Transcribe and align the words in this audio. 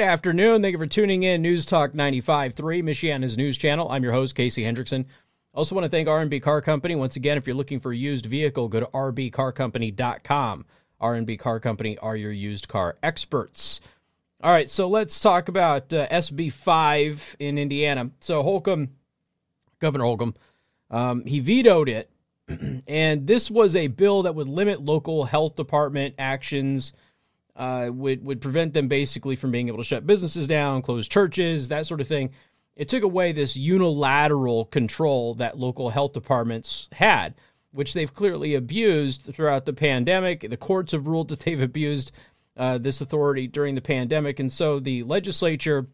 Good 0.00 0.06
afternoon. 0.06 0.62
Thank 0.62 0.72
you 0.72 0.78
for 0.78 0.86
tuning 0.86 1.24
in. 1.24 1.42
News 1.42 1.66
Talk 1.66 1.92
95.3, 1.92 2.54
Michiana's 2.82 3.36
news 3.36 3.58
channel. 3.58 3.90
I'm 3.90 4.02
your 4.02 4.14
host, 4.14 4.34
Casey 4.34 4.62
Hendrickson. 4.62 5.04
Also 5.52 5.74
want 5.74 5.84
to 5.84 5.90
thank 5.90 6.08
R&B 6.08 6.40
Car 6.40 6.62
Company. 6.62 6.94
Once 6.94 7.16
again, 7.16 7.36
if 7.36 7.46
you're 7.46 7.54
looking 7.54 7.80
for 7.80 7.92
a 7.92 7.96
used 7.96 8.24
vehicle, 8.24 8.66
go 8.68 8.80
to 8.80 8.86
rbcarcompany.com. 8.86 10.64
R&B 11.02 11.36
Car 11.36 11.60
Company 11.60 11.98
are 11.98 12.16
your 12.16 12.32
used 12.32 12.66
car 12.66 12.96
experts. 13.02 13.82
All 14.42 14.50
right, 14.50 14.70
so 14.70 14.88
let's 14.88 15.20
talk 15.20 15.48
about 15.48 15.92
uh, 15.92 16.08
SB 16.08 16.50
5 16.50 17.36
in 17.38 17.58
Indiana. 17.58 18.10
So 18.20 18.42
Holcomb, 18.42 18.92
Governor 19.80 20.04
Holcomb, 20.04 20.34
um, 20.90 21.26
he 21.26 21.40
vetoed 21.40 21.90
it. 21.90 22.10
and 22.88 23.26
this 23.26 23.50
was 23.50 23.76
a 23.76 23.88
bill 23.88 24.22
that 24.22 24.34
would 24.34 24.48
limit 24.48 24.80
local 24.80 25.26
health 25.26 25.56
department 25.56 26.14
actions– 26.16 26.94
uh, 27.60 27.90
would 27.92 28.24
would 28.24 28.40
prevent 28.40 28.72
them 28.72 28.88
basically 28.88 29.36
from 29.36 29.50
being 29.50 29.68
able 29.68 29.76
to 29.76 29.84
shut 29.84 30.06
businesses 30.06 30.46
down, 30.46 30.80
close 30.80 31.06
churches, 31.06 31.68
that 31.68 31.84
sort 31.84 32.00
of 32.00 32.08
thing. 32.08 32.30
It 32.74 32.88
took 32.88 33.02
away 33.02 33.32
this 33.32 33.54
unilateral 33.54 34.64
control 34.64 35.34
that 35.34 35.58
local 35.58 35.90
health 35.90 36.14
departments 36.14 36.88
had, 36.92 37.34
which 37.70 37.92
they've 37.92 38.12
clearly 38.12 38.54
abused 38.54 39.34
throughout 39.34 39.66
the 39.66 39.74
pandemic. 39.74 40.48
The 40.48 40.56
courts 40.56 40.92
have 40.92 41.06
ruled 41.06 41.28
that 41.30 41.40
they've 41.40 41.60
abused 41.60 42.12
uh, 42.56 42.78
this 42.78 43.02
authority 43.02 43.46
during 43.46 43.74
the 43.74 43.82
pandemic, 43.82 44.40
and 44.40 44.50
so 44.50 44.80
the 44.80 45.02
legislature 45.02 45.86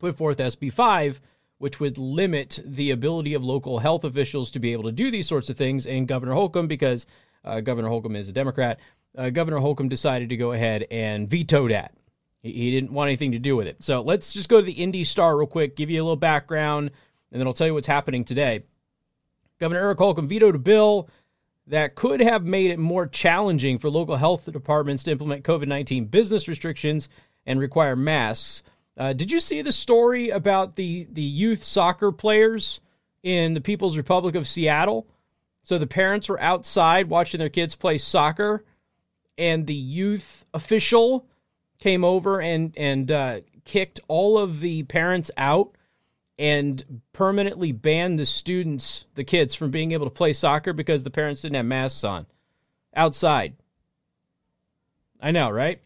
put 0.00 0.16
forth 0.16 0.38
SB 0.38 0.72
five, 0.72 1.20
which 1.58 1.78
would 1.78 1.98
limit 1.98 2.58
the 2.64 2.90
ability 2.90 3.34
of 3.34 3.44
local 3.44 3.78
health 3.78 4.02
officials 4.02 4.50
to 4.50 4.58
be 4.58 4.72
able 4.72 4.84
to 4.84 4.92
do 4.92 5.08
these 5.08 5.28
sorts 5.28 5.48
of 5.48 5.56
things. 5.56 5.86
And 5.86 6.08
Governor 6.08 6.32
Holcomb, 6.32 6.66
because 6.66 7.06
uh, 7.44 7.60
Governor 7.60 7.88
Holcomb 7.88 8.16
is 8.16 8.28
a 8.28 8.32
Democrat, 8.32 8.80
uh, 9.16 9.30
Governor 9.30 9.58
Holcomb 9.58 9.88
decided 9.88 10.28
to 10.28 10.36
go 10.36 10.52
ahead 10.52 10.86
and 10.90 11.28
veto 11.28 11.68
that. 11.68 11.94
He, 12.42 12.52
he 12.52 12.70
didn't 12.70 12.92
want 12.92 13.08
anything 13.08 13.32
to 13.32 13.38
do 13.38 13.56
with 13.56 13.66
it. 13.66 13.82
So 13.82 14.00
let's 14.02 14.32
just 14.32 14.48
go 14.48 14.60
to 14.60 14.66
the 14.66 14.72
Indy 14.72 15.04
Star 15.04 15.36
real 15.36 15.46
quick, 15.46 15.76
give 15.76 15.90
you 15.90 16.00
a 16.00 16.04
little 16.04 16.16
background, 16.16 16.90
and 17.32 17.40
then 17.40 17.46
I'll 17.46 17.54
tell 17.54 17.66
you 17.66 17.74
what's 17.74 17.86
happening 17.86 18.24
today. 18.24 18.64
Governor 19.58 19.80
Eric 19.80 19.98
Holcomb 19.98 20.28
vetoed 20.28 20.54
a 20.54 20.58
bill 20.58 21.08
that 21.66 21.94
could 21.94 22.20
have 22.20 22.44
made 22.44 22.70
it 22.70 22.78
more 22.78 23.06
challenging 23.06 23.78
for 23.78 23.90
local 23.90 24.16
health 24.16 24.50
departments 24.50 25.02
to 25.04 25.12
implement 25.12 25.44
COVID 25.44 25.68
19 25.68 26.06
business 26.06 26.48
restrictions 26.48 27.08
and 27.46 27.60
require 27.60 27.94
masks. 27.94 28.62
Uh, 28.96 29.12
did 29.12 29.30
you 29.30 29.40
see 29.40 29.62
the 29.62 29.72
story 29.72 30.30
about 30.30 30.76
the, 30.76 31.06
the 31.10 31.22
youth 31.22 31.62
soccer 31.62 32.10
players 32.10 32.80
in 33.22 33.54
the 33.54 33.60
People's 33.60 33.96
Republic 33.96 34.34
of 34.34 34.48
Seattle? 34.48 35.06
So 35.62 35.78
the 35.78 35.86
parents 35.86 36.28
were 36.28 36.40
outside 36.40 37.08
watching 37.08 37.38
their 37.38 37.48
kids 37.48 37.74
play 37.76 37.98
soccer, 37.98 38.64
and 39.40 39.66
the 39.66 39.74
youth 39.74 40.44
official 40.52 41.26
came 41.78 42.04
over 42.04 42.40
and 42.40 42.74
and 42.76 43.10
uh, 43.10 43.40
kicked 43.64 43.98
all 44.06 44.38
of 44.38 44.60
the 44.60 44.84
parents 44.84 45.30
out 45.36 45.74
and 46.38 47.00
permanently 47.12 47.72
banned 47.72 48.18
the 48.18 48.24
students, 48.24 49.06
the 49.14 49.24
kids, 49.24 49.54
from 49.54 49.70
being 49.70 49.92
able 49.92 50.06
to 50.06 50.10
play 50.10 50.32
soccer 50.32 50.72
because 50.72 51.02
the 51.02 51.10
parents 51.10 51.42
didn't 51.42 51.56
have 51.56 51.66
masks 51.66 52.04
on 52.04 52.26
outside. 52.94 53.56
I 55.20 55.32
know, 55.32 55.50
right? 55.50 55.80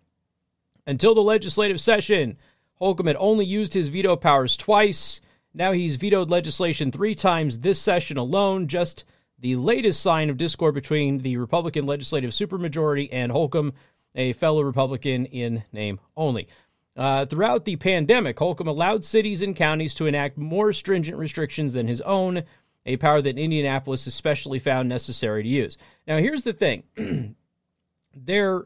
Until 0.86 1.14
the 1.14 1.22
legislative 1.22 1.80
session, 1.80 2.36
Holcomb 2.74 3.06
had 3.06 3.16
only 3.18 3.44
used 3.44 3.74
his 3.74 3.88
veto 3.88 4.16
powers 4.16 4.56
twice. 4.56 5.20
Now 5.52 5.72
he's 5.72 5.96
vetoed 5.96 6.30
legislation 6.30 6.92
three 6.92 7.14
times 7.14 7.60
this 7.60 7.80
session 7.80 8.16
alone, 8.16 8.68
just 8.68 9.04
the 9.44 9.56
latest 9.56 10.00
sign 10.00 10.30
of 10.30 10.38
discord 10.38 10.74
between 10.74 11.18
the 11.18 11.36
Republican 11.36 11.84
legislative 11.84 12.30
supermajority 12.30 13.10
and 13.12 13.30
Holcomb, 13.30 13.74
a 14.14 14.32
fellow 14.32 14.62
Republican 14.62 15.26
in 15.26 15.64
name 15.70 16.00
only. 16.16 16.48
Uh, 16.96 17.26
throughout 17.26 17.66
the 17.66 17.76
pandemic, 17.76 18.38
Holcomb 18.38 18.68
allowed 18.68 19.04
cities 19.04 19.42
and 19.42 19.54
counties 19.54 19.94
to 19.96 20.06
enact 20.06 20.38
more 20.38 20.72
stringent 20.72 21.18
restrictions 21.18 21.74
than 21.74 21.88
his 21.88 22.00
own, 22.00 22.44
a 22.86 22.96
power 22.96 23.20
that 23.20 23.36
Indianapolis 23.36 24.06
especially 24.06 24.58
found 24.58 24.88
necessary 24.88 25.42
to 25.42 25.48
use. 25.50 25.76
Now, 26.06 26.16
here's 26.16 26.44
the 26.44 26.54
thing 26.54 26.84
there, 28.16 28.64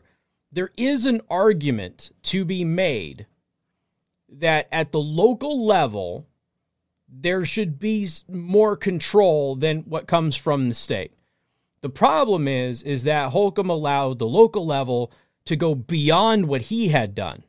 there 0.52 0.70
is 0.76 1.06
an 1.06 1.22
argument 1.28 2.12
to 2.22 2.44
be 2.44 2.62
made 2.62 3.26
that 4.28 4.68
at 4.70 4.92
the 4.92 5.00
local 5.00 5.66
level, 5.66 6.27
there 7.08 7.44
should 7.44 7.78
be 7.78 8.08
more 8.28 8.76
control 8.76 9.56
than 9.56 9.80
what 9.80 10.06
comes 10.06 10.36
from 10.36 10.68
the 10.68 10.74
state. 10.74 11.12
The 11.80 11.88
problem 11.88 12.48
is 12.48 12.82
is 12.82 13.04
that 13.04 13.30
Holcomb 13.30 13.70
allowed 13.70 14.18
the 14.18 14.26
local 14.26 14.66
level 14.66 15.12
to 15.46 15.56
go 15.56 15.74
beyond 15.74 16.46
what 16.46 16.62
he 16.62 16.88
had 16.88 17.14
done. 17.14 17.44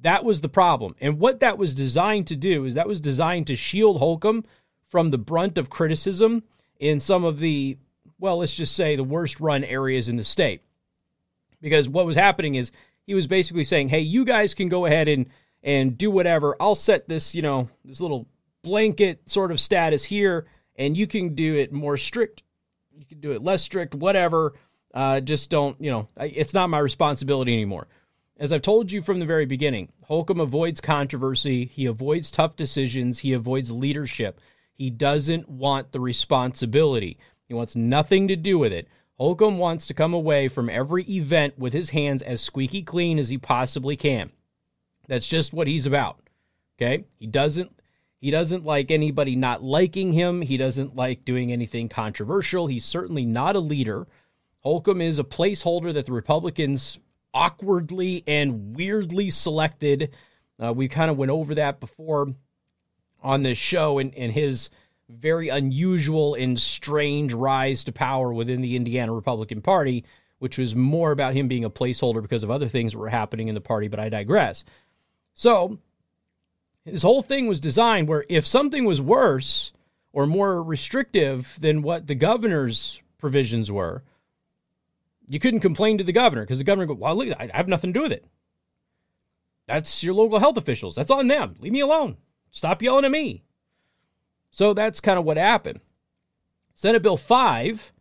That 0.00 0.24
was 0.24 0.40
the 0.40 0.48
problem. 0.48 0.94
And 1.00 1.18
what 1.18 1.40
that 1.40 1.58
was 1.58 1.74
designed 1.74 2.26
to 2.28 2.36
do 2.36 2.64
is 2.64 2.74
that 2.74 2.88
was 2.88 3.00
designed 3.00 3.46
to 3.48 3.56
shield 3.56 3.98
Holcomb 3.98 4.44
from 4.88 5.10
the 5.10 5.18
brunt 5.18 5.58
of 5.58 5.68
criticism 5.68 6.42
in 6.78 7.00
some 7.00 7.24
of 7.24 7.38
the 7.38 7.76
well, 8.18 8.38
let's 8.38 8.54
just 8.54 8.76
say 8.76 8.96
the 8.96 9.04
worst 9.04 9.40
run 9.40 9.64
areas 9.64 10.08
in 10.08 10.16
the 10.16 10.24
state. 10.24 10.62
Because 11.62 11.88
what 11.88 12.06
was 12.06 12.16
happening 12.16 12.54
is 12.54 12.70
he 13.06 13.14
was 13.14 13.26
basically 13.26 13.64
saying, 13.64 13.88
"Hey, 13.88 14.00
you 14.00 14.24
guys 14.24 14.54
can 14.54 14.68
go 14.68 14.86
ahead 14.86 15.08
and 15.08 15.26
and 15.62 15.96
do 15.98 16.10
whatever. 16.10 16.56
I'll 16.60 16.74
set 16.74 17.08
this, 17.08 17.34
you 17.34 17.42
know, 17.42 17.68
this 17.84 18.00
little 18.00 18.26
blanket 18.62 19.22
sort 19.26 19.50
of 19.50 19.60
status 19.60 20.04
here, 20.04 20.46
and 20.76 20.96
you 20.96 21.06
can 21.06 21.34
do 21.34 21.56
it 21.56 21.72
more 21.72 21.96
strict. 21.96 22.42
You 22.96 23.04
can 23.04 23.20
do 23.20 23.32
it 23.32 23.42
less 23.42 23.62
strict, 23.62 23.94
whatever. 23.94 24.54
Uh, 24.92 25.20
just 25.20 25.50
don't, 25.50 25.80
you 25.80 25.90
know, 25.90 26.08
it's 26.18 26.54
not 26.54 26.70
my 26.70 26.78
responsibility 26.78 27.52
anymore. 27.52 27.86
As 28.38 28.52
I've 28.52 28.62
told 28.62 28.90
you 28.90 29.02
from 29.02 29.20
the 29.20 29.26
very 29.26 29.44
beginning, 29.44 29.92
Holcomb 30.04 30.40
avoids 30.40 30.80
controversy. 30.80 31.66
He 31.66 31.86
avoids 31.86 32.30
tough 32.30 32.56
decisions. 32.56 33.18
He 33.18 33.34
avoids 33.34 33.70
leadership. 33.70 34.40
He 34.72 34.88
doesn't 34.88 35.48
want 35.48 35.92
the 35.92 36.00
responsibility. 36.00 37.18
He 37.46 37.54
wants 37.54 37.76
nothing 37.76 38.28
to 38.28 38.36
do 38.36 38.58
with 38.58 38.72
it. 38.72 38.88
Holcomb 39.18 39.58
wants 39.58 39.86
to 39.86 39.94
come 39.94 40.14
away 40.14 40.48
from 40.48 40.70
every 40.70 41.04
event 41.04 41.58
with 41.58 41.74
his 41.74 41.90
hands 41.90 42.22
as 42.22 42.40
squeaky 42.40 42.82
clean 42.82 43.18
as 43.18 43.28
he 43.28 43.36
possibly 43.36 43.94
can. 43.94 44.30
That's 45.10 45.26
just 45.26 45.52
what 45.52 45.66
he's 45.66 45.86
about. 45.86 46.20
Okay? 46.78 47.04
He 47.18 47.26
doesn't 47.26 47.72
he 48.20 48.30
doesn't 48.30 48.64
like 48.64 48.92
anybody 48.92 49.34
not 49.34 49.60
liking 49.60 50.12
him. 50.12 50.40
He 50.40 50.56
doesn't 50.56 50.94
like 50.94 51.24
doing 51.24 51.50
anything 51.50 51.88
controversial. 51.88 52.68
He's 52.68 52.84
certainly 52.84 53.24
not 53.24 53.56
a 53.56 53.60
leader. 53.60 54.06
Holcomb 54.60 55.00
is 55.00 55.18
a 55.18 55.24
placeholder 55.24 55.92
that 55.94 56.06
the 56.06 56.12
Republicans 56.12 57.00
awkwardly 57.34 58.22
and 58.24 58.76
weirdly 58.76 59.30
selected. 59.30 60.10
Uh, 60.62 60.72
we 60.72 60.86
kind 60.86 61.10
of 61.10 61.16
went 61.16 61.32
over 61.32 61.56
that 61.56 61.80
before 61.80 62.32
on 63.20 63.42
this 63.42 63.58
show 63.58 63.98
and, 63.98 64.14
and 64.14 64.32
his 64.32 64.70
very 65.08 65.48
unusual 65.48 66.34
and 66.34 66.56
strange 66.56 67.32
rise 67.32 67.82
to 67.82 67.90
power 67.90 68.32
within 68.32 68.60
the 68.60 68.76
Indiana 68.76 69.12
Republican 69.12 69.60
Party, 69.60 70.04
which 70.38 70.56
was 70.56 70.76
more 70.76 71.10
about 71.10 71.34
him 71.34 71.48
being 71.48 71.64
a 71.64 71.70
placeholder 71.70 72.22
because 72.22 72.44
of 72.44 72.50
other 72.50 72.68
things 72.68 72.92
that 72.92 72.98
were 72.98 73.08
happening 73.08 73.48
in 73.48 73.56
the 73.56 73.60
party, 73.60 73.88
but 73.88 73.98
I 73.98 74.08
digress. 74.08 74.62
So 75.40 75.78
his 76.84 77.00
whole 77.00 77.22
thing 77.22 77.46
was 77.46 77.60
designed 77.60 78.08
where 78.08 78.26
if 78.28 78.44
something 78.44 78.84
was 78.84 79.00
worse 79.00 79.72
or 80.12 80.26
more 80.26 80.62
restrictive 80.62 81.56
than 81.58 81.80
what 81.80 82.08
the 82.08 82.14
governor's 82.14 83.00
provisions 83.16 83.72
were, 83.72 84.02
you 85.28 85.40
couldn't 85.40 85.60
complain 85.60 85.96
to 85.96 86.04
the 86.04 86.12
governor 86.12 86.42
because 86.42 86.58
the 86.58 86.64
governor 86.64 86.84
go, 86.84 86.92
well, 86.92 87.16
look, 87.16 87.34
I 87.40 87.48
have 87.54 87.68
nothing 87.68 87.94
to 87.94 87.98
do 87.98 88.02
with 88.02 88.12
it. 88.12 88.26
That's 89.66 90.04
your 90.04 90.12
local 90.12 90.40
health 90.40 90.58
officials. 90.58 90.94
That's 90.94 91.10
on 91.10 91.28
them. 91.28 91.54
Leave 91.58 91.72
me 91.72 91.80
alone. 91.80 92.18
Stop 92.50 92.82
yelling 92.82 93.06
at 93.06 93.10
me. 93.10 93.42
So 94.50 94.74
that's 94.74 95.00
kind 95.00 95.18
of 95.18 95.24
what 95.24 95.38
happened. 95.38 95.80
Senate 96.74 97.00
Bill 97.00 97.16
5 97.16 97.94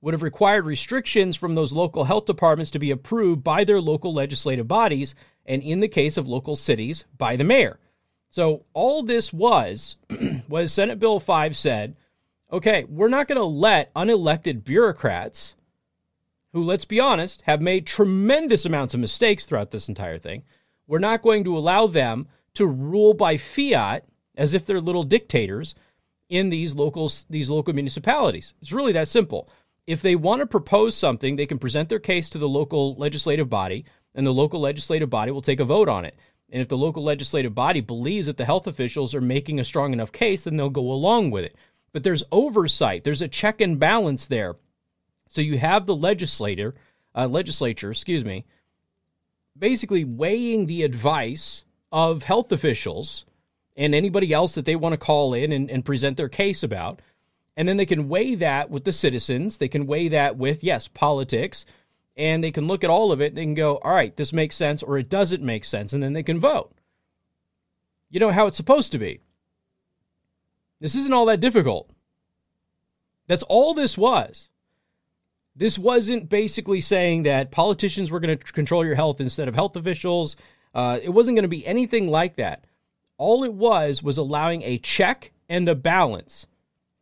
would 0.00 0.14
have 0.14 0.22
required 0.22 0.64
restrictions 0.64 1.34
from 1.34 1.56
those 1.56 1.72
local 1.72 2.04
health 2.04 2.26
departments 2.26 2.70
to 2.70 2.78
be 2.78 2.92
approved 2.92 3.42
by 3.42 3.64
their 3.64 3.80
local 3.80 4.14
legislative 4.14 4.68
bodies, 4.68 5.16
and 5.46 5.62
in 5.62 5.80
the 5.80 5.88
case 5.88 6.16
of 6.16 6.28
local 6.28 6.56
cities, 6.56 7.04
by 7.16 7.36
the 7.36 7.44
mayor. 7.44 7.78
So 8.30 8.64
all 8.72 9.02
this 9.02 9.32
was 9.32 9.96
was 10.48 10.72
Senate 10.72 10.98
Bill 10.98 11.20
5 11.20 11.56
said, 11.56 11.96
okay, 12.52 12.84
we're 12.88 13.08
not 13.08 13.28
going 13.28 13.38
to 13.38 13.44
let 13.44 13.92
unelected 13.94 14.64
bureaucrats 14.64 15.54
who 16.52 16.62
let's 16.62 16.84
be 16.84 17.00
honest 17.00 17.42
have 17.42 17.60
made 17.60 17.84
tremendous 17.86 18.64
amounts 18.64 18.94
of 18.94 19.00
mistakes 19.00 19.44
throughout 19.44 19.72
this 19.72 19.88
entire 19.88 20.18
thing. 20.18 20.44
We're 20.86 21.00
not 21.00 21.22
going 21.22 21.44
to 21.44 21.58
allow 21.58 21.88
them 21.88 22.28
to 22.54 22.66
rule 22.66 23.12
by 23.12 23.36
fiat 23.36 24.04
as 24.36 24.54
if 24.54 24.64
they're 24.64 24.80
little 24.80 25.02
dictators 25.02 25.74
in 26.28 26.50
these 26.50 26.74
local 26.74 27.10
these 27.28 27.50
local 27.50 27.74
municipalities. 27.74 28.54
It's 28.62 28.72
really 28.72 28.92
that 28.92 29.08
simple. 29.08 29.48
If 29.86 30.00
they 30.00 30.14
want 30.14 30.40
to 30.40 30.46
propose 30.46 30.96
something, 30.96 31.36
they 31.36 31.46
can 31.46 31.58
present 31.58 31.88
their 31.88 31.98
case 31.98 32.30
to 32.30 32.38
the 32.38 32.48
local 32.48 32.94
legislative 32.94 33.50
body 33.50 33.84
and 34.14 34.26
the 34.26 34.32
local 34.32 34.60
legislative 34.60 35.10
body 35.10 35.30
will 35.32 35.42
take 35.42 35.60
a 35.60 35.64
vote 35.64 35.88
on 35.88 36.04
it. 36.04 36.16
And 36.50 36.62
if 36.62 36.68
the 36.68 36.76
local 36.76 37.02
legislative 37.02 37.54
body 37.54 37.80
believes 37.80 38.26
that 38.26 38.36
the 38.36 38.44
health 38.44 38.66
officials 38.66 39.14
are 39.14 39.20
making 39.20 39.58
a 39.58 39.64
strong 39.64 39.92
enough 39.92 40.12
case, 40.12 40.44
then 40.44 40.56
they'll 40.56 40.70
go 40.70 40.92
along 40.92 41.30
with 41.30 41.44
it. 41.44 41.56
But 41.92 42.02
there's 42.02 42.24
oversight, 42.30 43.04
there's 43.04 43.22
a 43.22 43.28
check 43.28 43.60
and 43.60 43.78
balance 43.78 44.26
there. 44.26 44.56
So 45.28 45.40
you 45.40 45.58
have 45.58 45.86
the 45.86 45.96
legislator, 45.96 46.74
uh, 47.14 47.26
legislature, 47.26 47.90
excuse 47.90 48.24
me, 48.24 48.44
basically 49.58 50.04
weighing 50.04 50.66
the 50.66 50.82
advice 50.82 51.64
of 51.90 52.24
health 52.24 52.52
officials 52.52 53.24
and 53.76 53.94
anybody 53.94 54.32
else 54.32 54.54
that 54.54 54.64
they 54.64 54.76
want 54.76 54.92
to 54.92 54.96
call 54.96 55.34
in 55.34 55.50
and, 55.52 55.70
and 55.70 55.84
present 55.84 56.16
their 56.16 56.28
case 56.28 56.62
about. 56.62 57.00
And 57.56 57.68
then 57.68 57.76
they 57.76 57.86
can 57.86 58.08
weigh 58.08 58.34
that 58.36 58.70
with 58.70 58.84
the 58.84 58.92
citizens. 58.92 59.58
They 59.58 59.68
can 59.68 59.86
weigh 59.86 60.08
that 60.08 60.36
with, 60.36 60.64
yes, 60.64 60.88
politics. 60.88 61.64
And 62.16 62.44
they 62.44 62.52
can 62.52 62.66
look 62.66 62.84
at 62.84 62.90
all 62.90 63.10
of 63.10 63.20
it 63.20 63.28
and 63.28 63.36
they 63.36 63.44
can 63.44 63.54
go, 63.54 63.76
all 63.78 63.92
right, 63.92 64.16
this 64.16 64.32
makes 64.32 64.54
sense 64.54 64.82
or 64.82 64.98
it 64.98 65.08
doesn't 65.08 65.42
make 65.42 65.64
sense. 65.64 65.92
And 65.92 66.02
then 66.02 66.12
they 66.12 66.22
can 66.22 66.38
vote. 66.38 66.72
You 68.08 68.20
know 68.20 68.30
how 68.30 68.46
it's 68.46 68.56
supposed 68.56 68.92
to 68.92 68.98
be. 68.98 69.20
This 70.80 70.94
isn't 70.94 71.12
all 71.12 71.26
that 71.26 71.40
difficult. 71.40 71.90
That's 73.26 73.42
all 73.44 73.74
this 73.74 73.98
was. 73.98 74.48
This 75.56 75.78
wasn't 75.78 76.28
basically 76.28 76.80
saying 76.80 77.22
that 77.24 77.50
politicians 77.50 78.10
were 78.10 78.20
going 78.20 78.36
to 78.36 78.52
control 78.52 78.84
your 78.84 78.96
health 78.96 79.20
instead 79.20 79.48
of 79.48 79.54
health 79.54 79.76
officials. 79.76 80.36
Uh, 80.74 80.98
it 81.02 81.10
wasn't 81.10 81.36
going 81.36 81.44
to 81.44 81.48
be 81.48 81.66
anything 81.66 82.08
like 82.08 82.36
that. 82.36 82.64
All 83.16 83.44
it 83.44 83.54
was 83.54 84.02
was 84.02 84.18
allowing 84.18 84.62
a 84.62 84.78
check 84.78 85.32
and 85.48 85.68
a 85.68 85.74
balance. 85.74 86.46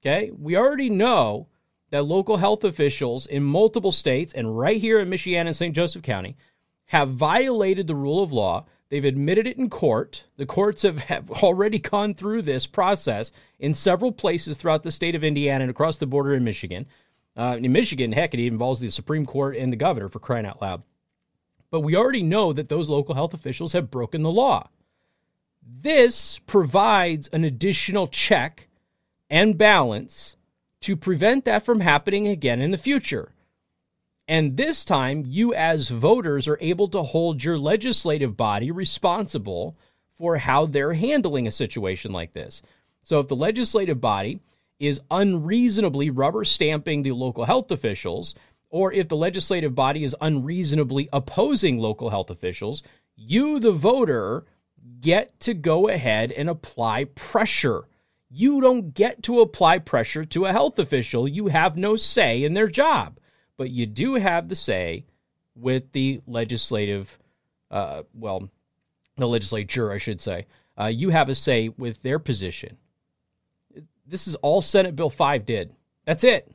Okay. 0.01 0.31
We 0.31 0.57
already 0.57 0.91
know 0.91 1.49
that 1.93 2.07
local 2.07 2.39
health 2.39 2.65
officials 2.65 3.27
in 3.27 3.45
multiple 3.45 3.93
states 3.93 4.33
and 4.33 4.59
right 4.59 4.81
here 4.81 4.99
in 4.99 5.11
Michiana 5.11 5.49
and 5.49 5.57
St. 5.57 5.77
Joseph 5.77 6.03
County 6.03 6.39
have 6.87 7.11
violated 7.11 7.87
the 7.87 7.95
rule 7.95 8.23
of 8.23 8.33
law. 8.33 8.65
They've 8.89 9.05
admitted 9.05 9.47
it 9.47 9.59
in 9.59 9.69
court. 9.69 10.25
The 10.39 10.47
courts 10.47 10.83
have, 10.83 10.99
have 11.01 11.31
already 11.43 11.79
gone 11.79 12.15
through 12.15 12.43
this 12.43 12.67
process 12.67 13.31
in 13.59 13.75
several 13.75 14.11
places 14.11 14.57
throughout 14.57 14.85
the 14.85 14.91
state 14.91 15.15
of 15.15 15.23
Indiana 15.23 15.65
and 15.65 15.71
across 15.71 15.99
the 15.99 16.07
border 16.07 16.33
in 16.33 16.43
Michigan. 16.45 16.87
Uh, 17.37 17.59
in 17.61 17.71
Michigan, 17.71 18.13
heck, 18.13 18.33
it 18.33 18.41
involves 18.41 18.81
the 18.81 18.91
Supreme 18.91 19.27
Court 19.27 19.55
and 19.55 19.71
the 19.71 19.77
governor 19.77 20.09
for 20.09 20.19
crying 20.19 20.47
out 20.47 20.63
loud. 20.63 20.83
But 21.71 21.81
we 21.81 21.95
already 21.95 22.23
know 22.23 22.55
that 22.55 22.71
those 22.71 22.89
local 22.89 23.15
health 23.15 23.35
officials 23.35 23.75
have 23.75 23.91
broken 23.91 24.23
the 24.23 24.31
law. 24.31 24.71
This 25.63 26.39
provides 26.39 27.29
an 27.29 27.45
additional 27.45 28.09
check 28.09 28.69
and 29.29 29.59
balance 29.59 30.37
to 30.83 30.97
prevent 30.97 31.45
that 31.45 31.65
from 31.65 31.81
happening 31.81 32.29
again 32.29 32.61
in 32.61 32.71
the 32.71 32.79
future. 32.79 33.33
And 34.29 34.57
this 34.57 34.85
time, 34.85 35.25
you 35.27 35.53
as 35.53 35.89
voters 35.89 36.47
are 36.47 36.59
able 36.61 36.89
to 36.89 37.03
hold 37.03 37.43
your 37.43 37.59
legislative 37.59 38.37
body 38.37 38.71
responsible 38.71 39.77
for 40.17 40.37
how 40.39 40.67
they're 40.67 40.95
handling 40.95 41.47
a 41.47 41.53
situation 41.53 42.13
like 42.13 42.33
this. 42.33 42.63
So 43.03 43.19
if 43.19 43.29
the 43.29 43.37
legislative 43.37 44.01
body 44.01 44.41
is 44.79 45.01
unreasonably 45.11 46.11
rubber 46.11 46.45
stamping 46.45 47.03
the 47.03 47.13
local 47.13 47.45
health 47.45 47.71
officials, 47.71 48.35
or 48.71 48.93
if 48.93 49.09
the 49.09 49.17
legislative 49.17 49.75
body 49.75 50.05
is 50.05 50.17
unreasonably 50.21 51.09
opposing 51.13 51.79
local 51.79 52.11
health 52.11 52.31
officials, 52.31 52.83
you, 53.17 53.61
the 53.61 53.73
voter, 53.73 54.45
get 55.01 55.39
to 55.41 55.55
go 55.55 55.89
ahead 55.89 56.33
and 56.33 56.49
apply 56.49 57.05
pressure. 57.05 57.85
You 58.35 58.63
don't 58.63 58.95
get 58.95 59.23
to 59.25 59.41
apply 59.41 59.81
pressure 59.81 60.25
to 60.25 60.47
a 60.47 60.53
health 60.53 60.79
official. 60.79 61.29
You 61.29 61.49
have 61.49 61.77
no 61.77 61.97
say 61.97 62.45
in 62.45 62.55
their 62.55 62.69
job, 62.69 63.19
but 63.59 63.69
you 63.69 63.85
do 63.85 64.15
have 64.15 64.49
the 64.49 64.55
say 64.55 65.05
with 65.55 65.93
the 65.93 66.23
legislative, 66.27 67.19
uh, 67.71 68.05
well, 68.15 68.49
the 69.19 69.29
legislature, 69.29 69.93
I 69.93 69.99
should 69.99 70.19
say. 70.19 70.47
Uh, 70.81 70.87
you 70.87 71.11
have 71.11 71.29
a 71.29 71.35
say 71.35 71.69
with 71.69 72.01
their 72.01 72.19
position. 72.19 72.79
This 74.07 74.27
is 74.27 74.35
all 74.37 74.63
Senate 74.63 74.97
Bill 74.97 75.11
5 75.11 75.45
did. 75.45 75.75
That's 76.07 76.25
it. 76.25 76.51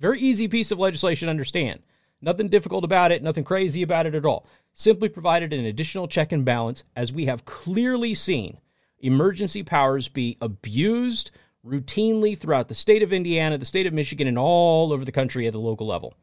Very 0.00 0.20
easy 0.20 0.48
piece 0.48 0.70
of 0.70 0.78
legislation 0.78 1.26
to 1.26 1.30
understand. 1.30 1.80
Nothing 2.22 2.48
difficult 2.48 2.84
about 2.84 3.12
it, 3.12 3.22
nothing 3.22 3.44
crazy 3.44 3.82
about 3.82 4.06
it 4.06 4.14
at 4.14 4.24
all. 4.24 4.46
Simply 4.72 5.10
provided 5.10 5.52
an 5.52 5.66
additional 5.66 6.08
check 6.08 6.32
and 6.32 6.46
balance, 6.46 6.82
as 6.96 7.12
we 7.12 7.26
have 7.26 7.44
clearly 7.44 8.14
seen 8.14 8.58
emergency 9.00 9.62
powers 9.62 10.08
be 10.08 10.36
abused 10.40 11.30
routinely 11.64 12.36
throughout 12.36 12.68
the 12.68 12.74
state 12.74 13.02
of 13.02 13.12
Indiana, 13.12 13.58
the 13.58 13.64
state 13.64 13.86
of 13.86 13.92
Michigan, 13.92 14.26
and 14.26 14.38
all 14.38 14.92
over 14.92 15.04
the 15.04 15.12
country 15.12 15.46
at 15.46 15.52
the 15.52 15.60
local 15.60 15.86
level. 15.86 16.14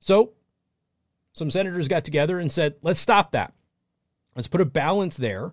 So, 0.00 0.32
some 1.32 1.50
senators 1.50 1.88
got 1.88 2.04
together 2.04 2.38
and 2.38 2.50
said, 2.50 2.76
let's 2.82 3.00
stop 3.00 3.32
that. 3.32 3.52
Let's 4.34 4.48
put 4.48 4.60
a 4.60 4.66
balance 4.66 5.16
there, 5.16 5.52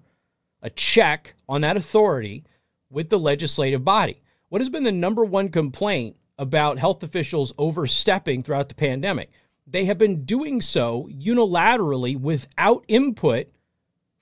a 0.61 0.69
check 0.69 1.35
on 1.49 1.61
that 1.61 1.77
authority 1.77 2.45
with 2.89 3.09
the 3.09 3.19
legislative 3.19 3.83
body. 3.83 4.21
What 4.49 4.61
has 4.61 4.69
been 4.69 4.83
the 4.83 4.91
number 4.91 5.25
one 5.25 5.49
complaint 5.49 6.15
about 6.37 6.79
health 6.79 7.03
officials 7.03 7.53
overstepping 7.57 8.43
throughout 8.43 8.69
the 8.69 8.75
pandemic? 8.75 9.31
They 9.65 9.85
have 9.85 9.97
been 9.97 10.25
doing 10.25 10.61
so 10.61 11.09
unilaterally 11.11 12.19
without 12.19 12.85
input 12.87 13.47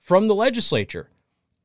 from 0.00 0.28
the 0.28 0.34
legislature. 0.34 1.10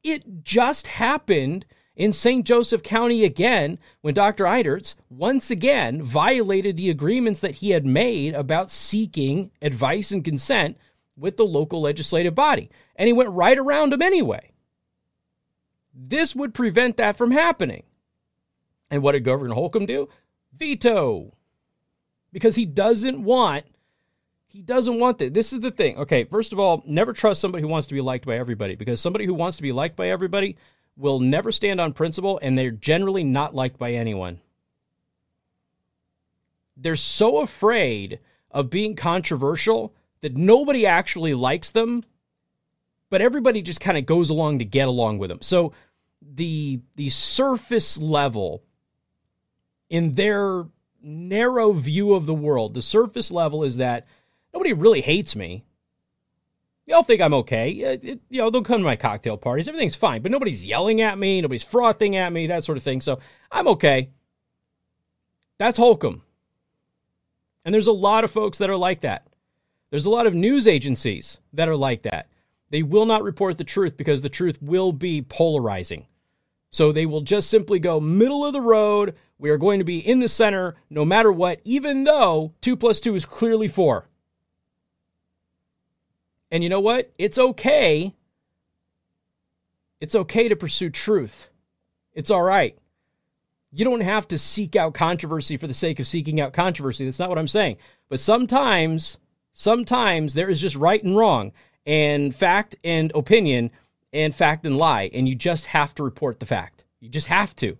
It 0.04 0.44
just 0.44 0.88
happened 0.88 1.66
in 1.96 2.14
St. 2.14 2.46
Joseph 2.46 2.84
County 2.84 3.24
again 3.24 3.80
when 4.02 4.14
Dr. 4.14 4.46
Einterz 4.46 4.94
once 5.10 5.50
again 5.50 6.04
violated 6.04 6.78
the 6.78 6.90
agreements 6.90 7.40
that 7.40 7.56
he 7.56 7.72
had 7.72 7.86
made 7.86 8.36
about 8.36 8.70
seeking 8.70 9.52
advice 9.62 10.12
and 10.12 10.24
consent 10.24 10.78
with 11.18 11.38
the 11.38 11.46
local 11.46 11.82
legislative 11.82 12.36
body. 12.36 12.70
And 12.96 13.08
he 13.08 13.14
went 13.14 13.32
right 13.32 13.58
around 13.58 13.92
them 13.92 14.04
anyway. 14.04 14.52
This 15.94 16.36
would 16.36 16.54
prevent 16.54 16.98
that 16.98 17.18
from 17.18 17.32
happening. 17.32 17.84
And 18.92 19.02
what 19.02 19.14
did 19.14 19.24
Governor 19.24 19.56
Holcomb 19.56 19.88
do? 19.88 20.08
Veto. 20.56 21.36
Because 22.32 22.56
he 22.56 22.66
doesn't 22.66 23.24
want 23.24 23.66
he 24.58 24.64
doesn't 24.64 25.00
want 25.00 25.20
that. 25.20 25.36
This 25.36 25.54
is 25.54 25.60
the 25.60 25.70
thing. 25.70 25.98
Okay, 25.98 26.24
first 26.24 26.52
of 26.52 26.60
all, 26.60 26.82
never 26.88 27.14
trust 27.14 27.40
somebody 27.40 27.62
who 27.62 27.68
wants 27.68 27.86
to 27.90 27.94
be 27.94 28.02
liked 28.02 28.26
by 28.26 28.38
everybody 28.38 28.74
because 28.74 29.00
somebody 29.00 29.24
who 29.24 29.36
wants 29.36 29.58
to 29.58 29.62
be 29.62 29.72
liked 29.72 29.96
by 29.96 30.10
everybody 30.10 30.58
will 30.96 31.20
never 31.20 31.52
stand 31.52 31.80
on 31.80 31.94
principle 31.94 32.40
and 32.42 32.58
they're 32.58 32.72
generally 32.72 33.24
not 33.24 33.54
liked 33.54 33.78
by 33.78 33.94
anyone. 33.94 34.42
They're 36.76 36.96
so 36.96 37.42
afraid 37.42 38.18
of 38.50 38.72
being 38.72 38.96
controversial 38.96 39.94
that 40.22 40.36
nobody 40.36 40.88
actually 40.88 41.36
likes 41.36 41.70
them, 41.70 42.04
but 43.12 43.22
everybody 43.22 43.62
just 43.62 43.80
kind 43.80 43.96
of 43.96 44.08
goes 44.08 44.32
along 44.32 44.58
to 44.58 44.66
get 44.66 44.88
along 44.88 45.20
with 45.20 45.30
them. 45.30 45.44
So 45.44 45.72
the 46.20 46.80
the 46.96 47.10
surface 47.10 48.00
level 48.00 48.64
in 49.88 50.14
their 50.14 50.66
narrow 51.04 51.74
view 51.74 52.16
of 52.16 52.26
the 52.26 52.34
world, 52.34 52.74
the 52.74 52.82
surface 52.82 53.30
level 53.30 53.64
is 53.64 53.78
that 53.78 54.08
Nobody 54.58 54.74
really 54.74 55.02
hates 55.02 55.36
me. 55.36 55.66
They 56.88 56.94
all 56.94 57.04
think 57.04 57.22
I'm 57.22 57.36
okay. 57.36 57.70
It, 57.70 58.04
it, 58.04 58.20
you 58.28 58.42
know, 58.42 58.50
they'll 58.50 58.64
come 58.64 58.80
to 58.80 58.86
my 58.86 58.96
cocktail 58.96 59.38
parties. 59.38 59.68
Everything's 59.68 59.94
fine, 59.94 60.24
but 60.24 60.32
nobody's 60.32 60.66
yelling 60.66 61.00
at 61.00 61.20
me. 61.20 61.42
Nobody's 61.42 61.62
frothing 61.62 62.16
at 62.16 62.34
me, 62.34 62.48
that 62.48 62.64
sort 62.64 62.76
of 62.76 62.84
thing. 62.84 63.00
So 63.00 63.20
I'm 63.52 63.68
okay. 63.68 64.10
That's 65.60 65.78
Holcomb. 65.78 66.24
And 67.66 67.72
there's 67.72 67.86
a 67.86 67.92
lot 67.92 68.24
of 68.24 68.32
folks 68.32 68.58
that 68.58 68.72
are 68.72 68.76
like 68.76 69.02
that. 69.02 69.28
There's 69.92 70.08
a 70.08 70.10
lot 70.10 70.26
of 70.26 70.34
news 70.34 70.68
agencies 70.68 71.38
that 71.54 71.70
are 71.70 71.76
like 71.76 72.02
that. 72.02 72.28
They 72.72 72.82
will 72.82 73.06
not 73.06 73.22
report 73.22 73.60
the 73.60 73.64
truth 73.64 73.96
because 73.96 74.22
the 74.22 74.28
truth 74.28 74.58
will 74.60 74.92
be 74.92 75.22
polarizing. 75.22 76.08
So 76.72 76.92
they 76.92 77.06
will 77.06 77.22
just 77.22 77.48
simply 77.48 77.78
go 77.78 78.00
middle 78.00 78.44
of 78.44 78.54
the 78.54 78.62
road. 78.62 79.14
We 79.38 79.52
are 79.52 79.60
going 79.60 79.78
to 79.78 79.86
be 79.86 80.00
in 80.00 80.20
the 80.20 80.28
center 80.28 80.78
no 80.90 81.06
matter 81.06 81.32
what, 81.32 81.62
even 81.64 82.06
though 82.06 82.56
two 82.60 82.76
plus 82.76 83.00
two 83.00 83.14
is 83.14 83.24
clearly 83.24 83.68
four. 83.68 84.10
And 86.52 86.64
you 86.64 86.70
know 86.70 86.80
what? 86.80 87.12
It's 87.18 87.38
okay. 87.38 88.16
It's 90.00 90.16
okay 90.16 90.48
to 90.48 90.56
pursue 90.56 90.90
truth. 90.90 91.50
It's 92.14 92.32
all 92.32 92.44
right. 92.44 92.78
You 93.72 93.84
don't 93.84 94.02
have 94.02 94.28
to 94.30 94.38
seek 94.38 94.76
out 94.76 94.94
controversy 94.94 95.58
for 95.58 95.68
the 95.68 95.74
sake 95.74 96.00
of 96.00 96.08
seeking 96.08 96.40
out 96.40 96.54
controversy. 96.54 97.06
That's 97.06 97.20
not 97.20 97.30
what 97.30 97.38
I'm 97.38 97.48
saying. 97.48 97.78
But 98.10 98.20
sometimes, 98.20 99.18
sometimes 99.54 100.34
there 100.34 100.50
is 100.50 100.62
just 100.62 100.76
right 100.76 101.04
and 101.04 101.18
wrong, 101.18 101.52
and 101.86 102.34
fact 102.34 102.76
and 102.84 103.12
opinion, 103.14 103.72
and 104.14 104.34
fact 104.34 104.66
and 104.66 104.78
lie. 104.78 105.10
And 105.14 105.28
you 105.28 105.36
just 105.36 105.68
have 105.68 105.94
to 105.96 106.04
report 106.04 106.40
the 106.40 106.46
fact. 106.46 106.86
You 107.00 107.10
just 107.10 107.28
have 107.28 107.56
to. 107.58 107.78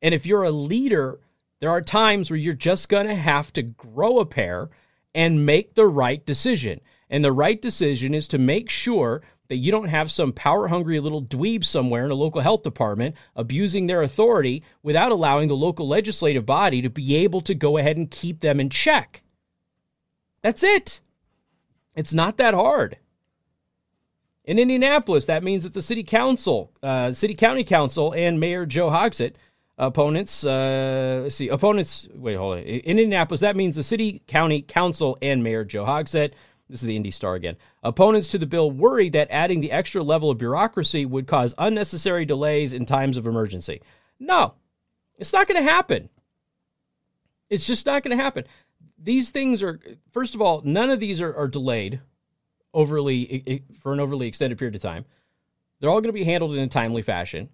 And 0.00 0.14
if 0.14 0.26
you're 0.26 0.44
a 0.44 0.50
leader, 0.50 1.20
there 1.60 1.70
are 1.70 1.82
times 1.82 2.30
where 2.30 2.38
you're 2.38 2.54
just 2.54 2.88
going 2.88 3.06
to 3.06 3.14
have 3.14 3.52
to 3.54 3.62
grow 3.62 4.18
a 4.18 4.26
pair 4.26 4.70
and 5.14 5.44
make 5.44 5.74
the 5.74 5.86
right 5.86 6.24
decision. 6.24 6.80
And 7.12 7.22
the 7.22 7.30
right 7.30 7.60
decision 7.60 8.14
is 8.14 8.26
to 8.28 8.38
make 8.38 8.70
sure 8.70 9.20
that 9.48 9.56
you 9.56 9.70
don't 9.70 9.88
have 9.88 10.10
some 10.10 10.32
power 10.32 10.68
hungry 10.68 10.98
little 10.98 11.22
dweeb 11.22 11.62
somewhere 11.62 12.06
in 12.06 12.10
a 12.10 12.14
local 12.14 12.40
health 12.40 12.62
department 12.62 13.14
abusing 13.36 13.86
their 13.86 14.00
authority 14.00 14.64
without 14.82 15.12
allowing 15.12 15.48
the 15.48 15.54
local 15.54 15.86
legislative 15.86 16.46
body 16.46 16.80
to 16.80 16.88
be 16.88 17.14
able 17.16 17.42
to 17.42 17.54
go 17.54 17.76
ahead 17.76 17.98
and 17.98 18.10
keep 18.10 18.40
them 18.40 18.58
in 18.58 18.70
check. 18.70 19.22
That's 20.40 20.62
it. 20.62 21.00
It's 21.94 22.14
not 22.14 22.38
that 22.38 22.54
hard. 22.54 22.96
In 24.44 24.58
Indianapolis, 24.58 25.26
that 25.26 25.44
means 25.44 25.64
that 25.64 25.74
the 25.74 25.82
city 25.82 26.02
council, 26.02 26.72
uh, 26.82 27.12
city 27.12 27.34
county 27.34 27.62
council, 27.62 28.12
and 28.12 28.40
Mayor 28.40 28.64
Joe 28.64 28.88
Hogsett, 28.88 29.34
opponents, 29.76 30.46
uh, 30.46 31.20
let's 31.24 31.34
see, 31.34 31.48
opponents, 31.48 32.08
wait, 32.14 32.36
hold 32.36 32.56
on. 32.56 32.62
In 32.62 32.80
Indianapolis, 32.98 33.42
that 33.42 33.54
means 33.54 33.76
the 33.76 33.82
city 33.82 34.22
county 34.26 34.62
council 34.62 35.18
and 35.20 35.44
Mayor 35.44 35.64
Joe 35.64 35.84
Hogsett 35.84 36.32
This 36.72 36.80
is 36.80 36.86
the 36.86 36.96
Indy 36.96 37.10
Star 37.10 37.34
again. 37.34 37.58
Opponents 37.82 38.28
to 38.28 38.38
the 38.38 38.46
bill 38.46 38.70
worried 38.70 39.12
that 39.12 39.28
adding 39.30 39.60
the 39.60 39.70
extra 39.70 40.02
level 40.02 40.30
of 40.30 40.38
bureaucracy 40.38 41.04
would 41.04 41.26
cause 41.26 41.54
unnecessary 41.58 42.24
delays 42.24 42.72
in 42.72 42.86
times 42.86 43.18
of 43.18 43.26
emergency. 43.26 43.82
No, 44.18 44.54
it's 45.18 45.34
not 45.34 45.46
going 45.46 45.62
to 45.62 45.70
happen. 45.70 46.08
It's 47.50 47.66
just 47.66 47.84
not 47.84 48.02
going 48.02 48.16
to 48.16 48.22
happen. 48.22 48.44
These 48.98 49.32
things 49.32 49.62
are, 49.62 49.80
first 50.12 50.34
of 50.34 50.40
all, 50.40 50.62
none 50.64 50.88
of 50.88 50.98
these 50.98 51.20
are, 51.20 51.36
are 51.36 51.46
delayed 51.46 52.00
overly 52.72 53.62
for 53.78 53.92
an 53.92 54.00
overly 54.00 54.26
extended 54.26 54.58
period 54.58 54.74
of 54.74 54.80
time. 54.80 55.04
They're 55.78 55.90
all 55.90 56.00
going 56.00 56.04
to 56.04 56.12
be 56.12 56.24
handled 56.24 56.56
in 56.56 56.62
a 56.62 56.68
timely 56.68 57.02
fashion. 57.02 57.50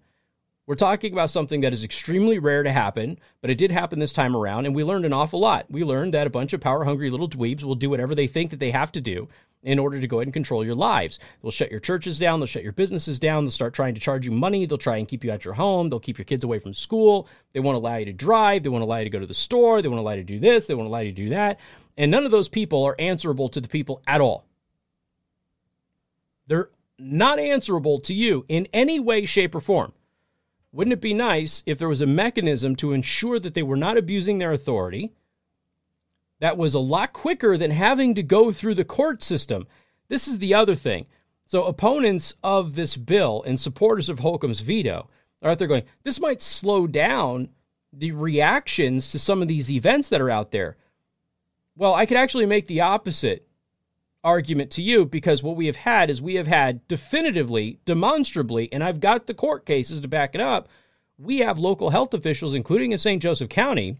We're 0.69 0.75
talking 0.75 1.13
about 1.13 1.31
something 1.31 1.61
that 1.61 1.73
is 1.73 1.83
extremely 1.83 2.37
rare 2.37 2.61
to 2.61 2.71
happen, 2.71 3.17
but 3.41 3.49
it 3.49 3.57
did 3.57 3.71
happen 3.71 3.97
this 3.97 4.13
time 4.13 4.35
around, 4.35 4.67
and 4.67 4.75
we 4.75 4.83
learned 4.83 5.03
an 5.03 5.13
awful 5.13 5.39
lot. 5.39 5.65
We 5.67 5.83
learned 5.83 6.13
that 6.13 6.27
a 6.27 6.29
bunch 6.29 6.53
of 6.53 6.61
power 6.61 6.85
hungry 6.85 7.09
little 7.09 7.27
dweebs 7.27 7.63
will 7.63 7.73
do 7.73 7.89
whatever 7.89 8.13
they 8.13 8.27
think 8.27 8.51
that 8.51 8.59
they 8.59 8.69
have 8.69 8.91
to 8.91 9.01
do 9.01 9.27
in 9.63 9.79
order 9.79 9.99
to 9.99 10.05
go 10.05 10.17
ahead 10.17 10.27
and 10.27 10.33
control 10.33 10.63
your 10.63 10.75
lives. 10.75 11.17
They'll 11.41 11.49
shut 11.49 11.71
your 11.71 11.79
churches 11.79 12.19
down, 12.19 12.39
they'll 12.39 12.45
shut 12.45 12.61
your 12.61 12.73
businesses 12.73 13.19
down, 13.19 13.45
they'll 13.45 13.51
start 13.51 13.73
trying 13.73 13.95
to 13.95 13.99
charge 13.99 14.27
you 14.27 14.31
money, 14.31 14.67
they'll 14.67 14.77
try 14.77 14.97
and 14.97 15.07
keep 15.07 15.23
you 15.23 15.31
at 15.31 15.43
your 15.43 15.55
home, 15.55 15.89
they'll 15.89 15.99
keep 15.99 16.19
your 16.19 16.25
kids 16.25 16.43
away 16.43 16.59
from 16.59 16.75
school, 16.75 17.27
they 17.53 17.59
won't 17.59 17.75
allow 17.75 17.95
you 17.95 18.05
to 18.05 18.13
drive, 18.13 18.61
they 18.61 18.69
won't 18.69 18.83
allow 18.83 18.97
you 18.97 19.05
to 19.05 19.09
go 19.09 19.19
to 19.19 19.25
the 19.25 19.33
store, 19.33 19.81
they 19.81 19.87
won't 19.87 20.01
allow 20.01 20.11
you 20.11 20.21
to 20.21 20.23
do 20.23 20.37
this, 20.37 20.67
they 20.67 20.75
won't 20.75 20.87
allow 20.87 20.99
you 20.99 21.11
to 21.11 21.23
do 21.23 21.29
that. 21.29 21.59
And 21.97 22.11
none 22.11 22.25
of 22.25 22.31
those 22.31 22.47
people 22.47 22.83
are 22.83 22.95
answerable 22.99 23.49
to 23.49 23.59
the 23.59 23.67
people 23.67 24.03
at 24.05 24.21
all. 24.21 24.45
They're 26.45 26.69
not 26.99 27.39
answerable 27.39 27.99
to 28.01 28.13
you 28.13 28.45
in 28.47 28.67
any 28.71 28.99
way, 28.99 29.25
shape, 29.25 29.55
or 29.55 29.61
form. 29.61 29.93
Wouldn't 30.71 30.93
it 30.93 31.01
be 31.01 31.13
nice 31.13 31.63
if 31.65 31.79
there 31.79 31.89
was 31.89 32.01
a 32.01 32.05
mechanism 32.05 32.75
to 32.77 32.93
ensure 32.93 33.39
that 33.39 33.53
they 33.53 33.63
were 33.63 33.77
not 33.77 33.97
abusing 33.97 34.37
their 34.37 34.53
authority? 34.53 35.13
That 36.39 36.57
was 36.57 36.73
a 36.73 36.79
lot 36.79 37.11
quicker 37.11 37.57
than 37.57 37.71
having 37.71 38.15
to 38.15 38.23
go 38.23 38.51
through 38.51 38.75
the 38.75 38.85
court 38.85 39.23
system. 39.23 39.67
This 40.07 40.27
is 40.27 40.39
the 40.39 40.53
other 40.53 40.75
thing. 40.75 41.07
So, 41.45 41.65
opponents 41.65 42.35
of 42.43 42.75
this 42.75 42.95
bill 42.95 43.43
and 43.45 43.59
supporters 43.59 44.07
of 44.07 44.19
Holcomb's 44.19 44.61
veto 44.61 45.09
are 45.41 45.51
out 45.51 45.59
there 45.59 45.67
going, 45.67 45.83
this 46.03 46.19
might 46.19 46.41
slow 46.41 46.85
down 46.85 47.49
the 47.91 48.11
reactions 48.11 49.11
to 49.11 49.19
some 49.19 49.41
of 49.41 49.47
these 49.47 49.71
events 49.71 50.09
that 50.09 50.21
are 50.21 50.29
out 50.29 50.51
there. 50.51 50.77
Well, 51.75 51.95
I 51.95 52.05
could 52.05 52.17
actually 52.17 52.45
make 52.45 52.67
the 52.67 52.81
opposite 52.81 53.47
argument 54.23 54.71
to 54.71 54.81
you 54.81 55.05
because 55.05 55.41
what 55.41 55.55
we 55.55 55.67
have 55.67 55.77
had 55.77 56.09
is 56.09 56.21
we 56.21 56.35
have 56.35 56.47
had 56.47 56.87
definitively, 56.87 57.79
demonstrably, 57.85 58.71
and 58.71 58.83
I've 58.83 58.99
got 58.99 59.27
the 59.27 59.33
court 59.33 59.65
cases 59.65 60.01
to 60.01 60.07
back 60.07 60.35
it 60.35 60.41
up. 60.41 60.67
We 61.17 61.39
have 61.39 61.59
local 61.59 61.89
health 61.89 62.13
officials, 62.13 62.53
including 62.53 62.91
in 62.91 62.97
St. 62.97 63.21
Joseph 63.21 63.49
County, 63.49 63.97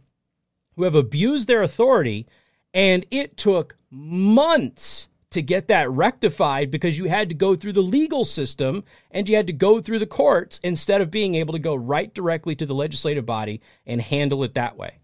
who 0.76 0.84
have 0.84 0.96
abused 0.96 1.48
their 1.48 1.64
authority, 1.64 2.28
and 2.74 3.06
it 3.12 3.38
took 3.38 3.76
months 3.90 5.08
to 5.32 5.42
get 5.42 5.68
that 5.68 5.90
rectified 5.92 6.72
because 6.72 6.98
you 6.98 7.06
had 7.06 7.30
to 7.30 7.36
go 7.36 7.56
through 7.56 7.74
the 7.74 7.82
legal 7.82 8.26
system 8.26 8.84
and 9.12 9.30
you 9.30 9.36
had 9.36 9.48
to 9.48 9.54
go 9.54 9.80
through 9.80 10.00
the 10.00 10.08
courts 10.08 10.60
instead 10.64 11.02
of 11.02 11.12
being 11.12 11.36
able 11.36 11.54
to 11.54 11.60
go 11.60 11.76
right 11.76 12.14
directly 12.14 12.56
to 12.56 12.66
the 12.66 12.74
legislative 12.74 13.26
body 13.26 13.62
and 13.86 14.02
handle 14.02 14.44
it 14.44 14.56
that 14.56 14.76
way. 14.76 14.98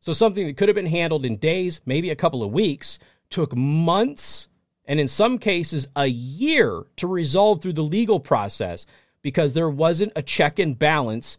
So, 0.00 0.12
something 0.12 0.46
that 0.46 0.56
could 0.56 0.68
have 0.68 0.74
been 0.74 0.86
handled 0.86 1.24
in 1.24 1.36
days, 1.36 1.80
maybe 1.84 2.10
a 2.10 2.16
couple 2.16 2.42
of 2.42 2.52
weeks, 2.52 2.98
took 3.30 3.56
months 3.56 4.48
and 4.84 5.00
in 5.00 5.08
some 5.08 5.38
cases 5.38 5.88
a 5.96 6.06
year 6.06 6.82
to 6.96 7.06
resolve 7.06 7.62
through 7.62 7.72
the 7.74 7.82
legal 7.82 8.20
process 8.20 8.86
because 9.22 9.54
there 9.54 9.70
wasn't 9.70 10.12
a 10.16 10.22
check 10.22 10.58
and 10.58 10.78
balance 10.78 11.38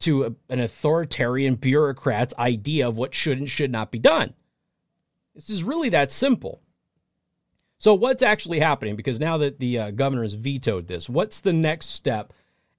to 0.00 0.24
a, 0.24 0.32
an 0.48 0.60
authoritarian 0.60 1.54
bureaucrat's 1.54 2.34
idea 2.38 2.86
of 2.86 2.96
what 2.96 3.14
should 3.14 3.38
and 3.38 3.48
should 3.48 3.70
not 3.70 3.90
be 3.90 3.98
done. 3.98 4.34
This 5.34 5.50
is 5.50 5.64
really 5.64 5.88
that 5.90 6.12
simple. 6.12 6.60
So, 7.78 7.94
what's 7.94 8.22
actually 8.22 8.60
happening? 8.60 8.96
Because 8.96 9.18
now 9.18 9.38
that 9.38 9.58
the 9.58 9.78
uh, 9.78 9.90
governor 9.90 10.22
has 10.22 10.34
vetoed 10.34 10.86
this, 10.86 11.08
what's 11.08 11.40
the 11.40 11.52
next 11.52 11.86
step 11.86 12.32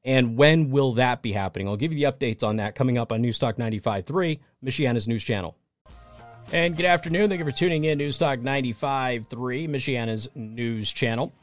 and 0.04 0.38
when 0.38 0.70
will 0.70 0.94
that 0.94 1.24
be 1.24 1.34
happening? 1.34 1.68
I'll 1.68 1.78
give 1.78 1.92
you 1.92 2.06
the 2.06 2.12
updates 2.12 2.44
on 2.44 2.58
that 2.58 2.75
coming 2.75 2.98
up 2.98 3.12
on 3.12 3.24
Newstalk 3.24 3.58
95.3, 3.58 4.40
Michiana's 4.64 5.08
news 5.08 5.24
channel. 5.24 5.58
And 6.54 6.75
good 6.75 6.86
afternoon. 6.86 7.30
Thank 7.30 7.40
you 7.40 7.46
for 7.46 7.52
tuning 7.52 7.86
in. 7.86 7.98
Newstalk 7.98 8.42
95.3, 8.42 9.28
Michiana's 9.68 10.30
news 10.36 10.92
channel. 10.92 11.34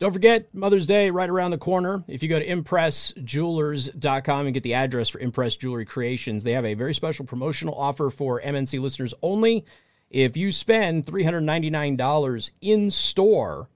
Don't 0.00 0.12
forget, 0.12 0.52
Mother's 0.54 0.86
Day 0.86 1.10
right 1.10 1.28
around 1.28 1.50
the 1.50 1.58
corner. 1.58 2.02
If 2.08 2.22
you 2.22 2.30
go 2.30 2.38
to 2.38 2.46
ImpressJewelers.com 2.46 4.46
and 4.46 4.54
get 4.54 4.62
the 4.62 4.74
address 4.74 5.10
for 5.10 5.18
Impress 5.18 5.56
Jewelry 5.56 5.84
Creations, 5.84 6.44
they 6.44 6.52
have 6.52 6.64
a 6.64 6.72
very 6.72 6.94
special 6.94 7.26
promotional 7.26 7.74
offer 7.74 8.08
for 8.08 8.40
MNC 8.40 8.80
listeners 8.80 9.12
only. 9.22 9.66
If 10.08 10.34
you 10.36 10.50
spend 10.50 11.06
$399 11.06 12.50
in 12.62 12.90
store, 12.90 13.68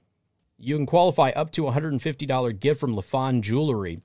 you 0.58 0.76
can 0.76 0.86
qualify 0.86 1.30
up 1.36 1.52
to 1.52 1.68
a 1.68 1.72
$150 1.72 2.58
gift 2.58 2.80
from 2.80 2.96
Lafonn 2.96 3.42
Jewelry. 3.42 4.00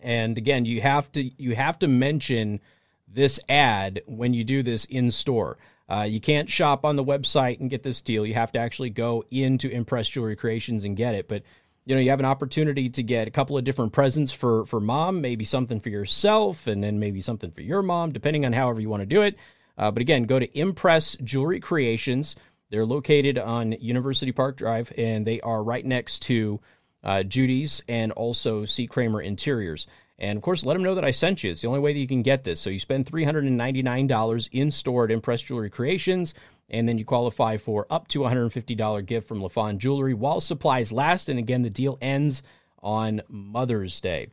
And 0.00 0.38
again, 0.38 0.64
you 0.64 0.80
have 0.80 1.12
to 1.12 1.30
you 1.40 1.54
have 1.54 1.78
to 1.80 1.88
mention– 1.88 2.60
this 3.12 3.40
ad 3.48 4.02
when 4.06 4.34
you 4.34 4.44
do 4.44 4.62
this 4.62 4.84
in 4.84 5.10
store. 5.10 5.58
Uh, 5.90 6.02
you 6.02 6.20
can't 6.20 6.50
shop 6.50 6.84
on 6.84 6.96
the 6.96 7.04
website 7.04 7.60
and 7.60 7.70
get 7.70 7.82
this 7.82 8.02
deal. 8.02 8.26
You 8.26 8.34
have 8.34 8.52
to 8.52 8.58
actually 8.58 8.90
go 8.90 9.24
into 9.30 9.70
Impress 9.70 10.08
Jewelry 10.08 10.36
Creations 10.36 10.84
and 10.84 10.96
get 10.96 11.14
it. 11.14 11.28
But 11.28 11.42
you 11.86 11.94
know, 11.94 12.02
you 12.02 12.10
have 12.10 12.20
an 12.20 12.26
opportunity 12.26 12.90
to 12.90 13.02
get 13.02 13.28
a 13.28 13.30
couple 13.30 13.56
of 13.56 13.64
different 13.64 13.94
presents 13.94 14.30
for 14.30 14.66
for 14.66 14.78
mom, 14.78 15.22
maybe 15.22 15.46
something 15.46 15.80
for 15.80 15.88
yourself, 15.88 16.66
and 16.66 16.84
then 16.84 16.98
maybe 16.98 17.22
something 17.22 17.50
for 17.50 17.62
your 17.62 17.82
mom, 17.82 18.12
depending 18.12 18.44
on 18.44 18.52
however 18.52 18.80
you 18.80 18.90
want 18.90 19.00
to 19.00 19.06
do 19.06 19.22
it. 19.22 19.36
Uh, 19.78 19.90
but 19.90 20.02
again, 20.02 20.24
go 20.24 20.38
to 20.38 20.58
Impress 20.58 21.16
Jewelry 21.24 21.60
Creations. 21.60 22.36
They're 22.68 22.84
located 22.84 23.38
on 23.38 23.72
University 23.72 24.32
Park 24.32 24.58
Drive, 24.58 24.92
and 24.98 25.26
they 25.26 25.40
are 25.40 25.62
right 25.62 25.84
next 25.84 26.20
to 26.24 26.60
uh, 27.02 27.22
Judy's 27.22 27.82
and 27.88 28.12
also 28.12 28.66
C. 28.66 28.86
Kramer 28.86 29.22
Interiors. 29.22 29.86
And 30.18 30.36
of 30.36 30.42
course, 30.42 30.66
let 30.66 30.74
them 30.74 30.82
know 30.82 30.96
that 30.96 31.04
I 31.04 31.12
sent 31.12 31.44
you. 31.44 31.50
It's 31.50 31.60
the 31.60 31.68
only 31.68 31.80
way 31.80 31.92
that 31.92 31.98
you 31.98 32.08
can 32.08 32.22
get 32.22 32.42
this. 32.42 32.60
So 32.60 32.70
you 32.70 32.80
spend 32.80 33.06
$399 33.06 34.48
in 34.50 34.70
store 34.70 35.04
at 35.04 35.10
Impress 35.12 35.42
Jewelry 35.42 35.70
Creations, 35.70 36.34
and 36.68 36.88
then 36.88 36.98
you 36.98 37.04
qualify 37.04 37.56
for 37.56 37.86
up 37.88 38.08
to 38.08 38.20
$150 38.20 39.06
gift 39.06 39.28
from 39.28 39.40
Lafonn 39.40 39.78
Jewelry 39.78 40.14
while 40.14 40.40
supplies 40.40 40.90
last. 40.90 41.28
And 41.28 41.38
again, 41.38 41.62
the 41.62 41.70
deal 41.70 41.98
ends 42.00 42.42
on 42.82 43.22
Mother's 43.28 44.00
Day. 44.00 44.28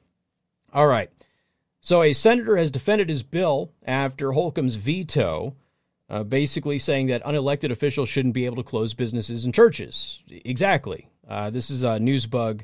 All 0.73 0.87
right. 0.87 1.09
So 1.81 2.01
a 2.01 2.13
senator 2.13 2.57
has 2.57 2.71
defended 2.71 3.09
his 3.09 3.21
bill 3.21 3.71
after 3.85 4.31
Holcomb's 4.31 4.75
veto, 4.75 5.55
uh, 6.09 6.23
basically 6.23 6.79
saying 6.79 7.07
that 7.07 7.23
unelected 7.23 7.69
officials 7.69 8.09
shouldn't 8.09 8.33
be 8.33 8.45
able 8.45 8.57
to 8.57 8.63
close 8.63 8.95
businesses 8.95 9.45
and 9.45 9.53
churches. 9.53 10.23
Exactly. 10.27 11.09
Uh, 11.29 11.51
this 11.51 11.69
is 11.69 11.83
a 11.83 11.99
Newsbug 11.99 12.63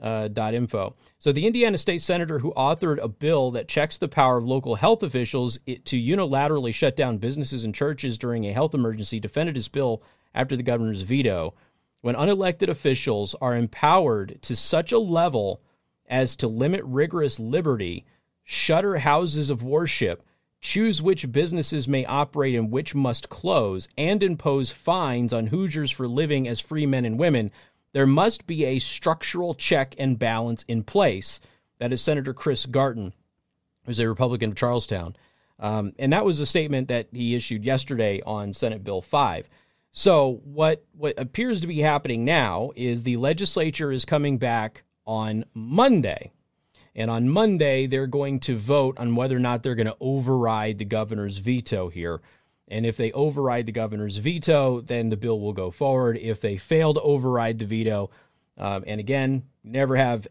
uh, 0.00 0.28
.info. 0.52 0.94
So 1.18 1.32
the 1.32 1.46
Indiana 1.46 1.78
state 1.78 2.02
senator 2.02 2.38
who 2.38 2.52
authored 2.52 3.02
a 3.02 3.08
bill 3.08 3.50
that 3.52 3.68
checks 3.68 3.98
the 3.98 4.08
power 4.08 4.38
of 4.38 4.44
local 4.44 4.76
health 4.76 5.02
officials 5.02 5.58
to 5.66 5.96
unilaterally 5.96 6.72
shut 6.72 6.96
down 6.96 7.18
businesses 7.18 7.64
and 7.64 7.74
churches 7.74 8.18
during 8.18 8.46
a 8.46 8.52
health 8.52 8.74
emergency 8.74 9.18
defended 9.18 9.56
his 9.56 9.68
bill 9.68 10.02
after 10.34 10.56
the 10.56 10.62
governor's 10.62 11.02
veto. 11.02 11.54
When 12.00 12.14
unelected 12.14 12.68
officials 12.68 13.34
are 13.40 13.56
empowered 13.56 14.40
to 14.42 14.54
such 14.54 14.92
a 14.92 14.98
level 14.98 15.60
as 16.08 16.36
to 16.36 16.48
limit 16.48 16.82
rigorous 16.84 17.40
liberty, 17.40 18.06
shutter 18.44 18.98
houses 18.98 19.50
of 19.50 19.62
worship, 19.62 20.22
choose 20.60 21.02
which 21.02 21.30
businesses 21.30 21.86
may 21.86 22.04
operate 22.06 22.54
and 22.54 22.70
which 22.70 22.94
must 22.94 23.28
close, 23.28 23.88
and 23.96 24.22
impose 24.22 24.70
fines 24.70 25.32
on 25.32 25.48
Hoosiers 25.48 25.90
for 25.90 26.08
living 26.08 26.48
as 26.48 26.60
free 26.60 26.86
men 26.86 27.04
and 27.04 27.18
women, 27.18 27.50
there 27.92 28.06
must 28.06 28.46
be 28.46 28.64
a 28.64 28.78
structural 28.78 29.54
check 29.54 29.94
and 29.98 30.18
balance 30.18 30.64
in 30.68 30.82
place. 30.82 31.40
That 31.78 31.92
is 31.92 32.02
Senator 32.02 32.34
Chris 32.34 32.66
Garten, 32.66 33.14
who's 33.84 33.98
a 33.98 34.08
Republican 34.08 34.50
of 34.50 34.56
Charlestown. 34.56 35.16
Um, 35.58 35.92
and 35.98 36.12
that 36.12 36.24
was 36.24 36.40
a 36.40 36.46
statement 36.46 36.88
that 36.88 37.08
he 37.12 37.34
issued 37.34 37.64
yesterday 37.64 38.20
on 38.24 38.52
Senate 38.52 38.84
Bill 38.84 39.02
5. 39.02 39.48
So, 39.90 40.40
what, 40.44 40.84
what 40.92 41.18
appears 41.18 41.60
to 41.62 41.66
be 41.66 41.80
happening 41.80 42.24
now 42.24 42.70
is 42.76 43.02
the 43.02 43.16
legislature 43.16 43.90
is 43.90 44.04
coming 44.04 44.38
back 44.38 44.84
on 45.06 45.44
Monday. 45.54 46.32
And 46.94 47.10
on 47.10 47.28
Monday, 47.28 47.86
they're 47.86 48.06
going 48.06 48.40
to 48.40 48.56
vote 48.56 48.98
on 48.98 49.16
whether 49.16 49.36
or 49.36 49.40
not 49.40 49.62
they're 49.62 49.74
going 49.74 49.86
to 49.86 49.96
override 50.00 50.78
the 50.78 50.84
governor's 50.84 51.38
veto 51.38 51.88
here. 51.88 52.20
And 52.70 52.84
if 52.84 52.96
they 52.96 53.12
override 53.12 53.66
the 53.66 53.72
governor's 53.72 54.18
veto, 54.18 54.80
then 54.80 55.08
the 55.08 55.16
bill 55.16 55.40
will 55.40 55.52
go 55.52 55.70
forward. 55.70 56.18
If 56.18 56.40
they 56.40 56.58
fail 56.58 56.94
to 56.94 57.00
override 57.00 57.58
the 57.58 57.64
veto, 57.64 58.10
um, 58.58 58.84
and 58.86 59.00
again, 59.00 59.44
never 59.64 59.96
have. 59.96 60.26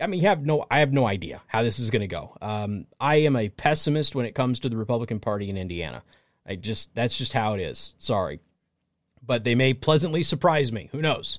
I 0.00 0.06
mean, 0.06 0.20
have 0.22 0.44
no. 0.44 0.66
I 0.70 0.80
have 0.80 0.92
no 0.92 1.06
idea 1.06 1.42
how 1.46 1.62
this 1.62 1.78
is 1.78 1.90
going 1.90 2.00
to 2.00 2.08
go. 2.08 2.36
Um, 2.42 2.86
I 3.00 3.16
am 3.16 3.36
a 3.36 3.48
pessimist 3.48 4.14
when 4.14 4.26
it 4.26 4.34
comes 4.34 4.60
to 4.60 4.68
the 4.68 4.76
Republican 4.76 5.20
Party 5.20 5.48
in 5.48 5.56
Indiana. 5.56 6.02
I 6.46 6.56
just 6.56 6.94
that's 6.94 7.16
just 7.16 7.32
how 7.32 7.54
it 7.54 7.60
is. 7.60 7.94
Sorry, 7.98 8.40
but 9.24 9.44
they 9.44 9.54
may 9.54 9.74
pleasantly 9.74 10.22
surprise 10.22 10.72
me. 10.72 10.88
Who 10.92 11.00
knows? 11.00 11.38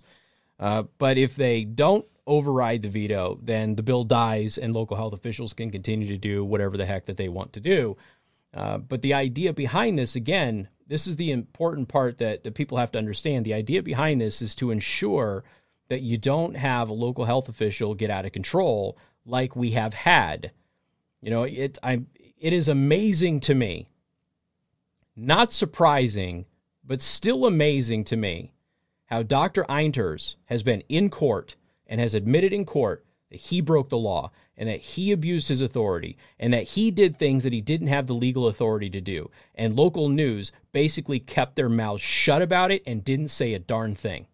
Uh, 0.59 0.83
but 0.97 1.17
if 1.17 1.35
they 1.35 1.63
don't 1.63 2.05
override 2.25 2.83
the 2.83 2.89
veto, 2.89 3.39
then 3.41 3.75
the 3.75 3.83
bill 3.83 4.03
dies, 4.03 4.57
and 4.57 4.73
local 4.73 4.95
health 4.95 5.13
officials 5.13 5.51
can 5.51 5.71
continue 5.71 6.07
to 6.07 6.17
do 6.17 6.45
whatever 6.45 6.77
the 6.77 6.85
heck 6.85 7.05
that 7.05 7.17
they 7.17 7.27
want 7.27 7.51
to 7.53 7.59
do. 7.59 7.97
Uh, 8.53 8.77
but 8.77 9.01
the 9.01 9.13
idea 9.13 9.53
behind 9.53 9.99
this, 9.99 10.15
again, 10.15 10.67
this 10.87 11.05
is 11.05 11.15
the 11.15 11.31
important 11.31 11.87
part 11.87 12.17
that, 12.17 12.43
that 12.43 12.55
people 12.55 12.77
have 12.77 12.91
to 12.91 12.97
understand. 12.97 13.45
The 13.45 13.53
idea 13.53 13.83
behind 13.83 14.21
this 14.21 14.41
is 14.41 14.55
to 14.55 14.71
ensure 14.71 15.43
that 15.87 16.01
you 16.01 16.17
don't 16.17 16.55
have 16.55 16.89
a 16.89 16.93
local 16.93 17.25
health 17.25 17.47
official 17.49 17.95
get 17.95 18.09
out 18.09 18.25
of 18.25 18.31
control 18.31 18.97
like 19.25 19.55
we 19.55 19.71
have 19.71 19.93
had. 19.93 20.51
You 21.21 21.29
know, 21.29 21.43
it 21.43 21.77
I 21.83 22.03
it 22.39 22.53
is 22.53 22.67
amazing 22.67 23.41
to 23.41 23.55
me. 23.55 23.89
Not 25.15 25.51
surprising, 25.51 26.45
but 26.83 27.01
still 27.01 27.45
amazing 27.45 28.05
to 28.05 28.15
me 28.15 28.53
how 29.05 29.23
Dr. 29.23 29.65
Einterz 29.65 30.35
has 30.45 30.63
been 30.63 30.81
in 30.87 31.09
court 31.09 31.55
and 31.85 31.99
has 31.99 32.13
admitted 32.13 32.53
in 32.53 32.65
court 32.65 33.05
that 33.29 33.41
he 33.41 33.59
broke 33.59 33.89
the 33.89 33.97
law 33.97 34.31
and 34.59 34.67
that 34.67 34.81
he 34.81 35.13
abused 35.13 35.47
his 35.47 35.61
authority 35.61 36.17
and 36.37 36.53
that 36.53 36.65
he 36.65 36.91
did 36.91 37.15
things 37.15 37.43
that 37.45 37.53
he 37.53 37.61
didn't 37.61 37.87
have 37.87 38.07
the 38.07 38.13
legal 38.13 38.47
authority 38.47 38.89
to 38.89 38.99
do. 38.99 39.31
And 39.55 39.75
local 39.75 40.09
news 40.09 40.51
basically 40.73 41.19
kept 41.19 41.55
their 41.55 41.69
mouths 41.69 42.01
shut 42.01 42.41
about 42.41 42.69
it 42.69 42.83
and 42.85 43.03
didn't 43.03 43.29
say 43.29 43.53
a 43.53 43.59
darn 43.59 43.95
thing. 43.95 44.27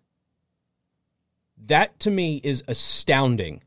That 1.68 2.00
to 2.02 2.12
me 2.12 2.42
is 2.44 2.64
astounding. 2.68 3.62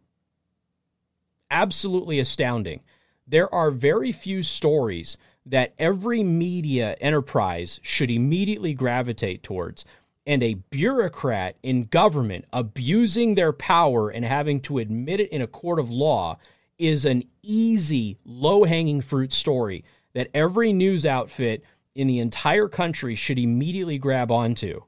Absolutely 1.48 2.18
astounding. 2.18 2.80
There 3.26 3.52
are 3.54 3.70
very 3.70 4.10
few 4.10 4.42
stories 4.42 5.16
that 5.46 5.74
every 5.78 6.24
media 6.24 6.96
enterprise 7.00 7.78
should 7.82 8.10
immediately 8.10 8.74
gravitate 8.74 9.44
towards 9.44 9.84
and 10.28 10.42
a 10.42 10.54
bureaucrat 10.54 11.56
in 11.62 11.85
government 11.85 12.44
abusing 12.52 13.35
their 13.35 13.50
power 13.50 14.11
and 14.11 14.26
having 14.26 14.61
to 14.61 14.76
admit 14.76 15.20
it 15.20 15.30
in 15.30 15.40
a 15.40 15.47
court 15.47 15.78
of 15.78 15.90
law 15.90 16.38
is 16.78 17.06
an 17.06 17.25
easy, 17.42 18.18
low 18.26 18.64
hanging 18.64 19.00
fruit 19.00 19.32
story 19.32 19.82
that 20.12 20.28
every 20.35 20.70
news 20.70 21.06
outfit 21.06 21.64
in 21.94 22.06
the 22.06 22.18
entire 22.18 22.68
country 22.68 23.14
should 23.14 23.38
immediately 23.38 23.97
grab 23.97 24.30
onto. 24.30 24.82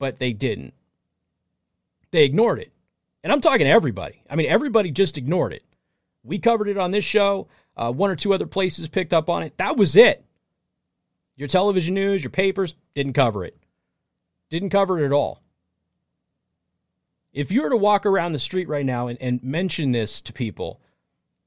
But 0.00 0.18
they 0.18 0.32
didn't. 0.32 0.74
They 2.10 2.24
ignored 2.24 2.58
it. 2.58 2.72
And 3.22 3.32
I'm 3.32 3.40
talking 3.40 3.66
to 3.66 3.72
everybody. 3.72 4.20
I 4.28 4.34
mean, 4.34 4.46
everybody 4.48 4.90
just 4.90 5.16
ignored 5.16 5.52
it. 5.52 5.62
We 6.24 6.40
covered 6.40 6.68
it 6.68 6.76
on 6.76 6.90
this 6.90 7.04
show. 7.04 7.46
Uh, 7.76 7.92
one 7.92 8.10
or 8.10 8.16
two 8.16 8.34
other 8.34 8.46
places 8.46 8.88
picked 8.88 9.12
up 9.12 9.30
on 9.30 9.44
it. 9.44 9.56
That 9.58 9.76
was 9.76 9.94
it. 9.94 10.24
Your 11.36 11.48
television 11.48 11.94
news, 11.94 12.24
your 12.24 12.32
papers 12.32 12.74
didn't 12.94 13.12
cover 13.12 13.44
it. 13.44 13.56
Didn't 14.54 14.70
cover 14.70 15.00
it 15.00 15.04
at 15.04 15.12
all. 15.12 15.42
If 17.32 17.50
you 17.50 17.62
were 17.62 17.70
to 17.70 17.76
walk 17.76 18.06
around 18.06 18.34
the 18.34 18.38
street 18.38 18.68
right 18.68 18.86
now 18.86 19.08
and, 19.08 19.20
and 19.20 19.42
mention 19.42 19.90
this 19.90 20.20
to 20.20 20.32
people, 20.32 20.80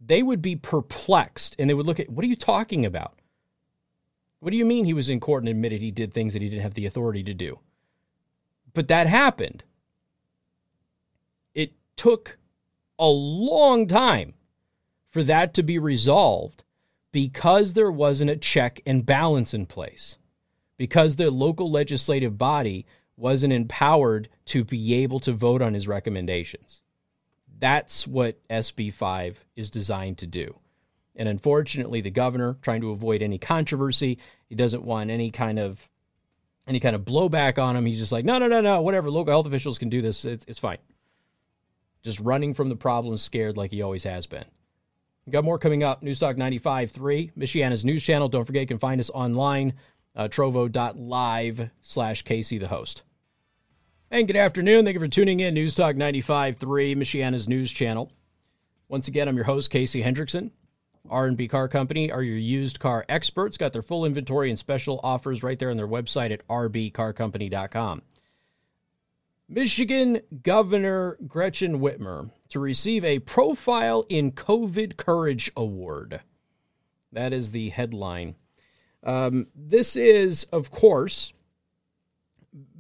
they 0.06 0.22
would 0.22 0.42
be 0.42 0.58
perplexed 0.58 1.56
and 1.58 1.70
they 1.70 1.74
would 1.74 1.86
look 1.86 2.02
at, 2.02 2.10
what 2.10 2.26
are 2.26 2.28
you 2.28 2.36
talking 2.36 2.86
about? 2.86 3.18
What 4.42 4.50
do 4.50 4.58
you 4.58 4.66
mean 4.66 4.84
he 4.84 4.94
was 4.94 5.10
in 5.10 5.22
court 5.22 5.44
and 5.44 5.48
admitted 5.48 5.80
he 5.80 5.90
did 5.90 6.14
things 6.14 6.34
that 6.34 6.42
he 6.42 6.50
didn't 6.50 6.64
have 6.64 6.74
the 6.74 6.86
authority 6.86 7.24
to 7.24 7.34
do? 7.34 7.60
But 8.74 8.90
that 8.90 9.08
happened. 9.08 9.64
It 11.56 11.72
took 11.96 12.38
a 13.00 13.08
long 13.08 13.88
time 13.88 14.34
for 15.08 15.24
that 15.24 15.54
to 15.54 15.64
be 15.64 15.80
resolved 15.80 16.66
because 17.14 17.72
there 17.72 17.90
wasn't 17.90 18.32
a 18.32 18.36
check 18.36 18.82
and 18.86 19.06
balance 19.06 19.54
in 19.54 19.66
place 19.66 20.18
because 20.78 21.16
the 21.16 21.30
local 21.32 21.70
legislative 21.70 22.38
body 22.38 22.86
wasn't 23.17 23.51
empowered 23.51 24.29
to 24.45 24.63
be 24.63 24.93
able 24.95 25.19
to 25.21 25.33
vote 25.33 25.62
on 25.62 25.74
his 25.74 25.88
recommendations. 25.88 26.83
That's 27.59 28.05
what 28.07 28.39
SB 28.50 28.93
5 28.93 29.43
is 29.55 29.69
designed 29.69 30.19
to 30.19 30.27
do. 30.27 30.59
And 31.15 31.27
unfortunately, 31.27 32.01
the 32.01 32.12
governor, 32.12 32.57
trying 32.62 32.81
to 32.81 32.91
avoid 32.91 33.24
any 33.24 33.39
controversy, 33.39 34.19
he 34.47 34.55
doesn't 34.55 34.83
want 34.83 35.09
any 35.09 35.31
kind 35.31 35.57
of 35.57 35.89
any 36.67 36.79
kind 36.79 36.95
of 36.95 37.03
blowback 37.03 37.58
on 37.58 37.75
him. 37.75 37.86
He's 37.86 37.97
just 37.97 38.12
like, 38.12 38.25
no, 38.25 38.38
no, 38.38 38.47
no, 38.47 38.60
no, 38.60 38.82
whatever. 38.82 39.10
Local 39.10 39.32
health 39.32 39.47
officials 39.47 39.77
can 39.77 39.89
do 39.89 40.01
this. 40.01 40.25
It's, 40.25 40.45
it's 40.49 40.60
fine. 40.60 40.80
Just 42.03 42.19
running 42.19 42.53
from 42.53 42.67
the 42.67 42.75
problem, 42.75 43.17
scared 43.17 43.56
like 43.56 43.71
he 43.71 43.82
always 43.82 44.03
has 44.03 44.27
been. 44.27 44.43
We've 45.25 45.32
got 45.32 45.45
more 45.45 45.58
coming 45.58 45.84
up. 45.84 46.03
Newstalk 46.03 46.38
95.3, 46.38 47.34
Michiana's 47.38 47.86
news 47.86 48.03
channel. 48.03 48.27
Don't 48.27 48.45
forget, 48.45 48.62
you 48.62 48.67
can 48.67 48.80
find 48.80 48.99
us 48.99 49.10
online 49.10 49.73
uh, 50.17 50.27
trovo.live 50.27 51.69
slash 51.82 52.23
Casey 52.23 52.58
the 52.58 52.67
host. 52.67 53.03
And 54.10 54.25
good 54.25 54.36
afternoon. 54.36 54.84
Thank 54.84 54.95
you 54.95 54.99
for 54.99 55.08
tuning 55.08 55.39
in. 55.39 55.53
News 55.53 55.75
Talk 55.75 55.95
95.3, 55.95 56.58
Michiana's 56.97 57.47
news 57.47 57.71
channel. 57.71 58.12
Once 58.89 59.08
again, 59.08 59.27
I'm 59.27 59.36
your 59.36 59.45
host, 59.45 59.69
Casey 59.69 60.01
Hendrickson. 60.01 60.51
R&B 61.10 61.47
Car 61.47 61.67
Company 61.67 62.12
are 62.12 62.23
your 62.23 62.38
used 62.38 62.80
car 62.80 63.06
experts. 63.08 63.58
Got 63.58 63.73
their 63.73 63.82
full 63.82 64.06
inventory 64.06 64.49
and 64.49 64.58
special 64.58 64.99
offers 65.03 65.43
right 65.43 65.60
there 65.60 65.69
on 65.69 65.77
their 65.77 65.88
website 65.88 66.32
at 66.32 66.45
rbcarcompany.com. 66.47 68.01
Michigan 69.49 70.21
Governor 70.41 71.17
Gretchen 71.25 71.80
Whitmer 71.80 72.32
to 72.49 72.60
receive 72.60 73.06
a 73.06 73.19
Profile 73.19 74.06
in 74.10 74.32
COVID 74.34 74.97
Courage 74.97 75.51
Award. 75.56 76.21
That 77.13 77.32
is 77.32 77.51
the 77.51 77.69
headline 77.69 78.36
um, 79.03 79.47
this 79.55 79.95
is, 79.95 80.45
of 80.51 80.71
course, 80.71 81.33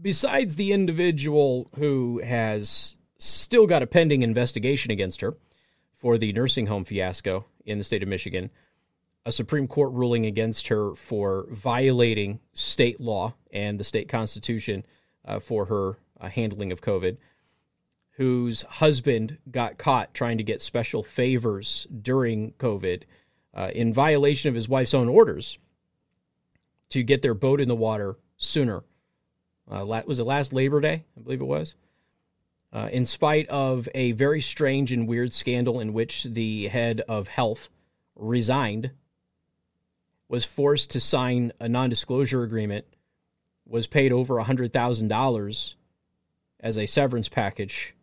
besides 0.01 0.55
the 0.55 0.71
individual 0.71 1.69
who 1.75 2.21
has 2.23 2.95
still 3.17 3.67
got 3.67 3.83
a 3.83 3.87
pending 3.87 4.21
investigation 4.21 4.91
against 4.91 5.21
her 5.21 5.35
for 5.93 6.17
the 6.17 6.33
nursing 6.33 6.67
home 6.67 6.85
fiasco 6.85 7.45
in 7.65 7.77
the 7.77 7.83
state 7.83 8.03
of 8.03 8.09
Michigan, 8.09 8.49
a 9.25 9.31
Supreme 9.31 9.67
Court 9.67 9.91
ruling 9.91 10.25
against 10.25 10.67
her 10.67 10.95
for 10.95 11.47
violating 11.49 12.39
state 12.53 12.99
law 12.99 13.33
and 13.51 13.79
the 13.79 13.83
state 13.83 14.07
constitution 14.07 14.85
uh, 15.25 15.39
for 15.39 15.65
her 15.65 15.97
uh, 16.19 16.29
handling 16.29 16.71
of 16.71 16.81
COVID, 16.81 17.17
whose 18.11 18.61
husband 18.63 19.37
got 19.51 19.77
caught 19.77 20.13
trying 20.13 20.37
to 20.37 20.43
get 20.43 20.61
special 20.61 21.03
favors 21.03 21.87
during 22.01 22.53
COVID 22.53 23.03
uh, 23.53 23.69
in 23.73 23.91
violation 23.93 24.49
of 24.49 24.55
his 24.55 24.69
wife's 24.69 24.93
own 24.93 25.09
orders 25.09 25.57
to 26.89 27.03
get 27.03 27.21
their 27.21 27.33
boat 27.33 27.61
in 27.61 27.67
the 27.67 27.75
water 27.75 28.17
sooner. 28.37 28.83
Uh, 29.69 29.85
was 30.05 30.19
it 30.19 30.23
last 30.23 30.53
Labor 30.53 30.79
Day? 30.79 31.03
I 31.17 31.21
believe 31.21 31.41
it 31.41 31.45
was. 31.45 31.75
Uh, 32.71 32.89
in 32.91 33.05
spite 33.05 33.47
of 33.49 33.87
a 33.95 34.11
very 34.13 34.41
strange 34.41 34.91
and 34.91 35.07
weird 35.07 35.33
scandal 35.33 35.79
in 35.79 35.93
which 35.93 36.23
the 36.23 36.67
head 36.67 37.01
of 37.07 37.27
health 37.27 37.69
resigned, 38.15 38.91
was 40.29 40.45
forced 40.45 40.91
to 40.91 40.99
sign 40.99 41.53
a 41.59 41.69
non 41.69 41.89
disclosure 41.89 42.43
agreement, 42.43 42.85
was 43.65 43.87
paid 43.87 44.11
over 44.11 44.35
$100,000 44.35 45.75
as 46.59 46.77
a 46.77 46.85
severance 46.85 47.29
package, 47.29 47.95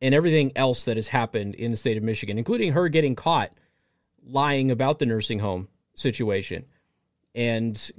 and 0.00 0.14
everything 0.14 0.52
else 0.54 0.84
that 0.84 0.96
has 0.96 1.08
happened 1.08 1.54
in 1.54 1.70
the 1.70 1.76
state 1.76 1.96
of 1.96 2.02
Michigan, 2.02 2.38
including 2.38 2.72
her 2.72 2.88
getting 2.88 3.16
caught 3.16 3.52
lying 4.24 4.70
about 4.70 4.98
the 4.98 5.06
nursing 5.06 5.38
home 5.38 5.68
situation 5.94 6.64
and 7.36 7.92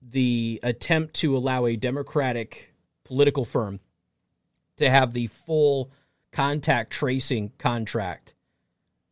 the 0.00 0.58
attempt 0.62 1.14
to 1.14 1.36
allow 1.36 1.66
a 1.66 1.76
Democratic 1.76 2.74
political 3.04 3.44
firm 3.44 3.78
to 4.78 4.88
have 4.90 5.12
the 5.12 5.26
full 5.28 5.92
contact 6.32 6.90
tracing 6.90 7.52
contract, 7.58 8.34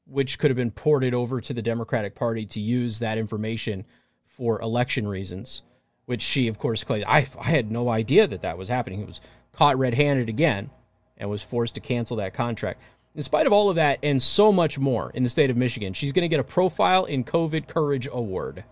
which 0.06 0.38
could 0.38 0.50
have 0.50 0.56
been 0.56 0.70
ported 0.70 1.12
over 1.12 1.40
to 1.40 1.52
the 1.52 1.62
Democratic 1.62 2.14
Party 2.14 2.46
to 2.46 2.58
use 2.58 2.98
that 2.98 3.18
information 3.18 3.84
for 4.24 4.60
election 4.62 5.06
reasons, 5.06 5.62
which 6.06 6.22
she, 6.22 6.48
of 6.48 6.58
course, 6.58 6.82
claimed. 6.82 7.04
I, 7.06 7.28
I 7.38 7.50
had 7.50 7.70
no 7.70 7.90
idea 7.90 8.26
that 8.26 8.40
that 8.40 8.56
was 8.56 8.70
happening. 8.70 9.00
He 9.00 9.04
was 9.04 9.20
caught 9.52 9.78
red 9.78 9.94
handed 9.94 10.30
again 10.30 10.70
and 11.18 11.28
was 11.28 11.42
forced 11.42 11.74
to 11.74 11.80
cancel 11.80 12.16
that 12.16 12.32
contract. 12.32 12.80
In 13.14 13.22
spite 13.22 13.46
of 13.46 13.52
all 13.52 13.68
of 13.68 13.76
that 13.76 13.98
and 14.02 14.22
so 14.22 14.50
much 14.50 14.78
more 14.78 15.10
in 15.10 15.22
the 15.22 15.28
state 15.28 15.50
of 15.50 15.56
Michigan, 15.56 15.92
she's 15.92 16.12
going 16.12 16.22
to 16.22 16.28
get 16.28 16.40
a 16.40 16.44
Profile 16.44 17.04
in 17.04 17.24
COVID 17.24 17.68
Courage 17.68 18.08
Award. 18.10 18.64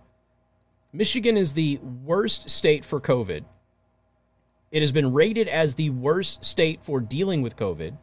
Michigan 0.91 1.37
is 1.37 1.53
the 1.53 1.77
worst 1.77 2.49
state 2.49 2.83
for 2.83 2.99
COVID. 2.99 3.43
It 4.71 4.81
has 4.81 4.91
been 4.91 5.13
rated 5.13 5.47
as 5.47 5.75
the 5.75 5.89
worst 5.89 6.43
state 6.43 6.83
for 6.83 6.99
dealing 6.99 7.41
with 7.41 7.55
COVID. 7.55 7.97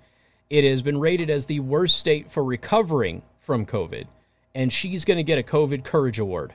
It 0.50 0.64
has 0.64 0.82
been 0.82 0.98
rated 0.98 1.30
as 1.30 1.46
the 1.46 1.60
worst 1.60 1.98
state 1.98 2.30
for 2.30 2.44
recovering 2.44 3.22
from 3.40 3.66
COVID. 3.66 4.06
And 4.54 4.72
she's 4.72 5.04
going 5.04 5.16
to 5.16 5.24
get 5.24 5.38
a 5.38 5.42
COVID 5.42 5.84
Courage 5.84 6.18
Award. 6.18 6.54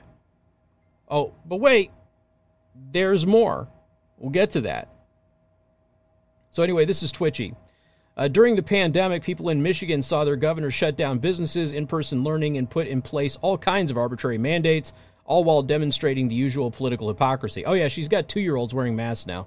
Oh, 1.08 1.34
but 1.44 1.56
wait, 1.56 1.90
there's 2.90 3.26
more. 3.26 3.68
We'll 4.18 4.30
get 4.30 4.50
to 4.52 4.62
that. 4.62 4.88
So, 6.50 6.62
anyway, 6.62 6.84
this 6.84 7.02
is 7.02 7.12
Twitchy. 7.12 7.54
Uh, 8.16 8.28
during 8.28 8.56
the 8.56 8.62
pandemic, 8.62 9.22
people 9.22 9.48
in 9.48 9.62
Michigan 9.62 10.02
saw 10.02 10.24
their 10.24 10.36
governor 10.36 10.70
shut 10.70 10.96
down 10.96 11.18
businesses, 11.18 11.72
in 11.72 11.86
person 11.86 12.24
learning, 12.24 12.58
and 12.58 12.68
put 12.68 12.86
in 12.86 13.00
place 13.00 13.36
all 13.40 13.56
kinds 13.56 13.90
of 13.90 13.96
arbitrary 13.96 14.36
mandates 14.36 14.92
all 15.24 15.44
while 15.44 15.62
demonstrating 15.62 16.28
the 16.28 16.34
usual 16.34 16.70
political 16.70 17.08
hypocrisy. 17.08 17.64
Oh, 17.64 17.72
yeah, 17.74 17.88
she's 17.88 18.08
got 18.08 18.28
two 18.28 18.40
year 18.40 18.56
olds 18.56 18.74
wearing 18.74 18.96
masks 18.96 19.26
now. 19.26 19.46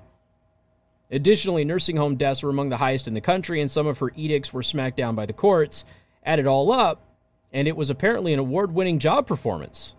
Additionally, 1.11 1.63
nursing 1.63 1.97
home 1.97 2.15
deaths 2.15 2.41
were 2.41 2.49
among 2.49 2.69
the 2.69 2.77
highest 2.77 3.07
in 3.07 3.13
the 3.13 3.21
country, 3.21 3.61
and 3.61 3.69
some 3.69 3.85
of 3.85 3.99
her 3.99 4.11
edicts 4.15 4.53
were 4.53 4.63
smacked 4.63 4.97
down 4.97 5.15
by 5.15 5.25
the 5.25 5.33
courts. 5.33 5.85
Add 6.25 6.39
it 6.39 6.47
all 6.47 6.71
up, 6.71 7.01
and 7.53 7.67
it 7.67 7.77
was 7.77 7.89
apparently 7.89 8.33
an 8.33 8.39
award 8.39 8.73
winning 8.73 8.97
job 8.97 9.27
performance. 9.27 9.93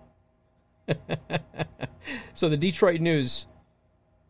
so 2.34 2.48
the 2.48 2.56
Detroit 2.56 3.00
News 3.00 3.46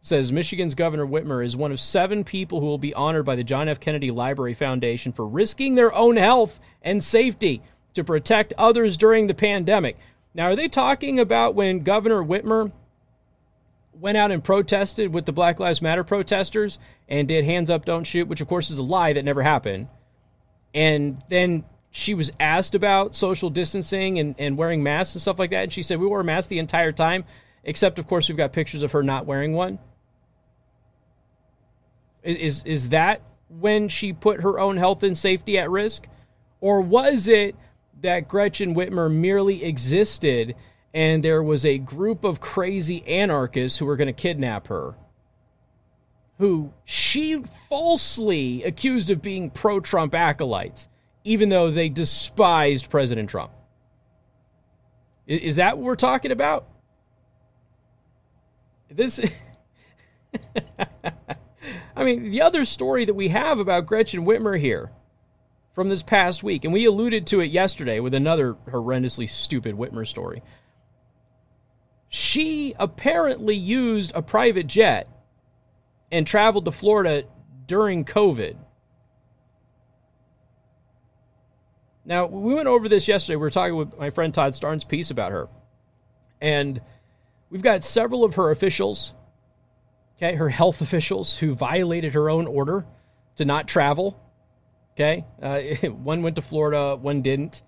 says 0.02 0.30
Michigan's 0.30 0.74
Governor 0.74 1.06
Whitmer 1.06 1.44
is 1.44 1.56
one 1.56 1.72
of 1.72 1.80
seven 1.80 2.22
people 2.22 2.60
who 2.60 2.66
will 2.66 2.78
be 2.78 2.94
honored 2.94 3.24
by 3.24 3.34
the 3.34 3.42
John 3.42 3.68
F. 3.68 3.80
Kennedy 3.80 4.10
Library 4.10 4.54
Foundation 4.54 5.12
for 5.12 5.26
risking 5.26 5.74
their 5.74 5.92
own 5.92 6.16
health 6.16 6.60
and 6.82 7.02
safety 7.02 7.62
to 7.94 8.04
protect 8.04 8.52
others 8.56 8.96
during 8.96 9.26
the 9.26 9.34
pandemic. 9.34 9.96
Now, 10.36 10.50
are 10.50 10.56
they 10.56 10.68
talking 10.68 11.18
about 11.18 11.54
when 11.54 11.78
Governor 11.80 12.22
Whitmer 12.22 12.70
went 13.94 14.18
out 14.18 14.30
and 14.30 14.44
protested 14.44 15.10
with 15.14 15.24
the 15.24 15.32
Black 15.32 15.58
Lives 15.58 15.80
Matter 15.80 16.04
protesters 16.04 16.78
and 17.08 17.26
did 17.26 17.46
hands 17.46 17.70
up, 17.70 17.86
don't 17.86 18.04
shoot, 18.04 18.28
which 18.28 18.42
of 18.42 18.46
course 18.46 18.70
is 18.70 18.76
a 18.76 18.82
lie 18.82 19.14
that 19.14 19.24
never 19.24 19.42
happened? 19.42 19.88
And 20.74 21.22
then 21.30 21.64
she 21.90 22.12
was 22.12 22.30
asked 22.38 22.74
about 22.74 23.16
social 23.16 23.48
distancing 23.48 24.18
and, 24.18 24.34
and 24.38 24.58
wearing 24.58 24.82
masks 24.82 25.14
and 25.14 25.22
stuff 25.22 25.38
like 25.38 25.48
that. 25.52 25.62
And 25.62 25.72
she 25.72 25.82
said, 25.82 25.98
We 25.98 26.06
wore 26.06 26.20
a 26.20 26.24
mask 26.24 26.50
the 26.50 26.58
entire 26.58 26.92
time, 26.92 27.24
except, 27.64 27.98
of 27.98 28.06
course, 28.06 28.28
we've 28.28 28.36
got 28.36 28.52
pictures 28.52 28.82
of 28.82 28.92
her 28.92 29.02
not 29.02 29.24
wearing 29.24 29.54
one. 29.54 29.78
Is, 32.22 32.62
is 32.66 32.90
that 32.90 33.22
when 33.48 33.88
she 33.88 34.12
put 34.12 34.42
her 34.42 34.60
own 34.60 34.76
health 34.76 35.02
and 35.02 35.16
safety 35.16 35.56
at 35.56 35.70
risk? 35.70 36.06
Or 36.60 36.82
was 36.82 37.26
it 37.26 37.56
that 38.02 38.28
Gretchen 38.28 38.74
Whitmer 38.74 39.12
merely 39.12 39.64
existed 39.64 40.54
and 40.96 41.22
there 41.22 41.42
was 41.42 41.66
a 41.66 41.76
group 41.76 42.24
of 42.24 42.40
crazy 42.40 43.06
anarchists 43.06 43.78
who 43.78 43.84
were 43.84 43.96
going 43.96 44.06
to 44.06 44.14
kidnap 44.14 44.68
her? 44.68 44.94
Who 46.38 46.72
she 46.84 47.42
falsely 47.68 48.62
accused 48.64 49.10
of 49.10 49.20
being 49.20 49.50
pro 49.50 49.80
Trump 49.80 50.14
acolytes, 50.14 50.88
even 51.22 51.50
though 51.50 51.70
they 51.70 51.90
despised 51.90 52.88
President 52.88 53.28
Trump. 53.28 53.52
Is 55.26 55.56
that 55.56 55.76
what 55.76 55.84
we're 55.84 55.96
talking 55.96 56.30
about? 56.30 56.66
This. 58.90 59.20
I 61.96 62.04
mean, 62.04 62.30
the 62.30 62.40
other 62.40 62.64
story 62.64 63.04
that 63.04 63.14
we 63.14 63.28
have 63.28 63.58
about 63.58 63.84
Gretchen 63.84 64.24
Whitmer 64.24 64.58
here 64.58 64.92
from 65.76 65.90
this 65.90 66.02
past 66.02 66.42
week, 66.42 66.64
and 66.64 66.72
we 66.72 66.86
alluded 66.86 67.26
to 67.28 67.40
it 67.40 67.50
yesterday 67.50 68.00
with 68.00 68.14
another 68.14 68.54
horrendously 68.68 69.28
stupid 69.28 69.76
Whitmer 69.76 70.06
story. 70.06 70.42
She 72.08 72.74
apparently 72.78 73.54
used 73.54 74.10
a 74.14 74.22
private 74.22 74.66
jet 74.66 75.06
and 76.10 76.26
traveled 76.26 76.64
to 76.64 76.72
Florida 76.72 77.24
during 77.66 78.06
COVID. 78.06 78.56
Now, 82.06 82.24
we 82.24 82.54
went 82.54 82.68
over 82.68 82.88
this 82.88 83.06
yesterday. 83.06 83.36
We 83.36 83.42
were 83.42 83.50
talking 83.50 83.76
with 83.76 83.98
my 83.98 84.08
friend 84.08 84.32
Todd 84.32 84.52
Starnes' 84.52 84.88
piece 84.88 85.10
about 85.10 85.32
her. 85.32 85.46
And 86.40 86.80
we've 87.50 87.60
got 87.60 87.84
several 87.84 88.24
of 88.24 88.36
her 88.36 88.50
officials 88.50 89.12
okay, 90.16 90.36
her 90.36 90.48
health 90.48 90.80
officials 90.80 91.36
who 91.36 91.54
violated 91.54 92.14
her 92.14 92.30
own 92.30 92.46
order 92.46 92.86
to 93.36 93.44
not 93.44 93.68
travel. 93.68 94.18
Okay, 94.96 95.24
uh, 95.42 95.60
one 95.88 96.22
went 96.22 96.36
to 96.36 96.42
Florida, 96.42 96.96
one 96.96 97.20
didn't. 97.20 97.62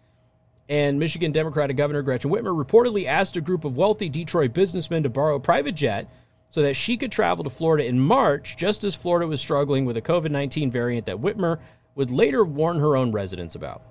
And 0.70 0.98
Michigan 0.98 1.32
Democratic 1.32 1.76
Governor 1.76 2.02
Gretchen 2.02 2.30
Whitmer 2.30 2.54
reportedly 2.54 3.06
asked 3.06 3.36
a 3.36 3.40
group 3.40 3.64
of 3.64 3.76
wealthy 3.76 4.08
Detroit 4.08 4.52
businessmen 4.52 5.02
to 5.02 5.08
borrow 5.08 5.36
a 5.36 5.40
private 5.40 5.74
jet 5.74 6.10
so 6.50 6.62
that 6.62 6.74
she 6.74 6.96
could 6.96 7.12
travel 7.12 7.44
to 7.44 7.50
Florida 7.50 7.86
in 7.86 8.00
March, 8.00 8.56
just 8.56 8.84
as 8.84 8.94
Florida 8.94 9.26
was 9.26 9.40
struggling 9.40 9.84
with 9.84 9.96
a 9.96 10.02
COVID 10.02 10.30
19 10.30 10.70
variant 10.70 11.06
that 11.06 11.20
Whitmer 11.20 11.58
would 11.94 12.10
later 12.10 12.44
warn 12.44 12.80
her 12.80 12.96
own 12.96 13.12
residents 13.12 13.54
about. 13.54 13.82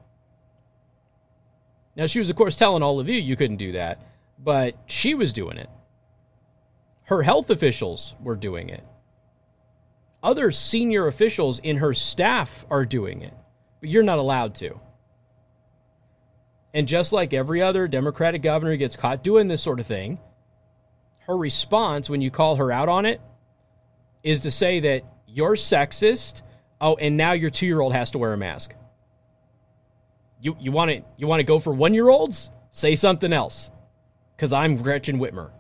Now, 1.96 2.06
she 2.06 2.20
was, 2.20 2.30
of 2.30 2.36
course, 2.36 2.56
telling 2.56 2.84
all 2.84 3.00
of 3.00 3.10
you 3.10 3.20
you 3.20 3.36
couldn't 3.36 3.58
do 3.58 3.72
that, 3.74 4.00
but 4.38 4.76
she 4.86 5.14
was 5.16 5.34
doing 5.34 5.58
it. 5.58 5.70
Her 7.04 7.24
health 7.24 7.50
officials 7.50 8.16
were 8.22 8.36
doing 8.36 8.70
it. 8.70 8.84
Other 10.28 10.52
senior 10.52 11.08
officials 11.08 11.60
in 11.60 11.78
her 11.78 11.94
staff 11.94 12.66
are 12.70 12.84
doing 12.84 13.22
it, 13.22 13.34
but 13.80 13.88
you're 13.88 14.04
not 14.04 14.20
allowed 14.20 14.56
to. 14.56 14.78
And 16.74 16.86
just 16.86 17.14
like 17.14 17.34
every 17.34 17.62
other 17.62 17.88
Democratic 17.88 18.42
governor 18.42 18.72
who 18.72 18.78
gets 18.78 18.98
caught 18.98 19.24
doing 19.24 19.48
this 19.48 19.62
sort 19.62 19.80
of 19.80 19.86
thing, 19.86 20.20
her 21.28 21.38
response 21.38 22.10
when 22.10 22.20
you 22.20 22.30
call 22.30 22.58
her 22.58 22.74
out 22.74 22.90
on 22.90 23.06
it 23.06 23.22
is 24.22 24.42
to 24.42 24.52
say 24.52 24.82
that 24.82 25.06
you're 25.28 25.56
sexist. 25.56 26.42
Oh, 26.82 26.96
and 26.96 27.16
now 27.16 27.32
your 27.32 27.50
two 27.50 27.66
year 27.66 27.80
old 27.80 27.94
has 27.94 28.12
to 28.12 28.18
wear 28.18 28.34
a 28.34 28.38
mask. 28.38 28.76
You 30.42 30.58
you 30.60 30.74
want 30.74 30.92
to 30.92 31.04
you 31.16 31.26
want 31.28 31.40
to 31.40 31.46
go 31.46 31.58
for 31.60 31.72
one 31.72 31.94
year 31.94 32.10
olds? 32.10 32.52
Say 32.70 32.96
something 32.96 33.32
else, 33.32 33.72
because 34.36 34.52
I'm 34.52 34.76
Gretchen 34.76 35.20
Whitmer. 35.20 35.52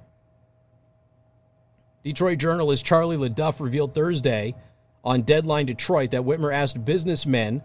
Detroit 2.03 2.37
journalist 2.37 2.85
Charlie 2.85 3.17
LeDuff 3.17 3.59
revealed 3.59 3.93
Thursday 3.93 4.55
on 5.03 5.21
Deadline 5.21 5.65
Detroit 5.65 6.11
that 6.11 6.21
Whitmer 6.21 6.53
asked 6.53 6.83
businessmen. 6.83 7.61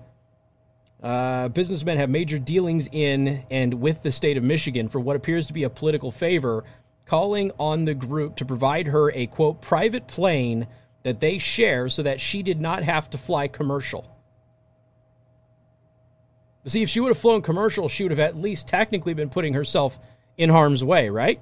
Uh, 1.03 1.49
businessmen 1.49 1.99
have 1.99 2.09
major 2.09 2.39
dealings 2.39 2.89
in 2.93 3.45
and 3.51 3.75
with 3.75 4.03
the 4.03 4.13
state 4.13 4.37
of 4.37 4.45
Michigan 4.45 4.89
for 4.89 5.01
what 5.01 5.17
appears 5.17 5.47
to 5.49 5.53
be 5.53 5.65
a 5.65 5.71
political 5.71 6.11
favor, 6.11 6.65
calling 7.05 7.51
on 7.59 7.85
the 7.85 7.95
group 7.95 8.37
to 8.37 8.45
provide 8.45 8.87
her 8.87 9.11
a 9.13 9.27
quote 9.27 9.61
private 9.61 10.07
plane 10.07 10.67
that 11.03 11.21
they 11.21 11.39
share 11.39 11.89
so 11.89 12.03
that 12.03 12.21
she 12.21 12.43
did 12.43 12.61
not 12.61 12.83
have 12.85 13.11
to 13.11 13.19
fly 13.19 13.49
commercial. 13.49 14.09
See, 16.67 16.83
if 16.83 16.89
she 16.89 17.01
would 17.01 17.09
have 17.09 17.19
flown 17.19 17.43
commercial, 17.43 17.89
she 17.89 18.05
would 18.05 18.13
have 18.13 18.21
at 18.21 18.37
least 18.37 18.69
technically 18.69 19.15
been 19.15 19.31
putting 19.31 19.55
herself 19.55 19.99
in 20.37 20.49
harm's 20.49 20.85
way, 20.85 21.09
right? 21.09 21.41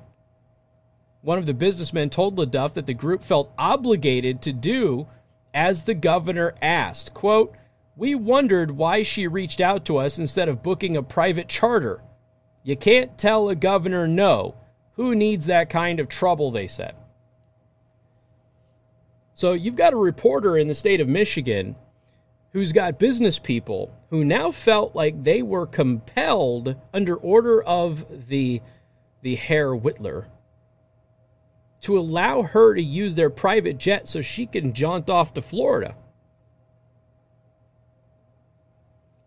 One 1.22 1.38
of 1.38 1.46
the 1.46 1.54
businessmen 1.54 2.08
told 2.08 2.36
LeDuff 2.36 2.74
that 2.74 2.86
the 2.86 2.94
group 2.94 3.22
felt 3.22 3.52
obligated 3.58 4.40
to 4.42 4.52
do 4.52 5.06
as 5.52 5.82
the 5.82 5.94
governor 5.94 6.54
asked. 6.62 7.12
Quote, 7.12 7.54
We 7.96 8.14
wondered 8.14 8.70
why 8.70 9.02
she 9.02 9.26
reached 9.26 9.60
out 9.60 9.84
to 9.86 9.98
us 9.98 10.18
instead 10.18 10.48
of 10.48 10.62
booking 10.62 10.96
a 10.96 11.02
private 11.02 11.48
charter. 11.48 12.00
You 12.62 12.76
can't 12.76 13.18
tell 13.18 13.48
a 13.48 13.54
governor 13.54 14.06
no. 14.06 14.54
Who 14.94 15.14
needs 15.14 15.46
that 15.46 15.70
kind 15.70 16.00
of 16.00 16.08
trouble, 16.08 16.50
they 16.50 16.66
said. 16.66 16.94
So 19.34 19.52
you've 19.52 19.76
got 19.76 19.94
a 19.94 19.96
reporter 19.96 20.56
in 20.56 20.68
the 20.68 20.74
state 20.74 21.00
of 21.00 21.08
Michigan 21.08 21.76
who's 22.52 22.72
got 22.72 22.98
business 22.98 23.38
people 23.38 23.94
who 24.10 24.24
now 24.24 24.50
felt 24.50 24.94
like 24.94 25.22
they 25.22 25.40
were 25.40 25.66
compelled 25.66 26.76
under 26.92 27.14
order 27.14 27.62
of 27.62 28.28
the 28.28 28.60
the 29.22 29.36
Herr 29.36 29.70
Whitler 29.70 30.26
to 31.82 31.98
allow 31.98 32.42
her 32.42 32.74
to 32.74 32.82
use 32.82 33.14
their 33.14 33.30
private 33.30 33.78
jet 33.78 34.06
so 34.06 34.20
she 34.20 34.46
can 34.46 34.72
jaunt 34.72 35.08
off 35.08 35.34
to 35.34 35.42
Florida. 35.42 35.94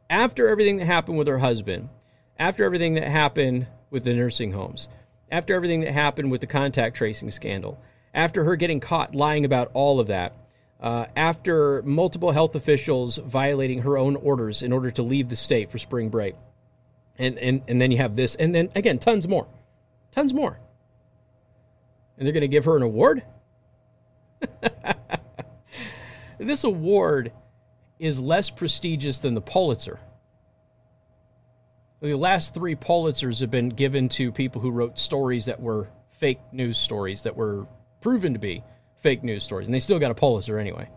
After 0.10 0.48
everything 0.48 0.78
that 0.78 0.86
happened 0.86 1.18
with 1.18 1.28
her 1.28 1.40
husband, 1.40 1.90
after 2.38 2.64
everything 2.64 2.94
that 2.96 3.08
happened 3.08 3.68
with 3.90 4.04
the 4.04 4.14
nursing 4.14 4.52
homes, 4.52 4.88
after 5.32 5.56
everything 5.56 5.82
that 5.82 5.94
happened 5.94 6.30
with 6.30 6.42
the 6.42 6.48
contact 6.48 6.96
tracing 6.96 7.32
scandal, 7.32 7.80
after 8.14 8.44
her 8.44 8.56
getting 8.56 8.80
caught 8.80 9.16
lying 9.16 9.46
about 9.46 9.72
all 9.74 10.00
of 10.00 10.08
that, 10.08 10.34
uh, 10.80 11.06
after 11.16 11.82
multiple 11.84 12.32
health 12.32 12.56
officials 12.56 13.18
violating 13.18 13.82
her 13.82 13.98
own 13.98 14.16
orders 14.18 14.62
in 14.62 14.72
order 14.72 14.92
to 14.92 15.02
leave 15.02 15.30
the 15.30 15.36
state 15.36 15.72
for 15.72 15.80
spring 15.80 16.10
break, 16.10 16.36
and, 17.18 17.40
and, 17.40 17.64
and 17.68 17.82
then 17.82 17.90
you 17.92 17.98
have 17.98 18.16
this, 18.16 18.36
and 18.36 18.54
then 18.54 18.70
again, 18.76 19.00
tons 19.00 19.28
more. 19.28 19.48
Tons 20.12 20.34
more 20.34 20.60
and 22.18 22.26
they're 22.26 22.34
going 22.34 22.42
to 22.42 22.48
give 22.48 22.66
her 22.66 22.76
an 22.76 22.84
award? 22.84 23.24
this 26.38 26.64
award 26.64 27.32
is 28.00 28.20
less 28.20 28.50
prestigious 28.50 29.20
than 29.20 29.34
the 29.34 29.42
Pulitzer. 29.42 30.00
The 32.02 32.16
last 32.16 32.54
three 32.54 32.76
Pulitzers 32.76 33.40
have 33.40 33.50
been 33.50 33.70
given 33.70 34.10
to 34.10 34.32
people 34.32 34.60
who 34.62 34.72
wrote 34.72 35.00
stories 35.00 35.46
that 35.46 35.62
were 35.62 35.88
fake 36.12 36.42
news 36.52 36.78
stories 36.78 37.24
that 37.24 37.38
were 37.38 37.66
proven 38.02 38.34
to 38.34 38.40
be 38.40 38.64
fake 38.98 39.24
news 39.24 39.44
stories, 39.44 39.68
and 39.68 39.74
they 39.74 39.80
still 39.80 40.00
got 40.00 40.12
a 40.12 40.16
Pulitzer 40.16 40.60
anyway. 40.60 40.90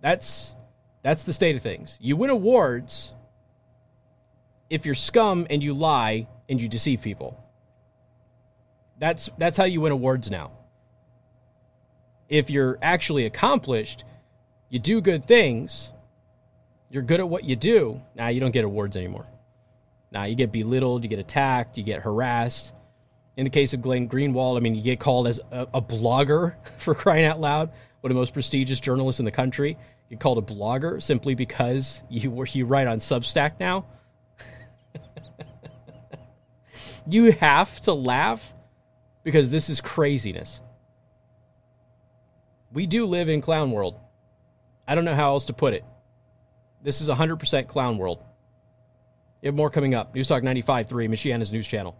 That's 0.00 0.54
that's 1.02 1.24
the 1.24 1.32
state 1.32 1.54
of 1.54 1.62
things. 1.62 1.98
You 2.00 2.16
win 2.16 2.30
awards 2.30 3.12
if 4.70 4.86
you're 4.86 4.94
scum 4.94 5.46
and 5.50 5.62
you 5.62 5.74
lie 5.74 6.26
and 6.48 6.60
you 6.60 6.68
deceive 6.68 7.00
people. 7.02 7.43
That's 8.98 9.28
that's 9.38 9.58
how 9.58 9.64
you 9.64 9.80
win 9.80 9.92
awards 9.92 10.30
now. 10.30 10.52
If 12.28 12.50
you're 12.50 12.78
actually 12.80 13.26
accomplished, 13.26 14.04
you 14.68 14.78
do 14.78 15.00
good 15.00 15.24
things, 15.24 15.92
you're 16.90 17.02
good 17.02 17.20
at 17.20 17.28
what 17.28 17.44
you 17.44 17.56
do. 17.56 18.00
Now 18.14 18.24
nah, 18.24 18.30
you 18.30 18.40
don't 18.40 18.52
get 18.52 18.64
awards 18.64 18.96
anymore. 18.96 19.26
Now 20.12 20.20
nah, 20.20 20.26
you 20.26 20.36
get 20.36 20.52
belittled, 20.52 21.02
you 21.02 21.10
get 21.10 21.18
attacked, 21.18 21.76
you 21.76 21.82
get 21.82 22.02
harassed. 22.02 22.72
In 23.36 23.42
the 23.42 23.50
case 23.50 23.74
of 23.74 23.82
Glenn 23.82 24.08
Greenwald, 24.08 24.56
I 24.56 24.60
mean, 24.60 24.76
you 24.76 24.82
get 24.82 25.00
called 25.00 25.26
as 25.26 25.40
a, 25.50 25.66
a 25.74 25.82
blogger 25.82 26.54
for 26.78 26.94
crying 26.94 27.24
out 27.24 27.40
loud, 27.40 27.70
one 28.00 28.12
of 28.12 28.14
the 28.14 28.20
most 28.20 28.32
prestigious 28.32 28.78
journalists 28.78 29.18
in 29.18 29.24
the 29.24 29.32
country. 29.32 29.70
You 29.70 30.16
get 30.16 30.20
called 30.20 30.38
a 30.38 30.42
blogger 30.42 31.02
simply 31.02 31.34
because 31.34 32.02
you 32.08 32.44
you 32.52 32.64
write 32.66 32.86
on 32.86 32.98
Substack 32.98 33.58
now. 33.58 33.86
you 37.08 37.32
have 37.32 37.80
to 37.80 37.92
laugh 37.92 38.54
because 39.24 39.50
this 39.50 39.68
is 39.68 39.80
craziness. 39.80 40.60
We 42.72 42.86
do 42.86 43.06
live 43.06 43.28
in 43.28 43.40
clown 43.40 43.72
world. 43.72 43.98
I 44.86 44.94
don't 44.94 45.04
know 45.04 45.14
how 45.14 45.30
else 45.30 45.46
to 45.46 45.52
put 45.52 45.74
it. 45.74 45.84
This 46.82 47.00
is 47.00 47.08
100% 47.08 47.66
clown 47.66 47.98
world. 47.98 48.22
You 49.42 49.48
have 49.48 49.54
more 49.54 49.70
coming 49.70 49.94
up. 49.94 50.14
News 50.14 50.28
Talk 50.28 50.42
95.3, 50.42 50.88
Michiana's 51.08 51.52
news 51.52 51.66
channel. 51.66 51.96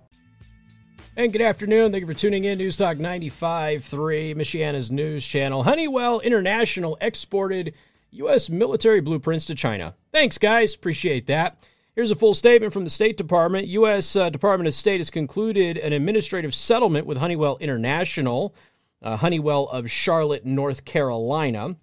And 1.17 1.33
good 1.33 1.43
afternoon. 1.43 1.93
Thank 1.93 2.03
you 2.03 2.07
for 2.07 2.19
tuning 2.19 2.45
in. 2.45 2.59
News 2.59 2.77
Talk 2.77 2.97
95.3, 2.99 4.35
Michiana's 4.35 4.91
news 4.91 5.27
channel. 5.27 5.63
Honeywell 5.63 6.21
International 6.21 6.99
exported 7.01 7.75
U.S. 8.11 8.51
military 8.51 9.01
blueprints 9.01 9.47
to 9.47 9.55
China. 9.55 9.95
Thanks, 10.13 10.39
guys. 10.39 10.75
Appreciate 10.75 11.27
that. 11.29 11.59
Here's 11.95 12.11
a 12.11 12.17
full 12.17 12.35
statement 12.35 12.73
from 12.73 12.83
the 12.83 12.91
State 12.91 13.17
Department. 13.17 13.69
U.S. 13.69 14.17
Uh, 14.17 14.29
Department 14.29 14.67
of 14.67 14.75
State 14.75 14.99
has 14.99 15.11
concluded 15.11 15.77
an 15.77 15.93
administrative 15.93 16.53
settlement 16.53 17.07
with 17.07 17.19
Honeywell 17.19 17.57
International, 17.61 18.53
uh, 19.01 19.17
Honeywell 19.17 19.69
of 19.69 19.89
Charlotte, 19.89 20.45
North 20.45 20.85
Carolina, 20.85 21.77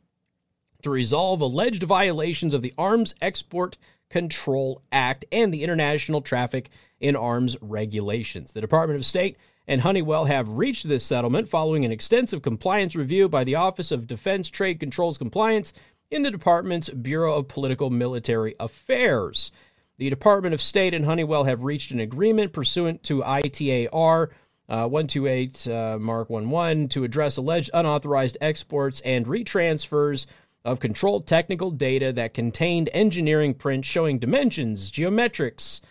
to 0.81 0.89
resolve 0.89 1.39
alleged 1.39 1.83
violations 1.83 2.53
of 2.53 2.61
the 2.61 2.73
Arms 2.77 3.15
Export 3.21 3.77
Control 4.09 4.81
Act 4.91 5.23
and 5.31 5.53
the 5.53 5.63
International 5.63 6.19
Traffic 6.19 6.69
in 6.99 7.15
Arms 7.15 7.55
regulations. 7.61 8.51
The 8.51 8.59
Department 8.59 8.99
of 8.99 9.05
State 9.05 9.37
and 9.65 9.79
Honeywell 9.79 10.25
have 10.25 10.49
reached 10.49 10.89
this 10.89 11.05
settlement 11.05 11.47
following 11.47 11.85
an 11.85 11.91
extensive 11.93 12.41
compliance 12.41 12.97
review 12.97 13.29
by 13.29 13.45
the 13.45 13.55
Office 13.55 13.91
of 13.91 14.07
Defense 14.07 14.49
Trade 14.49 14.81
Controls 14.81 15.17
Compliance 15.17 15.71
in 16.09 16.23
the 16.23 16.31
department's 16.31 16.89
Bureau 16.89 17.35
of 17.35 17.47
Political 17.47 17.91
Military 17.91 18.55
Affairs. 18.59 19.53
The 20.01 20.09
Department 20.09 20.55
of 20.55 20.63
State 20.63 20.95
and 20.95 21.05
Honeywell 21.05 21.43
have 21.43 21.61
reached 21.61 21.91
an 21.91 21.99
agreement 21.99 22.53
pursuant 22.53 23.03
to 23.03 23.21
ITAR 23.21 24.29
uh, 24.67 24.87
128 24.87 25.67
uh, 25.67 25.99
Mark 25.99 26.31
11 26.31 26.87
to 26.87 27.03
address 27.03 27.37
alleged 27.37 27.69
unauthorized 27.71 28.35
exports 28.41 29.01
and 29.01 29.27
retransfers 29.27 30.25
of 30.65 30.79
controlled 30.79 31.27
technical 31.27 31.69
data 31.69 32.11
that 32.13 32.33
contained 32.33 32.89
engineering 32.93 33.53
prints 33.53 33.87
showing 33.87 34.17
dimensions, 34.17 34.89
geometrics, 34.91 35.81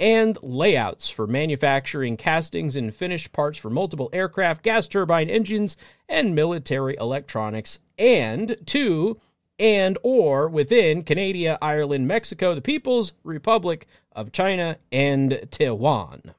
and 0.00 0.36
layouts 0.42 1.08
for 1.08 1.28
manufacturing 1.28 2.16
castings 2.16 2.74
and 2.74 2.92
finished 2.92 3.30
parts 3.30 3.56
for 3.56 3.70
multiple 3.70 4.10
aircraft, 4.12 4.64
gas 4.64 4.88
turbine 4.88 5.30
engines, 5.30 5.76
and 6.08 6.34
military 6.34 6.96
electronics, 6.96 7.78
and 7.96 8.56
two, 8.66 9.20
and 9.60 9.98
or 10.02 10.48
within 10.48 11.04
Canada, 11.04 11.58
Ireland, 11.60 12.08
Mexico, 12.08 12.54
the 12.54 12.62
People's 12.62 13.12
Republic 13.22 13.86
of 14.12 14.32
China, 14.32 14.78
and 14.90 15.46
Taiwan. 15.50 16.34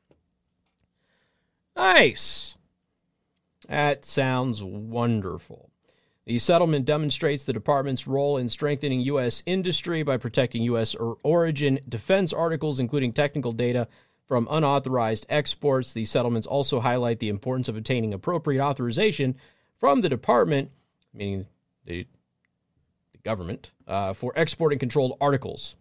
Nice. 1.78 2.56
That 3.70 4.04
sounds 4.04 4.62
wonderful. 4.62 5.70
The 6.26 6.40
settlement 6.40 6.86
demonstrates 6.86 7.44
the 7.44 7.54
department's 7.54 8.08
role 8.08 8.38
in 8.38 8.50
strengthening 8.50 9.02
U.S. 9.02 9.44
industry 9.46 10.04
by 10.04 10.18
protecting 10.18 10.64
U.S. 10.64 10.96
origin 11.24 11.80
defense 11.88 12.34
articles, 12.34 12.80
including 12.80 13.14
technical 13.14 13.54
data 13.54 13.88
from 14.28 14.48
unauthorized 14.50 15.26
exports. 15.30 15.94
These 15.94 16.12
settlements 16.12 16.48
also 16.48 16.80
highlight 16.80 17.20
the 17.20 17.30
importance 17.30 17.70
of 17.70 17.78
obtaining 17.78 18.14
appropriate 18.14 18.64
authorization 18.64 19.36
from 19.80 20.02
the 20.02 20.10
department, 20.10 20.72
meaning 21.14 21.48
the 21.86 22.08
government 23.24 23.72
uh, 23.88 24.14
for 24.14 24.34
exporting 24.36 24.80
controlled 24.80 25.18
articles. 25.20 25.76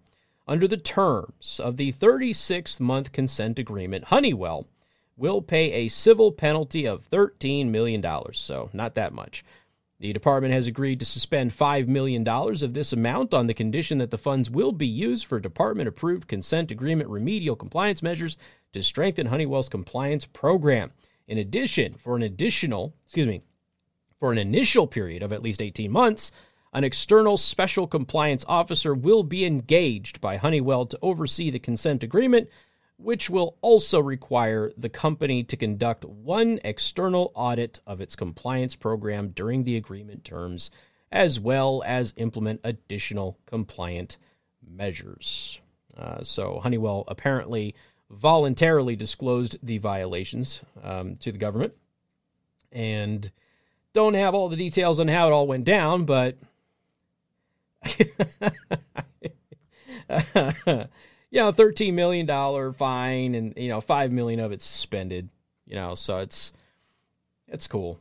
Under 0.48 0.66
the 0.66 0.76
terms 0.76 1.61
of 1.62 1.76
the 1.76 1.92
36 1.92 2.81
month 2.81 3.12
consent 3.12 3.59
agreement, 3.59 4.07
Honeywell 4.07 4.66
will 5.16 5.42
pay 5.42 5.70
a 5.72 5.88
civil 5.88 6.33
penalty 6.33 6.87
of 6.87 7.09
$13 7.11 7.68
million, 7.68 8.05
so 8.33 8.70
not 8.72 8.94
that 8.94 9.12
much. 9.12 9.44
The 10.00 10.14
department 10.14 10.55
has 10.55 10.66
agreed 10.66 10.98
to 11.00 11.05
suspend 11.05 11.50
$5 11.50 11.87
million 11.87 12.26
of 12.26 12.72
this 12.72 12.92
amount 12.94 13.35
on 13.35 13.46
the 13.46 13.55
condition 13.55 13.98
that 13.98 14.11
the 14.11 14.16
funds 14.16 14.50
will 14.50 14.72
be 14.72 14.87
used 14.87 15.26
for 15.26 15.38
department 15.38 15.88
approved 15.88 16.26
consent 16.26 16.70
agreement 16.70 17.11
remedial 17.11 17.55
compliance 17.55 18.03
measures 18.03 18.38
to 18.72 18.83
strengthen 18.83 19.26
Honeywell's 19.26 19.68
compliance 19.68 20.24
program. 20.24 20.92
In 21.29 21.37
addition, 21.37 21.94
for 21.94 22.16
an 22.16 22.22
additional, 22.22 22.94
excuse 23.05 23.26
me, 23.26 23.42
for 24.18 24.33
an 24.33 24.38
initial 24.38 24.87
period 24.87 25.22
of 25.22 25.33
at 25.35 25.42
least 25.42 25.61
18 25.61 25.92
months, 25.92 26.33
an 26.72 26.85
external 26.85 27.37
special 27.37 27.87
compliance 27.87 28.44
officer 28.46 28.94
will 28.94 29.22
be 29.22 29.44
engaged 29.44 30.20
by 30.20 30.37
Honeywell 30.37 30.87
to 30.87 30.98
oversee 31.02 31.50
the 31.50 31.59
consent 31.59 32.02
agreement, 32.02 32.48
which 32.96 33.28
will 33.28 33.56
also 33.61 34.00
require 34.00 34.70
the 34.76 34.88
company 34.88 35.42
to 35.42 35.56
conduct 35.56 36.04
one 36.04 36.61
external 36.62 37.33
audit 37.35 37.80
of 37.87 38.00
its 38.00 38.14
compliance 38.14 38.76
program 38.76 39.30
during 39.30 39.64
the 39.64 39.76
agreement 39.76 40.24
terms, 40.24 40.70
as 41.11 41.40
well 41.40 41.83
as 41.85 42.14
implement 42.16 42.61
additional 42.62 43.38
compliant 43.46 44.16
measures. 44.64 45.61
Uh, 45.96 46.22
so, 46.22 46.61
Honeywell 46.61 47.04
apparently 47.09 47.74
voluntarily 48.11 48.96
disclosed 48.96 49.56
the 49.62 49.78
violations 49.78 50.62
um, 50.83 51.16
to 51.16 51.33
the 51.33 51.38
government 51.38 51.72
and 52.72 53.30
don't 53.92 54.14
have 54.14 54.35
all 54.35 54.48
the 54.48 54.56
details 54.56 55.00
on 55.00 55.09
how 55.09 55.28
it 55.28 55.33
all 55.33 55.46
went 55.46 55.64
down, 55.64 56.04
but 56.04 56.37
you 61.30 61.40
know, 61.40 61.52
thirteen 61.52 61.94
million 61.94 62.26
dollar 62.26 62.72
fine, 62.72 63.34
and 63.34 63.54
you 63.56 63.68
know, 63.68 63.80
five 63.80 64.12
million 64.12 64.40
of 64.40 64.52
it's 64.52 64.64
suspended. 64.64 65.28
You 65.66 65.76
know, 65.76 65.94
so 65.94 66.18
it's 66.18 66.52
it's 67.48 67.66
cool. 67.66 68.00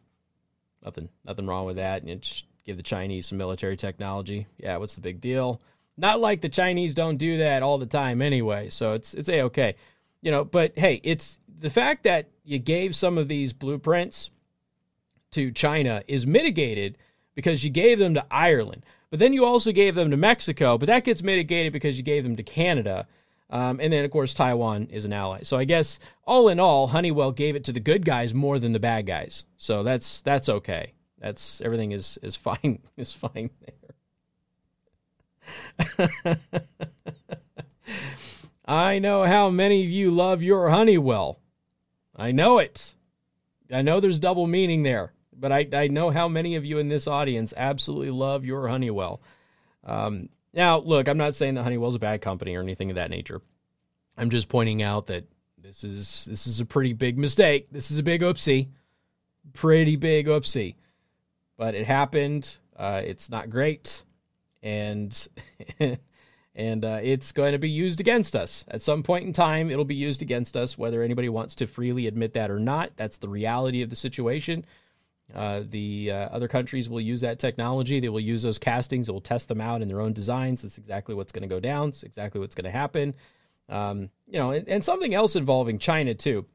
Nothing, 0.84 1.10
nothing 1.26 1.46
wrong 1.48 1.66
with 1.66 1.76
that. 1.76 2.04
And 2.04 2.22
just 2.22 2.46
give 2.66 2.78
the 2.78 2.84
Chinese 2.84 3.28
some 3.28 3.38
military 3.38 3.76
technology. 3.76 4.48
Yeah, 4.58 4.78
what's 4.78 4.96
the 4.96 5.02
big 5.02 5.22
deal? 5.22 5.62
Not 5.98 6.22
like 6.22 6.42
the 6.42 6.50
Chinese 6.50 6.96
don't 6.96 7.18
do 7.18 7.40
that 7.40 7.62
all 7.62 7.78
the 7.78 7.86
time 7.86 8.22
anyway. 8.22 8.70
So 8.70 8.94
it's 8.94 9.14
it's 9.14 9.30
a 9.30 9.42
okay. 9.44 9.76
You 10.22 10.32
know, 10.32 10.46
but 10.46 10.78
hey, 10.78 11.02
it's 11.04 11.40
the 11.60 11.70
fact 11.70 12.04
that 12.04 12.30
you 12.44 12.60
gave 12.60 12.96
some 12.96 13.18
of 13.18 13.28
these 13.28 13.54
blueprints 13.54 14.30
to 15.32 15.52
China 15.52 16.04
is 16.08 16.26
mitigated 16.26 16.98
because 17.36 17.64
you 17.64 17.70
gave 17.70 18.00
them 18.00 18.14
to 18.16 18.26
Ireland. 18.32 18.86
But 19.10 19.20
then 19.20 19.34
you 19.34 19.44
also 19.46 19.72
gave 19.72 19.96
them 19.96 20.12
to 20.12 20.18
Mexico, 20.18 20.78
but 20.78 20.86
that 20.88 21.04
gets 21.04 21.24
mitigated 21.24 21.74
because 21.74 21.98
you 21.98 22.04
gave 22.04 22.24
them 22.24 22.36
to 22.36 22.44
Canada. 22.44 23.08
Um, 23.50 23.80
and 23.80 23.92
then, 23.92 24.06
of 24.06 24.12
course, 24.12 24.36
Taiwan 24.36 24.88
is 24.92 25.06
an 25.06 25.14
ally. 25.14 25.40
So 25.42 25.58
I 25.58 25.66
guess 25.66 25.98
all 26.26 26.50
in 26.50 26.60
all, 26.60 26.88
Honeywell 26.88 27.32
gave 27.32 27.56
it 27.56 27.64
to 27.64 27.72
the 27.72 27.80
good 27.80 28.06
guys 28.06 28.34
more 28.34 28.60
than 28.60 28.74
the 28.74 28.80
bad 28.80 29.08
guys. 29.08 29.46
So 29.58 29.82
that's 29.82 30.22
that's 30.22 30.48
okay. 30.50 30.94
That's 31.18 31.60
everything 31.62 31.92
is 31.92 32.20
is 32.22 32.36
fine 32.36 32.80
is 32.98 33.12
fine 33.12 33.50
there. 33.66 33.74
I 38.66 39.00
know 39.00 39.24
how 39.24 39.50
many 39.50 39.84
of 39.84 39.90
you 39.90 40.12
love 40.12 40.44
your 40.44 40.70
Honeywell. 40.70 41.40
I 42.16 42.32
know 42.32 42.60
it. 42.60 42.94
I 43.72 43.82
know 43.82 44.00
there's 44.00 44.20
double 44.20 44.46
meaning 44.46 44.84
there 44.84 45.14
but 45.40 45.52
I, 45.52 45.68
I 45.74 45.88
know 45.88 46.10
how 46.10 46.28
many 46.28 46.56
of 46.56 46.66
you 46.66 46.78
in 46.78 46.90
this 46.90 47.08
audience 47.08 47.54
absolutely 47.56 48.12
love 48.12 48.46
your 48.46 48.68
Honeywell. 48.68 49.22
Um, 49.84 50.30
now, 50.54 50.80
look, 50.80 51.08
I'm 51.08 51.18
not 51.18 51.36
saying 51.36 51.56
that 51.56 51.64
Honeywell's 51.64 51.96
a 51.96 52.00
bad 52.00 52.22
company 52.22 52.56
or 52.56 52.62
anything 52.62 52.90
of 52.90 52.96
that 52.96 53.10
nature. 53.10 53.42
I'm 54.18 54.30
just 54.30 54.50
pointing 54.50 54.82
out 54.82 55.08
that 55.08 55.26
this 55.58 55.84
is 55.84 56.26
this 56.30 56.48
is 56.48 56.60
a 56.60 56.66
pretty 56.66 56.94
big 56.94 57.18
mistake. 57.18 57.68
This 57.72 57.92
is 57.92 58.00
a 58.00 58.04
big 58.04 58.22
oopsie, 58.22 58.70
pretty 59.54 59.96
big 59.96 60.28
oopsie, 60.28 60.76
but 61.58 61.76
it 61.76 61.86
happened. 61.86 62.58
Uh, 62.76 63.02
it's 63.04 63.30
not 63.30 63.50
great, 63.50 64.04
and 64.64 65.28
and 66.56 66.84
uh, 66.84 67.00
it's 67.02 67.32
going 67.32 67.54
to 67.54 67.60
be 67.60 67.70
used 67.70 68.02
against 68.02 68.36
us 68.36 68.66
at 68.70 68.82
some 68.82 69.04
point 69.04 69.26
in 69.26 69.34
time. 69.34 69.70
It'll 69.70 69.86
be 69.86 69.96
used 69.96 70.22
against 70.22 70.58
us, 70.58 70.78
whether 70.78 71.04
anybody 71.04 71.30
wants 71.30 71.56
to 71.56 71.68
freely 71.68 72.08
admit 72.08 72.34
that 72.34 72.52
or 72.52 72.60
not. 72.60 72.92
That's 72.96 73.18
the 73.18 73.30
reality 73.30 73.82
of 73.82 73.90
the 73.90 73.96
situation. 73.96 74.66
Uh, 75.34 75.62
the 75.70 76.12
uh, 76.12 76.16
other 76.16 76.48
countries 76.48 76.90
will 76.90 77.02
use 77.02 77.22
that 77.22 77.40
technology. 77.40 78.00
They 78.00 78.10
will 78.10 78.20
use 78.20 78.42
those 78.42 78.58
castings. 78.58 79.08
They 79.08 79.14
will 79.14 79.22
test 79.22 79.48
them 79.48 79.62
out 79.62 79.82
in 79.82 79.88
their 79.88 80.02
own 80.02 80.14
designs. 80.14 80.64
That's 80.64 80.78
exactly 80.78 81.14
what's 81.14 81.32
going 81.32 81.44
to 81.44 81.48
go 81.48 81.60
down. 81.60 81.90
It's 81.90 82.04
exactly 82.04 82.42
what's 82.42 82.56
going 82.56 82.66
to 82.66 82.72
happen. 82.72 83.14
Um, 83.70 84.10
you 84.28 84.40
know, 84.40 84.52
and, 84.52 84.68
and, 84.68 84.84
something 84.84 85.14
else 85.14 85.36
involving 85.36 85.78
China 85.78 86.16
too 86.16 86.48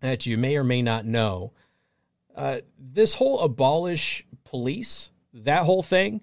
that 0.00 0.24
you 0.24 0.38
may 0.38 0.56
or 0.56 0.64
may 0.64 0.80
not 0.80 1.04
know. 1.04 1.52
Uh, 2.34 2.60
this 2.78 3.14
whole 3.14 3.40
abolish 3.40 4.24
police, 4.44 5.10
that 5.34 5.64
whole 5.64 5.82
thing, 5.82 6.22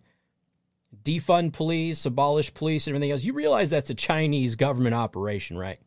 defund 1.03 1.53
police, 1.53 2.05
abolish 2.05 2.53
police, 2.53 2.87
and 2.87 2.95
everything 2.95 3.11
else. 3.11 3.23
You 3.23 3.33
realize 3.33 3.69
that's 3.69 3.91
a 3.91 3.95
Chinese 3.95 4.55
government 4.55 4.95
operation, 4.95 5.57
right? 5.57 5.79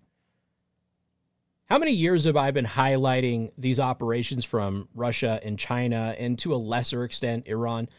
How 1.69 1.77
many 1.77 1.93
years 1.93 2.25
have 2.25 2.37
I 2.37 2.51
been 2.51 2.65
highlighting 2.65 3.53
these 3.59 3.79
operations 3.79 4.47
from 4.47 4.89
Russia 4.95 5.39
and 5.43 5.59
China 5.59 6.15
and 6.19 6.39
to 6.39 6.55
a 6.55 6.57
lesser 6.57 7.05
extent 7.05 7.47
Iran? 7.47 7.91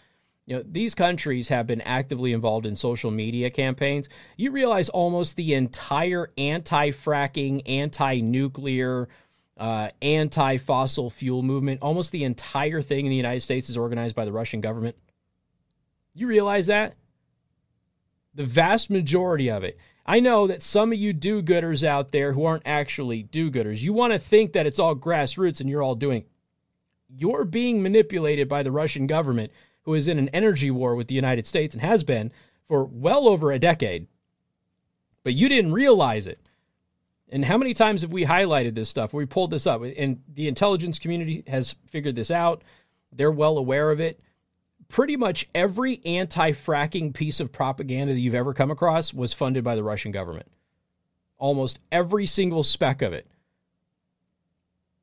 You 0.48 0.56
know, 0.56 0.64
these 0.66 0.96
countries 0.96 1.50
have 1.50 1.68
been 1.68 1.82
actively 1.82 2.34
involved 2.34 2.66
in 2.66 2.76
social 2.76 3.12
media 3.12 3.52
campaigns. 3.52 4.10
You 4.38 4.50
realize 4.50 4.90
almost 4.90 5.36
the 5.36 5.54
entire 5.54 6.32
anti 6.36 6.90
fracking, 6.90 7.62
anti 7.68 8.22
nuclear, 8.22 9.08
uh, 9.56 9.90
anti 10.02 10.58
fossil 10.58 11.12
fuel 11.12 11.44
movement. 11.44 11.84
Almost 11.84 12.12
the 12.12 12.24
entire 12.24 12.82
thing 12.82 13.06
in 13.06 13.12
the 13.12 13.16
United 13.16 13.42
States 13.42 13.70
is 13.70 13.78
organized 13.78 14.16
by 14.16 14.26
the 14.26 14.32
Russian 14.32 14.62
government. 14.62 14.96
You 16.16 16.26
realize 16.26 16.66
that? 16.66 16.96
The 18.34 18.46
vast 18.46 18.90
majority 18.90 19.52
of 19.52 19.64
it. 19.64 19.78
I 20.10 20.20
know 20.20 20.48
that 20.48 20.64
some 20.64 20.92
of 20.92 20.98
you 20.98 21.14
do 21.14 21.44
gooders 21.44 21.84
out 21.84 22.12
there 22.12 22.34
who 22.34 22.44
aren't 22.44 22.66
actually 22.66 23.22
do 23.22 23.52
gooders, 23.52 23.82
you 23.82 23.94
want 23.94 24.12
to 24.12 24.18
think 24.18 24.54
that 24.54 24.66
it's 24.66 24.80
all 24.80 24.96
grassroots 24.96 25.62
and 25.62 25.70
you're 25.70 25.84
all 25.84 25.94
doing. 25.94 26.26
You're 27.16 27.46
being 27.46 27.84
manipulated 27.84 28.50
by 28.50 28.64
the 28.64 28.72
Russian 28.72 29.06
government, 29.06 29.52
who 29.84 29.94
is 29.94 30.08
in 30.08 30.18
an 30.18 30.30
energy 30.30 30.72
war 30.72 30.96
with 30.96 31.10
the 31.10 31.16
United 31.16 31.46
States 31.46 31.76
and 31.76 31.84
has 31.84 32.04
been 32.04 32.32
for 32.68 32.86
well 32.86 33.28
over 33.28 33.52
a 33.52 33.60
decade. 33.60 34.08
But 35.24 35.36
you 35.36 35.48
didn't 35.48 35.74
realize 35.74 36.26
it. 36.26 36.40
And 37.32 37.46
how 37.46 37.60
many 37.60 37.76
times 37.76 38.02
have 38.02 38.12
we 38.12 38.26
highlighted 38.26 38.74
this 38.74 38.90
stuff? 38.90 39.14
We 39.14 39.28
pulled 39.28 39.52
this 39.52 39.68
up, 39.68 39.84
and 39.84 40.24
the 40.34 40.48
intelligence 40.48 40.98
community 40.98 41.44
has 41.46 41.76
figured 41.86 42.16
this 42.16 42.32
out. 42.32 42.64
They're 43.12 43.30
well 43.30 43.60
aware 43.60 43.92
of 43.92 44.00
it. 44.00 44.20
Pretty 44.90 45.16
much 45.16 45.48
every 45.54 46.02
anti 46.04 46.52
fracking 46.52 47.14
piece 47.14 47.40
of 47.40 47.52
propaganda 47.52 48.14
that 48.14 48.20
you've 48.20 48.34
ever 48.34 48.54
come 48.56 48.72
across 48.72 49.14
was 49.14 49.34
funded 49.34 49.64
by 49.64 49.76
the 49.76 49.84
Russian 49.84 50.12
government. 50.12 50.52
Almost 51.38 51.80
every 51.92 52.26
single 52.26 52.64
speck 52.64 53.02
of 53.04 53.14
it. 53.14 53.28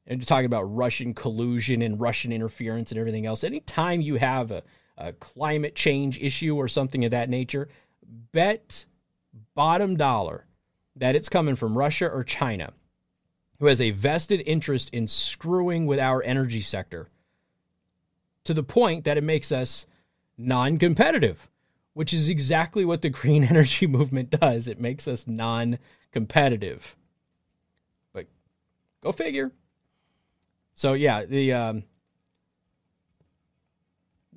And 0.07 0.20
you're 0.20 0.27
talking 0.27 0.46
about 0.46 0.64
Russian 0.64 1.14
collusion 1.14 1.83
and 1.83 2.01
Russian 2.01 2.33
interference 2.33 2.90
and 2.90 2.99
everything 2.99 3.27
else. 3.27 3.44
Anytime 3.44 4.01
you 4.01 4.16
have 4.16 4.51
a, 4.51 4.62
a 4.99 5.12
climate 5.12 5.75
change 5.77 6.20
issue 6.20 6.57
or 6.57 6.68
something 6.68 7.05
of 7.05 7.12
that 7.12 7.31
nature, 7.31 7.68
bet 8.33 8.85
bottom 9.55 9.96
dollar 9.96 10.46
that 10.96 11.14
it's 11.14 11.29
coming 11.29 11.55
from 11.55 11.79
Russia 11.79 12.09
or 12.09 12.25
China, 12.25 12.72
who 13.61 13.66
has 13.66 13.81
a 13.81 13.90
vested 13.90 14.42
interest 14.46 14.90
in 14.90 15.07
screwing 15.07 15.87
with 15.87 15.99
our 15.99 16.22
energy 16.22 16.61
sector 16.61 17.09
to 18.46 18.54
the 18.54 18.62
point 18.62 19.04
that 19.04 19.16
it 19.16 19.24
makes 19.24 19.52
us 19.52 19.87
non 20.38 20.78
competitive, 20.78 21.48
which 21.94 22.12
is 22.12 22.28
exactly 22.28 22.85
what 22.85 23.02
the 23.02 23.11
green 23.11 23.44
energy 23.44 23.87
movement 23.87 24.30
does. 24.30 24.68
It 24.68 24.80
makes 24.80 25.06
us 25.06 25.26
non 25.26 25.78
competitive. 26.12 26.96
But 28.12 28.26
go 29.02 29.12
figure. 29.12 29.52
So, 30.74 30.94
yeah, 30.94 31.24
the. 31.24 31.52
Um, 31.52 31.85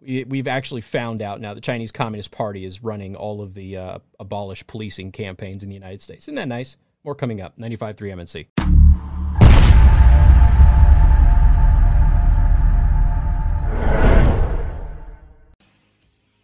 we've 0.02 0.48
actually 0.48 0.82
found 0.82 1.22
out 1.22 1.42
now 1.42 1.54
the 1.54 1.62
Chinese 1.62 1.92
Communist 1.92 2.32
Party 2.32 2.64
is 2.64 2.82
running 2.84 3.16
all 3.16 3.42
of 3.42 3.54
the 3.54 3.76
uh, 3.76 4.00
abolish 4.20 4.66
policing 4.66 5.12
campaigns 5.12 5.62
in 5.62 5.70
the 5.70 5.76
United 5.76 6.02
States. 6.02 6.26
Isn't 6.26 6.36
that 6.36 6.48
nice? 6.48 6.78
More 7.04 7.16
coming 7.16 7.42
up. 7.42 7.58
95.3 7.58 7.96
MNC. 7.98 8.59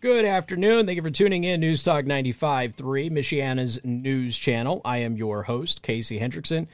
Good 0.06 0.26
afternoon. 0.26 0.86
Thank 0.86 0.98
you 0.98 1.02
for 1.02 1.10
tuning 1.10 1.46
in. 1.46 1.62
News 1.62 1.82
Talk 1.82 2.06
95.3, 2.06 2.76
Michiana's 3.10 3.80
news 3.84 4.38
channel. 4.38 4.80
I 4.86 5.00
am 5.00 5.18
your 5.18 5.42
host, 5.42 5.82
Casey 5.82 6.20
Hendrickson. 6.20 6.68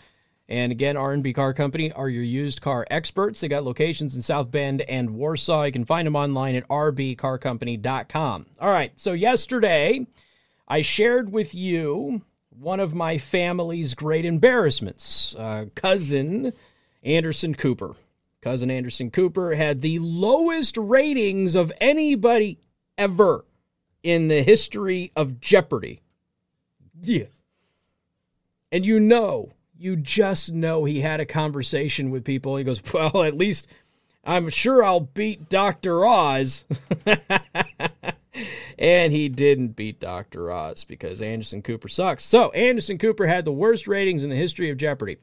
And 0.49 0.69
again, 0.73 0.97
R&B 0.97 1.31
Car 1.31 1.53
Company 1.53 1.93
are 1.93 2.09
your 2.09 2.25
used 2.25 2.61
car 2.61 2.85
experts. 2.91 3.39
They 3.39 3.47
got 3.47 3.63
locations 3.63 4.17
in 4.17 4.21
South 4.21 4.51
Bend 4.51 4.81
and 4.81 5.11
Warsaw. 5.11 5.63
You 5.63 5.71
can 5.71 5.85
find 5.85 6.05
them 6.05 6.17
online 6.17 6.55
at 6.55 6.67
rbcarcompany.com. 6.67 8.47
All 8.59 8.69
right, 8.69 8.91
so 8.97 9.13
yesterday 9.13 10.05
I 10.67 10.81
shared 10.81 11.31
with 11.31 11.55
you 11.55 12.23
one 12.49 12.81
of 12.81 12.93
my 12.93 13.17
family's 13.17 13.93
great 13.93 14.25
embarrassments. 14.25 15.35
Uh, 15.35 15.67
cousin 15.73 16.51
Anderson 17.01 17.55
Cooper. 17.55 17.95
Cousin 18.41 18.69
Anderson 18.69 19.09
Cooper 19.09 19.55
had 19.55 19.79
the 19.79 19.99
lowest 19.99 20.75
ratings 20.75 21.55
of 21.55 21.71
anybody 21.79 22.57
ever 22.97 23.45
in 24.03 24.27
the 24.27 24.43
history 24.43 25.11
of 25.15 25.39
Jeopardy. 25.39 26.01
Yeah. 27.01 27.25
And 28.71 28.85
you 28.85 28.99
know 28.99 29.53
you 29.81 29.95
just 29.95 30.51
know 30.51 30.85
he 30.85 31.01
had 31.01 31.19
a 31.19 31.25
conversation 31.25 32.11
with 32.11 32.23
people. 32.23 32.55
He 32.55 32.63
goes, 32.63 32.81
Well, 32.93 33.23
at 33.23 33.35
least 33.35 33.67
I'm 34.23 34.49
sure 34.49 34.83
I'll 34.83 34.99
beat 34.99 35.49
Dr. 35.49 36.05
Oz. 36.05 36.65
and 38.77 39.11
he 39.11 39.27
didn't 39.27 39.69
beat 39.69 39.99
Dr. 39.99 40.51
Oz 40.51 40.83
because 40.83 41.21
Anderson 41.21 41.63
Cooper 41.63 41.89
sucks. 41.89 42.23
So, 42.23 42.51
Anderson 42.51 42.99
Cooper 42.99 43.25
had 43.25 43.43
the 43.43 43.51
worst 43.51 43.87
ratings 43.87 44.23
in 44.23 44.29
the 44.29 44.35
history 44.35 44.69
of 44.69 44.77
Jeopardy. 44.77 45.17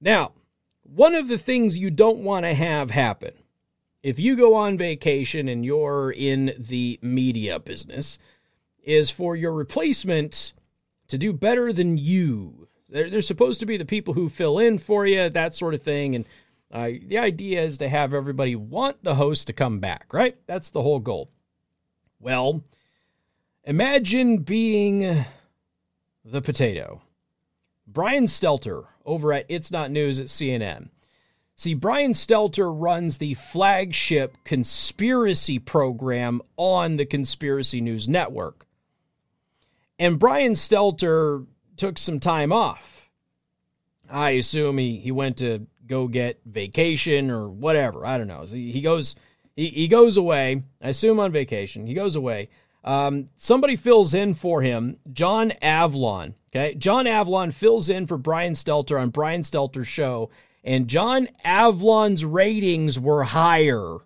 Now, 0.00 0.32
one 0.84 1.16
of 1.16 1.26
the 1.26 1.38
things 1.38 1.78
you 1.78 1.90
don't 1.90 2.20
want 2.20 2.44
to 2.44 2.54
have 2.54 2.90
happen 2.90 3.32
if 4.02 4.18
you 4.18 4.36
go 4.36 4.54
on 4.54 4.76
vacation 4.76 5.48
and 5.48 5.64
you're 5.64 6.10
in 6.10 6.54
the 6.58 6.98
media 7.02 7.58
business 7.58 8.18
is 8.82 9.10
for 9.10 9.36
your 9.36 9.52
replacement 9.52 10.52
to 11.08 11.16
do 11.16 11.32
better 11.32 11.72
than 11.72 11.96
you 11.96 12.62
they're, 12.92 13.08
they're 13.10 13.22
supposed 13.22 13.58
to 13.60 13.66
be 13.66 13.76
the 13.76 13.84
people 13.84 14.14
who 14.14 14.28
fill 14.28 14.58
in 14.58 14.78
for 14.78 15.06
you, 15.06 15.28
that 15.30 15.54
sort 15.54 15.74
of 15.74 15.82
thing. 15.82 16.14
And 16.14 16.26
uh, 16.70 16.90
the 17.06 17.18
idea 17.18 17.62
is 17.62 17.78
to 17.78 17.88
have 17.88 18.14
everybody 18.14 18.54
want 18.54 19.02
the 19.02 19.16
host 19.16 19.46
to 19.46 19.52
come 19.52 19.80
back, 19.80 20.12
right? 20.12 20.36
That's 20.46 20.70
the 20.70 20.82
whole 20.82 21.00
goal. 21.00 21.30
Well, 22.20 22.62
imagine 23.64 24.38
being 24.38 25.24
the 26.24 26.42
potato. 26.42 27.02
Brian 27.86 28.26
Stelter 28.26 28.84
over 29.04 29.32
at 29.32 29.46
It's 29.48 29.70
Not 29.70 29.90
News 29.90 30.20
at 30.20 30.26
CNN. 30.26 30.90
See, 31.56 31.74
Brian 31.74 32.12
Stelter 32.12 32.72
runs 32.74 33.18
the 33.18 33.34
flagship 33.34 34.36
conspiracy 34.44 35.58
program 35.58 36.42
on 36.56 36.96
the 36.96 37.06
Conspiracy 37.06 37.80
News 37.80 38.08
Network. 38.08 38.66
And 39.98 40.18
Brian 40.18 40.54
Stelter 40.54 41.46
took 41.76 41.98
some 41.98 42.18
time 42.18 42.52
off. 42.52 43.10
I 44.10 44.30
assume 44.30 44.78
he, 44.78 44.98
he 44.98 45.12
went 45.12 45.36
to 45.38 45.66
go 45.86 46.08
get 46.08 46.40
vacation 46.44 47.30
or 47.30 47.48
whatever. 47.48 48.04
I 48.04 48.18
don't 48.18 48.26
know. 48.26 48.44
So 48.46 48.56
he, 48.56 48.72
he 48.72 48.80
goes 48.80 49.14
he, 49.54 49.68
he 49.68 49.88
goes 49.88 50.16
away. 50.16 50.62
I 50.82 50.88
assume 50.88 51.20
on 51.20 51.32
vacation. 51.32 51.86
He 51.86 51.94
goes 51.94 52.16
away. 52.16 52.48
Um, 52.84 53.28
somebody 53.36 53.76
fills 53.76 54.12
in 54.12 54.34
for 54.34 54.62
him, 54.62 54.98
John 55.12 55.52
Avlon. 55.62 56.34
Okay, 56.50 56.74
John 56.74 57.06
Avlon 57.06 57.52
fills 57.52 57.88
in 57.88 58.06
for 58.06 58.18
Brian 58.18 58.54
Stelter 58.54 59.00
on 59.00 59.10
Brian 59.10 59.42
Stelter's 59.42 59.88
show, 59.88 60.30
and 60.64 60.88
John 60.88 61.28
Avlon's 61.44 62.24
ratings 62.24 62.98
were 62.98 63.24
higher. 63.24 63.98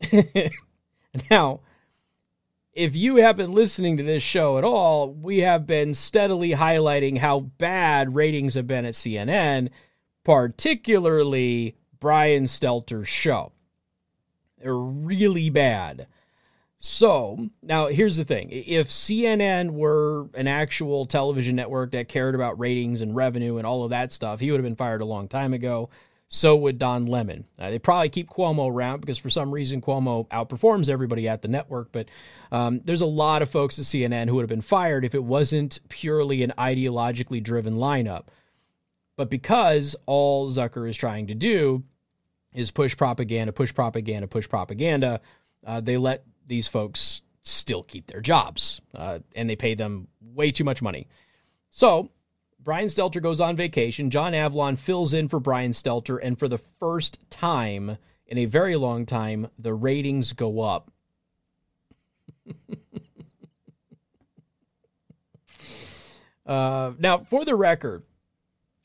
now, 1.30 1.60
if 2.72 2.96
you 2.96 3.16
have 3.16 3.36
been 3.36 3.52
listening 3.52 3.96
to 3.98 4.02
this 4.02 4.22
show 4.22 4.58
at 4.58 4.64
all, 4.64 5.12
we 5.12 5.38
have 5.38 5.66
been 5.66 5.94
steadily 5.94 6.50
highlighting 6.50 7.18
how 7.18 7.40
bad 7.40 8.14
ratings 8.14 8.54
have 8.54 8.66
been 8.66 8.84
at 8.84 8.94
CNN, 8.94 9.70
particularly 10.24 11.76
Brian 12.00 12.44
Stelter's 12.44 13.08
show. 13.08 13.52
They're 14.58 14.74
really 14.74 15.50
bad. 15.50 16.06
So, 16.84 17.48
now 17.62 17.86
here's 17.86 18.16
the 18.16 18.24
thing 18.24 18.48
if 18.50 18.88
CNN 18.88 19.70
were 19.70 20.26
an 20.34 20.48
actual 20.48 21.06
television 21.06 21.54
network 21.54 21.92
that 21.92 22.08
cared 22.08 22.34
about 22.34 22.58
ratings 22.58 23.02
and 23.02 23.14
revenue 23.14 23.58
and 23.58 23.66
all 23.66 23.84
of 23.84 23.90
that 23.90 24.10
stuff, 24.10 24.40
he 24.40 24.50
would 24.50 24.58
have 24.58 24.64
been 24.64 24.74
fired 24.74 25.00
a 25.00 25.04
long 25.04 25.28
time 25.28 25.52
ago 25.52 25.90
so 26.26 26.56
would 26.56 26.78
Don 26.78 27.06
Lemon. 27.06 27.44
Uh, 27.56 27.70
they 27.70 27.78
probably 27.78 28.08
keep 28.08 28.28
Cuomo 28.28 28.68
around 28.68 29.00
because 29.00 29.18
for 29.18 29.30
some 29.30 29.52
reason 29.52 29.80
Cuomo 29.80 30.26
outperforms 30.30 30.88
everybody 30.88 31.28
at 31.28 31.42
the 31.42 31.46
network. 31.46 31.92
But 31.92 32.08
um, 32.50 32.80
there's 32.84 33.00
a 33.00 33.06
lot 33.06 33.42
of 33.42 33.50
folks 33.50 33.78
at 33.78 33.84
CNN 33.84 34.28
who 34.28 34.34
would 34.34 34.42
have 34.42 34.48
been 34.48 34.60
fired 34.60 35.04
if 35.04 35.14
it 35.14 35.22
wasn't 35.22 35.78
purely 35.88 36.42
an 36.42 36.52
ideologically 36.58 37.40
driven 37.40 37.74
lineup. 37.74 38.24
But 39.16 39.30
because 39.30 39.94
all 40.06 40.50
Zucker 40.50 40.88
is 40.88 40.96
trying 40.96 41.28
to 41.28 41.34
do 41.34 41.84
is 42.54 42.72
push 42.72 42.96
propaganda, 42.96 43.52
push 43.52 43.72
propaganda, 43.72 44.26
push 44.26 44.48
propaganda, 44.48 45.20
uh, 45.64 45.80
they 45.80 45.96
let 45.96 46.24
these 46.46 46.68
folks 46.68 47.22
still 47.42 47.82
keep 47.82 48.06
their 48.06 48.20
jobs 48.20 48.80
uh, 48.94 49.18
and 49.34 49.50
they 49.50 49.56
pay 49.56 49.74
them 49.74 50.08
way 50.20 50.52
too 50.52 50.64
much 50.64 50.80
money. 50.80 51.08
So 51.70 52.10
Brian 52.62 52.86
Stelter 52.86 53.20
goes 53.20 53.40
on 53.40 53.56
vacation. 53.56 54.10
John 54.10 54.32
Avlon 54.32 54.78
fills 54.78 55.14
in 55.14 55.28
for 55.28 55.40
Brian 55.40 55.72
Stelter, 55.72 56.18
and 56.22 56.38
for 56.38 56.46
the 56.48 56.60
first 56.78 57.18
time 57.28 57.98
in 58.26 58.38
a 58.38 58.44
very 58.44 58.76
long 58.76 59.04
time, 59.04 59.48
the 59.58 59.74
ratings 59.74 60.32
go 60.32 60.60
up. 60.60 60.92
uh, 66.46 66.92
now, 66.98 67.18
for 67.18 67.44
the 67.44 67.56
record, 67.56 68.04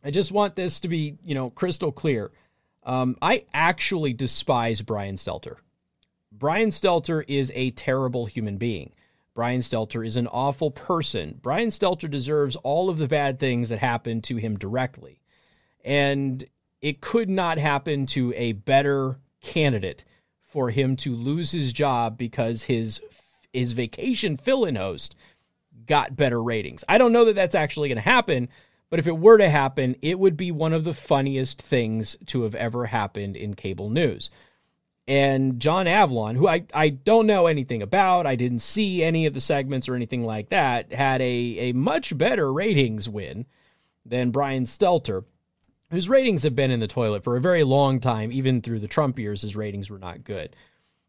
I 0.03 0.09
just 0.09 0.31
want 0.31 0.55
this 0.55 0.79
to 0.81 0.87
be, 0.87 1.17
you 1.23 1.35
know, 1.35 1.49
crystal 1.51 1.91
clear. 1.91 2.31
Um, 2.83 3.15
I 3.21 3.45
actually 3.53 4.13
despise 4.13 4.81
Brian 4.81 5.17
Stelter. 5.17 5.57
Brian 6.37 6.69
Stelter 6.69 7.23
is 7.27 7.51
a 7.55 7.71
terrible 7.71 8.25
human 8.25 8.57
being. 8.57 8.93
Brian 9.33 9.61
Stelter 9.61 10.05
is 10.05 10.15
an 10.15 10.27
awful 10.27 10.71
person. 10.71 11.39
Brian 11.41 11.69
Stelter 11.69 12.09
deserves 12.09 12.55
all 12.57 12.89
of 12.89 12.97
the 12.97 13.07
bad 13.07 13.39
things 13.39 13.69
that 13.69 13.79
happened 13.79 14.23
to 14.25 14.37
him 14.37 14.57
directly. 14.57 15.21
And 15.83 16.45
it 16.81 17.01
could 17.01 17.29
not 17.29 17.57
happen 17.57 18.05
to 18.07 18.33
a 18.35 18.53
better 18.53 19.19
candidate 19.41 20.03
for 20.43 20.71
him 20.71 20.95
to 20.97 21.15
lose 21.15 21.51
his 21.51 21.73
job 21.73 22.17
because 22.17 22.63
his 22.63 22.99
his 23.53 23.71
vacation 23.73 24.37
fill-in 24.37 24.75
host 24.75 25.15
got 25.85 26.15
better 26.15 26.41
ratings. 26.41 26.83
I 26.87 26.97
don't 26.97 27.13
know 27.13 27.25
that 27.25 27.35
that's 27.35 27.55
actually 27.55 27.89
going 27.89 27.97
to 27.97 28.01
happen, 28.01 28.49
but 28.89 28.99
if 28.99 29.07
it 29.07 29.17
were 29.17 29.37
to 29.37 29.49
happen, 29.49 29.95
it 30.01 30.19
would 30.19 30.37
be 30.37 30.51
one 30.51 30.73
of 30.73 30.83
the 30.83 30.93
funniest 30.93 31.61
things 31.61 32.17
to 32.27 32.43
have 32.43 32.53
ever 32.55 32.85
happened 32.87 33.35
in 33.35 33.55
cable 33.55 33.89
news. 33.89 34.29
And 35.07 35.59
John 35.59 35.85
Avlon, 35.85 36.35
who 36.35 36.47
I, 36.47 36.65
I 36.73 36.89
don't 36.89 37.27
know 37.27 37.47
anything 37.47 37.81
about, 37.81 38.25
I 38.25 38.35
didn't 38.35 38.59
see 38.59 39.03
any 39.03 39.25
of 39.25 39.33
the 39.33 39.39
segments 39.39 39.87
or 39.87 39.95
anything 39.95 40.25
like 40.25 40.49
that, 40.49 40.91
had 40.91 41.21
a, 41.21 41.25
a 41.25 41.71
much 41.71 42.17
better 42.17 42.51
ratings 42.51 43.07
win 43.07 43.45
than 44.05 44.31
Brian 44.31 44.65
Stelter 44.65 45.23
whose 45.89 46.09
ratings 46.09 46.43
have 46.43 46.55
been 46.55 46.71
in 46.71 46.79
the 46.79 46.87
toilet 46.87 47.23
for 47.23 47.37
a 47.37 47.41
very 47.41 47.63
long 47.63 47.99
time. 47.99 48.31
Even 48.31 48.61
through 48.61 48.79
the 48.79 48.87
Trump 48.87 49.17
years, 49.17 49.41
his 49.41 49.55
ratings 49.55 49.89
were 49.89 49.99
not 49.99 50.23
good. 50.23 50.55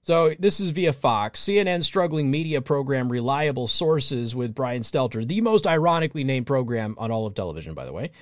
So 0.00 0.34
this 0.38 0.60
is 0.60 0.70
via 0.70 0.92
Fox. 0.92 1.42
CNN 1.42 1.82
struggling 1.82 2.30
media 2.30 2.62
program 2.62 3.10
Reliable 3.10 3.66
Sources 3.66 4.34
with 4.34 4.54
Brian 4.54 4.82
Stelter, 4.82 5.26
the 5.26 5.40
most 5.40 5.66
ironically 5.66 6.24
named 6.24 6.46
program 6.46 6.94
on 6.98 7.10
all 7.10 7.26
of 7.26 7.34
television, 7.34 7.74
by 7.74 7.84
the 7.84 7.92
way, 7.92 8.12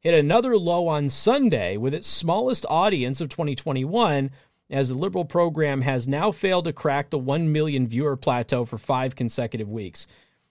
hit 0.00 0.14
another 0.14 0.58
low 0.58 0.88
on 0.88 1.08
Sunday 1.08 1.76
with 1.78 1.94
its 1.94 2.06
smallest 2.06 2.66
audience 2.68 3.20
of 3.20 3.30
2021 3.30 4.30
as 4.72 4.88
the 4.88 4.94
liberal 4.94 5.26
program 5.26 5.82
has 5.82 6.08
now 6.08 6.32
failed 6.32 6.64
to 6.64 6.72
crack 6.72 7.10
the 7.10 7.18
1 7.18 7.52
million 7.52 7.86
viewer 7.86 8.16
plateau 8.16 8.64
for 8.64 8.78
five 8.78 9.14
consecutive 9.14 9.68
weeks. 9.68 10.06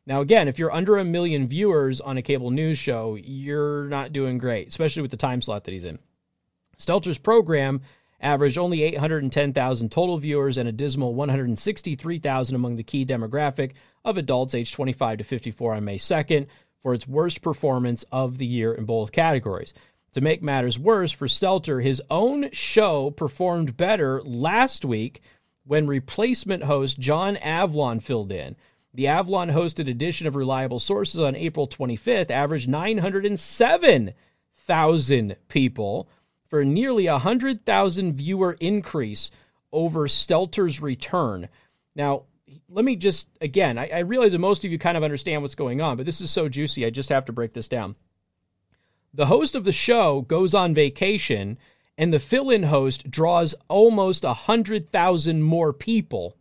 Now, 0.05 0.21
again, 0.21 0.47
if 0.47 0.59
you're 0.59 0.73
under 0.73 0.97
a 0.97 1.03
million 1.03 1.47
viewers 1.47 1.99
on 1.99 2.17
a 2.17 2.21
cable 2.21 2.51
news 2.51 2.77
show, 2.77 3.15
you're 3.15 3.85
not 3.85 4.13
doing 4.13 4.37
great, 4.37 4.67
especially 4.67 5.01
with 5.01 5.11
the 5.11 5.17
time 5.17 5.41
slot 5.41 5.63
that 5.63 5.71
he's 5.71 5.85
in. 5.85 5.99
Stelter's 6.77 7.17
program 7.17 7.81
averaged 8.19 8.57
only 8.57 8.83
810,000 8.83 9.91
total 9.91 10.17
viewers 10.17 10.57
and 10.57 10.69
a 10.69 10.71
dismal 10.71 11.15
163,000 11.15 12.55
among 12.55 12.75
the 12.75 12.83
key 12.83 13.05
demographic 13.05 13.71
of 14.05 14.17
adults 14.17 14.53
aged 14.53 14.73
25 14.73 15.19
to 15.19 15.23
54 15.23 15.75
on 15.75 15.85
May 15.85 15.97
2nd 15.97 16.45
for 16.81 16.93
its 16.93 17.07
worst 17.07 17.41
performance 17.41 18.05
of 18.11 18.37
the 18.37 18.45
year 18.45 18.73
in 18.73 18.85
both 18.85 19.11
categories. 19.11 19.73
To 20.13 20.21
make 20.21 20.43
matters 20.43 20.77
worse 20.77 21.11
for 21.11 21.27
Stelter, 21.27 21.81
his 21.81 22.01
own 22.09 22.51
show 22.51 23.11
performed 23.11 23.77
better 23.77 24.21
last 24.23 24.83
week 24.83 25.21
when 25.63 25.87
replacement 25.87 26.63
host 26.63 26.99
John 26.99 27.37
Avlon 27.37 28.01
filled 28.01 28.31
in. 28.31 28.57
The 28.93 29.05
Avlon 29.05 29.53
hosted 29.53 29.87
edition 29.87 30.27
of 30.27 30.35
Reliable 30.35 30.79
Sources 30.79 31.21
on 31.21 31.33
April 31.35 31.65
25th 31.65 32.29
averaged 32.29 32.67
907,000 32.67 35.35
people 35.47 36.09
for 36.49 36.65
nearly 36.65 37.07
a 37.07 37.13
100,000 37.13 38.13
viewer 38.13 38.57
increase 38.59 39.31
over 39.71 40.09
Stelter's 40.09 40.81
return. 40.81 41.47
Now, 41.95 42.23
let 42.67 42.83
me 42.83 42.97
just, 42.97 43.29
again, 43.39 43.77
I, 43.77 43.87
I, 43.87 43.99
realize 43.99 44.33
that 44.33 44.39
most 44.39 44.65
of 44.65 44.71
you 44.73 44.77
kind 44.77 44.97
of 44.97 45.03
understand 45.03 45.41
what's 45.41 45.55
going 45.55 45.79
on, 45.79 45.95
but 45.95 46.05
this 46.05 46.19
is 46.19 46.29
so 46.29 46.49
juicy, 46.49 46.85
I 46.85 46.89
just 46.89 47.07
have 47.07 47.23
to 47.25 47.31
break 47.31 47.53
this 47.53 47.69
down. 47.69 47.95
The 49.13 49.25
host 49.27 49.55
of 49.55 49.63
the 49.63 49.71
show 49.71 50.21
goes 50.21 50.53
on 50.53 50.73
vacation, 50.73 51.57
and 51.97 52.13
the 52.13 52.19
fill 52.19 52.49
in 52.49 52.63
host 52.63 53.11
draws 53.11 53.53
almost 53.67 54.23
a 54.23 54.27
100,000 54.27 55.43
more 55.43 55.73
people 55.73 56.37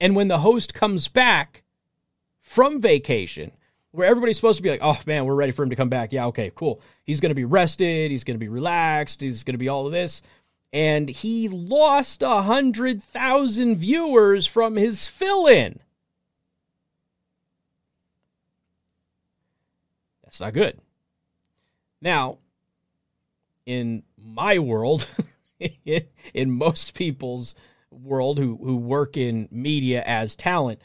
and 0.00 0.16
when 0.16 0.28
the 0.28 0.38
host 0.38 0.72
comes 0.72 1.08
back 1.08 1.62
from 2.40 2.80
vacation, 2.80 3.52
where 3.90 4.08
everybody's 4.08 4.36
supposed 4.36 4.56
to 4.56 4.62
be 4.62 4.70
like, 4.70 4.80
oh 4.82 4.98
man, 5.06 5.26
we're 5.26 5.34
ready 5.34 5.52
for 5.52 5.62
him 5.62 5.70
to 5.70 5.76
come 5.76 5.90
back. 5.90 6.12
Yeah, 6.12 6.26
okay, 6.26 6.50
cool. 6.54 6.80
He's 7.04 7.20
going 7.20 7.30
to 7.30 7.34
be 7.34 7.44
rested. 7.44 8.10
He's 8.10 8.24
going 8.24 8.36
to 8.36 8.38
be 8.38 8.48
relaxed. 8.48 9.20
He's 9.20 9.44
going 9.44 9.54
to 9.54 9.58
be 9.58 9.68
all 9.68 9.86
of 9.86 9.92
this. 9.92 10.22
And 10.72 11.08
he 11.08 11.48
lost 11.48 12.22
a 12.22 12.28
100,000 12.28 13.76
viewers 13.76 14.46
from 14.46 14.76
his 14.76 15.06
fill 15.06 15.46
in. 15.46 15.80
That's 20.22 20.40
not 20.40 20.54
good. 20.54 20.80
Now, 22.00 22.38
in 23.66 24.02
my 24.16 24.58
world, 24.58 25.06
in 26.34 26.50
most 26.50 26.94
people's 26.94 27.54
world 27.90 28.38
who 28.38 28.58
who 28.62 28.76
work 28.76 29.16
in 29.16 29.48
media 29.50 30.02
as 30.04 30.34
talent, 30.34 30.80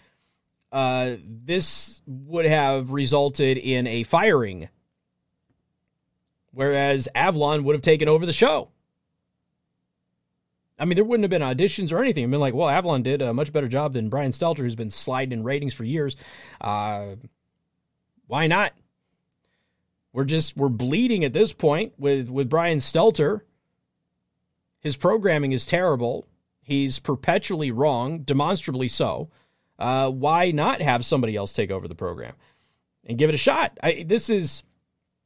uh, 0.71 1.15
this 1.23 2.01
would 2.05 2.45
have 2.45 2.91
resulted 2.91 3.57
in 3.57 3.87
a 3.87 4.03
firing. 4.03 4.69
Whereas 6.51 7.09
Avlon 7.15 7.63
would 7.63 7.75
have 7.75 7.81
taken 7.81 8.07
over 8.07 8.25
the 8.25 8.33
show. 8.33 8.69
I 10.77 10.85
mean, 10.85 10.95
there 10.95 11.05
wouldn't 11.05 11.23
have 11.23 11.29
been 11.29 11.41
auditions 11.41 11.91
or 11.91 12.01
anything. 12.01 12.23
I 12.23 12.27
mean, 12.27 12.39
like, 12.39 12.53
well, 12.53 12.67
Avlon 12.67 13.03
did 13.03 13.21
a 13.21 13.33
much 13.33 13.53
better 13.53 13.67
job 13.67 13.93
than 13.93 14.09
Brian 14.09 14.31
Stelter, 14.31 14.59
who's 14.59 14.75
been 14.75 14.89
sliding 14.89 15.39
in 15.39 15.43
ratings 15.43 15.73
for 15.73 15.85
years. 15.85 16.15
Uh, 16.59 17.15
why 18.27 18.47
not? 18.47 18.73
We're 20.15 20.23
just 20.23 20.55
we're 20.55 20.69
bleeding 20.69 21.25
at 21.25 21.33
this 21.33 21.51
point 21.51 21.91
with 21.97 22.29
with 22.29 22.49
Brian 22.49 22.77
Stelter. 22.77 23.41
His 24.79 24.95
programming 24.95 25.51
is 25.51 25.65
terrible. 25.65 26.25
He's 26.61 26.99
perpetually 26.99 27.69
wrong, 27.69 28.19
demonstrably 28.19 28.87
so. 28.87 29.29
Uh, 29.77 30.09
why 30.09 30.51
not 30.51 30.81
have 30.81 31.03
somebody 31.03 31.35
else 31.35 31.51
take 31.51 31.69
over 31.69 31.89
the 31.89 31.95
program 31.95 32.33
and 33.03 33.17
give 33.17 33.27
it 33.27 33.35
a 33.35 33.37
shot? 33.37 33.77
I, 33.83 34.05
this 34.07 34.29
is 34.29 34.63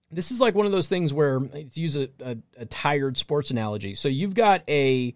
this 0.10 0.32
is 0.32 0.40
like 0.40 0.56
one 0.56 0.66
of 0.66 0.72
those 0.72 0.90
things 0.90 1.14
where 1.14 1.40
to 1.40 1.70
use 1.80 1.96
a, 1.96 2.10
a, 2.20 2.38
a 2.58 2.66
tired 2.66 3.16
sports 3.16 3.52
analogy. 3.52 3.94
So 3.94 4.08
you've 4.08 4.34
got 4.34 4.64
a 4.68 5.14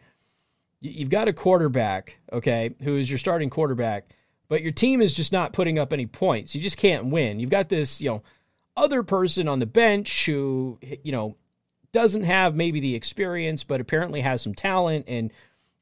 you've 0.82 1.10
got 1.10 1.28
a 1.28 1.34
quarterback, 1.34 2.20
okay, 2.32 2.76
who 2.84 2.96
is 2.96 3.10
your 3.10 3.18
starting 3.18 3.50
quarterback, 3.50 4.06
but 4.50 4.62
your 4.62 4.72
team 4.72 5.02
is 5.02 5.16
just 5.16 5.32
not 5.32 5.52
putting 5.52 5.80
up 5.80 5.94
any 5.94 6.06
points. 6.06 6.54
You 6.54 6.62
just 6.62 6.78
can't 6.78 7.08
win. 7.08 7.40
You've 7.40 7.50
got 7.50 7.70
this, 7.70 8.00
you 8.00 8.12
know, 8.12 8.22
other 8.76 9.04
person 9.04 9.48
on 9.48 9.60
the 9.60 9.66
bench 9.66 10.26
who, 10.26 10.80
you 11.04 11.12
know, 11.12 11.36
doesn't 11.92 12.24
have 12.24 12.56
maybe 12.56 12.80
the 12.80 12.96
experience, 12.96 13.64
but 13.64 13.80
apparently 13.80 14.22
has 14.22 14.42
some 14.42 14.56
talent 14.56 15.06
and 15.08 15.32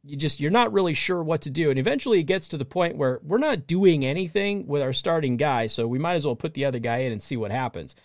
you 0.04 0.18
just 0.18 0.40
you're 0.40 0.52
not 0.52 0.74
really 0.74 0.94
sure 0.94 1.24
what 1.24 1.42
to 1.42 1.50
do. 1.50 1.70
And 1.70 1.80
eventually 1.80 2.20
it 2.20 2.24
gets 2.24 2.48
to 2.50 2.58
the 2.58 2.66
point 2.66 2.98
where 2.98 3.20
we're 3.24 3.38
not 3.38 3.68
doing 3.68 4.06
anything 4.06 4.68
with 4.68 4.82
our 4.82 4.94
starting 4.94 5.38
guy 5.38 5.68
so 5.68 5.88
we 5.88 6.00
might 6.00 6.16
as 6.16 6.26
well 6.26 6.36
put 6.36 6.54
the 6.54 6.66
other 6.66 6.80
guy 6.80 6.98
in 6.98 7.12
and 7.12 7.24
see 7.24 7.38
what 7.38 7.52
happens. 7.52 7.96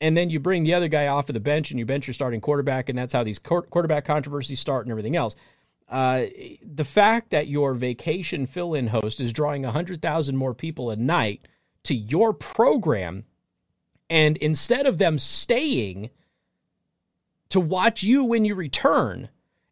And 0.00 0.16
then 0.16 0.30
you 0.30 0.40
bring 0.40 0.64
the 0.64 0.74
other 0.74 0.88
guy 0.88 1.08
off 1.08 1.28
of 1.28 1.34
the 1.34 1.40
bench 1.40 1.70
and 1.70 1.78
you 1.78 1.84
bench 1.84 2.06
your 2.06 2.14
starting 2.14 2.40
quarterback 2.40 2.88
and 2.88 2.98
that's 2.98 3.12
how 3.12 3.22
these 3.22 3.38
quarterback 3.38 4.06
controversies 4.06 4.60
start 4.60 4.86
and 4.86 4.90
everything 4.90 5.16
else. 5.16 5.36
Uh, 5.88 6.26
the 6.62 6.84
fact 6.84 7.30
that 7.30 7.48
your 7.48 7.74
vacation 7.74 8.46
fill-in 8.46 8.86
host 8.86 9.20
is 9.20 9.32
drawing 9.32 9.62
100000 9.62 10.36
more 10.36 10.54
people 10.54 10.90
a 10.90 10.96
night 10.96 11.46
to 11.82 11.94
your 11.94 12.32
program 12.32 13.24
and 14.10 14.36
instead 14.38 14.86
of 14.86 14.98
them 14.98 15.16
staying 15.16 16.10
to 17.48 17.60
watch 17.60 18.02
you 18.02 18.24
when 18.24 18.44
you 18.44 18.54
return 18.54 19.30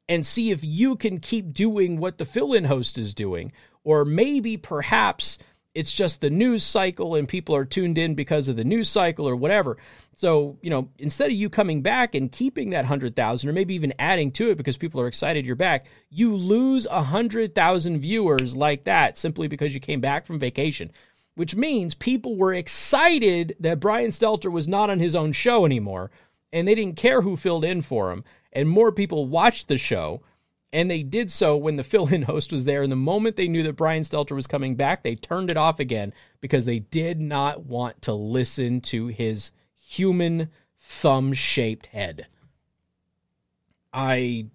and 0.08 0.24
see 0.24 0.50
if 0.50 0.64
you 0.64 0.96
can 0.96 1.18
keep 1.20 1.52
doing 1.52 1.98
what 1.98 2.18
the 2.18 2.24
fill 2.24 2.54
in 2.54 2.64
host 2.64 2.96
is 2.96 3.14
doing. 3.14 3.52
Or 3.84 4.04
maybe 4.04 4.56
perhaps 4.56 5.38
it's 5.74 5.94
just 5.94 6.20
the 6.20 6.30
news 6.30 6.62
cycle 6.62 7.14
and 7.14 7.28
people 7.28 7.54
are 7.54 7.64
tuned 7.64 7.98
in 7.98 8.14
because 8.14 8.48
of 8.48 8.56
the 8.56 8.64
news 8.64 8.88
cycle 8.88 9.28
or 9.28 9.36
whatever. 9.36 9.76
So, 10.16 10.58
you 10.62 10.70
know, 10.70 10.88
instead 10.98 11.30
of 11.30 11.36
you 11.36 11.48
coming 11.48 11.82
back 11.82 12.14
and 12.14 12.32
keeping 12.32 12.70
that 12.70 12.78
100,000 12.78 13.48
or 13.48 13.52
maybe 13.52 13.74
even 13.74 13.94
adding 13.98 14.32
to 14.32 14.50
it 14.50 14.56
because 14.56 14.76
people 14.76 15.00
are 15.00 15.06
excited 15.06 15.46
you're 15.46 15.54
back, 15.54 15.86
you 16.10 16.34
lose 16.34 16.88
100,000 16.88 18.00
viewers 18.00 18.56
like 18.56 18.84
that 18.84 19.16
simply 19.16 19.46
because 19.46 19.74
you 19.74 19.80
came 19.80 20.00
back 20.00 20.26
from 20.26 20.38
vacation, 20.38 20.90
which 21.38 21.54
means 21.54 21.94
people 21.94 22.36
were 22.36 22.52
excited 22.52 23.54
that 23.60 23.78
Brian 23.78 24.10
Stelter 24.10 24.50
was 24.50 24.66
not 24.66 24.90
on 24.90 24.98
his 24.98 25.14
own 25.14 25.30
show 25.30 25.64
anymore 25.64 26.10
and 26.52 26.66
they 26.66 26.74
didn't 26.74 26.96
care 26.96 27.22
who 27.22 27.36
filled 27.36 27.64
in 27.64 27.80
for 27.80 28.10
him 28.10 28.24
and 28.52 28.68
more 28.68 28.90
people 28.90 29.28
watched 29.28 29.68
the 29.68 29.78
show. 29.78 30.20
And 30.72 30.90
they 30.90 31.04
did 31.04 31.30
so 31.30 31.56
when 31.56 31.76
the 31.76 31.84
fill 31.84 32.08
in 32.08 32.22
host 32.22 32.52
was 32.52 32.64
there. 32.64 32.82
And 32.82 32.90
the 32.90 32.96
moment 32.96 33.36
they 33.36 33.46
knew 33.46 33.62
that 33.62 33.76
Brian 33.76 34.02
Stelter 34.02 34.34
was 34.34 34.48
coming 34.48 34.74
back, 34.74 35.04
they 35.04 35.14
turned 35.14 35.48
it 35.48 35.56
off 35.56 35.78
again 35.78 36.12
because 36.40 36.64
they 36.66 36.80
did 36.80 37.20
not 37.20 37.64
want 37.64 38.02
to 38.02 38.14
listen 38.14 38.80
to 38.80 39.06
his 39.06 39.52
human 39.74 40.50
thumb 40.80 41.32
shaped 41.32 41.86
head. 41.86 42.26
I, 43.92 44.46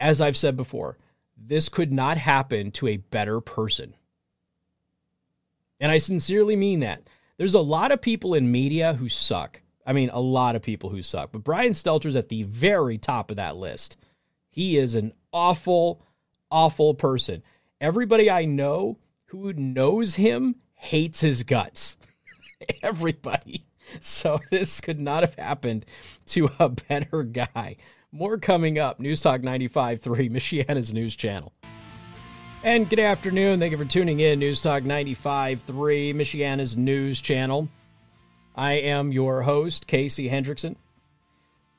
as 0.00 0.20
I've 0.20 0.36
said 0.36 0.56
before, 0.56 0.98
this 1.36 1.68
could 1.68 1.92
not 1.92 2.16
happen 2.16 2.72
to 2.72 2.88
a 2.88 2.96
better 2.96 3.40
person. 3.40 3.94
And 5.80 5.90
I 5.90 5.98
sincerely 5.98 6.56
mean 6.56 6.80
that. 6.80 7.08
There's 7.38 7.54
a 7.54 7.60
lot 7.60 7.90
of 7.90 8.02
people 8.02 8.34
in 8.34 8.52
media 8.52 8.94
who 8.94 9.08
suck. 9.08 9.62
I 9.86 9.94
mean, 9.94 10.10
a 10.10 10.20
lot 10.20 10.56
of 10.56 10.62
people 10.62 10.90
who 10.90 11.02
suck, 11.02 11.32
but 11.32 11.42
Brian 11.42 11.72
Stelter's 11.72 12.14
at 12.16 12.28
the 12.28 12.42
very 12.42 12.98
top 12.98 13.30
of 13.30 13.38
that 13.38 13.56
list. 13.56 13.96
He 14.50 14.76
is 14.76 14.94
an 14.94 15.14
awful, 15.32 16.02
awful 16.50 16.94
person. 16.94 17.42
Everybody 17.80 18.30
I 18.30 18.44
know 18.44 18.98
who 19.26 19.52
knows 19.54 20.16
him 20.16 20.56
hates 20.74 21.20
his 21.22 21.44
guts. 21.44 21.96
Everybody. 22.82 23.64
so 24.00 24.40
this 24.50 24.80
could 24.80 25.00
not 25.00 25.22
have 25.22 25.34
happened 25.34 25.86
to 26.26 26.50
a 26.58 26.68
better 26.88 27.22
guy. 27.22 27.76
More 28.12 28.38
coming 28.38 28.78
up. 28.78 29.00
News 29.00 29.20
Talk 29.20 29.40
95.3, 29.40 30.30
Michiana's 30.30 30.92
news 30.92 31.16
channel. 31.16 31.52
And 32.62 32.90
good 32.90 32.98
afternoon. 32.98 33.58
Thank 33.58 33.72
you 33.72 33.78
for 33.78 33.86
tuning 33.86 34.20
in. 34.20 34.38
News 34.38 34.60
Talk 34.60 34.82
95.3, 34.82 36.14
Michiana's 36.14 36.76
news 36.76 37.22
channel. 37.22 37.70
I 38.54 38.74
am 38.74 39.12
your 39.12 39.40
host, 39.40 39.86
Casey 39.86 40.28
Hendrickson. 40.28 40.76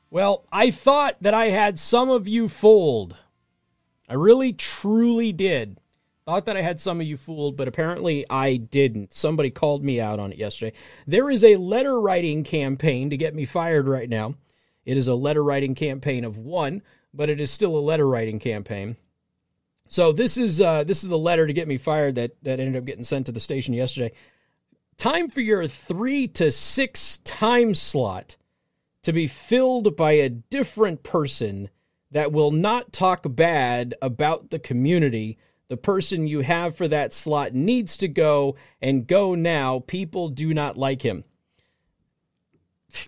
Well, 0.10 0.44
I 0.52 0.72
thought 0.72 1.18
that 1.22 1.36
I 1.36 1.50
had 1.50 1.78
some 1.78 2.10
of 2.10 2.28
you 2.28 2.50
fooled. 2.50 3.16
I 4.10 4.16
really, 4.16 4.54
truly 4.54 5.32
did. 5.32 5.80
Thought 6.26 6.48
that 6.48 6.58
I 6.58 6.64
had 6.64 6.80
some 6.80 7.00
of 7.00 7.06
you 7.06 7.16
fooled, 7.16 7.56
but 7.56 7.68
apparently 7.68 8.26
I 8.28 8.58
didn't. 8.58 9.14
Somebody 9.14 9.52
called 9.52 9.84
me 9.84 10.02
out 10.02 10.20
on 10.20 10.32
it 10.32 10.40
yesterday. 10.40 10.76
There 11.06 11.30
is 11.30 11.44
a 11.44 11.58
letter 11.58 12.02
writing 12.02 12.44
campaign 12.44 13.12
to 13.12 13.18
get 13.18 13.36
me 13.36 13.46
fired 13.46 13.88
right 13.88 14.10
now. 14.10 14.34
It 14.84 14.98
is 14.98 15.08
a 15.08 15.14
letter 15.14 15.44
writing 15.44 15.76
campaign 15.76 16.26
of 16.26 16.40
one, 16.40 16.82
but 17.14 17.30
it 17.30 17.40
is 17.40 17.52
still 17.52 17.78
a 17.78 17.80
letter 17.80 18.08
writing 18.08 18.40
campaign. 18.40 18.98
So 19.92 20.14
this 20.14 20.38
is 20.38 20.62
uh, 20.62 20.86
this 20.86 21.04
is 21.04 21.10
the 21.10 21.18
letter 21.18 21.46
to 21.46 21.52
get 21.52 21.68
me 21.68 21.76
fired 21.76 22.16
that 22.16 22.42
that 22.44 22.62
ended 22.62 22.78
up 22.78 22.86
getting 22.86 23.04
sent 23.04 23.26
to 23.26 23.34
the 23.34 23.42
station 23.42 23.74
yesterday. 23.74 24.14
Time 24.96 25.30
for 25.30 25.42
your 25.42 25.68
three 25.68 26.30
to 26.30 26.50
six 26.50 27.18
time 27.26 27.74
slot 27.74 28.38
to 29.04 29.12
be 29.12 29.28
filled 29.28 29.98
by 29.98 30.14
a 30.14 30.30
different 30.30 31.04
person 31.04 31.70
that 32.10 32.32
will 32.32 32.52
not 32.52 32.94
talk 32.94 33.26
bad 33.28 33.94
about 34.02 34.50
the 34.50 34.60
community. 34.60 35.38
The 35.68 35.76
person 35.76 36.26
you 36.26 36.40
have 36.40 36.78
for 36.78 36.88
that 36.88 37.12
slot 37.12 37.54
needs 37.54 37.98
to 37.98 38.08
go 38.08 38.56
and 38.82 39.06
go 39.06 39.36
now. 39.36 39.84
People 39.88 40.30
do 40.30 40.54
not 40.54 40.78
like 40.78 41.02
him. 41.02 41.26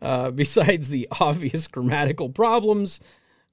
Uh, 0.00 0.30
besides 0.30 0.88
the 0.88 1.06
obvious 1.20 1.66
grammatical 1.66 2.30
problems 2.30 3.00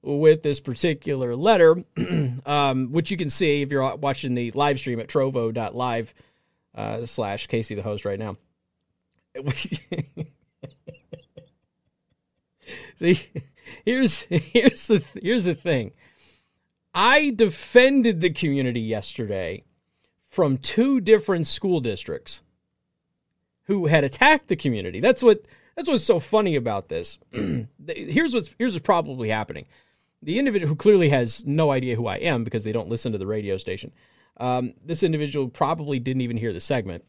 with 0.06 0.42
this 0.42 0.60
particular 0.60 1.34
letter, 1.34 1.82
um, 2.46 2.92
which 2.92 3.10
you 3.10 3.16
can 3.16 3.28
see 3.28 3.62
if 3.62 3.72
you're 3.72 3.96
watching 3.96 4.34
the 4.34 4.52
live 4.52 4.78
stream 4.78 5.00
at 5.00 5.08
trovo.live 5.08 6.14
uh, 6.74 7.04
slash 7.04 7.48
Casey 7.48 7.74
the 7.74 7.82
host 7.82 8.04
right 8.04 8.18
now. 8.18 8.36
see, 12.96 13.20
here's 13.84 14.22
here's 14.22 14.86
the 14.86 15.02
here's 15.20 15.44
the 15.44 15.54
thing. 15.54 15.92
I 16.94 17.30
defended 17.30 18.22
the 18.22 18.30
community 18.30 18.80
yesterday 18.80 19.64
from 20.26 20.56
two 20.56 21.00
different 21.00 21.46
school 21.46 21.80
districts 21.80 22.42
who 23.64 23.86
had 23.86 24.04
attacked 24.04 24.48
the 24.48 24.56
community. 24.56 25.00
That's 25.00 25.22
what 25.22 25.44
that's 25.74 25.88
what's 25.88 26.04
so 26.04 26.20
funny 26.20 26.56
about 26.56 26.88
this. 26.88 27.18
here's 27.86 28.32
what's 28.32 28.54
here's 28.58 28.72
what's 28.72 28.84
probably 28.84 29.28
happening. 29.28 29.66
The 30.26 30.40
individual 30.40 30.68
who 30.68 30.74
clearly 30.74 31.08
has 31.10 31.46
no 31.46 31.70
idea 31.70 31.94
who 31.94 32.08
I 32.08 32.16
am 32.16 32.42
because 32.42 32.64
they 32.64 32.72
don't 32.72 32.88
listen 32.88 33.12
to 33.12 33.18
the 33.18 33.28
radio 33.28 33.56
station. 33.58 33.92
Um, 34.38 34.74
this 34.84 35.04
individual 35.04 35.48
probably 35.48 36.00
didn't 36.00 36.22
even 36.22 36.36
hear 36.36 36.52
the 36.52 36.58
segment. 36.58 37.04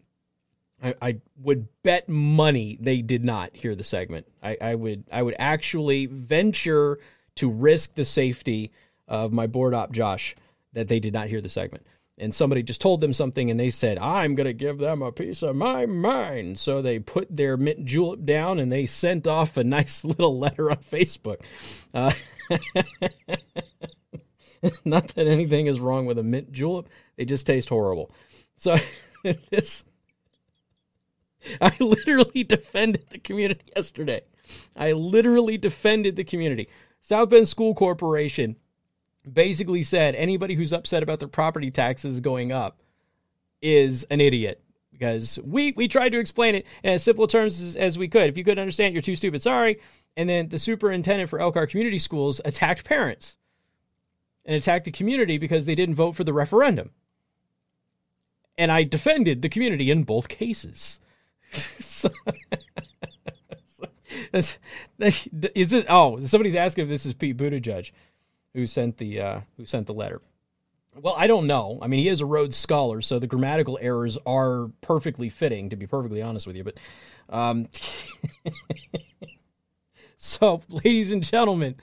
I, 0.83 0.93
I, 1.01 1.17
would 1.41 1.67
bet 1.81 2.07
money 2.07 2.77
they 2.79 3.01
did 3.01 3.25
not 3.25 3.55
hear 3.55 3.73
the 3.73 3.83
segment. 3.83 4.27
I, 4.43 4.57
I 4.61 4.75
would 4.75 5.05
I 5.11 5.23
would 5.23 5.35
actually 5.39 6.05
venture 6.05 6.99
to 7.37 7.49
risk 7.49 7.95
the 7.95 8.05
safety 8.05 8.71
of 9.07 9.33
my 9.33 9.47
board 9.47 9.73
op 9.73 9.91
Josh 9.91 10.35
that 10.73 10.87
they 10.87 10.99
did 10.99 11.13
not 11.13 11.27
hear 11.27 11.41
the 11.41 11.49
segment 11.49 11.87
and 12.19 12.33
somebody 12.33 12.61
just 12.61 12.81
told 12.81 13.01
them 13.01 13.13
something 13.13 13.49
and 13.49 13.59
they 13.59 13.69
said 13.69 13.97
i'm 13.99 14.35
going 14.35 14.45
to 14.45 14.53
give 14.53 14.79
them 14.79 15.01
a 15.01 15.11
piece 15.11 15.43
of 15.43 15.55
my 15.55 15.85
mind 15.85 16.57
so 16.57 16.81
they 16.81 16.99
put 16.99 17.27
their 17.35 17.55
mint 17.57 17.85
julep 17.85 18.25
down 18.25 18.59
and 18.59 18.71
they 18.71 18.85
sent 18.85 19.27
off 19.27 19.55
a 19.55 19.63
nice 19.63 20.03
little 20.03 20.37
letter 20.37 20.69
on 20.69 20.77
facebook 20.77 21.37
uh, 21.93 22.11
not 24.85 25.07
that 25.09 25.27
anything 25.27 25.67
is 25.67 25.79
wrong 25.79 26.05
with 26.05 26.17
a 26.17 26.23
mint 26.23 26.51
julep 26.51 26.87
they 27.15 27.25
just 27.25 27.45
taste 27.45 27.69
horrible 27.69 28.11
so 28.55 28.75
this 29.51 29.85
i 31.61 31.71
literally 31.79 32.43
defended 32.43 33.05
the 33.09 33.19
community 33.19 33.63
yesterday 33.75 34.21
i 34.75 34.91
literally 34.91 35.57
defended 35.57 36.15
the 36.15 36.23
community 36.23 36.67
south 37.01 37.29
bend 37.29 37.47
school 37.47 37.73
corporation 37.73 38.55
basically 39.31 39.83
said 39.83 40.15
anybody 40.15 40.55
who's 40.55 40.73
upset 40.73 41.03
about 41.03 41.19
their 41.19 41.27
property 41.27 41.69
taxes 41.71 42.19
going 42.19 42.51
up 42.51 42.79
is 43.61 44.03
an 44.05 44.21
idiot 44.21 44.61
because 44.91 45.39
we 45.43 45.73
we 45.73 45.87
tried 45.87 46.09
to 46.09 46.19
explain 46.19 46.55
it 46.55 46.65
in 46.83 46.93
as 46.93 47.03
simple 47.03 47.27
terms 47.27 47.61
as, 47.61 47.75
as 47.75 47.97
we 47.97 48.07
could. 48.07 48.29
If 48.29 48.37
you 48.37 48.43
couldn't 48.43 48.61
understand, 48.61 48.93
you're 48.93 49.01
too 49.01 49.15
stupid. 49.15 49.41
Sorry. 49.41 49.79
And 50.17 50.27
then 50.27 50.49
the 50.49 50.59
superintendent 50.59 51.29
for 51.29 51.39
Elkhart 51.39 51.69
Community 51.69 51.99
Schools 51.99 52.41
attacked 52.43 52.83
parents 52.83 53.37
and 54.43 54.55
attacked 54.55 54.83
the 54.85 54.91
community 54.91 55.37
because 55.37 55.65
they 55.65 55.75
didn't 55.75 55.95
vote 55.95 56.15
for 56.15 56.25
the 56.25 56.33
referendum. 56.33 56.89
And 58.57 58.71
I 58.71 58.83
defended 58.83 59.41
the 59.41 59.49
community 59.49 59.89
in 59.91 60.03
both 60.03 60.27
cases. 60.27 60.99
so, 61.51 62.09
is 64.33 64.57
it? 65.73 65.85
Oh, 65.87 66.19
somebody's 66.25 66.55
asking 66.55 66.85
if 66.85 66.89
this 66.89 67.05
is 67.05 67.13
Pete 67.13 67.37
Buttigieg 67.37 67.91
who 68.57 68.65
sent 68.65 68.97
the 68.97 69.21
uh, 69.21 69.41
who 69.55 69.65
sent 69.65 69.85
the 69.85 69.93
letter. 69.93 70.19
Well, 70.99 71.13
I 71.15 71.27
don't 71.27 71.45
know. 71.45 71.77
I 71.79 71.85
mean, 71.85 71.99
he 71.99 72.07
is 72.07 72.21
a 72.21 72.25
Rhodes 72.25 72.57
Scholar, 72.57 73.01
so 73.01 73.19
the 73.19 73.27
grammatical 73.27 73.77
errors 73.79 74.17
are 74.25 74.71
perfectly 74.81 75.29
fitting, 75.29 75.69
to 75.69 75.75
be 75.75 75.85
perfectly 75.85 76.23
honest 76.23 76.47
with 76.47 76.55
you. 76.55 76.63
But, 76.63 76.79
um, 77.29 77.67
so, 80.19 80.63
ladies 80.67 81.11
and 81.11 81.23
gentlemen, 81.23 81.75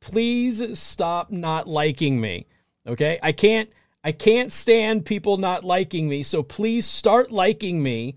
please 0.00 0.78
stop 0.78 1.30
not 1.30 1.68
liking 1.68 2.18
me. 2.20 2.46
Okay, 2.86 3.18
I 3.22 3.32
can't. 3.32 3.70
I 4.02 4.12
can't 4.12 4.50
stand 4.52 5.04
people 5.04 5.36
not 5.36 5.64
liking 5.64 6.08
me. 6.08 6.22
So 6.22 6.42
please 6.42 6.86
start 6.86 7.32
liking 7.32 7.82
me, 7.82 8.14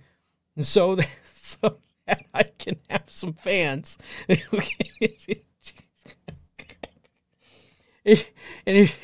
so 0.59 0.95
that 0.97 1.09
so 1.33 1.79
that 2.07 2.23
I 2.33 2.43
can 2.43 2.77
have 2.89 3.03
some 3.07 3.33
fans. 3.33 3.97
and 4.29 4.37
it, 8.65 8.95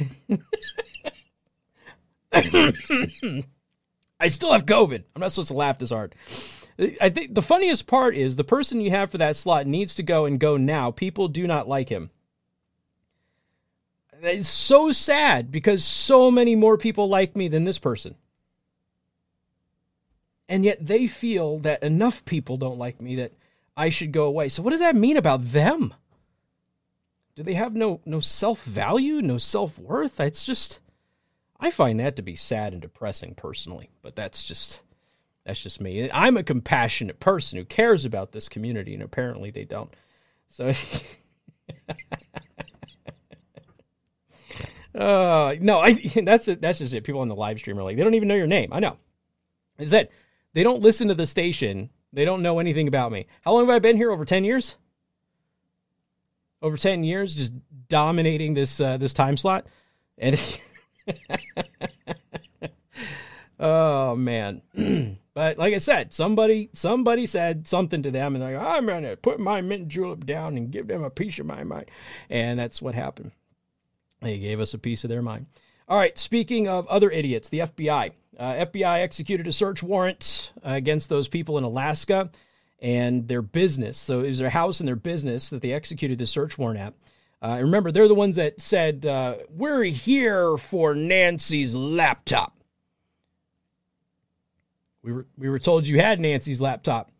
I 4.20 4.28
still 4.28 4.54
have 4.54 4.66
COVID. 4.66 5.04
I'm 5.16 5.20
not 5.20 5.32
supposed 5.32 5.50
to 5.50 5.54
laugh 5.54 5.80
this 5.80 5.90
hard. 5.90 6.16
I 6.78 7.10
think 7.10 7.34
the 7.34 7.42
funniest 7.42 7.88
part 7.88 8.16
is 8.16 8.36
the 8.36 8.44
person 8.44 8.82
you 8.82 8.92
have 8.92 9.12
for 9.12 9.18
that 9.18 9.36
slot 9.36 9.66
needs 9.66 9.96
to 9.96 10.04
go 10.04 10.26
and 10.26 10.40
go 10.40 10.58
now. 10.58 10.92
People 10.92 11.28
do 11.28 11.48
not 11.48 11.70
like 11.70 11.90
him. 11.90 12.10
It's 14.22 14.50
so 14.50 14.92
sad 14.92 15.52
because 15.52 15.84
so 15.84 16.30
many 16.32 16.56
more 16.56 16.78
people 16.78 17.08
like 17.08 17.36
me 17.36 17.48
than 17.48 17.64
this 17.64 17.80
person. 17.80 18.16
And 20.50 20.66
yet 20.66 20.86
they 20.86 21.08
feel 21.08 21.60
that 21.60 21.84
enough 21.84 22.24
people 22.26 22.58
don't 22.58 22.78
like 22.78 23.02
me 23.02 23.16
that 23.16 23.34
I 23.78 23.90
should 23.90 24.12
go 24.12 24.26
away. 24.26 24.50
So 24.50 24.62
what 24.62 24.72
does 24.72 24.80
that 24.80 24.96
mean 24.96 25.18
about 25.18 25.52
them? 25.52 25.94
do 27.36 27.44
they 27.44 27.54
have 27.54 27.76
no 27.76 28.02
no 28.06 28.20
self-value, 28.20 29.22
no 29.22 29.38
self-worth? 29.38 30.20
It's 30.20 30.46
just 30.46 30.80
I 31.60 31.70
find 31.70 32.00
that 32.00 32.16
to 32.16 32.22
be 32.22 32.36
sad 32.36 32.74
and 32.74 32.82
depressing 32.82 33.36
personally, 33.36 33.90
but 34.02 34.16
that's 34.16 34.44
just 34.44 34.80
that's 35.46 35.62
just 35.62 35.80
me. 35.80 36.10
I'm 36.12 36.38
a 36.38 36.44
compassionate 36.44 37.20
person 37.20 37.58
who 37.58 37.66
cares 37.66 38.06
about 38.06 38.32
this 38.32 38.50
community 38.50 38.94
and 38.94 39.04
apparently 39.04 39.52
they 39.52 39.66
don't. 39.66 39.94
So 40.48 40.72
Uh, 44.94 45.56
no, 45.60 45.80
I 45.80 45.94
that's 46.24 46.48
it. 46.48 46.62
That's 46.62 46.80
just 46.80 46.94
it. 46.94 47.04
People 47.04 47.20
on 47.20 47.28
the 47.28 47.36
live 47.36 47.60
stream 47.60 47.78
are 47.78 47.84
like, 47.84 47.98
they 47.98 48.04
don't 48.04 48.14
even 48.14 48.30
know 48.30 48.36
your 48.36 48.48
name. 48.48 48.72
I 48.72 48.80
know. 48.80 48.98
Is 49.78 49.92
that 49.92 50.10
they 50.54 50.64
don't 50.64 50.82
listen 50.82 51.10
to 51.10 51.16
the 51.16 51.26
station. 51.26 51.90
They 52.14 52.24
don't 52.24 52.42
know 52.42 52.60
anything 52.60 52.88
about 52.88 53.12
me. 53.12 53.28
How 53.42 53.52
long 53.52 53.68
have 53.68 53.76
I 53.76 53.80
been 53.80 53.98
here? 53.98 54.10
Over 54.10 54.24
ten 54.24 54.46
years 54.46 54.78
over 56.66 56.78
10 56.78 57.04
years 57.04 57.36
just 57.36 57.54
dominating 57.88 58.56
this 58.56 58.82
uh, 58.82 58.98
this 58.98 59.14
time 59.14 59.38
slot 59.38 59.68
and 60.18 60.60
oh 63.60 64.16
man 64.16 64.64
but 65.36 65.60
like 65.60 65.74
i 65.74 65.78
said 65.78 66.12
somebody 66.12 66.70
somebody 66.74 67.28
said 67.28 67.68
something 67.68 68.02
to 68.02 68.10
them 68.10 68.34
and 68.34 68.44
they're 68.44 68.58
like 68.58 68.68
i'm 68.68 68.88
gonna 68.88 69.16
put 69.16 69.40
my 69.40 69.62
mint 69.62 69.88
julep 69.88 70.26
down 70.26 70.58
and 70.58 70.72
give 70.72 70.88
them 70.88 71.04
a 71.04 71.10
piece 71.10 71.38
of 71.38 71.46
my 71.46 71.64
mind 71.64 71.86
and 72.30 72.60
that's 72.60 72.82
what 72.82 72.96
happened 72.96 73.32
they 74.22 74.40
gave 74.40 74.60
us 74.60 74.74
a 74.74 74.80
piece 74.80 75.04
of 75.04 75.10
their 75.10 75.22
mind 75.22 75.46
all 75.88 76.00
right 76.00 76.18
speaking 76.18 76.68
of 76.68 76.88
other 76.88 77.12
idiots 77.12 77.50
the 77.50 77.60
fbi 77.60 78.12
uh, 78.40 78.66
fbi 78.66 79.02
executed 79.02 79.46
a 79.46 79.52
search 79.52 79.84
warrant 79.84 80.52
uh, 80.66 80.72
against 80.72 81.10
those 81.10 81.28
people 81.28 81.60
in 81.60 81.64
alaska 81.64 82.32
and 82.86 83.28
their 83.28 83.42
business. 83.42 83.98
So 83.98 84.20
it 84.22 84.28
was 84.28 84.40
their 84.40 84.50
house 84.50 84.80
and 84.80 84.88
their 84.88 84.96
business 84.96 85.50
that 85.50 85.62
they 85.62 85.72
executed 85.72 86.20
the 86.20 86.26
search 86.26 86.58
warrant 86.58 86.80
at. 86.80 86.94
Uh, 87.42 87.58
remember, 87.62 87.92
they're 87.92 88.08
the 88.08 88.16
ones 88.16 88.36
that 88.38 88.62
said, 88.62 89.06
uh, 89.06 89.38
We're 89.50 89.84
here 89.84 90.58
for 90.58 90.96
Nancy's 90.96 91.76
laptop. 91.76 92.55
We 95.06 95.14
were 95.14 95.28
we 95.38 95.50
were 95.50 95.60
told 95.60 95.88
you 95.88 96.00
had 96.00 96.20
Nancy's 96.20 96.60
laptop 96.60 97.12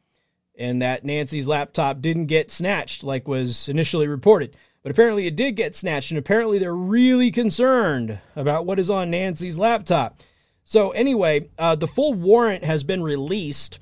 and 0.58 0.82
that 0.82 1.06
Nancy's 1.06 1.48
laptop 1.48 2.02
didn't 2.02 2.26
get 2.26 2.50
snatched 2.50 3.04
like 3.04 3.28
was 3.28 3.70
initially 3.70 4.08
reported. 4.08 4.56
But 4.82 4.92
apparently 4.92 5.28
it 5.28 5.36
did 5.36 5.56
get 5.56 5.76
snatched, 5.76 6.12
and 6.12 6.18
apparently 6.18 6.60
they're 6.60 6.76
really 6.76 7.32
concerned 7.32 8.20
about 8.36 8.66
what 8.66 8.80
is 8.80 8.90
on 8.90 9.12
Nancy's 9.12 9.58
laptop. 9.58 10.20
So, 10.64 10.92
anyway, 10.92 11.50
uh, 11.58 11.76
the 11.76 11.88
full 11.88 12.14
warrant 12.14 12.64
has 12.64 12.84
been 12.84 13.04
released, 13.04 13.80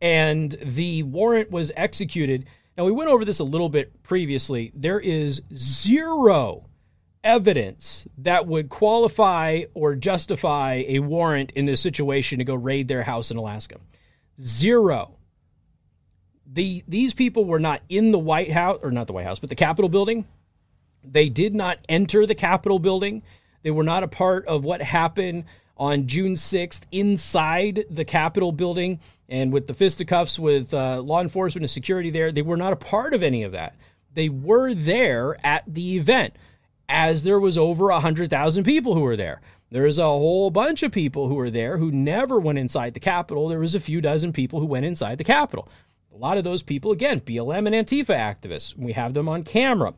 and 0.00 0.52
the 0.62 1.02
warrant 1.02 1.50
was 1.50 1.72
executed. 1.76 2.46
Now, 2.76 2.84
we 2.84 2.92
went 2.92 3.10
over 3.10 3.24
this 3.24 3.38
a 3.38 3.44
little 3.44 3.68
bit 3.68 4.02
previously. 4.02 4.72
There 4.74 5.00
is 5.00 5.42
zero 5.54 6.66
evidence 7.24 8.06
that 8.18 8.46
would 8.46 8.68
qualify 8.68 9.62
or 9.74 9.94
justify 9.94 10.82
a 10.86 10.98
warrant 10.98 11.52
in 11.52 11.66
this 11.66 11.80
situation 11.80 12.38
to 12.38 12.44
go 12.44 12.54
raid 12.54 12.88
their 12.88 13.02
house 13.02 13.30
in 13.30 13.36
Alaska. 13.36 13.76
Zero 14.40 15.16
the 16.52 16.84
these 16.86 17.14
people 17.14 17.44
were 17.44 17.58
not 17.58 17.82
in 17.88 18.12
the 18.12 18.18
White 18.18 18.52
House 18.52 18.78
or 18.82 18.90
not 18.90 19.06
the 19.06 19.12
White 19.12 19.24
House, 19.24 19.38
but 19.38 19.48
the 19.48 19.56
Capitol 19.56 19.88
building. 19.88 20.26
They 21.04 21.28
did 21.28 21.54
not 21.54 21.78
enter 21.88 22.26
the 22.26 22.34
Capitol 22.34 22.78
building. 22.78 23.22
They 23.62 23.70
were 23.70 23.82
not 23.82 24.02
a 24.02 24.08
part 24.08 24.46
of 24.46 24.64
what 24.64 24.82
happened 24.82 25.44
on 25.76 26.06
June 26.06 26.34
6th 26.34 26.82
inside 26.92 27.84
the 27.90 28.04
Capitol 28.04 28.52
building 28.52 29.00
and 29.28 29.52
with 29.52 29.66
the 29.66 29.74
fisticuffs 29.74 30.38
with 30.38 30.72
uh, 30.74 31.00
law 31.00 31.20
enforcement 31.20 31.62
and 31.62 31.70
security 31.70 32.10
there. 32.10 32.30
They 32.30 32.42
were 32.42 32.56
not 32.56 32.72
a 32.72 32.76
part 32.76 33.14
of 33.14 33.22
any 33.22 33.42
of 33.42 33.52
that. 33.52 33.74
They 34.14 34.28
were 34.28 34.74
there 34.74 35.36
at 35.44 35.64
the 35.66 35.96
event, 35.96 36.34
as 36.92 37.24
there 37.24 37.40
was 37.40 37.56
over 37.56 37.86
100,000 37.86 38.64
people 38.64 38.94
who 38.94 39.00
were 39.00 39.16
there. 39.16 39.40
There's 39.70 39.98
a 39.98 40.04
whole 40.04 40.50
bunch 40.50 40.82
of 40.82 40.92
people 40.92 41.28
who 41.28 41.34
were 41.34 41.50
there 41.50 41.78
who 41.78 41.90
never 41.90 42.38
went 42.38 42.58
inside 42.58 42.92
the 42.92 43.00
Capitol. 43.00 43.48
There 43.48 43.58
was 43.58 43.74
a 43.74 43.80
few 43.80 44.02
dozen 44.02 44.34
people 44.34 44.60
who 44.60 44.66
went 44.66 44.84
inside 44.84 45.16
the 45.16 45.24
Capitol. 45.24 45.66
A 46.14 46.18
lot 46.18 46.36
of 46.36 46.44
those 46.44 46.62
people, 46.62 46.92
again, 46.92 47.20
BLM 47.20 47.66
and 47.66 47.74
Antifa 47.74 48.14
activists, 48.14 48.76
we 48.76 48.92
have 48.92 49.14
them 49.14 49.30
on 49.30 49.42
camera. 49.42 49.94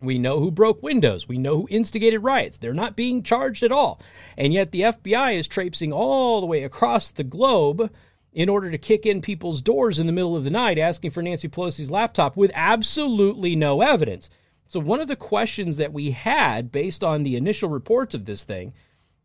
We 0.00 0.18
know 0.18 0.40
who 0.40 0.50
broke 0.50 0.82
windows. 0.82 1.28
We 1.28 1.38
know 1.38 1.58
who 1.58 1.68
instigated 1.70 2.24
riots. 2.24 2.58
They're 2.58 2.74
not 2.74 2.96
being 2.96 3.22
charged 3.22 3.62
at 3.62 3.70
all. 3.70 4.00
And 4.36 4.52
yet 4.52 4.72
the 4.72 4.82
FBI 4.82 5.38
is 5.38 5.46
traipsing 5.46 5.92
all 5.92 6.40
the 6.40 6.46
way 6.46 6.64
across 6.64 7.12
the 7.12 7.24
globe 7.24 7.92
in 8.32 8.48
order 8.48 8.72
to 8.72 8.76
kick 8.76 9.06
in 9.06 9.22
people's 9.22 9.62
doors 9.62 10.00
in 10.00 10.06
the 10.06 10.12
middle 10.12 10.36
of 10.36 10.42
the 10.42 10.50
night 10.50 10.78
asking 10.78 11.12
for 11.12 11.22
Nancy 11.22 11.48
Pelosi's 11.48 11.90
laptop 11.90 12.36
with 12.36 12.50
absolutely 12.54 13.54
no 13.54 13.80
evidence. 13.80 14.28
So, 14.68 14.80
one 14.80 15.00
of 15.00 15.08
the 15.08 15.16
questions 15.16 15.76
that 15.76 15.92
we 15.92 16.10
had 16.10 16.72
based 16.72 17.04
on 17.04 17.22
the 17.22 17.36
initial 17.36 17.68
reports 17.68 18.14
of 18.14 18.24
this 18.24 18.44
thing 18.44 18.72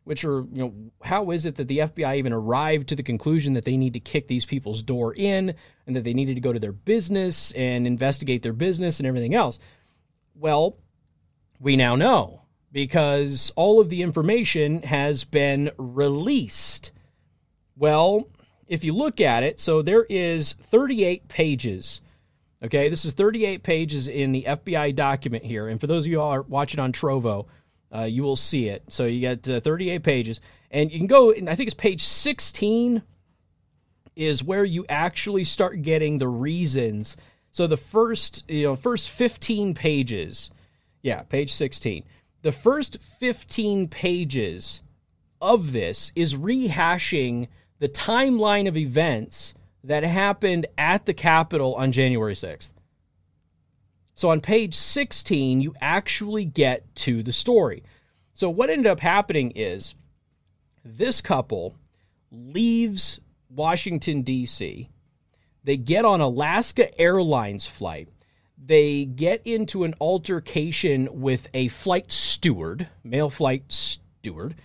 which 0.04 0.26
are, 0.26 0.46
you 0.52 0.64
know, 0.64 0.74
how 1.04 1.32
is 1.32 1.46
it 1.46 1.56
that 1.56 1.68
the 1.68 1.80
FBI 1.80 2.18
even 2.18 2.34
arrived 2.34 2.90
to 2.90 2.96
the 2.96 3.04
conclusion 3.04 3.54
that 3.54 3.66
they 3.66 3.78
need 3.78 3.94
to 3.94 4.00
kick 4.00 4.28
these 4.28 4.46
people's 4.46 4.82
door 4.82 5.14
in 5.16 5.54
and 5.86 5.96
that 5.96 6.04
they 6.04 6.14
needed 6.14 6.36
to 6.36 6.42
go 6.42 6.52
to 6.52 6.60
their 6.60 6.72
business 6.72 7.52
and 7.52 7.86
investigate 7.86 8.42
their 8.42 8.54
business 8.54 9.00
and 9.00 9.08
everything 9.08 9.36
else? 9.36 9.60
Well, 10.36 10.78
we 11.60 11.76
now 11.76 11.96
know 11.96 12.42
because 12.72 13.52
all 13.56 13.80
of 13.80 13.90
the 13.90 14.02
information 14.02 14.82
has 14.84 15.24
been 15.24 15.72
released. 15.78 16.92
Well, 17.76 18.28
if 18.68 18.84
you 18.84 18.94
look 18.94 19.22
at 19.22 19.44
it, 19.44 19.60
so 19.60 19.82
there 19.82 20.06
is 20.10 20.54
38 20.54 21.28
pages. 21.28 22.02
Okay, 22.64 22.90
this 22.90 23.06
is 23.06 23.14
38 23.14 23.64
pages 23.64 24.08
in 24.08 24.32
the 24.32 24.44
FBI 24.44 24.96
document 24.96 25.44
here. 25.44 25.68
And 25.68 25.82
for 25.82 25.88
those 25.88 26.06
of 26.06 26.12
you 26.12 26.22
all 26.22 26.32
are 26.32 26.44
watching 26.44 26.80
on 26.80 26.94
Trovo, 26.94 27.48
uh, 27.94 28.04
you 28.04 28.22
will 28.22 28.36
see 28.36 28.68
it. 28.68 28.84
So 28.90 29.06
you 29.06 29.36
got 29.36 29.50
uh, 29.50 29.60
38 29.60 30.04
pages, 30.04 30.40
and 30.70 30.92
you 30.92 31.00
can 31.00 31.08
go. 31.08 31.32
I 31.32 31.56
think 31.56 31.68
it's 31.68 31.74
page 31.74 32.04
16 32.04 33.02
is 34.16 34.44
where 34.44 34.64
you 34.64 34.86
actually 34.90 35.44
start 35.44 35.82
getting 35.82 36.20
the 36.20 36.28
reasons. 36.28 37.18
So 37.52 37.66
the 37.66 37.78
first, 37.78 38.50
you 38.50 38.64
know, 38.64 38.76
first 38.76 39.10
15 39.10 39.74
pages, 39.74 40.52
yeah, 41.02 41.24
page 41.24 41.54
16. 41.54 42.04
The 42.44 42.52
first 42.52 42.98
15 43.20 43.88
pages 43.88 44.82
of 45.42 45.72
this 45.72 46.12
is 46.16 46.36
rehashing 46.36 47.48
the 47.80 47.90
timeline 47.90 48.68
of 48.68 48.78
events 48.78 49.56
that 49.84 50.04
happened 50.04 50.68
at 50.78 51.06
the 51.06 51.14
Capitol 51.14 51.76
on 51.76 51.92
January 51.92 52.36
6th. 52.36 52.70
So 54.16 54.30
on 54.30 54.42
page 54.42 54.76
16, 54.76 55.62
you 55.62 55.74
actually 55.82 56.46
get 56.46 56.94
to 56.98 57.24
the 57.24 57.32
story. 57.32 57.84
So 58.34 58.50
what 58.50 58.70
ended 58.70 58.88
up 58.88 59.00
happening 59.00 59.52
is 59.56 59.96
this 60.84 61.22
couple 61.22 61.76
leaves 62.32 63.20
Washington, 63.50 64.22
D.C., 64.22 64.90
they 65.64 65.78
get 65.78 66.06
on 66.06 66.22
Alaska 66.22 67.00
Airlines 67.00 67.68
flight. 67.68 68.10
They 68.58 69.06
get 69.06 69.42
into 69.46 69.84
an 69.84 69.94
altercation 70.00 71.08
with 71.12 71.48
a 71.54 71.68
flight 71.68 72.12
steward, 72.12 72.88
male 73.04 73.30
flight 73.30 73.66
steward, 73.70 74.56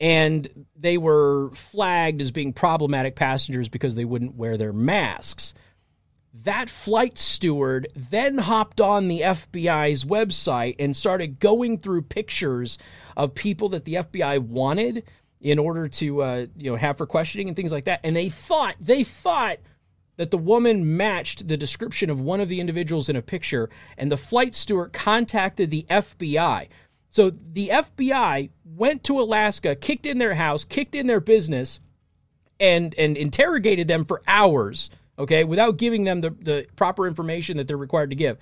and 0.00 0.66
they 0.74 0.96
were 0.96 1.50
flagged 1.50 2.22
as 2.22 2.30
being 2.30 2.52
problematic 2.52 3.16
passengers 3.16 3.68
because 3.68 3.94
they 3.94 4.04
wouldn't 4.04 4.34
wear 4.34 4.56
their 4.56 4.72
masks. 4.72 5.52
That 6.32 6.70
flight 6.70 7.18
steward 7.18 7.88
then 7.94 8.38
hopped 8.38 8.80
on 8.80 9.08
the 9.08 9.20
FBI's 9.20 10.04
website 10.04 10.76
and 10.78 10.96
started 10.96 11.38
going 11.38 11.78
through 11.78 12.02
pictures 12.02 12.78
of 13.16 13.34
people 13.34 13.68
that 13.70 13.84
the 13.84 13.94
FBI 13.94 14.38
wanted 14.38 15.04
in 15.40 15.58
order 15.58 15.88
to 15.88 16.22
uh, 16.22 16.46
you 16.56 16.70
know 16.70 16.76
have 16.76 16.96
for 16.96 17.06
questioning 17.06 17.48
and 17.48 17.56
things 17.56 17.72
like 17.72 17.84
that. 17.84 18.00
And 18.04 18.16
they 18.16 18.28
thought 18.28 18.76
they 18.80 19.04
thought 19.04 19.58
that 20.16 20.30
the 20.30 20.38
woman 20.38 20.96
matched 20.96 21.48
the 21.48 21.56
description 21.56 22.10
of 22.10 22.20
one 22.20 22.40
of 22.40 22.48
the 22.48 22.60
individuals 22.60 23.08
in 23.08 23.16
a 23.16 23.22
picture, 23.22 23.68
and 23.98 24.12
the 24.12 24.16
flight 24.16 24.54
steward 24.54 24.92
contacted 24.92 25.70
the 25.70 25.86
FBI. 25.90 26.68
So 27.10 27.30
the 27.30 27.68
FBI 27.68 28.50
went 28.64 29.04
to 29.04 29.20
Alaska, 29.20 29.74
kicked 29.74 30.06
in 30.06 30.18
their 30.18 30.34
house, 30.34 30.64
kicked 30.64 30.94
in 30.94 31.06
their 31.06 31.20
business, 31.20 31.80
and 32.58 32.94
and 32.96 33.16
interrogated 33.16 33.88
them 33.88 34.04
for 34.04 34.22
hours 34.26 34.90
okay, 35.20 35.44
without 35.44 35.76
giving 35.76 36.04
them 36.04 36.20
the, 36.20 36.30
the 36.30 36.66
proper 36.76 37.06
information 37.06 37.58
that 37.58 37.68
they're 37.68 37.76
required 37.76 38.10
to 38.10 38.16
give. 38.16 38.38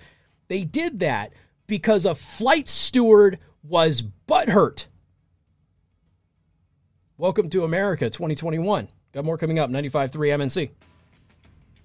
They 0.46 0.62
did 0.62 1.00
that 1.00 1.32
because 1.66 2.06
a 2.06 2.14
flight 2.14 2.68
steward 2.68 3.40
was 3.62 4.02
butthurt. 4.28 4.86
Welcome 7.18 7.50
to 7.50 7.64
America 7.64 8.08
2021. 8.08 8.88
Got 9.12 9.24
more 9.24 9.36
coming 9.36 9.58
up, 9.58 9.70
95.3 9.70 10.12
MNC. 10.12 10.70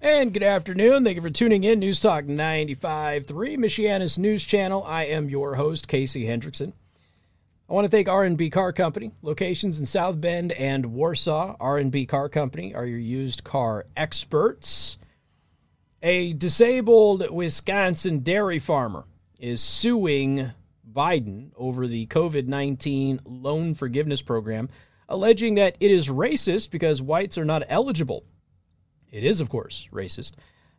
And 0.04 0.34
good 0.34 0.42
afternoon. 0.42 1.02
Thank 1.02 1.16
you 1.16 1.22
for 1.22 1.30
tuning 1.30 1.64
in. 1.64 1.78
News 1.78 1.98
Talk 1.98 2.24
95.3, 2.24 3.24
Michiana's 3.56 4.18
news 4.18 4.44
channel. 4.44 4.84
I 4.86 5.04
am 5.04 5.30
your 5.30 5.54
host, 5.54 5.88
Casey 5.88 6.26
Hendrickson. 6.26 6.74
I 7.70 7.72
want 7.72 7.86
to 7.86 7.88
thank 7.88 8.06
R&B 8.06 8.50
Car 8.50 8.74
Company, 8.74 9.12
locations 9.22 9.80
in 9.80 9.86
South 9.86 10.20
Bend 10.20 10.52
and 10.52 10.92
Warsaw. 10.92 11.56
R&B 11.58 12.04
Car 12.04 12.28
Company 12.28 12.74
are 12.74 12.84
your 12.84 12.98
used 12.98 13.44
car 13.44 13.86
experts. 13.96 14.98
A 16.02 16.34
disabled 16.34 17.30
Wisconsin 17.30 18.18
dairy 18.18 18.58
farmer 18.58 19.04
is 19.38 19.62
suing 19.62 20.50
Biden 20.92 21.52
over 21.56 21.86
the 21.86 22.06
COVID 22.08 22.46
19 22.46 23.20
loan 23.24 23.72
forgiveness 23.72 24.20
program, 24.20 24.68
alleging 25.08 25.54
that 25.54 25.78
it 25.80 25.90
is 25.90 26.08
racist 26.08 26.70
because 26.70 27.00
whites 27.00 27.38
are 27.38 27.46
not 27.46 27.62
eligible. 27.70 28.26
It 29.14 29.22
is, 29.22 29.40
of 29.40 29.48
course, 29.48 29.88
racist. 29.92 30.32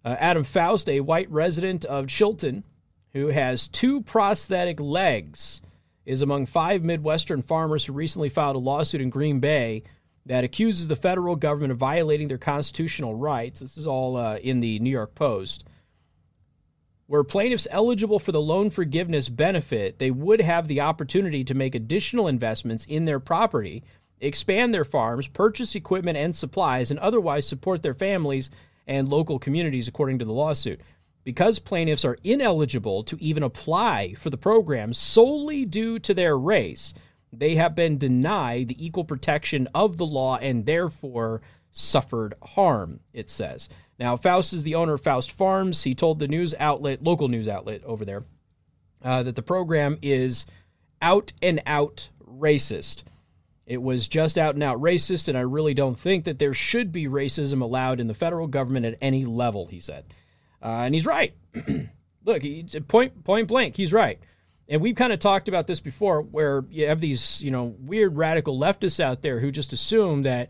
Uh, 0.04 0.18
Adam 0.20 0.44
Faust, 0.44 0.90
a 0.90 1.00
white 1.00 1.32
resident 1.32 1.86
of 1.86 2.08
Chilton 2.08 2.66
who 3.14 3.30
has 3.30 3.70
two 3.70 4.02
prosthetic 4.02 4.78
legs, 4.82 5.62
is 6.06 6.22
among 6.22 6.46
five 6.46 6.84
Midwestern 6.84 7.42
farmers 7.42 7.86
who 7.86 7.94
recently 7.94 8.28
filed 8.28 8.58
a 8.58 8.60
lawsuit 8.60 9.00
in 9.00 9.10
Green 9.10 9.40
Bay 9.40 9.84
that 10.26 10.44
accuses 10.44 10.90
the 10.90 10.98
federal 10.98 11.38
government 11.38 11.72
of 11.72 11.78
violating 11.78 12.28
their 12.28 12.38
constitutional 12.38 13.16
rights. 13.16 13.62
This 13.62 13.78
is 13.78 13.88
all 13.88 14.18
uh, 14.18 14.36
in 14.36 14.60
the 14.60 14.80
New 14.80 14.90
York 14.90 15.16
Post. 15.16 15.64
Were 17.08 17.24
plaintiffs 17.24 17.70
eligible 17.72 18.20
for 18.20 18.34
the 18.34 18.42
loan 18.42 18.70
forgiveness 18.70 19.30
benefit, 19.30 19.98
they 19.98 20.12
would 20.12 20.42
have 20.42 20.68
the 20.68 20.82
opportunity 20.82 21.46
to 21.46 21.54
make 21.54 21.74
additional 21.74 22.28
investments 22.28 22.84
in 22.86 23.06
their 23.06 23.20
property, 23.22 23.84
expand 24.22 24.74
their 24.74 24.86
farms, 24.86 25.28
purchase 25.28 25.76
equipment 25.76 26.18
and 26.18 26.36
supplies, 26.36 26.92
and 26.92 27.00
otherwise 27.00 27.48
support 27.48 27.84
their 27.84 27.94
families 27.94 28.50
and 28.88 29.10
local 29.10 29.40
communities, 29.40 29.88
according 29.88 30.20
to 30.20 30.26
the 30.26 30.34
lawsuit 30.34 30.80
because 31.26 31.58
plaintiffs 31.60 32.06
are 32.06 32.18
ineligible 32.24 33.04
to 33.04 33.18
even 33.20 33.44
apply 33.44 34.14
for 34.14 34.30
the 34.30 34.38
program 34.38 34.94
solely 34.94 35.66
due 35.66 36.00
to 36.00 36.14
their 36.14 36.38
race, 36.38 36.94
they 37.34 37.56
have 37.56 37.76
been 37.76 37.98
denied 37.98 38.70
the 38.70 38.86
equal 38.86 39.04
protection 39.04 39.68
of 39.74 39.98
the 39.98 40.06
law 40.06 40.38
and 40.38 40.66
therefore 40.66 41.42
suffered 41.72 42.36
harm, 42.42 43.02
it 43.12 43.30
says. 43.30 43.68
Now, 44.00 44.16
Faust 44.16 44.54
is 44.54 44.64
the 44.64 44.76
owner 44.76 44.94
of 44.94 45.02
Faust 45.02 45.32
Farms. 45.32 45.84
He 45.84 45.96
told 45.96 46.20
the 46.20 46.28
news 46.28 46.54
outlet, 46.60 47.04
local 47.04 47.28
news 47.28 47.50
outlet 47.50 47.84
over 47.84 48.06
there, 48.06 48.24
uh, 49.04 49.24
that 49.24 49.36
the 49.36 49.42
program 49.42 49.98
is 50.02 50.46
out 51.02 51.34
and 51.42 51.62
out 51.66 52.10
racist. 52.24 53.04
It 53.66 53.82
was 53.82 54.08
just 54.08 54.38
out 54.38 54.54
and 54.54 54.64
out 54.64 54.80
racist, 54.80 55.28
and 55.28 55.38
I 55.38 55.42
really 55.42 55.74
don't 55.74 55.98
think 55.98 56.26
that 56.26 56.38
there 56.38 56.54
should 56.54 56.92
be 56.92 57.08
racism 57.08 57.62
allowed 57.62 58.00
in 58.00 58.08
the 58.08 58.14
federal 58.14 58.48
government 58.48 58.86
at 58.86 58.98
any 59.02 59.26
level, 59.26 59.66
he 59.66 59.80
said. 59.80 60.06
Uh, 60.62 60.84
and 60.84 60.94
he's 60.94 61.06
right. 61.06 61.34
Look, 62.26 62.44
he, 62.44 62.64
point, 62.88 63.24
point 63.24 63.48
blank, 63.48 63.76
he's 63.76 63.94
right. 63.94 64.20
And 64.68 64.82
we've 64.82 64.96
kind 64.96 65.14
of 65.14 65.20
talked 65.20 65.48
about 65.48 65.68
this 65.68 65.80
before, 65.80 66.22
where 66.22 66.66
you 66.70 66.88
have 66.88 67.02
these, 67.02 67.42
you 67.42 67.52
know, 67.52 67.76
weird 67.80 68.16
radical 68.16 68.60
leftists 68.60 69.00
out 69.00 69.22
there 69.22 69.40
who 69.40 69.52
just 69.52 69.74
assume 69.74 70.24
that, 70.24 70.50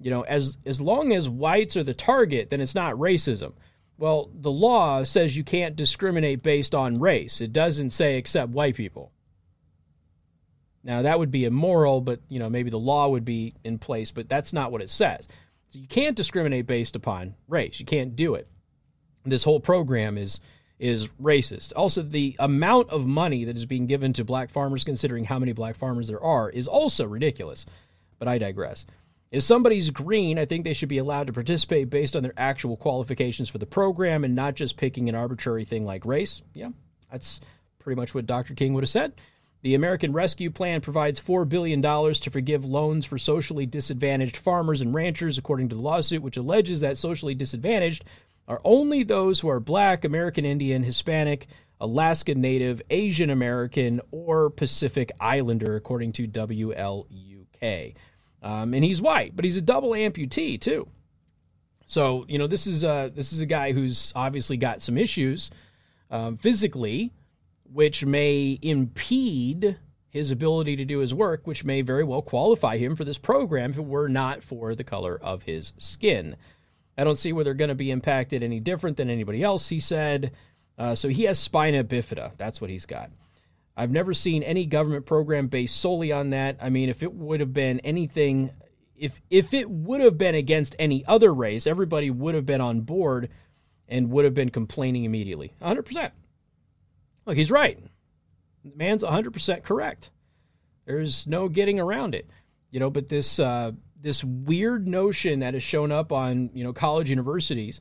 you 0.00 0.10
know, 0.10 0.22
as 0.22 0.56
as 0.66 0.80
long 0.80 1.12
as 1.12 1.28
whites 1.28 1.76
are 1.76 1.84
the 1.84 1.94
target, 1.94 2.50
then 2.50 2.60
it's 2.60 2.74
not 2.74 2.94
racism. 2.94 3.52
Well, 3.98 4.30
the 4.34 4.50
law 4.50 5.04
says 5.04 5.36
you 5.36 5.44
can't 5.44 5.76
discriminate 5.76 6.42
based 6.42 6.74
on 6.74 6.98
race. 6.98 7.40
It 7.40 7.52
doesn't 7.52 7.90
say 7.90 8.16
except 8.16 8.50
white 8.50 8.74
people. 8.74 9.12
Now 10.84 11.02
that 11.02 11.18
would 11.18 11.30
be 11.30 11.44
immoral, 11.44 12.00
but 12.00 12.20
you 12.28 12.38
know 12.38 12.50
maybe 12.50 12.70
the 12.70 12.78
law 12.78 13.08
would 13.08 13.24
be 13.24 13.54
in 13.64 13.78
place, 13.78 14.10
but 14.10 14.28
that's 14.28 14.52
not 14.52 14.72
what 14.72 14.82
it 14.82 14.90
says. 14.90 15.28
So 15.70 15.78
you 15.78 15.86
can't 15.86 16.16
discriminate 16.16 16.66
based 16.66 16.96
upon 16.96 17.34
race. 17.48 17.80
You 17.80 17.86
can't 17.86 18.14
do 18.16 18.34
it. 18.34 18.48
This 19.24 19.44
whole 19.44 19.60
program 19.60 20.18
is 20.18 20.40
is 20.78 21.08
racist. 21.22 21.72
Also, 21.76 22.02
the 22.02 22.34
amount 22.40 22.90
of 22.90 23.06
money 23.06 23.44
that 23.44 23.56
is 23.56 23.66
being 23.66 23.86
given 23.86 24.12
to 24.14 24.24
black 24.24 24.50
farmers, 24.50 24.82
considering 24.82 25.24
how 25.24 25.38
many 25.38 25.52
black 25.52 25.76
farmers 25.76 26.08
there 26.08 26.22
are, 26.22 26.50
is 26.50 26.66
also 26.66 27.06
ridiculous. 27.06 27.64
But 28.18 28.26
I 28.26 28.38
digress. 28.38 28.84
If 29.30 29.44
somebody's 29.44 29.90
green, 29.90 30.38
I 30.38 30.44
think 30.44 30.64
they 30.64 30.74
should 30.74 30.88
be 30.88 30.98
allowed 30.98 31.28
to 31.28 31.32
participate 31.32 31.88
based 31.88 32.16
on 32.16 32.22
their 32.22 32.34
actual 32.36 32.76
qualifications 32.76 33.48
for 33.48 33.58
the 33.58 33.66
program 33.66 34.24
and 34.24 34.34
not 34.34 34.54
just 34.54 34.76
picking 34.76 35.08
an 35.08 35.14
arbitrary 35.14 35.64
thing 35.64 35.86
like 35.86 36.04
race. 36.04 36.42
Yeah, 36.52 36.70
that's 37.10 37.40
pretty 37.78 37.98
much 37.98 38.14
what 38.14 38.26
Dr. 38.26 38.54
King 38.54 38.74
would 38.74 38.82
have 38.82 38.90
said. 38.90 39.12
The 39.62 39.74
American 39.74 40.12
Rescue 40.12 40.50
Plan 40.50 40.80
provides 40.80 41.20
$4 41.20 41.48
billion 41.48 41.80
to 41.80 42.30
forgive 42.30 42.64
loans 42.64 43.06
for 43.06 43.16
socially 43.16 43.64
disadvantaged 43.64 44.36
farmers 44.36 44.80
and 44.80 44.92
ranchers, 44.92 45.38
according 45.38 45.68
to 45.68 45.76
the 45.76 45.82
lawsuit, 45.82 46.20
which 46.20 46.36
alleges 46.36 46.80
that 46.80 46.96
socially 46.96 47.34
disadvantaged 47.34 48.04
are 48.48 48.60
only 48.64 49.04
those 49.04 49.38
who 49.38 49.48
are 49.48 49.60
black, 49.60 50.04
American 50.04 50.44
Indian, 50.44 50.82
Hispanic, 50.82 51.46
Alaska 51.80 52.34
Native, 52.34 52.82
Asian 52.90 53.30
American, 53.30 54.00
or 54.10 54.50
Pacific 54.50 55.12
Islander, 55.20 55.76
according 55.76 56.12
to 56.14 56.26
WLUK. 56.26 57.94
Um, 58.42 58.74
and 58.74 58.84
he's 58.84 59.00
white, 59.00 59.36
but 59.36 59.44
he's 59.44 59.56
a 59.56 59.62
double 59.62 59.90
amputee 59.90 60.60
too. 60.60 60.88
So 61.86 62.24
you 62.28 62.38
know 62.38 62.48
this 62.48 62.66
is 62.66 62.82
a, 62.82 63.12
this 63.14 63.32
is 63.32 63.40
a 63.40 63.46
guy 63.46 63.72
who's 63.72 64.12
obviously 64.16 64.56
got 64.56 64.82
some 64.82 64.98
issues 64.98 65.50
um, 66.10 66.36
physically 66.36 67.12
which 67.72 68.04
may 68.04 68.58
impede 68.62 69.78
his 70.10 70.30
ability 70.30 70.76
to 70.76 70.84
do 70.84 70.98
his 70.98 71.14
work, 71.14 71.46
which 71.46 71.64
may 71.64 71.80
very 71.80 72.04
well 72.04 72.20
qualify 72.20 72.76
him 72.76 72.94
for 72.94 73.04
this 73.04 73.18
program 73.18 73.70
if 73.70 73.78
it 73.78 73.84
were 73.84 74.08
not 74.08 74.42
for 74.42 74.74
the 74.74 74.84
color 74.84 75.18
of 75.22 75.44
his 75.44 75.72
skin. 75.78 76.36
I 76.98 77.04
don't 77.04 77.16
see 77.16 77.32
where 77.32 77.44
they're 77.44 77.54
going 77.54 77.68
to 77.68 77.74
be 77.74 77.90
impacted 77.90 78.42
any 78.42 78.60
different 78.60 78.98
than 78.98 79.08
anybody 79.08 79.42
else, 79.42 79.70
he 79.70 79.80
said. 79.80 80.32
Uh, 80.76 80.94
so 80.94 81.08
he 81.08 81.24
has 81.24 81.38
spina 81.38 81.82
bifida. 81.82 82.32
That's 82.36 82.60
what 82.60 82.68
he's 82.68 82.84
got. 82.84 83.10
I've 83.74 83.90
never 83.90 84.12
seen 84.12 84.42
any 84.42 84.66
government 84.66 85.06
program 85.06 85.46
based 85.46 85.80
solely 85.80 86.12
on 86.12 86.30
that. 86.30 86.58
I 86.60 86.68
mean, 86.68 86.90
if 86.90 87.02
it 87.02 87.14
would 87.14 87.40
have 87.40 87.54
been 87.54 87.80
anything, 87.80 88.50
if 88.94 89.22
if 89.30 89.54
it 89.54 89.70
would 89.70 90.02
have 90.02 90.18
been 90.18 90.34
against 90.34 90.76
any 90.78 91.06
other 91.06 91.32
race, 91.32 91.66
everybody 91.66 92.10
would 92.10 92.34
have 92.34 92.44
been 92.44 92.60
on 92.60 92.82
board 92.82 93.30
and 93.88 94.10
would 94.10 94.26
have 94.26 94.34
been 94.34 94.50
complaining 94.50 95.04
immediately. 95.04 95.52
100%. 95.62 96.10
Look, 97.26 97.36
he's 97.36 97.50
right. 97.50 97.78
The 98.64 98.76
man's 98.76 99.02
100% 99.02 99.62
correct. 99.62 100.10
There's 100.86 101.26
no 101.26 101.48
getting 101.48 101.78
around 101.78 102.14
it. 102.14 102.28
You 102.70 102.80
know, 102.80 102.90
but 102.90 103.08
this 103.08 103.38
uh, 103.38 103.72
this 104.00 104.24
weird 104.24 104.88
notion 104.88 105.40
that 105.40 105.54
has 105.54 105.62
shown 105.62 105.92
up 105.92 106.10
on, 106.10 106.50
you 106.54 106.64
know, 106.64 106.72
college 106.72 107.10
universities 107.10 107.80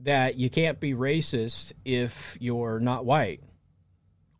that 0.00 0.36
you 0.36 0.48
can't 0.48 0.80
be 0.80 0.94
racist 0.94 1.72
if 1.84 2.36
you're 2.40 2.80
not 2.80 3.04
white. 3.04 3.42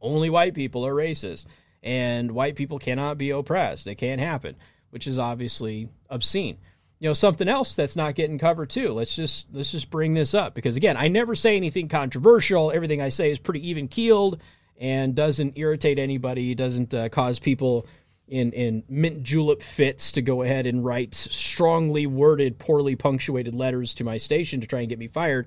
Only 0.00 0.30
white 0.30 0.54
people 0.54 0.86
are 0.86 0.94
racist 0.94 1.44
and 1.82 2.32
white 2.32 2.56
people 2.56 2.78
cannot 2.78 3.18
be 3.18 3.30
oppressed. 3.30 3.86
It 3.86 3.96
can't 3.96 4.20
happen, 4.20 4.56
which 4.90 5.06
is 5.06 5.18
obviously 5.18 5.88
obscene 6.08 6.58
you 6.98 7.08
know 7.08 7.12
something 7.12 7.48
else 7.48 7.74
that's 7.74 7.96
not 7.96 8.14
getting 8.14 8.38
covered 8.38 8.70
too. 8.70 8.92
Let's 8.92 9.14
just 9.14 9.46
let's 9.52 9.72
just 9.72 9.90
bring 9.90 10.14
this 10.14 10.34
up 10.34 10.54
because 10.54 10.76
again 10.76 10.96
i 10.96 11.08
never 11.08 11.34
say 11.34 11.56
anything 11.56 11.88
controversial. 11.88 12.70
Everything 12.70 13.02
i 13.02 13.08
say 13.08 13.30
is 13.30 13.38
pretty 13.38 13.68
even 13.68 13.88
keeled 13.88 14.40
and 14.78 15.14
doesn't 15.14 15.56
irritate 15.56 15.98
anybody 15.98 16.54
doesn't 16.54 16.94
uh, 16.94 17.08
cause 17.08 17.38
people 17.38 17.86
in 18.26 18.52
in 18.52 18.82
mint 18.88 19.22
julep 19.22 19.62
fits 19.62 20.12
to 20.12 20.22
go 20.22 20.42
ahead 20.42 20.66
and 20.66 20.84
write 20.84 21.14
strongly 21.14 22.06
worded 22.06 22.58
poorly 22.58 22.96
punctuated 22.96 23.54
letters 23.54 23.94
to 23.94 24.04
my 24.04 24.16
station 24.16 24.60
to 24.60 24.66
try 24.66 24.80
and 24.80 24.88
get 24.88 24.98
me 24.98 25.08
fired. 25.08 25.46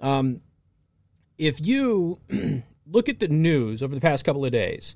Um, 0.00 0.40
if 1.38 1.64
you 1.64 2.20
look 2.86 3.08
at 3.08 3.20
the 3.20 3.28
news 3.28 3.82
over 3.82 3.94
the 3.94 4.00
past 4.00 4.24
couple 4.24 4.44
of 4.44 4.52
days 4.52 4.94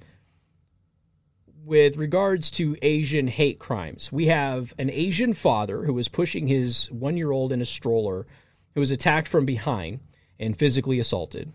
with 1.65 1.97
regards 1.97 2.51
to 2.51 2.77
Asian 2.83 3.27
hate 3.27 3.59
crimes. 3.59 4.13
We 4.13 4.27
have 4.27 4.75
an 4.79 4.91
Asian 4.91 5.33
father 5.33 5.85
who 5.85 5.95
was 5.95 6.09
pushing 6.09 6.47
his 6.47 6.91
one 6.91 7.17
year 7.17 7.31
old 7.31 7.53
in 7.53 7.63
a 7.63 7.67
stroller 7.67 8.27
who 8.75 8.81
was 8.81 8.91
attacked 8.91 9.29
from 9.29 9.47
behind 9.47 10.01
and 10.39 10.57
physically 10.57 10.99
assaulted. 10.99 11.53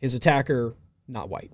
His 0.00 0.14
attacker, 0.14 0.74
not 1.08 1.28
white. 1.28 1.52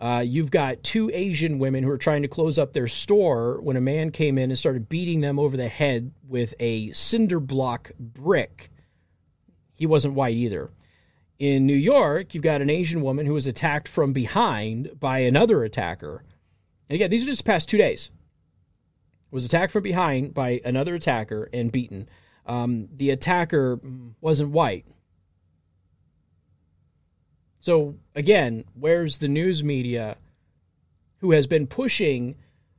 Uh, 0.00 0.22
you've 0.24 0.50
got 0.50 0.82
two 0.82 1.10
Asian 1.12 1.58
women 1.58 1.82
who 1.82 1.90
are 1.90 1.98
trying 1.98 2.22
to 2.22 2.28
close 2.28 2.58
up 2.58 2.72
their 2.72 2.88
store 2.88 3.60
when 3.60 3.76
a 3.76 3.80
man 3.80 4.10
came 4.10 4.38
in 4.38 4.50
and 4.50 4.58
started 4.58 4.88
beating 4.88 5.20
them 5.20 5.38
over 5.38 5.56
the 5.56 5.68
head 5.68 6.12
with 6.26 6.54
a 6.60 6.90
cinder 6.92 7.40
block 7.40 7.90
brick. 7.98 8.70
He 9.74 9.86
wasn't 9.86 10.14
white 10.14 10.36
either. 10.36 10.70
In 11.38 11.66
New 11.66 11.74
York, 11.74 12.34
you've 12.34 12.42
got 12.42 12.62
an 12.62 12.70
Asian 12.70 13.02
woman 13.02 13.26
who 13.26 13.34
was 13.34 13.46
attacked 13.46 13.86
from 13.88 14.12
behind 14.12 14.98
by 14.98 15.20
another 15.20 15.62
attacker 15.62 16.24
and 16.88 16.94
again, 16.94 17.10
these 17.10 17.22
are 17.22 17.26
just 17.26 17.44
the 17.44 17.50
past 17.50 17.68
two 17.68 17.78
days. 17.78 18.10
Was 19.30 19.44
attacked 19.44 19.72
from 19.72 19.82
behind 19.82 20.32
by 20.32 20.60
another 20.64 20.94
attacker 20.94 21.50
and 21.52 21.70
beaten. 21.70 22.08
Um, 22.46 22.88
the 22.96 23.10
attacker 23.10 23.78
wasn't 24.20 24.50
white. 24.50 24.86
So 27.60 27.96
again, 28.14 28.64
where's 28.72 29.18
the 29.18 29.28
news 29.28 29.62
media 29.62 30.16
who 31.18 31.32
has 31.32 31.46
been 31.46 31.66
pushing 31.66 32.36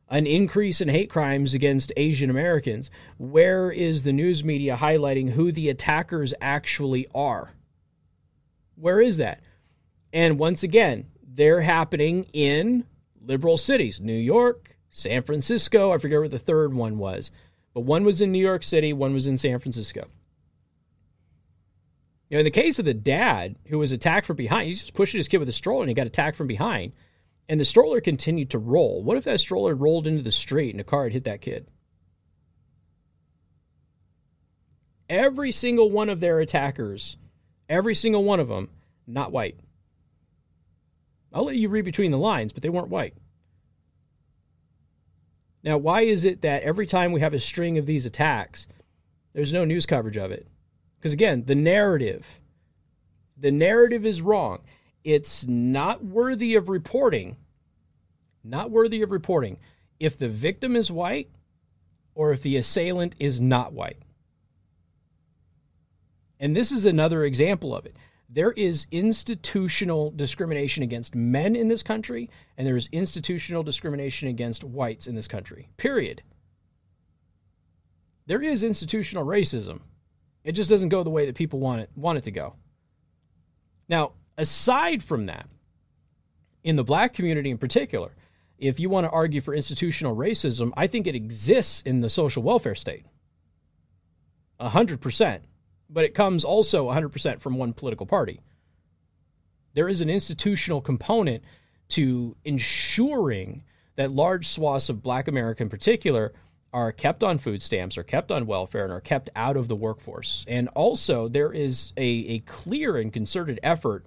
an 0.07 0.25
increase 0.25 0.81
in 0.81 0.89
hate 0.89 1.11
crimes 1.11 1.53
against 1.53 1.91
Asian 1.95 2.31
Americans? 2.31 2.89
Where 3.17 3.69
is 3.69 4.03
the 4.03 4.13
news 4.13 4.43
media 4.43 4.77
highlighting 4.77 5.31
who 5.31 5.51
the 5.51 5.69
attackers 5.69 6.33
actually 6.41 7.05
are? 7.13 7.51
Where 8.75 8.99
is 9.01 9.17
that? 9.17 9.43
And 10.11 10.39
once 10.39 10.63
again, 10.63 11.11
they're 11.21 11.61
happening 11.61 12.25
in 12.33 12.85
liberal 13.23 13.57
cities 13.57 13.99
New 13.99 14.13
York, 14.13 14.77
San 14.89 15.23
Francisco. 15.23 15.91
I 15.91 15.97
forget 15.97 16.21
what 16.21 16.31
the 16.31 16.39
third 16.39 16.73
one 16.73 16.97
was, 16.97 17.31
but 17.73 17.81
one 17.81 18.03
was 18.03 18.21
in 18.21 18.31
New 18.31 18.43
York 18.43 18.63
City, 18.63 18.93
one 18.93 19.13
was 19.13 19.27
in 19.27 19.37
San 19.37 19.59
Francisco. 19.59 20.07
You 22.29 22.35
know, 22.35 22.39
in 22.39 22.45
the 22.45 22.51
case 22.51 22.77
of 22.77 22.85
the 22.85 22.93
dad 22.93 23.55
who 23.67 23.79
was 23.79 23.91
attacked 23.91 24.27
from 24.27 24.35
behind, 24.35 24.67
he's 24.67 24.81
just 24.81 24.93
pushing 24.93 25.17
his 25.17 25.27
kid 25.27 25.39
with 25.39 25.49
a 25.49 25.53
stroller 25.53 25.81
and 25.81 25.89
he 25.89 25.95
got 25.95 26.07
attacked 26.07 26.37
from 26.37 26.47
behind. 26.47 26.93
And 27.47 27.59
the 27.59 27.65
stroller 27.65 27.99
continued 27.99 28.51
to 28.51 28.59
roll. 28.59 29.01
What 29.01 29.17
if 29.17 29.23
that 29.23 29.39
stroller 29.39 29.73
rolled 29.73 30.05
into 30.05 30.21
the 30.21 30.31
street 30.31 30.69
and 30.71 30.79
a 30.79 30.83
car 30.83 31.05
had 31.05 31.13
hit 31.13 31.23
that 31.23 31.41
kid? 31.41 31.67
Every 35.09 35.51
single 35.51 35.89
one 35.89 36.09
of 36.09 36.19
their 36.19 36.39
attackers, 36.39 37.17
every 37.67 37.95
single 37.95 38.23
one 38.23 38.39
of 38.39 38.47
them, 38.47 38.69
not 39.07 39.31
white. 39.31 39.59
I'll 41.33 41.45
let 41.45 41.55
you 41.55 41.69
read 41.69 41.85
between 41.85 42.11
the 42.11 42.17
lines, 42.17 42.53
but 42.53 42.63
they 42.63 42.69
weren't 42.69 42.89
white. 42.89 43.13
Now, 45.63 45.77
why 45.77 46.01
is 46.01 46.25
it 46.25 46.41
that 46.41 46.63
every 46.63 46.87
time 46.87 47.11
we 47.11 47.19
have 47.19 47.33
a 47.33 47.39
string 47.39 47.77
of 47.77 47.85
these 47.85 48.05
attacks, 48.05 48.67
there's 49.33 49.53
no 49.53 49.65
news 49.65 49.85
coverage 49.85 50.17
of 50.17 50.31
it? 50.31 50.47
Because 50.97 51.13
again, 51.13 51.43
the 51.45 51.55
narrative, 51.55 52.39
the 53.37 53.51
narrative 53.51 54.05
is 54.05 54.21
wrong. 54.21 54.59
It's 55.03 55.45
not 55.45 56.03
worthy 56.03 56.55
of 56.55 56.69
reporting. 56.69 57.37
Not 58.43 58.71
worthy 58.71 59.01
of 59.01 59.11
reporting 59.11 59.57
if 59.99 60.17
the 60.17 60.29
victim 60.29 60.75
is 60.75 60.91
white 60.91 61.29
or 62.15 62.31
if 62.31 62.41
the 62.41 62.55
assailant 62.55 63.15
is 63.19 63.39
not 63.39 63.73
white. 63.73 63.97
And 66.39 66.55
this 66.55 66.71
is 66.71 66.85
another 66.85 67.25
example 67.25 67.75
of 67.75 67.85
it 67.85 67.95
there 68.29 68.51
is 68.51 68.85
institutional 68.91 70.11
discrimination 70.11 70.83
against 70.83 71.15
men 71.15 71.55
in 71.55 71.67
this 71.67 71.81
country, 71.81 72.29
and 72.57 72.67
there 72.67 72.77
is 72.77 72.87
institutional 72.91 73.63
discrimination 73.63 74.27
against 74.27 74.63
whites 74.63 75.07
in 75.07 75.15
this 75.15 75.27
country. 75.27 75.69
Period. 75.77 76.21
There 78.27 78.41
is 78.41 78.63
institutional 78.63 79.25
racism. 79.25 79.79
It 80.43 80.51
just 80.51 80.69
doesn't 80.69 80.89
go 80.89 81.03
the 81.03 81.09
way 81.09 81.25
that 81.25 81.35
people 81.35 81.59
want 81.59 81.81
it 81.81 81.89
want 81.95 82.19
it 82.19 82.25
to 82.25 82.31
go. 82.31 82.55
Now, 83.89 84.13
aside 84.37 85.01
from 85.01 85.25
that, 85.25 85.47
in 86.63 86.75
the 86.75 86.83
black 86.83 87.15
community 87.15 87.49
in 87.49 87.57
particular, 87.57 88.11
if 88.59 88.79
you 88.79 88.89
want 88.89 89.05
to 89.05 89.11
argue 89.11 89.41
for 89.41 89.55
institutional 89.55 90.15
racism, 90.15 90.71
I 90.77 90.85
think 90.85 91.07
it 91.07 91.15
exists 91.15 91.81
in 91.81 92.01
the 92.01 92.09
social 92.09 92.43
welfare 92.43 92.75
state. 92.75 93.05
100%. 94.59 95.39
But 95.89 96.03
it 96.03 96.13
comes 96.13 96.45
also 96.45 96.89
100% 96.89 97.39
from 97.39 97.57
one 97.57 97.73
political 97.73 98.05
party. 98.05 98.41
There 99.73 99.89
is 99.89 100.01
an 100.01 100.09
institutional 100.09 100.81
component 100.81 101.43
to 101.89 102.35
ensuring 102.45 103.63
that 103.95 104.11
large 104.11 104.47
swaths 104.47 104.89
of 104.89 105.01
black 105.01 105.27
America 105.27 105.63
in 105.63 105.69
particular 105.69 106.33
are 106.71 106.91
kept 106.91 107.23
on 107.23 107.37
food 107.37 107.61
stamps, 107.61 107.97
are 107.97 108.03
kept 108.03 108.31
on 108.31 108.45
welfare, 108.45 108.83
and 108.83 108.93
are 108.93 109.01
kept 109.01 109.29
out 109.35 109.57
of 109.57 109.67
the 109.67 109.75
workforce. 109.75 110.45
And 110.47 110.67
also, 110.69 111.27
there 111.27 111.51
is 111.51 111.93
a, 111.97 112.03
a 112.03 112.39
clear 112.39 112.97
and 112.97 113.11
concerted 113.11 113.59
effort 113.63 114.05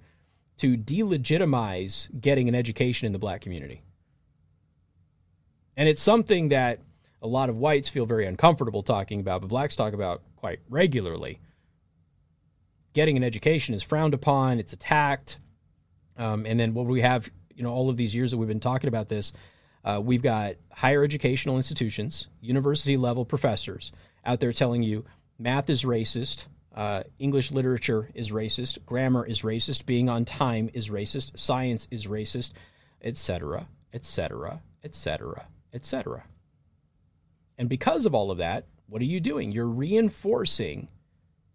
to 0.57 0.77
delegitimize 0.77 2.09
getting 2.21 2.47
an 2.47 2.55
education 2.55 3.05
in 3.05 3.11
the 3.11 3.19
black 3.19 3.41
community. 3.41 3.81
And 5.75 5.89
it's 5.89 6.01
something 6.01 6.49
that 6.49 6.79
a 7.21 7.27
lot 7.27 7.49
of 7.49 7.57
whites 7.57 7.89
feel 7.89 8.05
very 8.05 8.25
uncomfortable 8.27 8.83
talking 8.83 9.19
about, 9.19 9.41
but 9.41 9.47
blacks 9.47 9.75
talk 9.75 9.93
about 9.93 10.21
quite 10.35 10.59
regularly. 10.69 11.39
Getting 12.93 13.17
an 13.17 13.23
education 13.23 13.73
is 13.73 13.83
frowned 13.83 14.13
upon, 14.13 14.59
it's 14.59 14.73
attacked. 14.73 15.37
Um, 16.17 16.45
and 16.45 16.59
then 16.59 16.73
what 16.73 16.85
we 16.85 17.01
have, 17.01 17.29
you 17.55 17.63
know, 17.63 17.71
all 17.71 17.89
of 17.89 17.97
these 17.97 18.13
years 18.13 18.31
that 18.31 18.37
we've 18.37 18.47
been 18.47 18.59
talking 18.59 18.87
about 18.87 19.07
this, 19.07 19.33
uh, 19.83 19.99
we've 20.03 20.21
got 20.21 20.55
higher 20.71 21.03
educational 21.03 21.57
institutions, 21.57 22.27
university 22.39 22.95
level 22.95 23.25
professors 23.25 23.91
out 24.25 24.39
there 24.39 24.53
telling 24.53 24.83
you 24.83 25.05
math 25.37 25.69
is 25.69 25.83
racist, 25.83 26.45
uh, 26.75 27.03
English 27.19 27.51
literature 27.51 28.09
is 28.13 28.31
racist, 28.31 28.85
grammar 28.85 29.25
is 29.25 29.41
racist, 29.41 29.85
being 29.85 30.09
on 30.09 30.25
time 30.25 30.69
is 30.73 30.89
racist, 30.89 31.37
science 31.37 31.87
is 31.91 32.07
racist, 32.07 32.51
etc., 33.01 33.67
etc., 33.93 34.61
etc., 34.83 35.45
etc. 35.73 36.23
And 37.57 37.69
because 37.69 38.05
of 38.05 38.15
all 38.15 38.31
of 38.31 38.39
that, 38.39 38.65
what 38.87 39.01
are 39.01 39.05
you 39.05 39.19
doing? 39.19 39.51
You're 39.51 39.67
reinforcing 39.67 40.87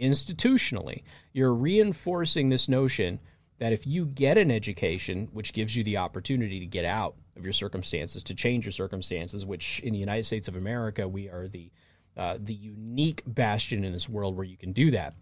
institutionally, 0.00 1.02
you're 1.32 1.54
reinforcing 1.54 2.48
this 2.48 2.68
notion 2.68 3.20
that 3.58 3.72
if 3.72 3.86
you 3.86 4.06
get 4.06 4.38
an 4.38 4.50
education, 4.50 5.28
which 5.32 5.52
gives 5.52 5.74
you 5.74 5.82
the 5.82 5.96
opportunity 5.96 6.60
to 6.60 6.66
get 6.66 6.84
out 6.84 7.16
of 7.36 7.44
your 7.44 7.52
circumstances, 7.52 8.22
to 8.22 8.34
change 8.34 8.64
your 8.64 8.72
circumstances, 8.72 9.44
which 9.44 9.80
in 9.80 9.92
the 9.92 9.98
United 9.98 10.24
States 10.24 10.48
of 10.48 10.56
America, 10.56 11.08
we 11.08 11.28
are 11.28 11.48
the 11.48 11.70
uh, 12.16 12.36
the 12.40 12.54
unique 12.54 13.22
bastion 13.26 13.84
in 13.84 13.92
this 13.92 14.08
world 14.08 14.36
where 14.36 14.44
you 14.44 14.56
can 14.56 14.72
do 14.72 14.90
that, 14.90 15.14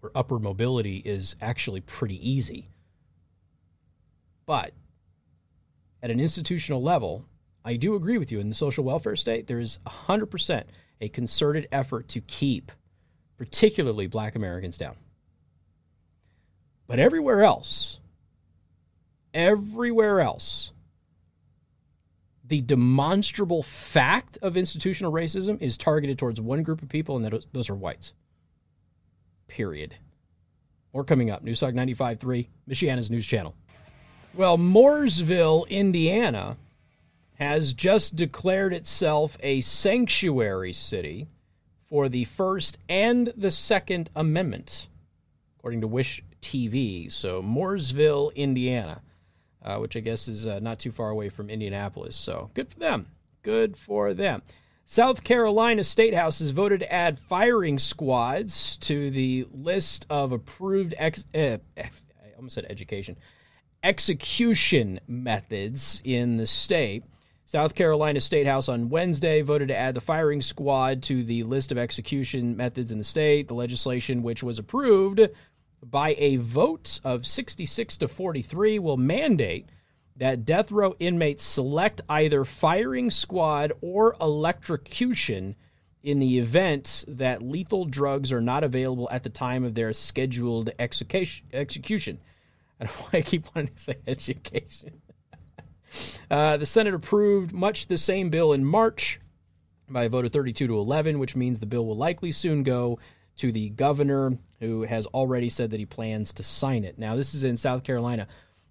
where 0.00 0.12
upward 0.14 0.42
mobility 0.42 0.98
is 0.98 1.36
actually 1.40 1.80
pretty 1.80 2.16
easy. 2.28 2.68
But 4.44 4.74
at 6.02 6.10
an 6.10 6.20
institutional 6.20 6.82
level, 6.82 7.24
I 7.64 7.76
do 7.76 7.94
agree 7.94 8.18
with 8.18 8.30
you. 8.30 8.40
In 8.40 8.50
the 8.50 8.54
social 8.54 8.84
welfare 8.84 9.16
state, 9.16 9.46
there 9.46 9.58
is 9.58 9.78
100% 9.86 10.64
a 11.00 11.08
concerted 11.08 11.66
effort 11.72 12.08
to 12.08 12.20
keep 12.20 12.72
particularly 13.42 14.06
black 14.06 14.36
Americans 14.36 14.78
down. 14.78 14.94
But 16.86 17.00
everywhere 17.00 17.42
else, 17.42 17.98
everywhere 19.34 20.20
else, 20.20 20.70
the 22.46 22.60
demonstrable 22.60 23.64
fact 23.64 24.38
of 24.42 24.56
institutional 24.56 25.10
racism 25.10 25.60
is 25.60 25.76
targeted 25.76 26.20
towards 26.20 26.40
one 26.40 26.62
group 26.62 26.82
of 26.82 26.88
people, 26.88 27.16
and 27.16 27.24
that, 27.24 27.46
those 27.52 27.68
are 27.68 27.74
whites. 27.74 28.12
Period. 29.48 29.96
More 30.94 31.02
coming 31.02 31.28
up. 31.28 31.44
Newstalk 31.44 31.74
95.3, 31.74 32.46
Michiana's 32.70 33.10
news 33.10 33.26
channel. 33.26 33.56
Well, 34.34 34.56
Mooresville, 34.56 35.68
Indiana, 35.68 36.58
has 37.40 37.72
just 37.72 38.14
declared 38.14 38.72
itself 38.72 39.36
a 39.40 39.62
sanctuary 39.62 40.72
city 40.72 41.26
for 41.92 42.08
the 42.08 42.24
First 42.24 42.78
and 42.88 43.30
the 43.36 43.50
Second 43.50 44.08
Amendments, 44.16 44.88
according 45.58 45.82
to 45.82 45.86
Wish 45.86 46.24
TV. 46.40 47.12
So, 47.12 47.42
Mooresville, 47.42 48.34
Indiana 48.34 49.02
uh, 49.64 49.78
which 49.78 49.96
I 49.96 50.00
guess 50.00 50.28
is 50.28 50.46
uh, 50.46 50.58
not 50.60 50.78
too 50.78 50.92
far 50.92 51.10
away 51.10 51.28
from 51.28 51.50
Indianapolis. 51.50 52.16
So 52.16 52.50
good 52.54 52.68
for 52.68 52.78
them. 52.78 53.08
Good 53.42 53.76
for 53.76 54.14
them. 54.14 54.42
South 54.84 55.24
Carolina 55.24 55.84
State 55.84 56.14
House 56.14 56.40
has 56.40 56.50
voted 56.50 56.80
to 56.80 56.92
add 56.92 57.18
firing 57.18 57.78
squads 57.78 58.76
to 58.78 59.10
the 59.10 59.46
list 59.52 60.06
of 60.10 60.32
approved 60.32 60.94
ex- 60.98 61.24
eh, 61.32 61.58
I 61.76 61.90
almost 62.36 62.54
said 62.54 62.66
education 62.68 63.16
execution 63.84 65.00
methods 65.08 66.00
in 66.04 66.36
the 66.36 66.46
state. 66.46 67.04
South 67.44 67.74
Carolina 67.74 68.20
State 68.20 68.46
House 68.46 68.68
on 68.68 68.88
Wednesday 68.88 69.42
voted 69.42 69.68
to 69.68 69.76
add 69.76 69.94
the 69.94 70.00
firing 70.00 70.40
squad 70.40 71.02
to 71.04 71.22
the 71.22 71.42
list 71.42 71.72
of 71.72 71.78
execution 71.78 72.56
methods 72.56 72.92
in 72.92 72.98
the 72.98 73.04
state. 73.04 73.48
The 73.48 73.54
legislation, 73.54 74.22
which 74.22 74.42
was 74.42 74.58
approved 74.58 75.20
by 75.82 76.14
a 76.18 76.36
vote 76.36 77.00
of 77.04 77.26
66 77.26 77.96
to 77.98 78.08
43 78.08 78.78
will 78.78 78.96
mandate 78.96 79.68
that 80.16 80.44
death 80.44 80.70
row 80.70 80.94
inmates 81.00 81.42
select 81.42 82.00
either 82.08 82.44
firing 82.44 83.10
squad 83.10 83.72
or 83.80 84.14
electrocution 84.20 85.56
in 86.02 86.18
the 86.18 86.38
event 86.38 87.04
that 87.08 87.42
lethal 87.42 87.84
drugs 87.84 88.32
are 88.32 88.40
not 88.40 88.64
available 88.64 89.08
at 89.10 89.22
the 89.22 89.30
time 89.30 89.64
of 89.64 89.74
their 89.74 89.92
scheduled 89.92 90.70
execution. 90.78 92.18
I 92.80 92.84
don't 92.84 92.94
why 92.96 93.18
I 93.18 93.22
keep 93.22 93.46
wanting 93.54 93.74
to 93.74 93.82
say 93.82 93.96
education. 94.06 95.01
Uh, 96.30 96.56
the 96.56 96.66
Senate 96.66 96.94
approved 96.94 97.52
much 97.52 97.86
the 97.86 97.98
same 97.98 98.30
bill 98.30 98.52
in 98.52 98.64
March 98.64 99.20
by 99.88 100.04
a 100.04 100.08
vote 100.08 100.24
of 100.24 100.32
32 100.32 100.66
to 100.66 100.78
11, 100.78 101.18
which 101.18 101.36
means 101.36 101.60
the 101.60 101.66
bill 101.66 101.86
will 101.86 101.96
likely 101.96 102.32
soon 102.32 102.62
go 102.62 102.98
to 103.36 103.52
the 103.52 103.70
governor, 103.70 104.38
who 104.60 104.82
has 104.82 105.06
already 105.06 105.48
said 105.48 105.70
that 105.70 105.80
he 105.80 105.86
plans 105.86 106.32
to 106.34 106.42
sign 106.42 106.84
it. 106.84 106.98
Now, 106.98 107.16
this 107.16 107.34
is 107.34 107.44
in 107.44 107.56
South 107.56 107.82
Carolina. 107.82 108.28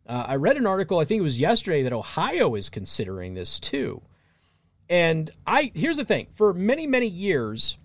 Uh, 0.08 0.26
I 0.28 0.36
read 0.36 0.58
an 0.58 0.68
article, 0.68 1.00
I 1.00 1.06
think 1.06 1.20
it 1.20 1.24
was 1.24 1.40
yesterday, 1.40 1.84
that 1.84 1.94
Ohio 1.94 2.56
is 2.56 2.70
considering 2.70 3.34
this 3.34 3.60
too. 3.60 4.02
And 4.90 5.32
I 5.48 5.72
here's 5.74 5.98
the 5.98 6.06
thing: 6.06 6.28
for 6.34 6.54
many, 6.54 6.86
many 6.86 7.08
years, 7.08 7.78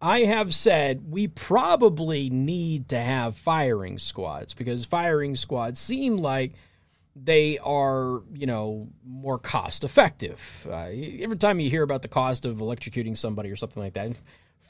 I 0.00 0.20
have 0.20 0.52
said 0.54 1.10
we 1.12 1.28
probably 1.28 2.28
need 2.28 2.88
to 2.88 2.98
have 2.98 3.36
firing 3.36 3.98
squads 3.98 4.52
because 4.52 4.84
firing 4.84 5.36
squads 5.36 5.78
seem 5.78 6.16
like 6.16 6.54
they 7.24 7.58
are, 7.58 8.22
you 8.34 8.46
know, 8.46 8.88
more 9.04 9.38
cost 9.38 9.84
effective. 9.84 10.66
Uh, 10.70 10.88
every 11.20 11.36
time 11.36 11.60
you 11.60 11.70
hear 11.70 11.82
about 11.82 12.02
the 12.02 12.08
cost 12.08 12.46
of 12.46 12.58
electrocuting 12.58 13.16
somebody 13.16 13.50
or 13.50 13.56
something 13.56 13.82
like 13.82 13.94
that, 13.94 14.12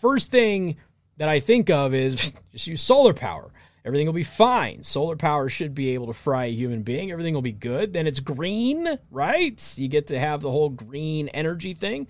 first 0.00 0.30
thing 0.30 0.76
that 1.16 1.28
I 1.28 1.40
think 1.40 1.70
of 1.70 1.94
is 1.94 2.32
just 2.52 2.66
use 2.66 2.80
solar 2.80 3.12
power. 3.12 3.52
Everything 3.84 4.06
will 4.06 4.12
be 4.12 4.22
fine. 4.22 4.82
Solar 4.82 5.16
power 5.16 5.48
should 5.48 5.74
be 5.74 5.90
able 5.90 6.08
to 6.08 6.12
fry 6.12 6.46
a 6.46 6.52
human 6.52 6.82
being. 6.82 7.10
Everything 7.10 7.34
will 7.34 7.42
be 7.42 7.52
good. 7.52 7.92
Then 7.92 8.06
it's 8.06 8.20
green, 8.20 8.98
right? 9.10 9.74
You 9.78 9.88
get 9.88 10.08
to 10.08 10.18
have 10.18 10.42
the 10.42 10.50
whole 10.50 10.68
green 10.68 11.28
energy 11.28 11.74
thing. 11.74 12.06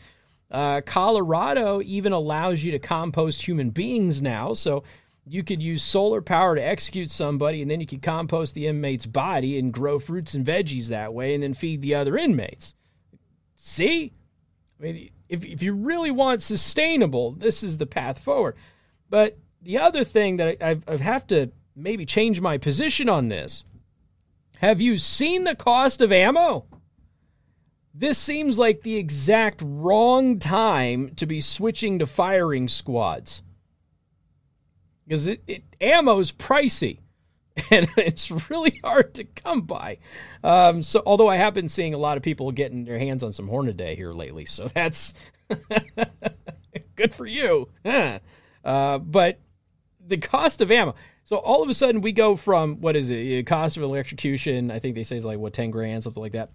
Uh, 0.50 0.80
Colorado 0.80 1.82
even 1.82 2.12
allows 2.12 2.64
you 2.64 2.72
to 2.72 2.78
compost 2.78 3.46
human 3.46 3.70
beings 3.70 4.22
now. 4.22 4.54
So 4.54 4.82
you 5.28 5.42
could 5.42 5.62
use 5.62 5.82
solar 5.82 6.22
power 6.22 6.54
to 6.54 6.62
execute 6.62 7.10
somebody, 7.10 7.62
and 7.62 7.70
then 7.70 7.80
you 7.80 7.86
could 7.86 8.02
compost 8.02 8.54
the 8.54 8.66
inmate's 8.66 9.06
body 9.06 9.58
and 9.58 9.72
grow 9.72 9.98
fruits 9.98 10.34
and 10.34 10.46
veggies 10.46 10.88
that 10.88 11.14
way, 11.14 11.34
and 11.34 11.42
then 11.42 11.54
feed 11.54 11.82
the 11.82 11.94
other 11.94 12.16
inmates. 12.16 12.74
See? 13.56 14.12
I 14.78 14.82
mean, 14.82 15.10
if, 15.28 15.44
if 15.44 15.62
you 15.62 15.74
really 15.74 16.10
want 16.10 16.42
sustainable, 16.42 17.32
this 17.32 17.62
is 17.62 17.78
the 17.78 17.86
path 17.86 18.18
forward. 18.18 18.56
But 19.10 19.38
the 19.60 19.78
other 19.78 20.04
thing 20.04 20.36
that 20.36 20.62
I, 20.62 20.80
I 20.86 20.96
have 20.96 21.26
to 21.28 21.50
maybe 21.74 22.06
change 22.06 22.40
my 22.40 22.58
position 22.58 23.08
on 23.08 23.28
this 23.28 23.64
have 24.58 24.80
you 24.80 24.96
seen 24.96 25.44
the 25.44 25.54
cost 25.54 26.02
of 26.02 26.10
ammo? 26.10 26.66
This 27.94 28.18
seems 28.18 28.58
like 28.58 28.82
the 28.82 28.96
exact 28.96 29.62
wrong 29.64 30.40
time 30.40 31.14
to 31.14 31.26
be 31.26 31.40
switching 31.40 32.00
to 32.00 32.06
firing 32.06 32.66
squads. 32.66 33.42
Because 35.08 35.26
it, 35.26 35.42
it, 35.46 35.62
ammo's 35.80 36.30
pricey 36.30 36.98
and 37.70 37.88
it's 37.96 38.30
really 38.50 38.80
hard 38.84 39.14
to 39.14 39.24
come 39.24 39.62
by. 39.62 39.98
Um, 40.44 40.82
so, 40.82 41.02
although 41.06 41.28
I 41.28 41.36
have 41.36 41.54
been 41.54 41.68
seeing 41.68 41.94
a 41.94 41.98
lot 41.98 42.16
of 42.16 42.22
people 42.22 42.50
getting 42.52 42.84
their 42.84 42.98
hands 42.98 43.24
on 43.24 43.32
some 43.32 43.48
Hornady 43.48 43.96
here 43.96 44.12
lately, 44.12 44.44
so 44.44 44.68
that's 44.74 45.14
good 46.96 47.14
for 47.14 47.26
you. 47.26 47.68
Uh, 48.64 48.98
but 48.98 49.40
the 50.06 50.18
cost 50.18 50.60
of 50.60 50.70
ammo. 50.70 50.94
So 51.24 51.36
all 51.36 51.62
of 51.62 51.68
a 51.68 51.74
sudden 51.74 52.00
we 52.00 52.12
go 52.12 52.36
from 52.36 52.80
what 52.80 52.96
is 52.96 53.10
it? 53.10 53.46
Cost 53.46 53.76
of 53.76 53.82
electrocution. 53.82 54.70
I 54.70 54.78
think 54.78 54.94
they 54.94 55.04
say 55.04 55.16
is 55.16 55.24
like 55.24 55.38
what 55.38 55.52
ten 55.52 55.70
grand, 55.70 56.04
something 56.04 56.22
like 56.22 56.32
that. 56.32 56.50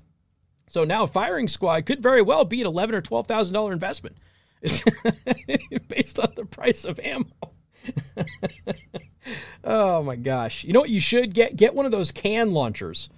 So 0.68 0.84
now 0.84 1.06
firing 1.06 1.47
squad 1.47 1.86
could 1.86 2.01
very 2.01 2.22
well 2.22 2.45
be 2.45 2.62
an 2.62 2.68
eleven 2.68 2.95
or 2.95 3.01
twelve 3.01 3.28
thousand 3.28 3.54
dollar 3.54 3.72
investment, 3.72 4.18
based 4.62 6.20
on 6.20 6.34
the 6.36 6.45
price 6.49 6.86
of 6.86 6.99
ammo. 6.99 7.28
oh 9.63 10.03
my 10.03 10.15
gosh! 10.15 10.63
You 10.63 10.73
know 10.73 10.79
what 10.79 10.89
you 10.89 10.99
should 10.99 11.34
get? 11.34 11.55
Get 11.55 11.75
one 11.75 11.86
of 11.86 11.91
those 11.91 12.11
can 12.11 12.53
launchers 12.53 13.09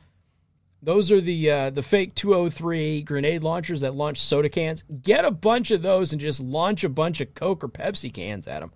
Those 0.82 1.12
are 1.12 1.22
the 1.22 1.52
uh, 1.52 1.70
the 1.70 1.82
fake 1.82 2.16
203 2.16 3.02
grenade 3.04 3.44
launchers 3.44 3.82
that 3.82 3.96
launch 3.96 4.20
soda 4.20 4.50
cans. 4.50 4.84
Get 5.02 5.26
a 5.26 5.32
bunch 5.32 5.72
of 5.72 5.82
those 5.82 6.12
and 6.12 6.22
just 6.22 6.40
launch 6.40 6.84
a 6.84 6.90
bunch 6.90 7.22
of 7.22 7.34
Coke 7.34 7.64
or 7.64 7.70
Pepsi 7.70 8.14
cans 8.14 8.48
at 8.48 8.60
them. 8.60 8.72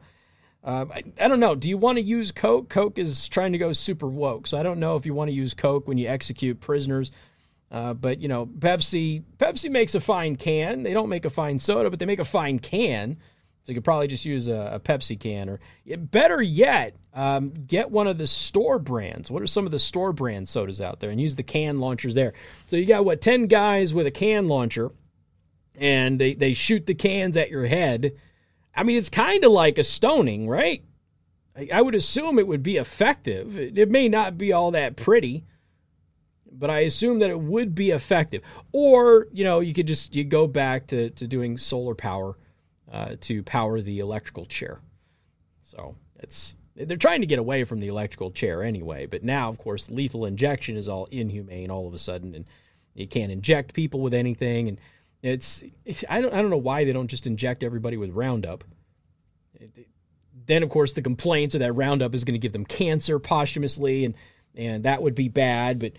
Uh, 0.63 0.85
I, 0.93 1.03
I, 1.21 1.27
don't 1.29 1.39
know. 1.39 1.55
Do 1.55 1.69
you 1.69 1.77
want 1.77 1.97
to 1.97 2.01
use 2.01 2.33
Coke? 2.33 2.67
Coke 2.67 2.97
is 2.97 3.29
trying 3.29 3.53
to 3.53 3.57
go 3.57 3.71
super 3.71 4.07
woke, 4.07 4.45
so 4.45 4.57
I 4.57 4.63
don't 4.63 4.79
know 4.79 4.97
if 4.97 5.05
you 5.05 5.13
want 5.13 5.29
to 5.29 5.33
use 5.33 5.53
Coke 5.53 5.87
when 5.87 5.97
you 5.97 6.09
execute 6.09 6.59
prisoners. 6.59 7.11
Uh, 7.71 7.93
but 7.93 8.19
you 8.19 8.27
know, 8.27 8.45
Pepsi 8.45 9.23
Pepsi 9.37 9.69
makes 9.69 9.95
a 9.95 9.99
fine 9.99 10.35
can. 10.35 10.83
They 10.83 10.93
don't 10.93 11.09
make 11.09 11.25
a 11.25 11.29
fine 11.29 11.59
soda, 11.59 11.89
but 11.89 11.99
they 11.99 12.05
make 12.05 12.19
a 12.19 12.25
fine 12.25 12.59
can. 12.59 13.17
So 13.69 13.71
you 13.71 13.75
could 13.75 13.83
probably 13.83 14.07
just 14.07 14.25
use 14.25 14.47
a, 14.47 14.71
a 14.73 14.79
Pepsi 14.79 15.19
can, 15.19 15.47
or 15.47 15.59
better 15.95 16.41
yet, 16.41 16.95
um, 17.13 17.49
get 17.67 17.91
one 17.91 18.07
of 18.07 18.17
the 18.17 18.25
store 18.25 18.79
brands. 18.79 19.29
What 19.29 19.43
are 19.43 19.47
some 19.47 19.67
of 19.67 19.71
the 19.71 19.77
store 19.77 20.11
brand 20.11 20.49
sodas 20.49 20.81
out 20.81 20.99
there, 20.99 21.11
and 21.11 21.21
use 21.21 21.35
the 21.35 21.43
can 21.43 21.79
launchers 21.79 22.15
there. 22.15 22.33
So 22.65 22.77
you 22.77 22.87
got 22.87 23.05
what 23.05 23.21
ten 23.21 23.45
guys 23.45 23.93
with 23.93 24.07
a 24.07 24.11
can 24.11 24.47
launcher, 24.47 24.89
and 25.75 26.17
they 26.17 26.33
they 26.33 26.55
shoot 26.55 26.87
the 26.87 26.95
cans 26.95 27.37
at 27.37 27.51
your 27.51 27.67
head. 27.67 28.13
I 28.75 28.81
mean, 28.81 28.97
it's 28.97 29.11
kind 29.11 29.43
of 29.43 29.51
like 29.51 29.77
a 29.77 29.83
stoning, 29.83 30.49
right? 30.49 30.83
I, 31.55 31.69
I 31.71 31.81
would 31.83 31.93
assume 31.93 32.39
it 32.39 32.47
would 32.47 32.63
be 32.63 32.77
effective. 32.77 33.59
It, 33.59 33.77
it 33.77 33.91
may 33.91 34.09
not 34.09 34.35
be 34.35 34.51
all 34.51 34.71
that 34.71 34.95
pretty 34.95 35.45
but 36.51 36.71
I 36.71 36.79
assume 36.79 37.19
that 37.19 37.29
it 37.29 37.39
would 37.39 37.75
be 37.75 37.91
effective. 37.91 38.41
Or, 38.71 39.27
you 39.31 39.43
know, 39.43 39.59
you 39.59 39.75
could 39.75 39.85
just 39.85 40.15
you 40.15 40.23
go 40.23 40.47
back 40.47 40.87
to, 40.87 41.11
to 41.11 41.27
doing 41.27 41.55
solar 41.55 41.93
power 41.93 42.35
uh, 42.91 43.15
to 43.21 43.43
power 43.43 43.81
the 43.81 43.99
electrical 43.99 44.45
chair. 44.45 44.79
So 45.61 45.95
it's 46.19 46.55
they're 46.75 46.97
trying 46.97 47.21
to 47.21 47.27
get 47.27 47.39
away 47.39 47.65
from 47.65 47.79
the 47.79 47.87
electrical 47.87 48.31
chair 48.31 48.63
anyway. 48.63 49.05
But 49.05 49.23
now, 49.23 49.49
of 49.49 49.57
course, 49.57 49.91
lethal 49.91 50.25
injection 50.25 50.77
is 50.77 50.87
all 50.87 51.07
inhumane 51.11 51.69
all 51.69 51.87
of 51.87 51.93
a 51.93 51.99
sudden, 51.99 52.33
and 52.33 52.45
you 52.93 53.07
can't 53.07 53.31
inject 53.31 53.73
people 53.73 53.99
with 53.99 54.13
anything. 54.13 54.69
And 54.69 54.79
it's, 55.21 55.63
it's 55.85 56.03
I 56.09 56.21
don't 56.21 56.33
I 56.33 56.41
don't 56.41 56.49
know 56.49 56.57
why 56.57 56.85
they 56.85 56.93
don't 56.93 57.09
just 57.09 57.27
inject 57.27 57.63
everybody 57.63 57.97
with 57.97 58.11
Roundup. 58.11 58.63
It, 59.53 59.71
it, 59.75 59.87
then, 60.45 60.63
of 60.63 60.69
course, 60.69 60.93
the 60.93 61.01
complaints 61.01 61.53
are 61.53 61.59
that 61.59 61.73
Roundup 61.73 62.15
is 62.15 62.23
going 62.23 62.33
to 62.33 62.39
give 62.39 62.53
them 62.53 62.65
cancer 62.65 63.19
posthumously, 63.19 64.05
and 64.05 64.15
and 64.55 64.83
that 64.85 65.01
would 65.01 65.15
be 65.15 65.27
bad. 65.27 65.79
But 65.79 65.93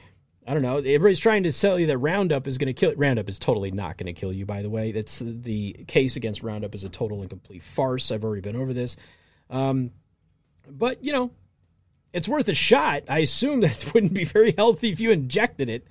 I 0.51 0.53
don't 0.53 0.63
know. 0.63 0.79
Everybody's 0.79 1.21
trying 1.21 1.45
to 1.45 1.53
sell 1.53 1.79
you 1.79 1.87
that 1.87 1.99
Roundup 1.99 2.49
is 2.49 2.59
going 2.59 2.67
to 2.67 2.73
kill. 2.73 2.93
Roundup 2.97 3.29
is 3.29 3.39
totally 3.39 3.71
not 3.71 3.97
going 3.97 4.13
to 4.13 4.21
kill 4.21 4.33
you. 4.33 4.45
By 4.45 4.63
the 4.63 4.69
way, 4.69 4.91
that's 4.91 5.23
the 5.25 5.85
case 5.87 6.17
against 6.17 6.43
Roundup 6.43 6.75
is 6.75 6.83
a 6.83 6.89
total 6.89 7.21
and 7.21 7.31
complete 7.31 7.63
farce. 7.63 8.11
I've 8.11 8.25
already 8.25 8.41
been 8.41 8.57
over 8.57 8.75
this. 8.75 8.97
Um, 9.49 9.93
but 10.69 11.05
you 11.05 11.13
know, 11.13 11.31
it's 12.13 12.27
worth 12.27 12.49
a 12.49 12.55
shot. 12.55 13.05
I 13.09 13.21
assume 13.21 13.61
that 13.61 13.93
wouldn't 13.95 14.13
be 14.13 14.25
very 14.25 14.53
healthy 14.59 14.91
if 14.91 14.99
you 14.99 15.13
injected 15.13 15.69
it. 15.69 15.87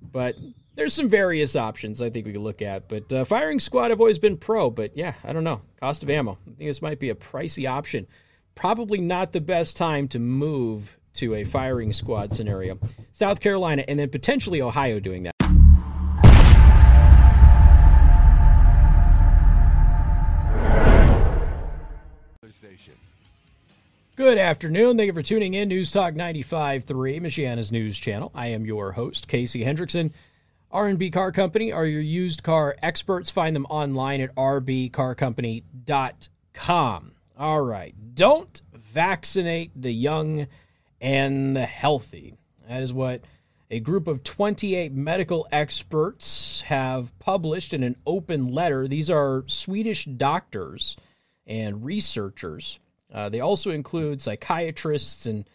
But 0.00 0.36
there's 0.76 0.94
some 0.94 1.08
various 1.08 1.56
options 1.56 2.00
I 2.00 2.10
think 2.10 2.26
we 2.26 2.32
could 2.32 2.42
look 2.42 2.62
at. 2.62 2.88
But 2.88 3.12
uh, 3.12 3.24
firing 3.24 3.58
squad, 3.58 3.90
I've 3.90 3.98
always 3.98 4.20
been 4.20 4.36
pro. 4.36 4.70
But 4.70 4.96
yeah, 4.96 5.14
I 5.24 5.32
don't 5.32 5.42
know. 5.42 5.62
Cost 5.80 6.04
of 6.04 6.10
ammo. 6.10 6.38
I 6.46 6.50
think 6.58 6.70
this 6.70 6.80
might 6.80 7.00
be 7.00 7.10
a 7.10 7.16
pricey 7.16 7.68
option. 7.68 8.06
Probably 8.54 9.00
not 9.00 9.32
the 9.32 9.40
best 9.40 9.76
time 9.76 10.06
to 10.08 10.20
move 10.20 10.96
to 11.14 11.34
a 11.34 11.44
firing 11.44 11.92
squad 11.92 12.32
scenario. 12.32 12.78
South 13.12 13.40
Carolina 13.40 13.84
and 13.88 13.98
then 13.98 14.10
potentially 14.10 14.62
Ohio 14.62 15.00
doing 15.00 15.24
that. 15.24 15.34
Good 24.16 24.38
afternoon. 24.38 24.96
Thank 24.98 25.06
you 25.06 25.14
for 25.14 25.22
tuning 25.22 25.54
in. 25.54 25.68
News 25.68 25.92
Talk 25.92 26.12
95.3, 26.12 26.84
Michiana's 27.22 27.72
news 27.72 27.98
channel. 27.98 28.30
I 28.34 28.48
am 28.48 28.66
your 28.66 28.92
host, 28.92 29.28
Casey 29.28 29.64
Hendrickson. 29.64 30.12
R&B 30.70 31.10
Car 31.10 31.32
Company 31.32 31.72
are 31.72 31.86
your 31.86 32.02
used 32.02 32.42
car 32.42 32.76
experts. 32.82 33.30
Find 33.30 33.56
them 33.56 33.64
online 33.66 34.20
at 34.20 34.34
rbcarcompany.com. 34.34 37.12
All 37.38 37.62
right. 37.62 37.94
Don't 38.14 38.60
vaccinate 38.74 39.70
the 39.74 39.92
young 39.92 40.46
and 41.00 41.56
the 41.56 41.66
healthy. 41.66 42.34
That 42.68 42.82
is 42.82 42.92
what 42.92 43.22
a 43.70 43.80
group 43.80 44.06
of 44.06 44.24
28 44.24 44.92
medical 44.92 45.46
experts 45.52 46.62
have 46.62 47.16
published 47.18 47.72
in 47.72 47.82
an 47.82 47.96
open 48.06 48.48
letter. 48.48 48.88
These 48.88 49.10
are 49.10 49.44
Swedish 49.46 50.04
doctors 50.04 50.96
and 51.46 51.84
researchers. 51.84 52.80
Uh, 53.12 53.28
they 53.28 53.40
also 53.40 53.70
include 53.70 54.20
psychiatrists 54.20 55.26
and 55.26 55.48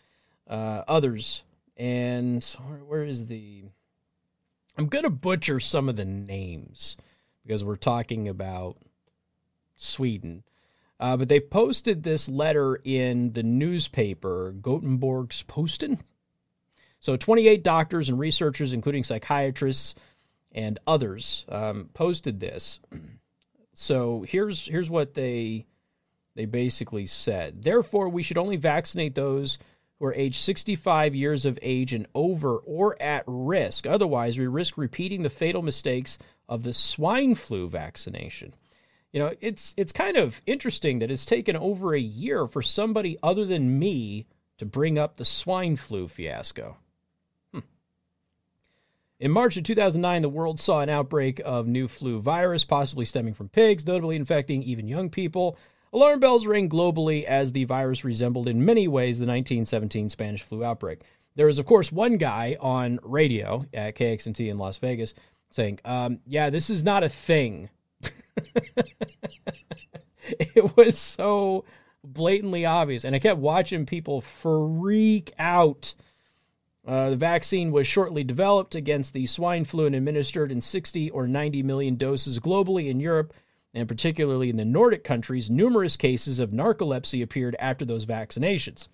uh, 0.50 0.84
others. 0.88 1.44
And 1.78 2.44
where, 2.66 2.80
where 2.80 3.04
is 3.04 3.28
the. 3.28 3.64
I'm 4.78 4.88
going 4.88 5.04
to 5.04 5.10
butcher 5.10 5.60
some 5.60 5.88
of 5.88 5.96
the 5.96 6.06
names 6.06 6.98
because 7.44 7.64
we're 7.64 7.76
talking 7.76 8.28
about 8.28 8.78
Sweden. 9.76 10.44
Uh, 11.00 11.18
but 11.18 11.28
they 11.28 11.40
posted 11.40 12.04
this 12.04 12.30
letter 12.30 12.80
in 12.84 13.34
the 13.34 13.44
newspaper, 13.44 14.54
Gothenburgs 14.62 15.46
Posten. 15.46 16.02
So 17.00 17.18
28 17.18 17.64
doctors 17.64 18.10
and 18.10 18.18
researchers, 18.18 18.74
including 18.74 19.04
psychiatrists 19.04 19.94
and 20.54 20.80
others, 20.88 21.46
um, 21.50 21.90
posted 21.94 22.40
this. 22.40 22.80
So 23.78 24.24
here's 24.26 24.68
here's 24.68 24.90
what 24.90 25.16
they 25.16 25.66
they 26.34 26.46
basically 26.46 27.06
said. 27.06 27.64
Therefore, 27.64 28.08
we 28.08 28.24
should 28.24 28.38
only 28.38 28.56
vaccinate 28.56 29.16
those 29.16 29.58
who 30.00 30.06
are 30.06 30.14
age 30.14 30.38
65 30.40 31.14
years 31.14 31.46
of 31.46 31.60
age 31.62 31.94
and 31.94 32.08
over 32.16 32.58
or 32.58 33.02
at 33.02 33.24
risk. 33.28 33.86
Otherwise, 33.86 34.40
we 34.40 34.48
risk 34.48 34.78
repeating 34.78 35.24
the 35.24 35.30
fatal 35.30 35.62
mistakes 35.62 36.18
of 36.48 36.64
the 36.64 36.74
swine 36.74 37.36
flu 37.36 37.70
vaccination. 37.70 38.54
You 39.16 39.22
know, 39.22 39.32
it's 39.40 39.74
it's 39.78 39.94
kind 39.94 40.18
of 40.18 40.42
interesting 40.46 41.00
that 41.00 41.10
it's 41.10 41.26
taken 41.26 41.56
over 41.56 41.96
a 41.96 42.00
year 42.00 42.48
for 42.48 42.62
somebody 42.62 43.18
other 43.24 43.46
than 43.46 43.80
me 43.80 44.26
to 44.58 44.66
bring 44.66 45.00
up 45.00 45.16
the 45.16 45.24
swine 45.24 45.78
flu 45.78 46.10
fiasco. 46.10 46.76
Hmm. 47.54 47.60
In 49.22 49.32
March 49.32 49.56
of 49.56 49.64
2009, 49.64 50.22
the 50.22 50.28
world 50.28 50.60
saw 50.60 50.82
an 50.82 50.90
outbreak 50.90 51.40
of 51.46 51.66
new 51.66 51.88
flu 51.88 52.20
virus, 52.20 52.66
possibly 52.66 53.06
stemming 53.06 53.34
from 53.34 53.48
pigs, 53.48 53.88
notably 53.88 54.18
infecting 54.18 54.62
even 54.64 54.86
young 54.86 55.10
people. 55.10 55.58
Alarm 55.94 56.20
bells 56.20 56.46
rang 56.46 56.68
globally 56.68 57.24
as 57.24 57.54
the 57.54 57.64
virus 57.64 58.04
resembled 58.04 58.50
in 58.50 58.66
many 58.66 58.86
ways 58.86 59.18
the 59.20 59.24
1917 59.24 60.10
Spanish 60.10 60.44
flu 60.44 60.62
outbreak. 60.62 61.04
There 61.36 61.48
was, 61.48 61.58
of 61.58 61.66
course, 61.66 61.90
one 61.90 62.18
guy 62.18 62.58
on 62.60 63.00
radio 63.02 63.64
at 63.74 63.96
KXNT 63.96 64.50
in 64.50 64.58
Las 64.58 64.76
Vegas 64.76 65.14
saying, 65.52 65.80
um, 65.86 66.20
"Yeah, 66.28 66.50
this 66.50 66.70
is 66.70 66.84
not 66.84 67.06
a 67.06 67.08
thing." 67.08 67.70
it 70.28 70.76
was 70.78 70.98
so 70.98 71.66
blatantly 72.04 72.66
obvious. 72.66 73.04
And 73.04 73.16
I 73.16 73.20
kept 73.20 73.40
watching 73.40 73.86
people 73.86 74.22
freak 74.22 75.34
out. 75.40 75.94
Uh, 76.86 77.12
the 77.12 77.16
vaccine 77.16 77.72
was 77.72 77.88
shortly 77.88 78.24
developed 78.24 78.76
against 78.76 79.14
the 79.14 79.26
swine 79.26 79.66
flu 79.66 79.88
and 79.88 79.96
administered 79.96 80.52
in 80.52 80.62
60 80.62 81.10
or 81.10 81.28
90 81.28 81.64
million 81.64 81.96
doses 81.96 82.40
globally 82.40 82.90
in 82.90 83.00
Europe, 83.00 83.34
and 83.74 83.88
particularly 83.88 84.50
in 84.50 84.58
the 84.58 84.66
Nordic 84.66 85.04
countries. 85.04 85.50
Numerous 85.50 85.98
cases 85.98 86.40
of 86.40 86.52
narcolepsy 86.52 87.24
appeared 87.24 87.56
after 87.60 87.86
those 87.86 88.06
vaccinations. 88.06 88.88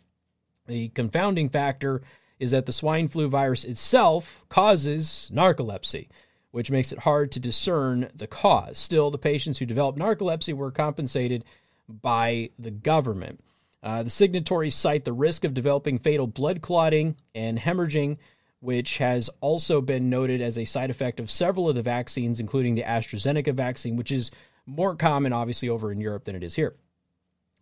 The 0.67 0.89
confounding 0.89 1.49
factor 1.49 2.01
is 2.39 2.51
that 2.51 2.65
the 2.65 2.73
swine 2.73 3.07
flu 3.07 3.27
virus 3.27 3.65
itself 3.65 4.45
causes 4.49 5.29
narcolepsy 5.33 6.07
which 6.51 6.71
makes 6.71 6.91
it 6.91 6.99
hard 6.99 7.31
to 7.31 7.39
discern 7.39 8.09
the 8.13 8.27
cause. 8.27 8.77
Still, 8.77 9.09
the 9.09 9.17
patients 9.17 9.57
who 9.57 9.65
developed 9.65 9.97
narcolepsy 9.97 10.53
were 10.53 10.71
compensated 10.71 11.45
by 11.87 12.49
the 12.59 12.71
government. 12.71 13.41
Uh, 13.83 14.03
the 14.03 14.09
signatories 14.09 14.75
cite 14.75 15.05
the 15.05 15.13
risk 15.13 15.43
of 15.43 15.53
developing 15.53 15.97
fatal 15.97 16.27
blood 16.27 16.61
clotting 16.61 17.15
and 17.33 17.57
hemorrhaging, 17.57 18.17
which 18.59 18.99
has 18.99 19.29
also 19.39 19.81
been 19.81 20.09
noted 20.09 20.39
as 20.39 20.57
a 20.57 20.65
side 20.65 20.91
effect 20.91 21.19
of 21.19 21.31
several 21.31 21.67
of 21.67 21.75
the 21.75 21.81
vaccines, 21.81 22.39
including 22.39 22.75
the 22.75 22.83
AstraZeneca 22.83 23.53
vaccine, 23.55 23.95
which 23.95 24.11
is 24.11 24.29
more 24.67 24.95
common, 24.95 25.33
obviously, 25.33 25.67
over 25.67 25.91
in 25.91 25.99
Europe 25.99 26.25
than 26.25 26.35
it 26.35 26.43
is 26.43 26.55
here. 26.55 26.75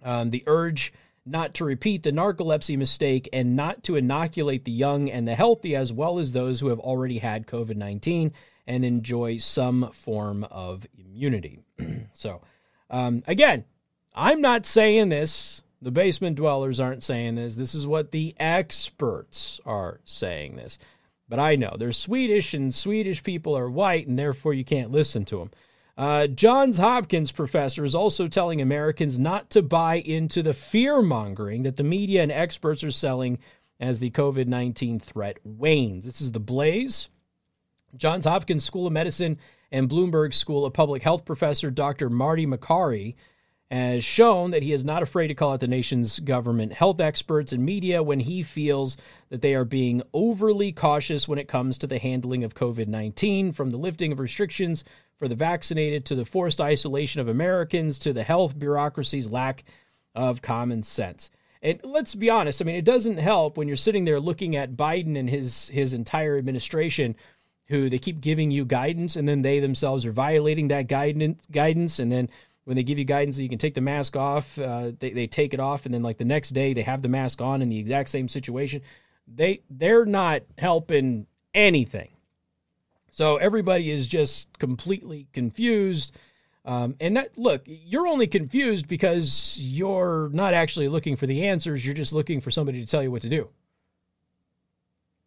Um, 0.04 0.32
the 0.32 0.44
urge 0.46 0.92
not 1.26 1.54
to 1.54 1.66
repeat 1.66 2.04
the 2.04 2.12
narcolepsy 2.12 2.78
mistake 2.78 3.30
and 3.32 3.56
not 3.56 3.84
to 3.84 3.96
inoculate 3.96 4.66
the 4.66 4.72
young 4.72 5.10
and 5.10 5.28
the 5.28 5.36
healthy, 5.36 5.76
as 5.76 5.94
well 5.94 6.20
as 6.20 6.32
those 6.32 6.60
who 6.60 6.68
have 6.68 6.80
already 6.80 7.20
had 7.20 7.48
COVID 7.48 7.76
19 7.76 8.34
and 8.70 8.86
enjoy 8.86 9.38
some 9.38 9.89
form 9.91 10.45
of 10.45 10.86
immunity. 10.95 11.59
so, 12.13 12.41
um, 12.91 13.24
again, 13.28 13.65
I'm 14.13 14.41
not 14.41 14.67
saying 14.67 15.09
this. 15.09 15.63
The 15.82 15.89
basement 15.89 16.36
dwellers 16.36 16.80
aren't 16.80 17.03
saying 17.03 17.36
this. 17.36 17.55
This 17.55 17.74
is 17.74 17.88
what 17.88 18.11
the 18.11 18.36
experts 18.39 19.59
are 19.65 20.01
saying 20.05 20.55
this. 20.55 20.78
But 21.28 21.39
I 21.39 21.55
know 21.55 21.78
they're 21.80 21.91
Swedish, 21.91 22.53
and 22.53 22.74
Swedish 22.74 23.24
people 23.24 23.57
are 23.57 23.70
white, 23.70 24.07
and 24.07 24.20
therefore 24.20 24.53
you 24.53 24.63
can't 24.63 24.91
listen 24.91 25.26
to 25.26 25.39
them. 25.39 25.51
Uh, 25.97 26.28
Johns 26.28 26.78
Hopkins 26.78 27.32
professor 27.32 27.84
is 27.84 27.95
also 27.95 28.28
telling 28.28 28.61
Americans 28.61 29.17
not 29.17 29.49
to 29.49 29.63
buy 29.63 29.95
into 29.95 30.43
the 30.43 30.53
fear 30.53 31.01
mongering 31.01 31.63
that 31.63 31.78
the 31.78 31.84
media 31.84 32.22
and 32.22 32.32
experts 32.32 32.84
are 32.84 32.91
selling 32.91 33.39
as 33.80 33.99
the 33.99 34.11
COVID 34.11 34.45
19 34.45 34.99
threat 34.99 35.38
wanes. 35.43 36.05
This 36.05 36.22
is 36.22 36.34
the 36.34 36.39
Blaze 36.39 37.09
Johns 37.96 38.26
Hopkins 38.26 38.64
School 38.64 38.88
of 38.88 38.94
Medicine 38.94 39.38
and 39.72 39.90
Bloomberg 39.90 40.34
School 40.34 40.66
of 40.66 40.74
Public 40.74 41.04
Health 41.04 41.26
professor 41.26 41.72
Dr. 41.72 42.10
Marty 42.10 42.46
Makary 42.46 43.16
has 43.72 44.04
shown 44.04 44.52
that 44.52 44.64
he 44.64 44.74
is 44.74 44.84
not 44.84 45.04
afraid 45.04 45.28
to 45.28 45.36
call 45.36 45.54
out 45.54 45.60
the 45.60 45.68
nation's 45.68 46.20
government 46.20 46.74
health 46.74 47.00
experts 47.00 47.54
and 47.54 47.64
media 47.64 48.02
when 48.02 48.20
he 48.20 48.42
feels 48.42 48.98
that 49.30 49.42
they 49.42 49.54
are 49.54 49.66
being 49.66 50.02
overly 50.12 50.72
cautious 50.72 51.28
when 51.28 51.38
it 51.38 51.48
comes 51.48 51.78
to 51.78 51.88
the 51.88 52.00
handling 52.00 52.44
of 52.44 52.56
COVID 52.56 52.88
19, 52.88 53.52
from 53.52 53.70
the 53.70 53.78
lifting 53.78 54.12
of 54.12 54.20
restrictions 54.20 54.84
for 55.18 55.28
the 55.28 55.36
vaccinated 55.36 56.06
to 56.06 56.16
the 56.16 56.26
forced 56.26 56.60
isolation 56.60 57.22
of 57.22 57.28
Americans 57.28 58.00
to 58.00 58.14
the 58.14 58.24
health 58.24 58.58
bureaucracy's 58.58 59.30
lack 59.30 59.64
of 60.16 60.42
common 60.42 60.82
sense. 60.82 61.30
And 61.62 61.80
let's 61.84 62.16
be 62.16 62.30
honest, 62.30 62.62
I 62.62 62.66
mean, 62.66 62.76
it 62.76 62.86
doesn't 62.86 63.18
help 63.18 63.58
when 63.58 63.68
you're 63.68 63.78
sitting 63.78 64.06
there 64.06 64.20
looking 64.20 64.56
at 64.56 64.78
Biden 64.78 65.20
and 65.20 65.30
his 65.30 65.68
his 65.68 65.94
entire 65.94 66.38
administration 66.38 67.16
who 67.70 67.89
they 67.89 67.99
keep 67.99 68.20
giving 68.20 68.51
you 68.51 68.65
guidance 68.65 69.15
and 69.15 69.28
then 69.28 69.41
they 69.41 69.59
themselves 69.59 70.05
are 70.05 70.11
violating 70.11 70.67
that 70.67 70.88
guidance 70.88 71.41
guidance 71.51 71.99
and 71.99 72.11
then 72.11 72.30
when 72.70 72.76
they 72.76 72.84
give 72.84 72.99
you 72.99 73.03
guidance 73.03 73.38
that 73.38 73.41
you 73.41 73.49
can 73.49 73.57
take 73.57 73.74
the 73.74 73.82
mask 73.82 74.15
off, 74.15 74.59
uh, 74.59 74.91
they, 74.99 75.09
they 75.09 75.26
take 75.26 75.55
it 75.55 75.59
off, 75.59 75.86
and 75.86 75.93
then 75.93 76.03
like 76.03 76.20
the 76.20 76.24
next 76.24 76.49
day 76.51 76.72
they 76.72 76.84
have 76.84 77.01
the 77.01 77.09
mask 77.09 77.41
on 77.41 77.63
in 77.63 77.70
the 77.70 77.80
exact 77.80 78.09
same 78.09 78.28
situation. 78.28 78.84
They 79.28 79.61
they're 79.72 80.05
not 80.05 80.43
helping 80.55 81.26
anything. 81.55 82.09
So 83.09 83.38
everybody 83.38 83.89
is 83.89 84.07
just 84.07 84.55
completely 84.59 85.26
confused. 85.34 86.15
Um, 86.63 86.95
and 86.99 87.17
that 87.17 87.36
look, 87.39 87.63
you're 87.65 88.05
only 88.05 88.28
confused 88.28 88.88
because 88.88 89.57
you're 89.59 90.30
not 90.32 90.53
actually 90.53 90.89
looking 90.89 91.15
for 91.15 91.26
the 91.26 91.47
answers. 91.47 91.84
You're 91.84 91.95
just 91.95 92.13
looking 92.13 92.39
for 92.39 92.51
somebody 92.51 92.82
to 92.82 92.86
tell 92.86 93.01
you 93.01 93.09
what 93.09 93.24
to 93.24 93.30
do. 93.30 93.49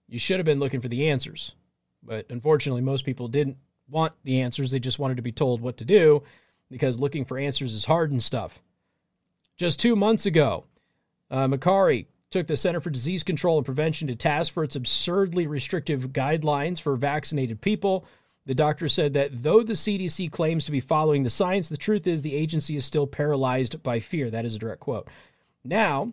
You 0.09 0.21
should 0.21 0.39
have 0.39 0.47
been 0.47 0.61
looking 0.61 0.81
for 0.81 0.87
the 0.87 1.09
answers, 1.09 1.57
but 2.03 2.27
unfortunately, 2.31 2.83
most 2.83 3.05
people 3.05 3.29
didn't 3.29 3.57
want 3.89 4.13
the 4.25 4.41
answers. 4.41 4.71
They 4.71 4.79
just 4.79 4.99
wanted 4.99 5.17
to 5.17 5.23
be 5.23 5.33
told 5.33 5.61
what 5.61 5.77
to 5.79 5.85
do 5.85 6.23
because 6.71 6.99
looking 6.99 7.25
for 7.25 7.39
answers 7.39 7.75
is 7.75 7.85
hard 7.85 8.11
and 8.11 8.23
stuff. 8.23 8.63
Just 9.57 9.79
two 9.79 9.95
months 9.95 10.27
ago, 10.27 10.65
uh, 11.31 11.47
Makary 11.47 12.07
took 12.31 12.47
the 12.47 12.57
Center 12.57 12.81
for 12.81 12.91
Disease 12.91 13.23
Control 13.23 13.59
and 13.59 13.67
Prevention 13.67 14.09
to 14.09 14.17
task 14.17 14.53
for 14.53 14.65
its 14.65 14.75
absurdly 14.75 15.47
restrictive 15.47 16.09
guidelines 16.09 16.81
for 16.81 16.97
vaccinated 16.97 17.61
people. 17.61 18.07
The 18.47 18.55
doctor 18.55 18.89
said 18.89 19.13
that 19.13 19.43
though 19.43 19.63
the 19.63 19.75
CDC 19.75 20.33
claims 20.33 20.65
to 20.65 20.73
be 20.73 20.81
following 20.81 21.23
the 21.23 21.31
science, 21.31 21.69
the 21.69 21.77
truth 21.77 22.07
is 22.07 22.23
the 22.23 22.35
agency 22.35 22.75
is 22.75 22.85
still 22.85 23.07
paralyzed 23.07 23.83
by 23.83 24.01
fear. 24.01 24.31
That 24.31 24.45
is 24.45 24.55
a 24.55 24.59
direct 24.59 24.81
quote. 24.81 25.09
Now, 25.63 26.13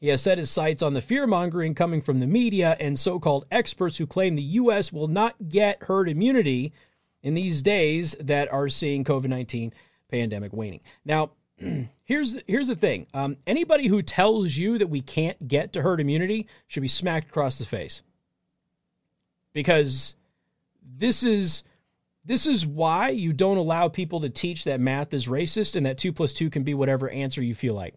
he 0.00 0.08
has 0.08 0.22
set 0.22 0.38
his 0.38 0.50
sights 0.50 0.82
on 0.82 0.94
the 0.94 1.00
fear 1.00 1.26
mongering 1.26 1.74
coming 1.74 2.00
from 2.00 2.20
the 2.20 2.26
media 2.26 2.76
and 2.78 2.98
so 2.98 3.18
called 3.18 3.46
experts 3.50 3.96
who 3.96 4.06
claim 4.06 4.36
the 4.36 4.42
U.S. 4.42 4.92
will 4.92 5.08
not 5.08 5.48
get 5.48 5.82
herd 5.84 6.08
immunity 6.08 6.72
in 7.22 7.34
these 7.34 7.62
days 7.62 8.16
that 8.20 8.52
are 8.52 8.68
seeing 8.68 9.04
COVID 9.04 9.28
19 9.28 9.72
pandemic 10.10 10.52
waning. 10.52 10.80
Now, 11.04 11.32
here's 12.04 12.36
here's 12.46 12.68
the 12.68 12.76
thing. 12.76 13.06
Um, 13.12 13.36
anybody 13.46 13.88
who 13.88 14.02
tells 14.02 14.56
you 14.56 14.78
that 14.78 14.90
we 14.90 15.00
can't 15.00 15.48
get 15.48 15.72
to 15.72 15.82
herd 15.82 16.00
immunity 16.00 16.46
should 16.68 16.82
be 16.82 16.88
smacked 16.88 17.28
across 17.28 17.58
the 17.58 17.66
face. 17.66 18.02
Because 19.52 20.14
this 20.82 21.22
is 21.22 21.64
this 22.24 22.46
is 22.46 22.66
why 22.66 23.08
you 23.08 23.32
don't 23.32 23.56
allow 23.56 23.88
people 23.88 24.20
to 24.20 24.28
teach 24.28 24.64
that 24.64 24.80
math 24.80 25.12
is 25.12 25.26
racist 25.26 25.74
and 25.74 25.86
that 25.86 25.98
two 25.98 26.12
plus 26.12 26.32
two 26.32 26.50
can 26.50 26.62
be 26.62 26.74
whatever 26.74 27.08
answer 27.10 27.42
you 27.42 27.54
feel 27.54 27.74
like. 27.74 27.94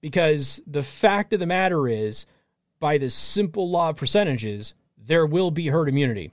Because 0.00 0.60
the 0.66 0.82
fact 0.82 1.32
of 1.32 1.40
the 1.40 1.46
matter 1.46 1.86
is, 1.88 2.26
by 2.78 2.96
this 2.98 3.14
simple 3.14 3.70
law 3.70 3.90
of 3.90 3.96
percentages, 3.96 4.74
there 4.96 5.26
will 5.26 5.50
be 5.50 5.68
herd 5.68 5.88
immunity. 5.88 6.32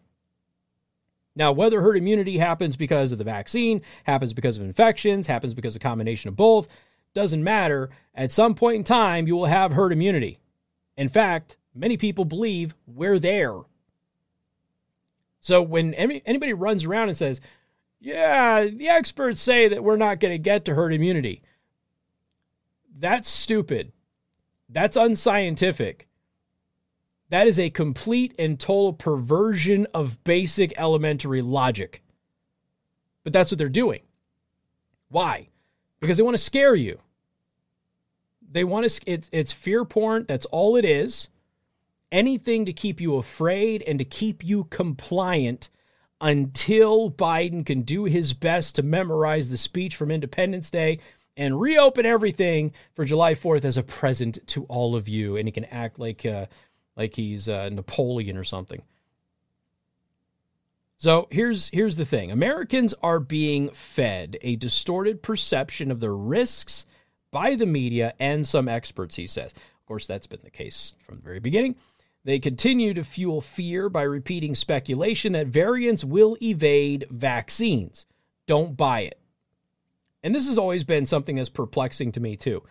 Now, 1.35 1.51
whether 1.51 1.81
herd 1.81 1.97
immunity 1.97 2.37
happens 2.37 2.75
because 2.75 3.11
of 3.11 3.17
the 3.17 3.23
vaccine, 3.23 3.81
happens 4.05 4.33
because 4.33 4.57
of 4.57 4.63
infections, 4.63 5.27
happens 5.27 5.53
because 5.53 5.75
of 5.75 5.81
a 5.81 5.83
combination 5.83 6.29
of 6.29 6.35
both, 6.35 6.67
doesn't 7.13 7.43
matter. 7.43 7.89
At 8.15 8.31
some 8.31 8.55
point 8.55 8.77
in 8.77 8.83
time, 8.83 9.27
you 9.27 9.35
will 9.35 9.45
have 9.45 9.73
herd 9.73 9.91
immunity. 9.91 10.39
In 10.95 11.09
fact, 11.09 11.57
many 11.75 11.97
people 11.97 12.25
believe 12.25 12.73
we're 12.87 13.19
there. 13.19 13.53
So 15.39 15.61
when 15.61 15.93
any, 15.93 16.23
anybody 16.25 16.53
runs 16.53 16.85
around 16.85 17.09
and 17.09 17.17
says, 17.17 17.39
yeah, 17.99 18.65
the 18.65 18.89
experts 18.89 19.39
say 19.39 19.67
that 19.67 19.83
we're 19.83 19.97
not 19.97 20.19
going 20.19 20.33
to 20.33 20.39
get 20.39 20.65
to 20.65 20.75
herd 20.75 20.93
immunity, 20.93 21.41
that's 22.99 23.29
stupid. 23.29 23.91
That's 24.69 24.97
unscientific. 24.97 26.07
That 27.29 27.47
is 27.47 27.59
a 27.59 27.69
complete 27.69 28.33
and 28.39 28.59
total 28.59 28.93
perversion 28.93 29.87
of 29.93 30.23
basic 30.23 30.73
elementary 30.77 31.41
logic. 31.41 32.01
But 33.23 33.33
that's 33.33 33.51
what 33.51 33.57
they're 33.57 33.69
doing. 33.69 34.01
Why? 35.09 35.49
Because 35.99 36.17
they 36.17 36.23
want 36.23 36.37
to 36.37 36.43
scare 36.43 36.75
you. 36.75 36.99
They 38.49 38.63
want 38.63 38.89
to, 38.89 39.11
it, 39.11 39.29
it's 39.31 39.51
fear 39.51 39.83
porn. 39.83 40.25
That's 40.27 40.45
all 40.47 40.77
it 40.77 40.85
is. 40.85 41.27
Anything 42.11 42.65
to 42.65 42.73
keep 42.73 43.01
you 43.01 43.15
afraid 43.15 43.83
and 43.85 43.99
to 43.99 44.05
keep 44.05 44.45
you 44.45 44.63
compliant 44.65 45.69
until 46.21 47.11
Biden 47.11 47.65
can 47.65 47.81
do 47.81 48.05
his 48.05 48.33
best 48.33 48.75
to 48.75 48.83
memorize 48.83 49.49
the 49.49 49.57
speech 49.57 49.95
from 49.95 50.11
Independence 50.11 50.71
Day 50.71 50.99
and 51.37 51.61
reopen 51.61 52.05
everything 52.05 52.73
for 52.95 53.05
July 53.05 53.35
4th 53.35 53.63
as 53.63 53.77
a 53.77 53.83
present 53.83 54.39
to 54.47 54.65
all 54.65 54.95
of 54.95 55.07
you. 55.07 55.37
And 55.37 55.47
he 55.47 55.51
can 55.51 55.65
act 55.65 55.99
like, 55.99 56.25
uh, 56.25 56.47
like 56.97 57.15
he's 57.15 57.47
uh, 57.47 57.69
Napoleon 57.69 58.35
or 58.35 58.43
something. 58.43 58.81
So 60.99 61.27
here's 61.29 61.69
here's 61.69 61.95
the 61.95 62.05
thing. 62.05 62.31
Americans 62.31 62.95
are 63.03 63.19
being 63.19 63.69
fed 63.69 64.37
a 64.41 64.55
distorted 64.55 65.21
perception 65.21 65.91
of 65.91 65.99
the 65.99 66.09
risks 66.09 66.85
by 67.29 67.55
the 67.55 67.67
media 67.67 68.15
and 68.19 68.47
some 68.47 68.67
experts, 68.67 69.15
he 69.15 69.27
says. 69.27 69.53
Of 69.53 69.85
course, 69.85 70.07
that's 70.07 70.25
been 70.25 70.39
the 70.43 70.49
case 70.49 70.95
from 71.05 71.17
the 71.17 71.21
very 71.21 71.39
beginning. 71.39 71.75
They 72.23 72.39
continue 72.39 72.95
to 72.95 73.03
fuel 73.03 73.41
fear 73.41 73.89
by 73.89 74.01
repeating 74.01 74.55
speculation 74.55 75.33
that 75.33 75.47
variants 75.47 76.03
will 76.03 76.35
evade 76.41 77.05
vaccines. 77.11 78.07
Don't 78.47 78.75
buy 78.75 79.01
it. 79.01 79.19
And 80.27 80.35
this 80.35 80.47
has 80.47 80.57
always 80.57 80.83
been 80.83 81.05
something 81.05 81.37
that's 81.37 81.47
perplexing 81.47 82.11
to 82.11 82.19
me, 82.19 82.35
too. 82.35 82.61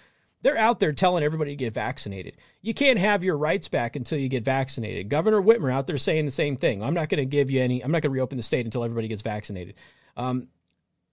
They're 0.42 0.58
out 0.58 0.78
there 0.78 0.92
telling 0.92 1.24
everybody 1.24 1.52
to 1.52 1.56
get 1.56 1.72
vaccinated. 1.72 2.36
You 2.60 2.74
can't 2.74 2.98
have 2.98 3.24
your 3.24 3.38
rights 3.38 3.66
back 3.66 3.96
until 3.96 4.18
you 4.18 4.28
get 4.28 4.44
vaccinated. 4.44 5.08
Governor 5.08 5.40
Whitmer 5.40 5.72
out 5.72 5.86
there 5.86 5.96
saying 5.96 6.26
the 6.26 6.30
same 6.30 6.58
thing. 6.58 6.82
I'm 6.82 6.92
not 6.92 7.08
going 7.08 7.16
to 7.16 7.24
give 7.24 7.50
you 7.50 7.62
any, 7.62 7.82
I'm 7.82 7.90
not 7.90 8.02
going 8.02 8.10
to 8.10 8.14
reopen 8.14 8.36
the 8.36 8.42
state 8.42 8.66
until 8.66 8.84
everybody 8.84 9.08
gets 9.08 9.22
vaccinated. 9.22 9.74
Um, 10.18 10.48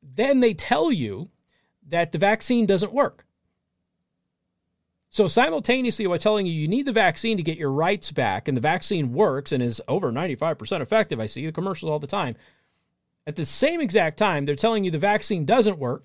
then 0.02 0.42
they 0.42 0.54
tell 0.54 0.92
you 0.92 1.30
that 1.88 2.12
the 2.12 2.18
vaccine 2.18 2.66
doesn't 2.66 2.92
work. 2.92 3.26
So 5.12 5.30
simultaneously, 5.30 6.08
while 6.08 6.20
telling 6.20 6.46
you 6.46 6.52
you 6.52 6.68
need 6.68 6.88
the 6.88 6.92
vaccine 6.92 7.38
to 7.38 7.44
get 7.44 7.58
your 7.58 7.72
rights 7.72 8.12
back, 8.12 8.50
and 8.50 8.58
the 8.58 8.62
vaccine 8.62 9.14
works 9.14 9.54
and 9.54 9.64
is 9.64 9.82
over 9.88 10.12
95% 10.12 10.82
effective, 10.82 11.22
I 11.22 11.26
see 11.26 11.46
the 11.46 11.54
commercials 11.54 11.90
all 11.90 12.00
the 12.00 12.06
time. 12.06 12.36
At 13.26 13.38
the 13.38 13.46
same 13.46 13.80
exact 13.80 14.18
time, 14.18 14.46
they're 14.46 14.56
telling 14.56 14.84
you 14.84 14.92
the 14.92 15.00
vaccine 15.00 15.46
doesn't 15.46 15.80
work, 15.80 16.04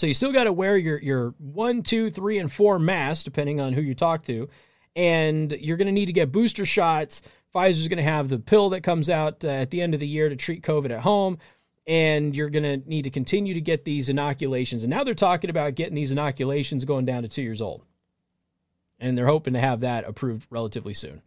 so 0.00 0.06
you 0.06 0.14
still 0.14 0.32
got 0.32 0.44
to 0.44 0.52
wear 0.52 0.78
your 0.78 0.98
your 0.98 1.34
one, 1.36 1.82
two, 1.82 2.08
three, 2.08 2.38
and 2.38 2.50
four 2.50 2.78
masks, 2.78 3.22
depending 3.22 3.60
on 3.60 3.74
who 3.74 3.82
you 3.82 3.94
talk 3.94 4.22
to, 4.24 4.48
and 4.96 5.52
you're 5.52 5.76
going 5.76 5.88
to 5.88 5.92
need 5.92 6.06
to 6.06 6.12
get 6.14 6.32
booster 6.32 6.64
shots. 6.64 7.20
Pfizer's 7.54 7.86
going 7.86 7.98
to 7.98 8.02
have 8.02 8.30
the 8.30 8.38
pill 8.38 8.70
that 8.70 8.82
comes 8.82 9.10
out 9.10 9.44
uh, 9.44 9.48
at 9.48 9.70
the 9.70 9.82
end 9.82 9.92
of 9.92 10.00
the 10.00 10.08
year 10.08 10.30
to 10.30 10.36
treat 10.36 10.62
COVID 10.62 10.90
at 10.90 11.00
home, 11.00 11.36
and 11.86 12.34
you're 12.34 12.48
going 12.48 12.62
to 12.62 12.88
need 12.88 13.02
to 13.02 13.10
continue 13.10 13.52
to 13.52 13.60
get 13.60 13.84
these 13.84 14.08
inoculations. 14.08 14.84
And 14.84 14.90
now 14.90 15.04
they're 15.04 15.12
talking 15.12 15.50
about 15.50 15.74
getting 15.74 15.96
these 15.96 16.12
inoculations 16.12 16.86
going 16.86 17.04
down 17.04 17.22
to 17.22 17.28
two 17.28 17.42
years 17.42 17.60
old, 17.60 17.84
and 18.98 19.18
they're 19.18 19.26
hoping 19.26 19.52
to 19.52 19.60
have 19.60 19.80
that 19.80 20.08
approved 20.08 20.46
relatively 20.48 20.94
soon. 20.94 21.20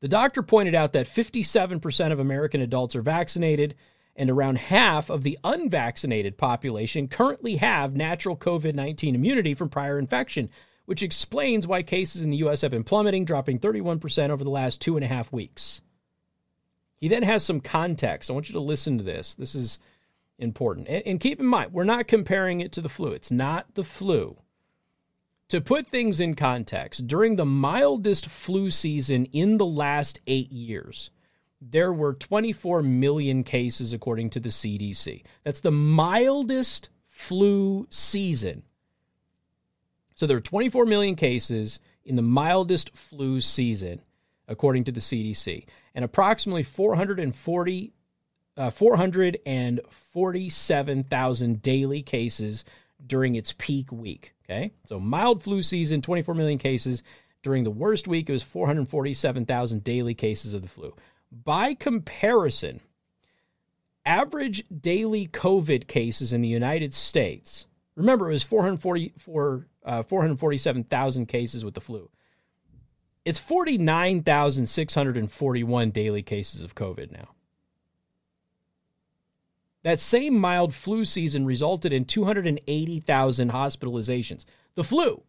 The 0.00 0.08
doctor 0.08 0.42
pointed 0.42 0.74
out 0.74 0.92
that 0.92 1.06
57% 1.06 2.12
of 2.12 2.18
American 2.18 2.60
adults 2.60 2.94
are 2.94 3.00
vaccinated 3.00 3.74
and 4.14 4.30
around 4.30 4.58
half 4.58 5.10
of 5.10 5.22
the 5.22 5.38
unvaccinated 5.42 6.36
population 6.36 7.08
currently 7.08 7.56
have 7.56 7.96
natural 7.96 8.36
COVID 8.36 8.74
19 8.74 9.14
immunity 9.14 9.54
from 9.54 9.68
prior 9.68 9.98
infection, 9.98 10.50
which 10.84 11.02
explains 11.02 11.66
why 11.66 11.82
cases 11.82 12.22
in 12.22 12.30
the 12.30 12.36
U.S. 12.38 12.60
have 12.60 12.70
been 12.70 12.84
plummeting, 12.84 13.24
dropping 13.24 13.58
31% 13.58 14.30
over 14.30 14.44
the 14.44 14.50
last 14.50 14.80
two 14.80 14.96
and 14.96 15.04
a 15.04 15.08
half 15.08 15.32
weeks. 15.32 15.80
He 16.96 17.08
then 17.08 17.22
has 17.22 17.42
some 17.42 17.60
context. 17.60 18.30
I 18.30 18.34
want 18.34 18.48
you 18.48 18.52
to 18.52 18.60
listen 18.60 18.98
to 18.98 19.04
this. 19.04 19.34
This 19.34 19.54
is 19.54 19.78
important. 20.38 20.88
And, 20.88 21.02
and 21.06 21.20
keep 21.20 21.40
in 21.40 21.46
mind, 21.46 21.72
we're 21.72 21.84
not 21.84 22.06
comparing 22.06 22.60
it 22.60 22.72
to 22.72 22.80
the 22.80 22.88
flu, 22.88 23.12
it's 23.12 23.30
not 23.30 23.74
the 23.74 23.84
flu. 23.84 24.36
To 25.48 25.60
put 25.60 25.88
things 25.88 26.18
in 26.18 26.34
context, 26.34 27.06
during 27.06 27.36
the 27.36 27.44
mildest 27.44 28.26
flu 28.26 28.70
season 28.70 29.26
in 29.26 29.58
the 29.58 29.66
last 29.66 30.20
eight 30.26 30.50
years, 30.50 31.10
there 31.70 31.92
were 31.92 32.14
24 32.14 32.82
million 32.82 33.44
cases, 33.44 33.92
according 33.92 34.30
to 34.30 34.40
the 34.40 34.48
CDC. 34.48 35.22
That's 35.44 35.60
the 35.60 35.70
mildest 35.70 36.88
flu 37.06 37.86
season. 37.90 38.64
So 40.14 40.26
there 40.26 40.36
were 40.36 40.42
24 40.42 40.86
million 40.86 41.14
cases 41.14 41.78
in 42.04 42.16
the 42.16 42.22
mildest 42.22 42.96
flu 42.96 43.40
season, 43.40 44.00
according 44.48 44.82
to 44.84 44.92
the 44.92 45.00
CDC, 45.00 45.66
and 45.94 46.04
approximately 46.04 46.64
440 46.64 47.92
uh, 48.54 48.68
447,000 48.70 51.62
daily 51.62 52.02
cases 52.02 52.64
during 53.06 53.34
its 53.34 53.54
peak 53.56 53.90
week. 53.90 54.34
Okay, 54.44 54.72
so 54.84 55.00
mild 55.00 55.42
flu 55.42 55.62
season, 55.62 56.02
24 56.02 56.34
million 56.34 56.58
cases. 56.58 57.02
During 57.42 57.64
the 57.64 57.70
worst 57.70 58.06
week, 58.06 58.28
it 58.28 58.32
was 58.32 58.42
447,000 58.44 59.82
daily 59.82 60.14
cases 60.14 60.54
of 60.54 60.62
the 60.62 60.68
flu. 60.68 60.94
By 61.32 61.72
comparison, 61.72 62.82
average 64.04 64.64
daily 64.68 65.26
COVID 65.26 65.86
cases 65.86 66.34
in 66.34 66.42
the 66.42 66.48
United 66.48 66.92
States, 66.92 67.64
remember 67.96 68.28
it 68.28 68.34
was 68.34 68.42
444, 68.42 69.66
uh, 69.86 70.02
447,000 70.02 71.26
cases 71.26 71.64
with 71.64 71.72
the 71.72 71.80
flu. 71.80 72.10
It's 73.24 73.38
49,641 73.38 75.90
daily 75.90 76.22
cases 76.22 76.60
of 76.60 76.74
COVID 76.74 77.10
now. 77.10 77.28
That 79.84 79.98
same 79.98 80.36
mild 80.36 80.74
flu 80.74 81.06
season 81.06 81.46
resulted 81.46 81.94
in 81.94 82.04
280,000 82.04 83.50
hospitalizations. 83.50 84.44
The 84.74 84.84
flu, 84.84 85.22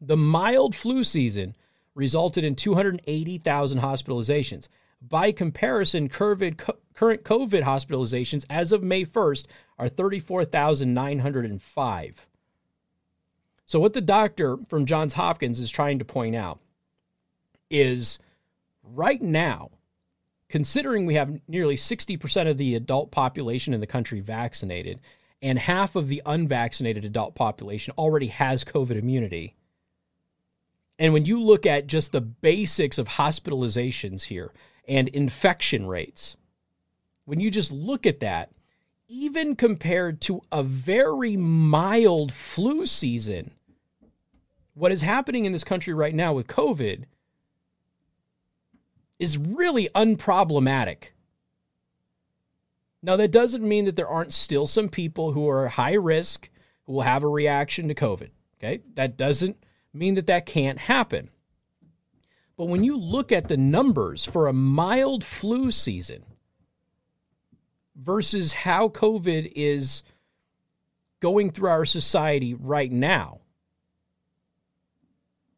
the 0.00 0.16
mild 0.16 0.74
flu 0.74 1.04
season, 1.04 1.54
resulted 1.94 2.44
in 2.44 2.54
280,000 2.54 3.80
hospitalizations. 3.80 4.68
By 5.00 5.32
comparison, 5.32 6.08
current 6.08 6.56
COVID 6.56 7.62
hospitalizations 7.62 8.44
as 8.48 8.72
of 8.72 8.82
May 8.82 9.04
1st 9.04 9.46
are 9.78 9.88
34,905. 9.88 12.26
So, 13.66 13.78
what 13.80 13.92
the 13.92 14.00
doctor 14.00 14.56
from 14.68 14.86
Johns 14.86 15.14
Hopkins 15.14 15.60
is 15.60 15.70
trying 15.70 15.98
to 15.98 16.04
point 16.04 16.36
out 16.36 16.60
is 17.68 18.20
right 18.82 19.20
now, 19.20 19.70
considering 20.48 21.04
we 21.04 21.16
have 21.16 21.40
nearly 21.48 21.74
60% 21.74 22.48
of 22.48 22.56
the 22.56 22.76
adult 22.76 23.10
population 23.10 23.74
in 23.74 23.80
the 23.80 23.86
country 23.86 24.20
vaccinated 24.20 25.00
and 25.42 25.58
half 25.58 25.96
of 25.96 26.08
the 26.08 26.22
unvaccinated 26.24 27.04
adult 27.04 27.34
population 27.34 27.92
already 27.98 28.28
has 28.28 28.64
COVID 28.64 28.96
immunity. 28.96 29.54
And 30.98 31.12
when 31.12 31.26
you 31.26 31.42
look 31.42 31.66
at 31.66 31.88
just 31.88 32.12
the 32.12 32.22
basics 32.22 32.96
of 32.98 33.08
hospitalizations 33.08 34.22
here 34.22 34.52
and 34.86 35.08
infection 35.08 35.86
rates, 35.86 36.36
when 37.24 37.40
you 37.40 37.50
just 37.50 37.72
look 37.72 38.06
at 38.06 38.20
that, 38.20 38.50
even 39.08 39.56
compared 39.56 40.20
to 40.22 40.42
a 40.50 40.62
very 40.62 41.36
mild 41.36 42.32
flu 42.32 42.86
season, 42.86 43.52
what 44.74 44.92
is 44.92 45.02
happening 45.02 45.44
in 45.44 45.52
this 45.52 45.64
country 45.64 45.94
right 45.94 46.14
now 46.14 46.32
with 46.32 46.46
COVID 46.46 47.04
is 49.18 49.38
really 49.38 49.88
unproblematic. 49.94 51.10
Now, 53.02 53.16
that 53.16 53.30
doesn't 53.30 53.66
mean 53.66 53.84
that 53.84 53.96
there 53.96 54.08
aren't 54.08 54.34
still 54.34 54.66
some 54.66 54.88
people 54.88 55.32
who 55.32 55.48
are 55.48 55.68
high 55.68 55.94
risk 55.94 56.50
who 56.84 56.94
will 56.94 57.02
have 57.02 57.22
a 57.22 57.28
reaction 57.28 57.88
to 57.88 57.94
COVID. 57.94 58.30
Okay. 58.58 58.82
That 58.94 59.16
doesn't 59.16 59.56
mean 59.92 60.14
that 60.14 60.26
that 60.26 60.46
can't 60.46 60.78
happen. 60.78 61.30
But 62.56 62.66
when 62.66 62.84
you 62.84 62.96
look 62.96 63.32
at 63.32 63.48
the 63.48 63.56
numbers 63.56 64.24
for 64.24 64.46
a 64.46 64.52
mild 64.52 65.24
flu 65.24 65.70
season 65.70 66.24
versus 67.94 68.52
how 68.52 68.88
COVID 68.88 69.52
is 69.54 70.02
going 71.20 71.50
through 71.50 71.68
our 71.68 71.84
society 71.84 72.54
right 72.54 72.90
now, 72.90 73.40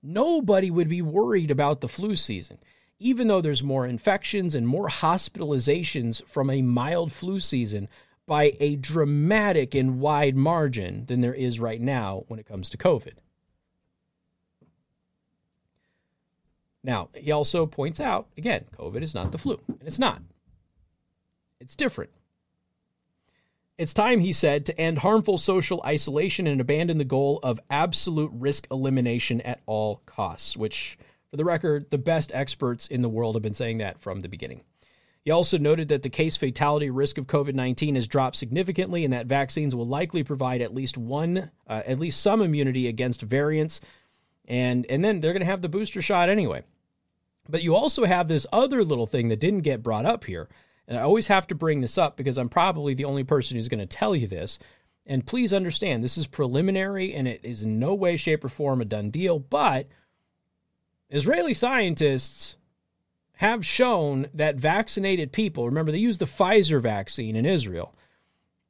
nobody 0.02 0.70
would 0.70 0.88
be 0.88 1.02
worried 1.02 1.50
about 1.50 1.80
the 1.80 1.88
flu 1.88 2.16
season 2.16 2.58
even 2.98 3.28
though 3.28 3.40
there's 3.40 3.62
more 3.62 3.86
infections 3.86 4.54
and 4.54 4.66
more 4.66 4.88
hospitalizations 4.88 6.24
from 6.26 6.50
a 6.50 6.62
mild 6.62 7.12
flu 7.12 7.38
season 7.38 7.88
by 8.26 8.56
a 8.60 8.76
dramatic 8.76 9.74
and 9.74 10.00
wide 10.00 10.36
margin 10.36 11.06
than 11.06 11.20
there 11.20 11.34
is 11.34 11.60
right 11.60 11.80
now 11.80 12.24
when 12.28 12.38
it 12.38 12.46
comes 12.46 12.68
to 12.68 12.76
COVID. 12.76 13.14
Now, 16.84 17.08
he 17.14 17.32
also 17.32 17.66
points 17.66 18.00
out 18.00 18.28
again, 18.36 18.64
COVID 18.76 19.02
is 19.02 19.14
not 19.14 19.32
the 19.32 19.38
flu, 19.38 19.60
and 19.66 19.82
it's 19.86 19.98
not. 19.98 20.22
It's 21.60 21.76
different. 21.76 22.10
It's 23.76 23.94
time, 23.94 24.20
he 24.20 24.32
said, 24.32 24.66
to 24.66 24.80
end 24.80 24.98
harmful 24.98 25.38
social 25.38 25.80
isolation 25.86 26.48
and 26.48 26.60
abandon 26.60 26.98
the 26.98 27.04
goal 27.04 27.38
of 27.44 27.60
absolute 27.70 28.32
risk 28.34 28.66
elimination 28.72 29.40
at 29.42 29.60
all 29.66 30.02
costs, 30.04 30.56
which 30.56 30.98
for 31.30 31.36
the 31.36 31.44
record, 31.44 31.90
the 31.90 31.98
best 31.98 32.32
experts 32.34 32.86
in 32.86 33.02
the 33.02 33.08
world 33.08 33.36
have 33.36 33.42
been 33.42 33.54
saying 33.54 33.78
that 33.78 34.00
from 34.00 34.20
the 34.20 34.28
beginning. 34.28 34.62
He 35.24 35.30
also 35.30 35.58
noted 35.58 35.88
that 35.88 36.02
the 36.02 36.08
case 36.08 36.36
fatality 36.36 36.90
risk 36.90 37.18
of 37.18 37.26
COVID 37.26 37.54
19 37.54 37.96
has 37.96 38.08
dropped 38.08 38.36
significantly 38.36 39.04
and 39.04 39.12
that 39.12 39.26
vaccines 39.26 39.76
will 39.76 39.86
likely 39.86 40.24
provide 40.24 40.62
at 40.62 40.74
least 40.74 40.96
one, 40.96 41.50
uh, 41.68 41.82
at 41.86 41.98
least 41.98 42.20
some 42.20 42.40
immunity 42.40 42.88
against 42.88 43.22
variants. 43.22 43.80
And, 44.48 44.86
and 44.88 45.04
then 45.04 45.20
they're 45.20 45.34
going 45.34 45.40
to 45.40 45.46
have 45.46 45.62
the 45.62 45.68
booster 45.68 46.02
shot 46.02 46.28
anyway. 46.28 46.62
But 47.48 47.62
you 47.62 47.74
also 47.74 48.06
have 48.06 48.26
this 48.26 48.46
other 48.52 48.82
little 48.82 49.06
thing 49.06 49.28
that 49.28 49.40
didn't 49.40 49.60
get 49.60 49.82
brought 49.82 50.06
up 50.06 50.24
here. 50.24 50.48
And 50.88 50.98
I 50.98 51.02
always 51.02 51.26
have 51.28 51.46
to 51.48 51.54
bring 51.54 51.82
this 51.82 51.98
up 51.98 52.16
because 52.16 52.38
I'm 52.38 52.48
probably 52.48 52.94
the 52.94 53.04
only 53.04 53.24
person 53.24 53.56
who's 53.56 53.68
going 53.68 53.78
to 53.78 53.86
tell 53.86 54.16
you 54.16 54.26
this. 54.26 54.58
And 55.06 55.26
please 55.26 55.52
understand, 55.52 56.02
this 56.02 56.18
is 56.18 56.26
preliminary 56.26 57.14
and 57.14 57.28
it 57.28 57.40
is 57.42 57.62
in 57.62 57.78
no 57.78 57.94
way, 57.94 58.16
shape, 58.16 58.44
or 58.44 58.48
form 58.48 58.80
a 58.80 58.86
done 58.86 59.10
deal. 59.10 59.38
But 59.38 59.86
Israeli 61.10 61.54
scientists 61.54 62.56
have 63.36 63.64
shown 63.64 64.28
that 64.34 64.56
vaccinated 64.56 65.30
people, 65.30 65.66
remember, 65.66 65.92
they 65.92 65.98
use 65.98 66.18
the 66.18 66.24
Pfizer 66.24 66.80
vaccine 66.80 67.36
in 67.36 67.46
Israel, 67.46 67.94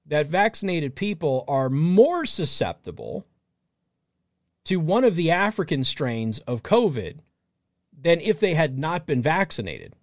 that 0.07 0.27
vaccinated 0.27 0.95
people 0.95 1.45
are 1.49 1.71
more 1.71 2.27
susceptible 2.27 3.27
to 4.69 4.77
one 4.77 5.03
of 5.03 5.17
the 5.17 5.31
African 5.31 5.83
strains 5.83 6.41
of 6.41 6.63
COVID 6.63 7.21
than 7.99 8.21
if 8.21 8.39
they 8.39 8.53
had 8.53 8.79
not 8.79 9.07
been 9.07 9.23
vaccinated. 9.23 9.95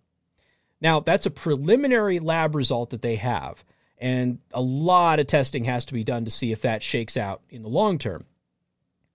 Now, 0.81 1.01
that's 1.01 1.27
a 1.27 1.31
preliminary 1.31 2.19
lab 2.19 2.55
result 2.55 2.89
that 2.89 3.03
they 3.03 3.17
have, 3.17 3.63
and 3.99 4.39
a 4.51 4.61
lot 4.61 5.19
of 5.19 5.27
testing 5.27 5.65
has 5.65 5.85
to 5.85 5.93
be 5.93 6.03
done 6.03 6.25
to 6.25 6.31
see 6.31 6.51
if 6.51 6.61
that 6.61 6.81
shakes 6.81 7.15
out 7.15 7.43
in 7.47 7.61
the 7.61 7.69
long 7.69 7.99
term. 7.99 8.25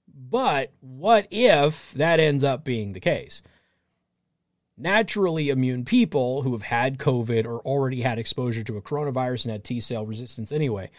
But 0.06 0.72
what 0.78 1.26
if 1.32 1.92
that 1.94 2.20
ends 2.20 2.44
up 2.44 2.62
being 2.62 2.92
the 2.92 3.00
case? 3.00 3.42
Naturally 4.76 5.48
immune 5.48 5.84
people 5.84 6.42
who 6.42 6.52
have 6.52 6.62
had 6.62 6.96
COVID 6.96 7.44
or 7.44 7.58
already 7.62 8.02
had 8.02 8.20
exposure 8.20 8.62
to 8.62 8.76
a 8.76 8.82
coronavirus 8.82 9.46
and 9.46 9.52
had 9.52 9.64
T 9.64 9.80
cell 9.80 10.06
resistance 10.06 10.52
anyway, 10.52 10.92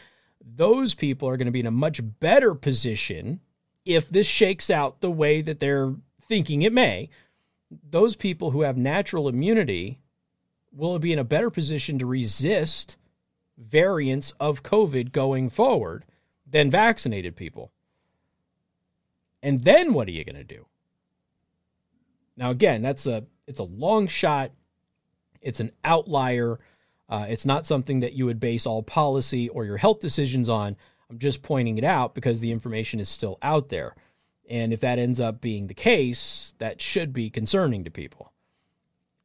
those 0.44 0.94
people 0.94 1.30
are 1.30 1.38
going 1.38 1.46
to 1.46 1.52
be 1.52 1.62
in 1.62 1.68
a 1.68 1.72
much 1.72 2.02
better 2.20 2.54
position 2.54 3.40
if 3.86 4.10
this 4.10 4.28
shakes 4.28 4.70
out 4.70 5.02
the 5.02 5.12
way 5.12 5.42
that 5.42 5.60
they're 5.60 5.96
thinking 6.22 6.62
it 6.62 6.74
may. 6.74 7.10
Those 7.90 8.16
people 8.16 8.52
who 8.52 8.62
have 8.62 8.78
natural 8.78 9.28
immunity 9.28 10.00
will 10.72 11.00
be 11.00 11.14
in 11.14 11.20
a 11.20 11.24
better 11.24 11.50
position 11.50 12.00
to 12.00 12.06
resist 12.06 12.96
variants 13.58 14.34
of 14.40 14.64
COVID 14.64 15.12
going 15.12 15.50
forward 15.50 16.06
than 16.46 16.70
vaccinated 16.70 17.36
people. 17.36 17.72
And 19.44 19.64
then 19.64 19.94
what 19.94 20.08
are 20.08 20.12
you 20.12 20.24
going 20.24 20.36
to 20.36 20.44
do? 20.44 20.66
Now 22.38 22.50
again, 22.52 22.82
that's 22.82 23.08
a 23.08 23.26
it's 23.48 23.60
a 23.60 23.64
long 23.64 24.08
shot. 24.08 24.52
It's 25.42 25.60
an 25.60 25.72
outlier. 25.84 26.60
Uh, 27.10 27.26
it's 27.28 27.46
not 27.46 27.66
something 27.66 28.00
that 28.02 28.14
you 28.14 28.26
would 28.26 28.40
base 28.40 28.66
all 28.66 28.84
policy 28.84 29.50
or 29.50 29.66
your 29.66 29.78
health 29.78 30.00
decisions 30.00 30.48
on. 30.48 30.78
I'm 31.12 31.20
just 31.20 31.44
pointing 31.44 31.78
it 31.78 31.84
out 31.84 32.16
because 32.16 32.40
the 32.40 32.54
information 32.54 33.02
is 33.02 33.10
still 33.10 33.38
out 33.42 33.68
there. 33.68 33.96
And 34.50 34.72
if 34.72 34.80
that 34.80 34.98
ends 34.98 35.20
up 35.20 35.42
being 35.42 35.68
the 35.68 35.74
case, 35.74 36.54
that 36.58 36.82
should 36.82 37.12
be 37.12 37.30
concerning 37.30 37.84
to 37.84 37.92
people. 37.92 38.32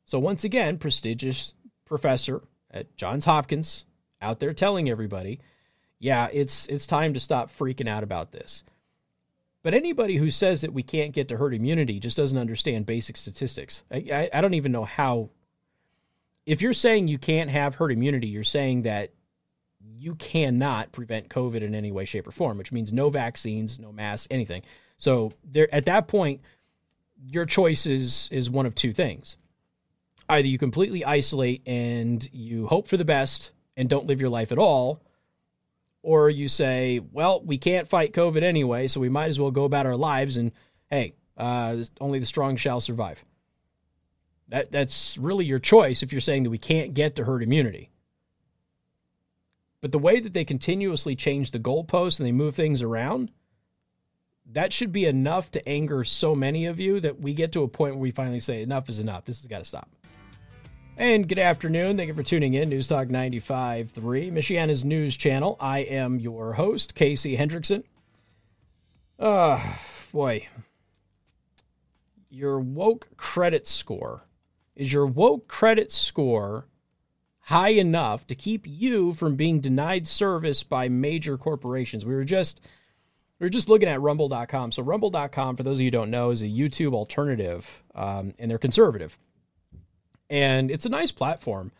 So, 0.04 0.18
once 0.18 0.44
again, 0.44 0.78
prestigious 0.78 1.54
professor 1.84 2.42
at 2.70 2.96
Johns 2.96 3.24
Hopkins 3.24 3.84
out 4.20 4.40
there 4.40 4.52
telling 4.52 4.88
everybody, 4.88 5.40
yeah, 5.98 6.28
it's, 6.32 6.66
it's 6.66 6.86
time 6.86 7.14
to 7.14 7.20
stop 7.20 7.50
freaking 7.50 7.88
out 7.88 8.02
about 8.02 8.32
this. 8.32 8.64
But 9.62 9.74
anybody 9.74 10.16
who 10.16 10.30
says 10.30 10.60
that 10.60 10.72
we 10.72 10.82
can't 10.82 11.12
get 11.12 11.28
to 11.28 11.36
herd 11.36 11.54
immunity 11.54 11.98
just 11.98 12.16
doesn't 12.16 12.38
understand 12.38 12.86
basic 12.86 13.16
statistics. 13.16 13.82
I, 13.90 13.96
I, 14.12 14.30
I, 14.34 14.40
don't 14.40 14.54
even 14.54 14.70
know 14.70 14.84
how. 14.84 15.30
If 16.44 16.62
you're 16.62 16.72
saying 16.72 17.08
you 17.08 17.18
can't 17.18 17.50
have 17.50 17.74
herd 17.74 17.90
immunity, 17.90 18.28
you're 18.28 18.44
saying 18.44 18.82
that 18.82 19.10
you 19.98 20.14
cannot 20.16 20.92
prevent 20.92 21.28
COVID 21.28 21.62
in 21.62 21.74
any 21.74 21.92
way, 21.92 22.04
shape, 22.04 22.26
or 22.26 22.32
form, 22.32 22.58
which 22.58 22.72
means 22.72 22.92
no 22.92 23.10
vaccines, 23.10 23.78
no 23.78 23.92
masks, 23.92 24.28
anything. 24.30 24.62
So 24.96 25.32
there, 25.44 25.72
at 25.74 25.86
that 25.86 26.08
point, 26.08 26.40
your 27.24 27.46
choice 27.46 27.86
is 27.86 28.28
is 28.30 28.50
one 28.50 28.66
of 28.66 28.74
two 28.74 28.92
things: 28.92 29.36
either 30.28 30.48
you 30.48 30.58
completely 30.58 31.04
isolate 31.04 31.62
and 31.66 32.28
you 32.32 32.66
hope 32.66 32.88
for 32.88 32.96
the 32.96 33.04
best 33.04 33.50
and 33.76 33.88
don't 33.88 34.06
live 34.06 34.20
your 34.20 34.30
life 34.30 34.52
at 34.52 34.58
all, 34.58 35.02
or 36.02 36.30
you 36.30 36.48
say, 36.48 37.00
well, 37.12 37.42
we 37.44 37.58
can't 37.58 37.88
fight 37.88 38.12
COVID 38.12 38.42
anyway, 38.42 38.86
so 38.86 39.00
we 39.00 39.08
might 39.08 39.28
as 39.28 39.38
well 39.38 39.50
go 39.50 39.64
about 39.64 39.86
our 39.86 39.96
lives 39.96 40.36
and 40.36 40.52
hey, 40.90 41.14
uh, 41.36 41.82
only 42.00 42.18
the 42.18 42.26
strong 42.26 42.56
shall 42.56 42.80
survive. 42.80 43.24
That 44.48 44.70
that's 44.70 45.18
really 45.18 45.44
your 45.44 45.58
choice 45.58 46.02
if 46.02 46.12
you're 46.12 46.20
saying 46.20 46.44
that 46.44 46.50
we 46.50 46.58
can't 46.58 46.94
get 46.94 47.16
to 47.16 47.24
herd 47.24 47.42
immunity. 47.42 47.90
But 49.80 49.92
the 49.92 49.98
way 49.98 50.20
that 50.20 50.32
they 50.32 50.44
continuously 50.44 51.14
change 51.14 51.50
the 51.50 51.58
goalposts 51.58 52.18
and 52.18 52.26
they 52.26 52.32
move 52.32 52.54
things 52.54 52.82
around, 52.82 53.30
that 54.52 54.72
should 54.72 54.92
be 54.92 55.06
enough 55.06 55.50
to 55.52 55.68
anger 55.68 56.04
so 56.04 56.34
many 56.34 56.66
of 56.66 56.80
you 56.80 57.00
that 57.00 57.20
we 57.20 57.34
get 57.34 57.52
to 57.52 57.62
a 57.62 57.68
point 57.68 57.94
where 57.94 58.02
we 58.02 58.10
finally 58.10 58.40
say 58.40 58.62
enough 58.62 58.88
is 58.88 59.00
enough. 59.00 59.24
This 59.24 59.40
has 59.40 59.46
got 59.46 59.58
to 59.58 59.64
stop. 59.64 59.88
And 60.96 61.28
good 61.28 61.38
afternoon. 61.38 61.96
Thank 61.96 62.08
you 62.08 62.14
for 62.14 62.22
tuning 62.22 62.54
in. 62.54 62.70
News 62.70 62.88
Talk 62.88 63.08
95.3, 63.08 64.32
Michiana's 64.32 64.82
news 64.82 65.14
channel. 65.16 65.58
I 65.60 65.80
am 65.80 66.18
your 66.18 66.54
host, 66.54 66.94
Casey 66.94 67.36
Hendrickson. 67.36 67.84
Ah, 69.20 69.74
uh, 69.74 69.78
boy. 70.12 70.48
Your 72.30 72.58
woke 72.60 73.08
credit 73.18 73.66
score. 73.66 74.22
Is 74.74 74.90
your 74.90 75.06
woke 75.06 75.48
credit 75.48 75.92
score 75.92 76.66
high 77.46 77.70
enough 77.70 78.26
to 78.26 78.34
keep 78.34 78.66
you 78.66 79.12
from 79.12 79.36
being 79.36 79.60
denied 79.60 80.06
service 80.06 80.62
by 80.62 80.88
major 80.88 81.38
corporations? 81.38 82.04
We 82.04 82.14
were 82.14 82.24
just 82.24 82.60
we 83.38 83.46
were 83.46 83.50
just 83.50 83.68
looking 83.68 83.88
at 83.88 84.00
rumble.com. 84.00 84.72
So 84.72 84.82
rumble.com, 84.82 85.56
for 85.56 85.62
those 85.62 85.76
of 85.76 85.80
you 85.80 85.86
who 85.86 85.90
don't 85.92 86.10
know, 86.10 86.30
is 86.30 86.42
a 86.42 86.46
YouTube 86.46 86.94
alternative, 86.94 87.82
um, 87.94 88.32
and 88.38 88.50
they're 88.50 88.58
conservative. 88.58 89.18
And 90.30 90.70
it's 90.70 90.86
a 90.86 90.88
nice 90.88 91.12
platform, 91.12 91.70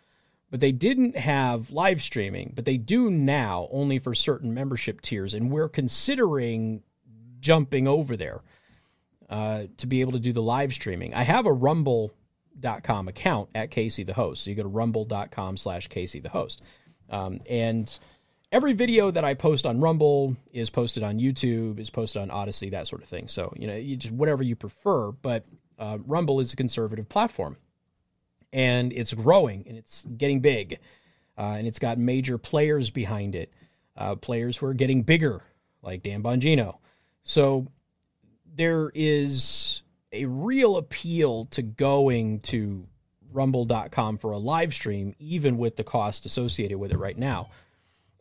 but 0.51 0.60
they 0.60 0.70
didn't 0.72 1.16
have 1.16 1.70
live 1.70 2.02
streaming, 2.02 2.52
but 2.55 2.64
they 2.64 2.76
do 2.76 3.10
now 3.10 3.68
only 3.72 3.98
for 3.98 4.14
certain 4.14 4.55
membership 4.55 5.01
tiers. 5.01 5.34
And 5.34 5.51
we're 5.51 5.68
considering 5.68 6.82
jumping 7.40 7.88
over 7.88 8.16
there 8.16 8.43
uh, 9.28 9.64
to 9.78 9.86
be 9.86 10.01
able 10.01 10.12
to 10.12 10.20
do 10.20 10.32
the 10.32 10.43
live 10.43 10.72
streaming. 10.72 11.14
I 11.14 11.22
have 11.22 11.47
a 11.47 11.52
rumble.com 12.62 13.09
account 13.09 13.49
at 13.55 13.70
Casey 13.70 14.05
the 14.05 14.15
host. 14.15 14.45
So 14.45 14.51
you 14.51 14.57
go 14.57 14.62
to 14.62 14.69
rumble.com 14.69 15.57
slash 15.57 15.89
Casey 15.89 16.20
the 16.20 16.28
host. 16.28 16.62
Um, 17.09 17.41
and 17.49 17.99
every 18.51 18.73
video 18.73 19.11
that 19.11 19.24
I 19.24 19.35
post 19.35 19.66
on 19.66 19.81
Rumble 19.81 20.37
is 20.53 20.70
posted 20.70 21.03
on 21.03 21.19
YouTube, 21.19 21.78
is 21.78 21.91
posted 21.91 22.23
on 22.23 22.31
Odysee, 22.31 22.70
that 22.70 22.87
sort 22.87 23.03
of 23.03 23.09
thing. 23.09 23.28
So, 23.28 23.53
you 23.57 23.66
know, 23.66 23.77
you 23.77 23.97
just 23.97 24.12
whatever 24.12 24.43
you 24.43 24.57
prefer, 24.57 25.12
but 25.12 25.45
uh, 25.78 25.99
Rumble 26.07 26.41
is 26.41 26.53
a 26.53 26.57
conservative 26.57 27.09
platform 27.09 27.57
and 28.53 28.93
it's 28.93 29.15
growing 29.15 29.65
and 29.69 29.77
it's 29.77 30.05
getting 30.16 30.41
big. 30.41 30.78
Uh, 31.39 31.57
and 31.59 31.66
it's 31.66 31.78
got 31.78 31.99
major 31.99 32.39
players 32.39 32.89
behind 32.89 33.35
it, 33.35 33.53
uh, 33.95 34.15
players 34.15 34.57
who 34.57 34.66
are 34.66 34.74
getting 34.74 35.03
bigger, 35.03 35.43
like 35.83 36.03
Dan 36.03 36.23
Bongino. 36.23 36.78
So 37.23 37.66
there 38.55 38.91
is 38.95 39.45
a 40.12 40.24
real 40.24 40.77
appeal 40.77 41.47
to 41.47 41.62
going 41.62 42.41
to 42.41 42.87
rumble.com 43.33 44.19
for 44.19 44.33
a 44.33 44.39
live 44.39 44.73
stream, 44.73 45.15
even 45.19 45.59
with 45.59 45.77
the 45.77 45.85
cost 45.85 46.27
associated 46.27 46.78
with 46.78 46.93
it 46.93 46.99
right 46.99 47.19
now. 47.19 47.51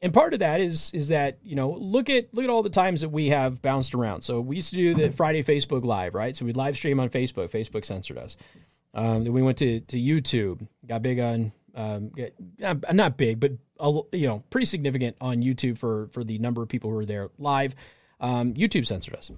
And 0.02 0.14
part 0.14 0.34
of 0.34 0.40
that 0.40 0.60
is 0.62 0.91
is 0.94 1.07
that 1.07 1.40
you 1.41 1.56
know 1.56 1.72
look 1.72 2.10
at 2.10 2.32
look 2.34 2.44
at 2.44 2.49
all 2.49 2.62
the 2.62 2.70
times 2.70 3.02
that 3.02 3.10
we 3.10 3.30
have 3.30 3.62
bounced 3.62 3.95
around. 3.95 4.22
So 4.22 4.40
we 4.41 4.57
used 4.57 4.70
to 4.72 4.76
do 4.76 4.94
the 4.94 5.12
Friday 5.12 5.41
Facebook 5.41 5.84
Live, 5.84 6.14
right? 6.14 6.36
So 6.36 6.45
we'd 6.45 6.57
live 6.57 6.76
stream 6.76 6.99
on 6.99 7.10
Facebook. 7.10 7.49
Facebook 7.49 7.86
censored 7.86 8.18
us. 8.18 8.38
Um, 8.94 9.24
then 9.24 9.34
we 9.34 9.41
went 9.41 9.57
to 9.60 9.80
to 9.80 9.98
YouTube, 9.98 10.68
got 10.86 11.02
big 11.02 11.20
on, 11.20 11.53
um, 11.76 12.10
get, 12.10 12.36
not 12.60 13.18
big, 13.18 13.40
but 13.40 13.53
you 14.12 14.28
know, 14.28 14.44
pretty 14.49 14.66
significant 14.66 15.18
on 15.22 15.41
YouTube 15.41 15.78
for 15.78 16.10
for 16.12 16.24
the 16.24 16.38
number 16.40 16.62
of 16.62 16.70
people 16.70 16.90
who 16.90 16.95
were 16.95 17.06
there 17.06 17.30
live. 17.40 17.74
Um, 18.20 18.53
YouTube 18.53 18.86
censored 18.86 19.16
us. 19.16 19.32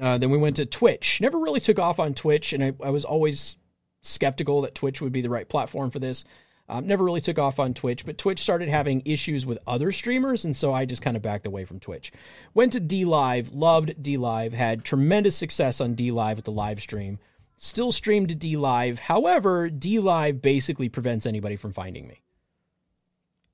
Uh, 0.00 0.18
then 0.18 0.30
we 0.30 0.38
went 0.38 0.56
to 0.56 0.66
Twitch. 0.66 1.20
Never 1.20 1.38
really 1.38 1.60
took 1.60 1.78
off 1.78 2.00
on 2.00 2.14
Twitch, 2.14 2.52
and 2.52 2.64
I, 2.64 2.72
I, 2.82 2.90
was 2.90 3.04
always 3.04 3.56
skeptical 4.02 4.62
that 4.62 4.74
Twitch 4.74 5.00
would 5.00 5.12
be 5.12 5.20
the 5.20 5.28
right 5.28 5.48
platform 5.48 5.90
for 5.90 5.98
this. 5.98 6.24
Um, 6.68 6.86
never 6.86 7.04
really 7.04 7.20
took 7.20 7.38
off 7.38 7.60
on 7.60 7.74
Twitch, 7.74 8.06
but 8.06 8.16
Twitch 8.16 8.40
started 8.40 8.68
having 8.68 9.02
issues 9.04 9.44
with 9.44 9.58
other 9.66 9.92
streamers, 9.92 10.44
and 10.44 10.56
so 10.56 10.72
I 10.72 10.86
just 10.86 11.02
kind 11.02 11.16
of 11.16 11.22
backed 11.22 11.46
away 11.46 11.64
from 11.64 11.80
Twitch. 11.80 12.12
Went 12.54 12.72
to 12.72 12.80
DLive, 12.80 13.50
loved 13.52 14.02
DLive, 14.02 14.52
had 14.52 14.84
tremendous 14.84 15.36
success 15.36 15.80
on 15.80 15.94
DLive 15.94 16.36
with 16.36 16.46
the 16.46 16.52
live 16.52 16.80
stream 16.80 17.18
still 17.62 17.92
stream 17.92 18.26
to 18.26 18.34
DLive. 18.34 18.98
However, 18.98 19.70
DLive 19.70 20.42
basically 20.42 20.88
prevents 20.88 21.26
anybody 21.26 21.56
from 21.56 21.72
finding 21.72 22.08
me. 22.08 22.20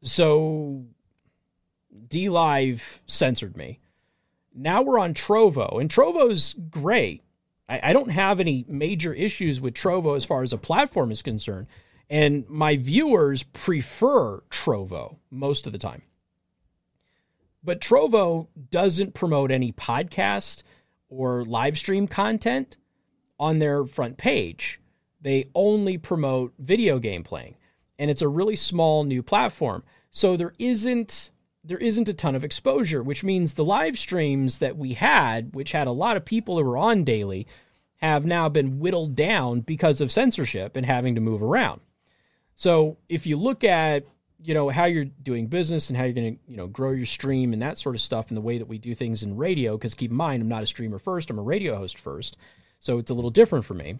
So 0.02 0.86
DLive 2.08 3.00
censored 3.06 3.56
me. 3.56 3.80
Now 4.60 4.82
we're 4.82 4.98
on 4.98 5.14
Trovo, 5.14 5.80
and 5.80 5.88
Trovo's 5.88 6.54
great. 6.68 7.22
I, 7.68 7.90
I 7.90 7.92
don't 7.92 8.10
have 8.10 8.40
any 8.40 8.64
major 8.66 9.14
issues 9.14 9.60
with 9.60 9.74
Trovo 9.74 10.16
as 10.16 10.24
far 10.24 10.42
as 10.42 10.52
a 10.52 10.58
platform 10.58 11.12
is 11.12 11.22
concerned. 11.22 11.68
And 12.10 12.48
my 12.48 12.76
viewers 12.76 13.44
prefer 13.44 14.40
Trovo 14.50 15.18
most 15.30 15.68
of 15.68 15.72
the 15.72 15.78
time. 15.78 16.02
But 17.62 17.80
Trovo 17.80 18.48
doesn't 18.70 19.14
promote 19.14 19.52
any 19.52 19.72
podcast 19.72 20.64
or 21.08 21.44
live 21.44 21.78
stream 21.78 22.08
content 22.08 22.76
on 23.38 23.60
their 23.60 23.84
front 23.84 24.16
page. 24.16 24.80
They 25.20 25.50
only 25.54 25.98
promote 25.98 26.54
video 26.58 26.98
game 26.98 27.22
playing, 27.22 27.56
and 27.96 28.10
it's 28.10 28.22
a 28.22 28.28
really 28.28 28.56
small 28.56 29.04
new 29.04 29.22
platform. 29.22 29.84
So 30.10 30.36
there 30.36 30.54
isn't 30.58 31.30
there 31.68 31.78
isn't 31.78 32.08
a 32.08 32.14
ton 32.14 32.34
of 32.34 32.44
exposure, 32.44 33.02
which 33.02 33.22
means 33.22 33.54
the 33.54 33.64
live 33.64 33.98
streams 33.98 34.58
that 34.58 34.76
we 34.76 34.94
had, 34.94 35.54
which 35.54 35.72
had 35.72 35.86
a 35.86 35.92
lot 35.92 36.16
of 36.16 36.24
people 36.24 36.58
who 36.58 36.64
were 36.64 36.76
on 36.76 37.04
daily, 37.04 37.46
have 37.96 38.24
now 38.24 38.48
been 38.48 38.78
whittled 38.78 39.14
down 39.14 39.60
because 39.60 40.00
of 40.00 40.10
censorship 40.10 40.76
and 40.76 40.86
having 40.86 41.14
to 41.14 41.20
move 41.20 41.42
around. 41.42 41.80
So 42.54 42.96
if 43.08 43.26
you 43.26 43.36
look 43.36 43.64
at 43.64 44.04
you 44.40 44.54
know 44.54 44.68
how 44.68 44.84
you're 44.84 45.04
doing 45.04 45.48
business 45.48 45.90
and 45.90 45.96
how 45.96 46.04
you're 46.04 46.12
going 46.12 46.36
to 46.36 46.40
you 46.46 46.56
know 46.56 46.68
grow 46.68 46.92
your 46.92 47.06
stream 47.06 47.52
and 47.52 47.60
that 47.60 47.76
sort 47.76 47.96
of 47.96 48.00
stuff 48.00 48.28
and 48.28 48.36
the 48.36 48.40
way 48.40 48.58
that 48.58 48.68
we 48.68 48.78
do 48.78 48.94
things 48.94 49.24
in 49.24 49.36
radio 49.36 49.76
because 49.76 49.94
keep 49.94 50.12
in 50.12 50.16
mind 50.16 50.40
i'm 50.40 50.48
not 50.48 50.62
a 50.62 50.66
streamer 50.66 51.00
first 51.00 51.28
i'm 51.28 51.40
a 51.40 51.42
radio 51.42 51.74
host 51.74 51.98
first 51.98 52.36
so 52.80 52.98
it's 52.98 53.10
a 53.10 53.14
little 53.14 53.30
different 53.30 53.64
for 53.64 53.74
me. 53.74 53.98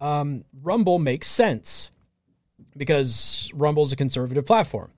Um, 0.00 0.44
Rumble 0.62 0.98
makes 0.98 1.28
sense 1.28 1.90
because 2.76 3.50
Rumble 3.54 3.82
is 3.84 3.92
a 3.92 3.96
conservative 3.96 4.46
platform. 4.46 4.90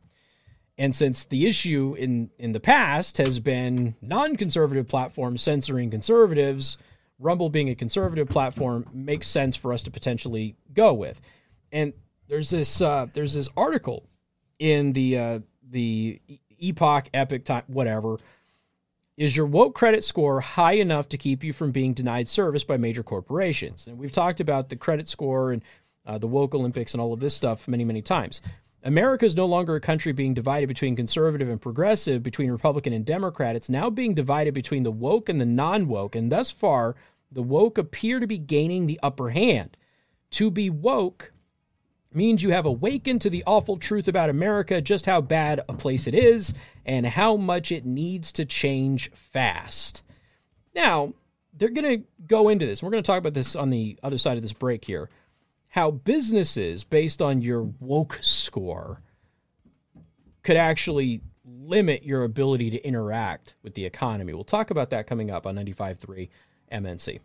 And 0.76 0.94
since 0.94 1.24
the 1.24 1.46
issue 1.46 1.94
in, 1.98 2.30
in 2.38 2.52
the 2.52 2.60
past 2.60 3.18
has 3.18 3.38
been 3.38 3.94
non 4.02 4.36
conservative 4.36 4.88
platforms 4.88 5.42
censoring 5.42 5.90
conservatives, 5.90 6.78
Rumble 7.20 7.48
being 7.48 7.68
a 7.68 7.76
conservative 7.76 8.28
platform 8.28 8.86
makes 8.92 9.28
sense 9.28 9.54
for 9.54 9.72
us 9.72 9.84
to 9.84 9.90
potentially 9.90 10.56
go 10.72 10.92
with. 10.92 11.20
And 11.70 11.92
there's 12.28 12.50
this 12.50 12.82
uh, 12.82 13.06
there's 13.12 13.34
this 13.34 13.48
article 13.56 14.08
in 14.58 14.94
the 14.94 15.16
uh, 15.16 15.38
the 15.70 16.20
Epoch 16.58 17.08
Epic 17.14 17.44
time 17.44 17.62
whatever 17.68 18.18
is 19.16 19.36
your 19.36 19.46
woke 19.46 19.74
credit 19.74 20.04
score 20.04 20.40
high 20.40 20.72
enough 20.72 21.08
to 21.10 21.18
keep 21.18 21.44
you 21.44 21.52
from 21.52 21.70
being 21.70 21.94
denied 21.94 22.26
service 22.26 22.64
by 22.64 22.76
major 22.76 23.02
corporations? 23.02 23.86
And 23.86 23.98
we've 23.98 24.12
talked 24.12 24.40
about 24.40 24.68
the 24.68 24.76
credit 24.76 25.08
score 25.08 25.52
and 25.52 25.62
uh, 26.04 26.18
the 26.18 26.26
woke 26.26 26.54
Olympics 26.54 26.94
and 26.94 27.00
all 27.00 27.12
of 27.12 27.20
this 27.20 27.34
stuff 27.34 27.68
many, 27.68 27.84
many 27.84 28.02
times. 28.02 28.40
America 28.84 29.24
is 29.24 29.34
no 29.34 29.46
longer 29.46 29.74
a 29.74 29.80
country 29.80 30.12
being 30.12 30.34
divided 30.34 30.66
between 30.66 30.94
conservative 30.94 31.48
and 31.48 31.60
progressive, 31.60 32.22
between 32.22 32.50
Republican 32.50 32.92
and 32.92 33.06
Democrat. 33.06 33.56
It's 33.56 33.70
now 33.70 33.88
being 33.88 34.14
divided 34.14 34.52
between 34.52 34.82
the 34.82 34.92
woke 34.92 35.30
and 35.30 35.40
the 35.40 35.46
non 35.46 35.88
woke. 35.88 36.14
And 36.14 36.30
thus 36.30 36.50
far, 36.50 36.94
the 37.32 37.42
woke 37.42 37.78
appear 37.78 38.20
to 38.20 38.26
be 38.26 38.36
gaining 38.36 38.86
the 38.86 39.00
upper 39.02 39.30
hand. 39.30 39.78
To 40.32 40.50
be 40.50 40.68
woke 40.68 41.32
means 42.12 42.42
you 42.42 42.50
have 42.50 42.66
awakened 42.66 43.22
to 43.22 43.30
the 43.30 43.42
awful 43.46 43.78
truth 43.78 44.06
about 44.06 44.28
America, 44.28 44.82
just 44.82 45.06
how 45.06 45.22
bad 45.22 45.60
a 45.66 45.72
place 45.72 46.06
it 46.06 46.14
is, 46.14 46.52
and 46.84 47.06
how 47.06 47.36
much 47.36 47.72
it 47.72 47.86
needs 47.86 48.32
to 48.32 48.44
change 48.44 49.10
fast. 49.12 50.02
Now, 50.74 51.14
they're 51.56 51.70
going 51.70 52.00
to 52.00 52.06
go 52.26 52.50
into 52.50 52.66
this. 52.66 52.82
We're 52.82 52.90
going 52.90 53.02
to 53.02 53.06
talk 53.06 53.18
about 53.18 53.34
this 53.34 53.56
on 53.56 53.70
the 53.70 53.98
other 54.02 54.18
side 54.18 54.36
of 54.36 54.42
this 54.42 54.52
break 54.52 54.84
here. 54.84 55.08
How 55.74 55.90
businesses, 55.90 56.84
based 56.84 57.20
on 57.20 57.42
your 57.42 57.64
woke 57.80 58.20
score, 58.22 59.02
could 60.44 60.56
actually 60.56 61.20
limit 61.44 62.04
your 62.04 62.22
ability 62.22 62.70
to 62.70 62.86
interact 62.86 63.56
with 63.64 63.74
the 63.74 63.84
economy. 63.84 64.32
We'll 64.34 64.44
talk 64.44 64.70
about 64.70 64.90
that 64.90 65.08
coming 65.08 65.32
up 65.32 65.48
on 65.48 65.56
95.3 65.56 66.28
MNC. 66.70 67.18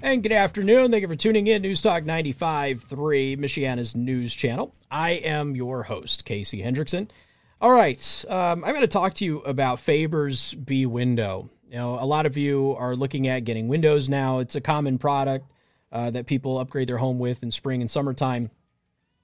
And 0.00 0.22
good 0.22 0.32
afternoon. 0.32 0.90
Thank 0.90 1.02
you 1.02 1.08
for 1.08 1.14
tuning 1.14 1.46
in. 1.46 1.60
News 1.60 1.82
Talk 1.82 2.04
95.3, 2.04 3.36
Michiana's 3.36 3.94
news 3.94 4.34
channel. 4.34 4.74
I 4.90 5.10
am 5.10 5.54
your 5.54 5.82
host, 5.82 6.24
Casey 6.24 6.62
Hendrickson. 6.62 7.10
All 7.60 7.70
right, 7.70 8.24
um, 8.30 8.64
I'm 8.64 8.70
going 8.70 8.80
to 8.80 8.86
talk 8.86 9.12
to 9.12 9.26
you 9.26 9.40
about 9.40 9.78
Faber's 9.78 10.54
B 10.54 10.86
window. 10.86 11.50
You 11.68 11.76
know, 11.76 11.98
a 12.00 12.06
lot 12.06 12.24
of 12.24 12.38
you 12.38 12.74
are 12.78 12.96
looking 12.96 13.28
at 13.28 13.44
getting 13.44 13.68
windows 13.68 14.08
now. 14.08 14.38
It's 14.38 14.56
a 14.56 14.60
common 14.62 14.96
product 14.96 15.44
uh, 15.96 16.10
that 16.10 16.26
people 16.26 16.58
upgrade 16.58 16.86
their 16.90 16.98
home 16.98 17.18
with 17.18 17.42
in 17.42 17.50
spring 17.50 17.80
and 17.80 17.90
summertime. 17.90 18.50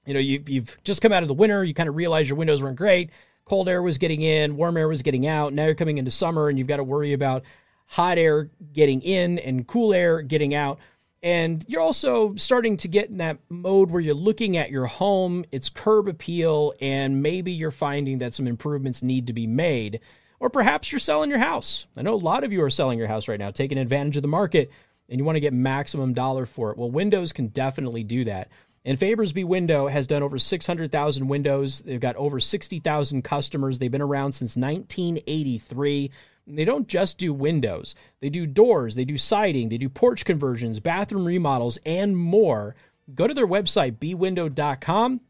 You 0.07 0.15
know, 0.15 0.19
you, 0.19 0.43
you've 0.47 0.75
just 0.83 1.03
come 1.03 1.13
out 1.13 1.21
of 1.21 1.27
the 1.27 1.35
winter. 1.35 1.63
You 1.63 1.75
kind 1.75 1.87
of 1.87 1.95
realize 1.95 2.27
your 2.27 2.35
windows 2.35 2.63
weren't 2.63 2.77
great. 2.77 3.11
Cold 3.45 3.69
air 3.69 3.83
was 3.83 3.99
getting 3.99 4.23
in, 4.23 4.57
warm 4.57 4.75
air 4.75 4.87
was 4.87 5.03
getting 5.03 5.27
out. 5.27 5.53
Now 5.53 5.65
you're 5.65 5.75
coming 5.75 5.99
into 5.99 6.09
summer 6.09 6.49
and 6.49 6.57
you've 6.57 6.67
got 6.67 6.77
to 6.77 6.83
worry 6.83 7.13
about 7.13 7.43
hot 7.85 8.17
air 8.17 8.49
getting 8.73 9.01
in 9.01 9.37
and 9.37 9.67
cool 9.67 9.93
air 9.93 10.23
getting 10.23 10.55
out. 10.55 10.79
And 11.21 11.63
you're 11.67 11.81
also 11.81 12.33
starting 12.37 12.75
to 12.77 12.87
get 12.87 13.09
in 13.09 13.17
that 13.17 13.37
mode 13.49 13.91
where 13.91 14.01
you're 14.01 14.15
looking 14.15 14.57
at 14.57 14.71
your 14.71 14.87
home, 14.87 15.45
its 15.51 15.69
curb 15.69 16.07
appeal, 16.07 16.73
and 16.81 17.21
maybe 17.21 17.51
you're 17.51 17.69
finding 17.69 18.17
that 18.17 18.33
some 18.33 18.47
improvements 18.47 19.03
need 19.03 19.27
to 19.27 19.33
be 19.33 19.45
made. 19.45 19.99
Or 20.39 20.49
perhaps 20.49 20.91
you're 20.91 20.97
selling 20.97 21.29
your 21.29 21.39
house. 21.39 21.85
I 21.95 22.01
know 22.01 22.15
a 22.15 22.15
lot 22.15 22.43
of 22.43 22.51
you 22.51 22.63
are 22.63 22.71
selling 22.71 22.97
your 22.97 23.07
house 23.07 23.27
right 23.27 23.39
now, 23.39 23.51
taking 23.51 23.77
advantage 23.77 24.17
of 24.17 24.23
the 24.23 24.27
market, 24.27 24.71
and 25.09 25.17
you 25.17 25.25
want 25.25 25.35
to 25.35 25.41
get 25.41 25.53
maximum 25.53 26.13
dollar 26.13 26.45
for 26.45 26.71
it. 26.71 26.77
Well, 26.77 26.91
Windows 26.91 27.31
can 27.31 27.47
definitely 27.47 28.03
do 28.03 28.23
that. 28.25 28.49
And 28.85 28.99
Faber's 28.99 29.31
B 29.31 29.43
Window 29.43 29.87
has 29.87 30.07
done 30.07 30.23
over 30.23 30.37
600,000 30.37 31.27
windows. 31.27 31.79
They've 31.79 31.99
got 31.99 32.17
over 32.17 32.39
60,000 32.39 33.21
customers. 33.23 33.79
They've 33.79 33.91
been 33.91 34.01
around 34.01 34.33
since 34.33 34.57
1983. 34.57 36.11
They 36.45 36.65
don't 36.65 36.87
just 36.87 37.17
do 37.17 37.33
windows, 37.33 37.95
they 38.19 38.29
do 38.29 38.45
doors, 38.45 38.95
they 38.95 39.05
do 39.05 39.17
siding, 39.17 39.69
they 39.69 39.77
do 39.77 39.87
porch 39.87 40.25
conversions, 40.25 40.79
bathroom 40.79 41.25
remodels, 41.25 41.79
and 41.85 42.17
more. 42.17 42.75
Go 43.13 43.27
to 43.27 43.33
their 43.33 43.47
website, 43.47 43.97
bwindow.com, 43.97 45.21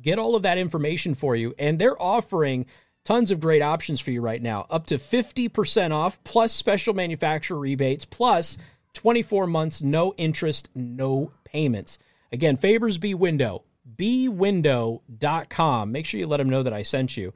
get 0.00 0.18
all 0.18 0.34
of 0.34 0.42
that 0.42 0.58
information 0.58 1.14
for 1.14 1.36
you. 1.36 1.54
And 1.58 1.78
they're 1.78 2.00
offering 2.00 2.66
tons 3.04 3.30
of 3.30 3.40
great 3.40 3.62
options 3.62 4.00
for 4.00 4.10
you 4.10 4.20
right 4.20 4.40
now 4.40 4.66
up 4.70 4.86
to 4.86 4.96
50% 4.96 5.92
off, 5.92 6.22
plus 6.24 6.52
special 6.52 6.94
manufacturer 6.94 7.58
rebates, 7.58 8.06
plus 8.06 8.56
24 8.98 9.46
months, 9.46 9.80
no 9.80 10.12
interest, 10.16 10.68
no 10.74 11.30
payments. 11.44 12.00
Again, 12.32 12.56
Faber's 12.56 12.98
B 12.98 13.14
Window, 13.14 13.62
bwindow.com. 13.96 15.92
Make 15.92 16.04
sure 16.04 16.18
you 16.18 16.26
let 16.26 16.38
them 16.38 16.50
know 16.50 16.64
that 16.64 16.72
I 16.72 16.82
sent 16.82 17.16
you. 17.16 17.32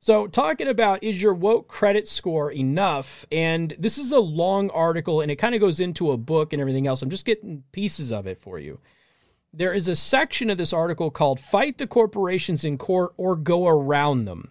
So, 0.00 0.26
talking 0.26 0.66
about 0.66 1.04
is 1.04 1.20
your 1.20 1.34
woke 1.34 1.68
credit 1.68 2.08
score 2.08 2.50
enough? 2.50 3.26
And 3.30 3.76
this 3.78 3.98
is 3.98 4.12
a 4.12 4.18
long 4.18 4.70
article 4.70 5.20
and 5.20 5.30
it 5.30 5.36
kind 5.36 5.54
of 5.54 5.60
goes 5.60 5.78
into 5.78 6.10
a 6.10 6.16
book 6.16 6.54
and 6.54 6.60
everything 6.60 6.86
else. 6.86 7.02
I'm 7.02 7.10
just 7.10 7.26
getting 7.26 7.64
pieces 7.70 8.10
of 8.10 8.26
it 8.26 8.40
for 8.40 8.58
you. 8.58 8.80
There 9.52 9.74
is 9.74 9.88
a 9.88 9.94
section 9.94 10.48
of 10.48 10.56
this 10.56 10.72
article 10.72 11.10
called 11.10 11.38
Fight 11.38 11.76
the 11.76 11.86
Corporations 11.86 12.64
in 12.64 12.78
Court 12.78 13.12
or 13.18 13.36
Go 13.36 13.68
Around 13.68 14.24
Them. 14.24 14.50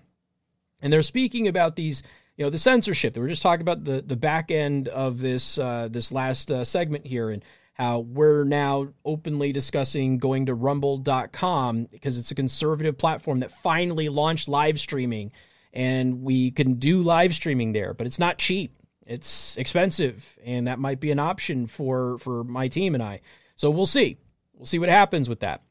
And 0.84 0.94
they're 0.94 1.02
speaking 1.02 1.48
about 1.48 1.78
these, 1.78 2.04
you 2.38 2.46
know, 2.46 2.50
the 2.50 2.58
censorship. 2.58 3.16
We 3.16 3.22
were 3.22 3.28
just 3.28 3.44
talking 3.44 3.62
about 3.62 3.84
the, 3.84 4.02
the 4.02 4.16
back 4.16 4.52
end 4.52 4.88
of 4.88 5.20
this, 5.20 5.58
uh, 5.58 5.88
this 5.92 6.12
last 6.12 6.52
uh, 6.52 6.64
segment 6.64 7.06
here. 7.06 7.30
And 7.30 7.44
how 7.74 8.00
we're 8.00 8.44
now 8.44 8.88
openly 9.04 9.52
discussing 9.52 10.20
going 10.20 10.46
to 10.46 10.54
rumble.com 10.54 11.86
because 11.86 12.18
it's 12.18 12.32
a 12.32 12.36
conservative 12.36 12.98
platform 12.98 13.40
that 13.40 13.52
finally 13.52 14.10
launched 14.10 14.48
live 14.48 14.80
streaming 14.80 15.32
and 15.74 16.22
we 16.22 16.52
can 16.52 16.76
do 16.76 17.02
live 17.02 17.34
streaming 17.34 17.74
there, 17.74 17.96
but 17.96 18.06
it's 18.06 18.20
not 18.20 18.38
cheap. 18.38 18.78
It's 19.08 19.58
expensive 19.58 20.38
and 20.46 20.68
that 20.68 20.80
might 20.80 21.00
be 21.00 21.12
an 21.12 21.20
option 21.20 21.68
for 21.68 22.20
for 22.20 22.44
my 22.44 22.68
team 22.68 22.94
and 22.94 23.04
I. 23.04 23.22
So 23.56 23.70
we'll 23.70 23.86
see. 23.88 24.18
We'll 24.54 24.68
see 24.68 24.80
what 24.80 24.90
happens 24.90 25.28
with 25.28 25.40
that. 25.40 25.64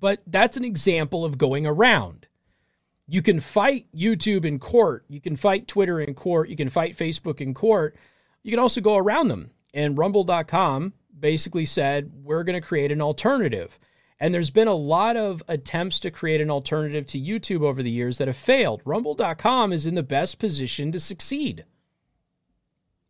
But 0.00 0.22
that's 0.26 0.56
an 0.56 0.64
example 0.64 1.24
of 1.24 1.38
going 1.38 1.66
around. 1.66 2.26
You 3.06 3.22
can 3.22 3.40
fight 3.40 3.86
YouTube 3.94 4.44
in 4.44 4.58
court, 4.58 5.04
you 5.08 5.20
can 5.20 5.36
fight 5.36 5.68
Twitter 5.68 6.00
in 6.00 6.14
court, 6.14 6.48
you 6.48 6.56
can 6.56 6.70
fight 6.70 6.96
Facebook 6.96 7.40
in 7.40 7.54
court. 7.54 7.96
You 8.42 8.50
can 8.50 8.60
also 8.60 8.80
go 8.80 8.96
around 8.96 9.28
them 9.28 9.50
and 9.72 9.96
rumble.com 9.98 10.92
basically 11.18 11.64
said, 11.64 12.12
we're 12.22 12.44
going 12.44 12.60
to 12.60 12.66
create 12.66 12.92
an 12.92 13.00
alternative. 13.00 13.78
And 14.20 14.32
there's 14.32 14.50
been 14.50 14.68
a 14.68 14.74
lot 14.74 15.16
of 15.16 15.42
attempts 15.48 16.00
to 16.00 16.10
create 16.10 16.40
an 16.40 16.50
alternative 16.50 17.06
to 17.08 17.20
YouTube 17.20 17.62
over 17.62 17.82
the 17.82 17.90
years 17.90 18.18
that 18.18 18.28
have 18.28 18.36
failed. 18.36 18.82
Rumble.com 18.84 19.72
is 19.72 19.86
in 19.86 19.94
the 19.94 20.02
best 20.02 20.38
position 20.38 20.92
to 20.92 21.00
succeed. 21.00 21.64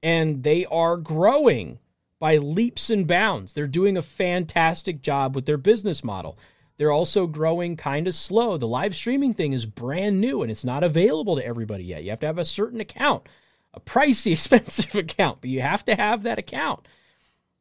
And 0.03 0.43
they 0.43 0.65
are 0.67 0.97
growing 0.97 1.79
by 2.19 2.39
leaps 2.39 2.89
and 2.89 3.07
bounds. 3.07 3.53
They're 3.53 3.67
doing 3.67 3.97
a 3.97 4.03
fantastic 4.03 5.03
job 5.03 5.35
with 5.35 5.47
their 5.47 5.59
business 5.59 6.03
model. 6.03 6.39
They're 6.77 6.93
also 6.93 7.27
growing 7.27 7.77
kind 7.77 8.09
of 8.09 8.15
slow. 8.15 8.57
The 8.57 8.67
live 8.67 8.97
streaming 8.97 9.35
thing 9.35 9.53
is 9.53 9.67
brand 9.67 10.21
new 10.21 10.43
and 10.43 10.51
it's 10.51 10.65
not 10.65 10.83
available 10.83 11.37
to 11.37 11.47
everybody 11.47 11.85
yet. 11.85 12.03
You 12.03 12.11
have 12.11 12.21
to 12.21 12.27
have 12.27 12.39
a 12.39 12.45
certain 12.45 12.81
account 12.81 13.29
a 13.75 13.81
pricey, 13.81 14.33
expensive 14.33 14.95
account, 14.95 15.41
but 15.41 15.51
you 15.51 15.61
have 15.61 15.85
to 15.85 15.95
have 15.95 16.23
that 16.23 16.39
account. 16.39 16.87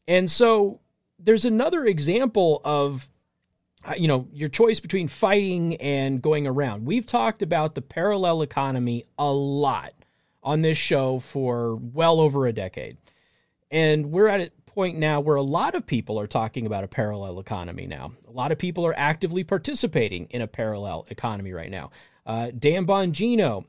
And 0.07 0.29
so 0.29 0.79
there's 1.19 1.45
another 1.45 1.85
example 1.85 2.61
of 2.63 3.09
uh, 3.85 3.95
you 3.97 4.07
know 4.07 4.27
your 4.31 4.49
choice 4.49 4.79
between 4.79 5.07
fighting 5.07 5.75
and 5.77 6.21
going 6.21 6.47
around. 6.47 6.85
We've 6.85 7.05
talked 7.05 7.41
about 7.41 7.75
the 7.75 7.81
parallel 7.81 8.41
economy 8.41 9.05
a 9.17 9.31
lot 9.31 9.93
on 10.41 10.61
this 10.61 10.77
show 10.77 11.19
for 11.19 11.75
well 11.75 12.19
over 12.19 12.47
a 12.47 12.53
decade. 12.53 12.97
And 13.71 14.11
we're 14.11 14.27
at 14.27 14.41
a 14.41 14.51
point 14.73 14.97
now 14.97 15.19
where 15.19 15.35
a 15.35 15.43
lot 15.43 15.75
of 15.75 15.85
people 15.85 16.19
are 16.19 16.27
talking 16.27 16.65
about 16.65 16.83
a 16.83 16.87
parallel 16.87 17.39
economy 17.39 17.85
now. 17.85 18.13
A 18.27 18.31
lot 18.31 18.51
of 18.51 18.57
people 18.57 18.85
are 18.85 18.97
actively 18.97 19.43
participating 19.43 20.25
in 20.31 20.41
a 20.41 20.47
parallel 20.47 21.05
economy 21.09 21.53
right 21.53 21.71
now. 21.71 21.91
Uh, 22.25 22.51
Dan 22.57 22.85
Bongino 22.85 23.65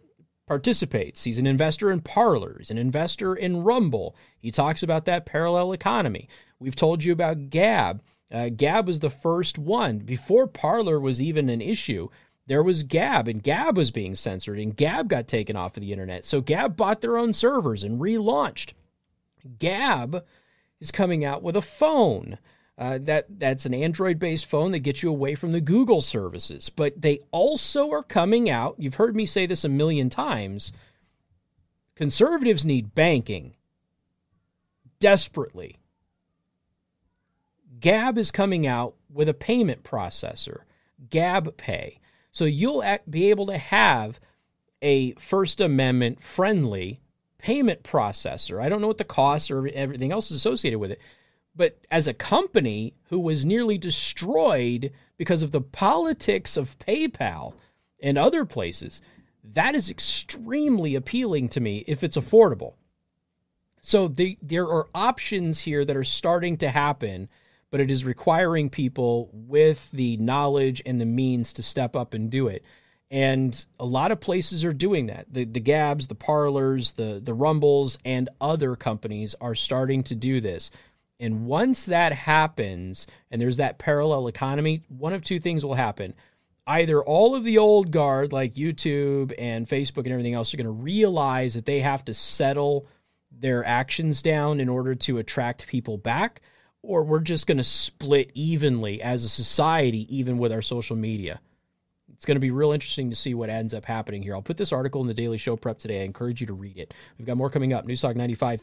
participates. 0.47 1.25
He's 1.25 1.39
an 1.39 1.47
investor 1.47 1.91
in 1.91 2.01
Parlers, 2.01 2.71
an 2.71 2.79
investor 2.79 3.35
in 3.35 3.63
Rumble. 3.63 4.17
He 4.39 4.51
talks 4.51 4.83
about 4.83 5.05
that 5.07 5.27
parallel 5.27 5.73
economy. 5.73 6.29
We've 6.59 6.77
told 6.77 7.05
you 7.05 7.13
about 7.13 7.51
Gab. 7.51 8.03
Uh, 8.31 8.49
Gab 8.49 8.87
was 8.87 9.01
the 9.01 9.11
first 9.11 9.59
one. 9.59 9.99
Before 9.99 10.47
Parler 10.47 10.99
was 11.01 11.21
even 11.21 11.49
an 11.49 11.61
issue, 11.61 12.09
there 12.47 12.63
was 12.63 12.83
Gab, 12.83 13.29
and 13.29 13.43
Gab 13.43 13.77
was 13.77 13.91
being 13.91 14.15
censored, 14.15 14.59
and 14.59 14.77
Gab 14.77 15.09
got 15.09 15.29
taken 15.29 15.57
off 15.57 15.77
of 15.77 15.83
the 15.83 15.93
internet. 15.93 16.25
So 16.25 16.41
Gab 16.41 16.77
bought 16.77 17.01
their 17.01 17.17
own 17.17 17.33
servers 17.33 17.83
and 17.83 18.01
relaunched. 18.01 18.73
Gab 19.59 20.25
is 20.85 20.91
coming 20.91 21.25
out 21.25 21.43
with 21.43 21.57
a 21.57 21.63
phone. 21.63 22.39
Uh, 22.77 22.99
that 23.01 23.27
that's 23.39 23.67
an 23.67 23.75
Android-based 23.75 24.47
phone 24.47 24.73
that 24.73 24.81
gets 24.81 25.03
you 25.03 25.09
away 25.09 25.35
from 25.35 25.53
the 25.53 25.61
Google 25.61 26.01
services. 26.01 26.71
But 26.71 27.01
they 27.01 27.21
also 27.31 27.91
are 27.91 28.03
coming 28.03 28.51
out. 28.51 28.77
You've 28.79 28.97
heard 28.97 29.15
me 29.15 29.27
say 29.27 29.47
this 29.47 29.65
a 29.65 29.69
million 29.69 30.11
times. 30.11 30.73
Conservatives 31.95 32.65
need 32.65 32.95
banking 32.95 33.55
desperately. 34.99 35.77
Gab 37.79 38.19
is 38.19 38.31
coming 38.31 38.67
out 38.67 38.95
with 39.13 39.29
a 39.29 39.35
payment 39.35 39.85
processor, 39.85 40.63
Gab 41.11 41.57
Pay. 41.57 42.01
So 42.33 42.45
you'll 42.45 42.83
be 43.09 43.31
able 43.31 43.47
to 43.47 43.59
have 43.59 44.19
a 44.83 45.13
First 45.13 45.61
Amendment 45.61 46.23
friendly 46.23 47.01
payment 47.45 47.83
processor. 47.83 48.59
I 48.59 48.71
don't 48.71 48.81
know 48.81 48.87
what 48.87 48.97
the 48.97 49.05
costs 49.05 49.51
or 49.51 49.69
everything 49.69 50.13
else 50.13 50.31
is 50.31 50.39
associated 50.39 50.79
with 50.79 50.91
it, 50.91 50.99
but 51.55 51.79
as 51.91 52.09
a 52.09 52.15
company 52.15 52.95
who 53.11 53.21
was 53.21 53.45
nearly 53.45 53.77
destroyed 53.77 54.91
because 55.19 55.43
of 55.43 55.53
the 55.53 55.61
politics 55.61 56.57
of 56.57 56.79
PayPal 56.79 57.53
and 58.03 58.17
other 58.17 58.47
places, 58.47 59.03
that 59.53 59.75
is 59.75 59.91
extremely 59.91 60.95
appealing 60.95 61.51
to 61.51 61.61
me 61.61 61.85
if 61.87 62.03
it's 62.03 62.17
affordable. 62.17 62.77
So 63.83 64.09
the, 64.09 64.39
there 64.41 64.67
are 64.67 64.89
options 64.95 65.61
here 65.61 65.85
that 65.85 65.97
are 65.99 66.03
starting 66.03 66.57
to 66.57 66.71
happen, 66.71 67.29
but 67.71 67.79
it 67.79 67.91
is 67.91 68.07
requiring 68.07 68.71
people 68.71 69.29
with 69.35 69.91
the 69.91 70.17
knowledge 70.17 70.81
and 70.87 70.99
the 70.99 71.05
means 71.05 71.53
to 71.53 71.63
step 71.63 71.95
up 71.95 72.15
and 72.15 72.31
do 72.31 72.49
it. 72.49 72.65
And 73.11 73.65
a 73.79 73.85
lot 73.85 74.11
of 74.11 74.21
places 74.21 74.65
are 74.65 74.73
doing 74.73 75.07
that. 75.07 75.27
The, 75.33 75.45
the 75.45 75.61
Gabs, 75.61 76.07
the 76.07 76.15
Parlers, 76.15 76.93
the, 76.93 77.21
the 77.23 77.35
Rumbles, 77.35 77.99
and 78.05 78.29
other 78.41 78.75
companies 78.77 79.35
are 79.41 79.55
starting 79.55 80.03
to 80.05 80.15
do 80.15 80.41
this. 80.41 80.71
And 81.21 81.47
once 81.47 81.87
that 81.87 82.13
happens, 82.13 83.07
and 83.31 83.41
there's 83.41 83.59
that 83.59 83.79
parallel 83.79 84.27
economy, 84.27 84.83
one 84.89 85.13
of 85.13 85.23
two 85.23 85.39
things 85.39 85.65
will 85.65 85.75
happen. 85.75 86.15
Either 86.67 87.03
all 87.05 87.37
of 87.37 87.45
the 87.45 87.59
old 87.59 87.91
guard, 87.91 88.33
like 88.33 88.55
YouTube 88.55 89.33
and 89.39 89.69
Facebook 89.69 90.05
and 90.05 90.13
everything 90.13 90.35
else, 90.35 90.53
are 90.53 90.57
going 90.57 90.65
to 90.65 90.71
realize 90.71 91.55
that 91.55 91.67
they 91.67 91.81
have 91.81 92.05
to 92.07 92.15
settle 92.15 92.87
their 93.31 93.65
actions 93.65 94.23
down 94.23 94.61
in 94.61 94.69
order 94.69 94.95
to 94.95 95.19
attract 95.19 95.67
people 95.67 95.99
back, 95.99 96.41
or 96.83 97.05
we're 97.05 97.21
just 97.21 97.47
going 97.47 97.59
to 97.59 97.65
split 97.65 98.31
evenly 98.35 99.03
as 99.03 99.25
a 99.25 99.29
society, 99.29 100.07
even 100.15 100.39
with 100.39 100.53
our 100.53 100.63
social 100.63 100.97
media. 100.97 101.41
It's 102.15 102.25
going 102.25 102.37
to 102.37 102.41
be 102.41 102.51
real 102.51 102.73
interesting 102.73 103.11
to 103.11 103.17
see 103.17 103.35
what 103.35 103.51
ends 103.51 103.75
up 103.75 103.85
happening 103.85 104.23
here. 104.23 104.35
I'll 104.35 104.43
put 104.43 104.57
this 104.57 104.73
article 104.73 105.01
in 105.01 105.07
the 105.07 105.15
Daily 105.15 105.39
Show 105.39 105.57
Prep 105.57 105.79
today. 105.79 106.01
I 106.01 106.05
encourage 106.05 106.41
you 106.41 106.47
to 106.47 106.55
read 106.55 106.79
it. 106.79 106.95
We've 107.19 107.27
got 107.27 107.37
more 107.37 107.51
coming 107.51 107.73
up. 107.73 107.87
Newstalk 107.87 108.17
95. 108.17 108.61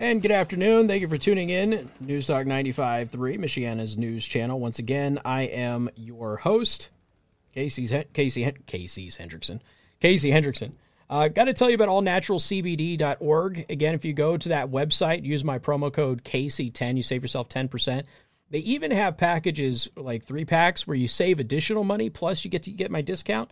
And 0.00 0.22
good 0.22 0.32
afternoon. 0.32 0.88
Thank 0.88 1.02
you 1.02 1.08
for 1.08 1.18
tuning 1.18 1.50
in. 1.50 1.90
News 2.00 2.26
Talk 2.26 2.46
95.3, 2.46 3.10
Michiana's 3.38 3.98
news 3.98 4.24
channel. 4.24 4.58
Once 4.58 4.78
again, 4.78 5.20
I 5.26 5.42
am 5.42 5.90
your 5.94 6.38
host, 6.38 6.88
Casey's 7.52 7.92
Casey 8.14 8.50
Casey's 8.66 9.18
Hendrickson. 9.18 9.60
Casey 10.00 10.30
Hendrickson. 10.30 10.72
Uh, 11.10 11.28
Got 11.28 11.44
to 11.44 11.52
tell 11.52 11.68
you 11.68 11.74
about 11.74 11.88
allnaturalcbd.org. 11.88 13.66
Again, 13.68 13.94
if 13.94 14.06
you 14.06 14.14
go 14.14 14.38
to 14.38 14.48
that 14.48 14.70
website, 14.70 15.24
use 15.24 15.44
my 15.44 15.58
promo 15.58 15.92
code 15.92 16.24
Casey10, 16.24 16.96
you 16.96 17.02
save 17.02 17.20
yourself 17.20 17.50
10%. 17.50 18.04
They 18.50 18.58
even 18.58 18.90
have 18.90 19.16
packages 19.16 19.88
like 19.96 20.24
three 20.24 20.44
packs 20.44 20.86
where 20.86 20.96
you 20.96 21.08
save 21.08 21.38
additional 21.40 21.84
money, 21.84 22.10
plus 22.10 22.44
you 22.44 22.50
get 22.50 22.64
to 22.64 22.70
get 22.70 22.90
my 22.90 23.00
discount. 23.00 23.50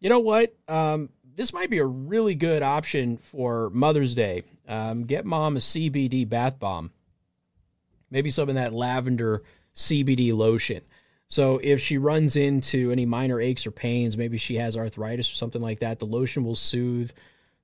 You 0.00 0.08
know 0.08 0.18
what? 0.18 0.54
Um, 0.68 1.10
this 1.36 1.52
might 1.52 1.70
be 1.70 1.78
a 1.78 1.86
really 1.86 2.34
good 2.34 2.62
option 2.62 3.16
for 3.16 3.70
Mother's 3.70 4.14
Day. 4.14 4.42
Um, 4.68 5.04
get 5.04 5.24
mom 5.24 5.56
a 5.56 5.60
CBD 5.60 6.28
bath 6.28 6.58
bomb. 6.58 6.90
maybe 8.10 8.30
some 8.30 8.48
of 8.48 8.56
that 8.56 8.72
lavender 8.72 9.42
CBD 9.74 10.34
lotion. 10.36 10.82
So 11.28 11.60
if 11.62 11.80
she 11.80 11.96
runs 11.96 12.34
into 12.34 12.90
any 12.90 13.06
minor 13.06 13.40
aches 13.40 13.66
or 13.66 13.70
pains, 13.70 14.16
maybe 14.16 14.36
she 14.36 14.56
has 14.56 14.76
arthritis 14.76 15.30
or 15.30 15.36
something 15.36 15.62
like 15.62 15.78
that, 15.78 16.00
the 16.00 16.06
lotion 16.06 16.44
will 16.44 16.56
soothe 16.56 17.12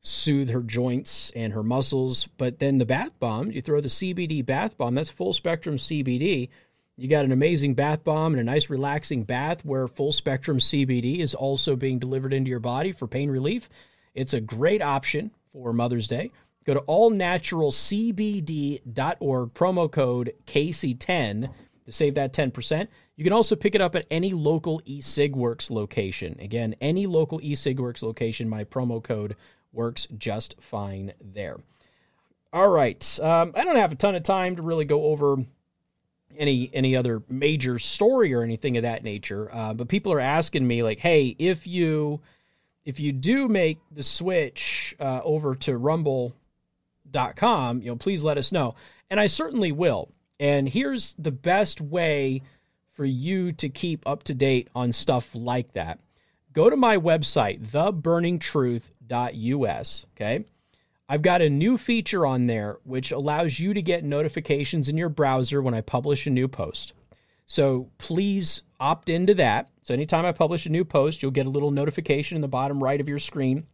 soothe 0.03 0.51
her 0.51 0.63
joints 0.63 1.33
and 1.35 1.53
her 1.53 1.65
muscles. 1.65 2.29
But 2.39 2.61
then 2.61 2.79
the 2.79 2.87
bath 2.87 3.19
bomb, 3.19 3.51
you 3.51 3.61
throw 3.61 3.81
the 3.81 3.89
CBD 3.89 4.47
bath 4.47 4.79
bomb, 4.79 4.95
that's 4.95 5.11
full 5.11 5.33
spectrum 5.33 5.77
CBD. 5.77 6.49
You 6.99 7.09
got 7.09 7.27
an 7.27 7.33
amazing 7.33 7.75
bath 7.75 8.05
bomb 8.05 8.33
and 8.33 8.41
a 8.41 8.45
nice 8.45 8.71
relaxing 8.71 9.25
bath 9.25 9.63
where 9.67 9.87
full 9.87 10.13
spectrum 10.13 10.59
CBD 10.59 11.19
is 11.19 11.35
also 11.35 11.77
being 11.77 11.99
delivered 11.99 12.33
into 12.33 12.49
your 12.49 12.59
body 12.59 12.93
for 12.93 13.07
pain 13.07 13.31
relief. 13.31 13.69
It's 14.15 14.33
a 14.33 14.41
great 14.41 14.81
option 14.81 15.31
for 15.53 15.75
Mother's 15.75 16.09
Day. 16.09 16.31
Go 16.65 16.73
to 16.73 16.81
allnaturalcbd.org, 16.81 19.55
promo 19.55 19.93
code 19.93 20.33
KC10 20.47 21.51
to 21.85 21.93
save 21.93 22.15
that 22.15 22.33
10%. 22.33 22.89
You 23.15 23.25
can 23.25 23.35
also 23.35 23.57
pick 23.57 23.75
it 23.75 23.83
up 23.83 23.95
at 23.95 24.07
any 24.11 24.33
local 24.33 24.81
eSigWorks 24.81 25.71
location. 25.71 26.39
Again, 26.41 26.77
any 26.81 27.07
local 27.07 27.41
eSigWorks 27.41 28.03
location, 28.03 28.49
my 28.49 28.65
promo 28.65 29.03
code 29.03 29.37
works 29.71 30.09
just 30.17 30.55
fine 30.61 31.13
there. 31.21 31.59
All 32.55 32.69
right. 32.69 33.21
Um, 33.21 33.53
I 33.55 33.65
don't 33.65 33.77
have 33.77 33.93
a 33.93 33.97
ton 33.97 34.15
of 34.15 34.23
time 34.23 34.57
to 34.57 34.63
really 34.63 34.87
go 34.87 35.05
over 35.05 35.45
any 36.37 36.71
any 36.73 36.97
other 36.97 37.23
major 37.29 37.79
story 37.79 38.35
or 38.35 38.43
anything 38.43 38.77
of 38.77 38.83
that 38.83 39.05
nature, 39.05 39.49
uh, 39.53 39.75
but 39.75 39.89
people 39.89 40.13
are 40.13 40.21
asking 40.21 40.67
me 40.67 40.83
like, 40.83 40.99
"Hey, 40.99 41.37
if 41.39 41.67
you 41.67 42.21
if 42.85 43.01
you 43.01 43.13
do 43.13 43.49
make 43.49 43.79
the 43.91 44.03
switch 44.03 44.95
uh, 45.01 45.21
over 45.25 45.55
to 45.57 45.77
Rumble.com, 45.77 47.83
you 47.83 47.89
know, 47.89 47.97
please 47.97 48.23
let 48.23 48.39
us 48.39 48.53
know." 48.53 48.75
And 49.11 49.21
I 49.21 49.27
certainly 49.27 49.73
will. 49.73 50.09
And 50.39 50.69
here's 50.69 51.15
the 51.19 51.33
best 51.33 51.81
way 51.81 52.43
for 52.93 53.05
you 53.05 53.53
to 53.53 53.69
keep 53.69 54.07
up 54.07 54.23
to 54.25 54.35
date 54.35 54.69
on 54.75 54.93
stuff 54.93 55.35
like 55.35 55.73
that. 55.75 56.01
Go 56.53 56.71
to 56.71 56.77
my 56.77 56.97
website, 56.97 57.67
theburningtruth.us. 57.67 60.07
Okay. 60.15 60.45
I've 61.09 61.23
got 61.23 61.43
a 61.43 61.51
new 61.51 61.79
feature 61.79 62.27
on 62.27 62.47
there 62.47 62.79
which 62.85 63.13
allows 63.13 63.61
you 63.61 63.73
to 63.75 63.83
get 63.83 64.05
notifications 64.05 64.89
in 64.89 64.97
your 64.97 65.09
browser 65.09 65.63
when 65.63 65.75
I 65.75 65.81
publish 65.81 66.27
a 66.27 66.31
new 66.31 66.49
post. 66.49 66.93
So 67.47 67.91
please 67.99 68.63
opt 68.81 69.09
into 69.09 69.35
that. 69.35 69.71
So 69.83 69.95
anytime 69.95 70.25
I 70.25 70.33
publish 70.33 70.67
a 70.67 70.71
new 70.71 70.85
post, 70.85 71.23
you'll 71.23 71.31
get 71.31 71.47
a 71.47 71.51
little 71.51 71.71
notification 71.71 72.35
in 72.35 72.43
the 72.43 72.49
bottom 72.49 72.83
right 72.83 73.01
of 73.01 73.09
your 73.09 73.21
screen 73.21 73.67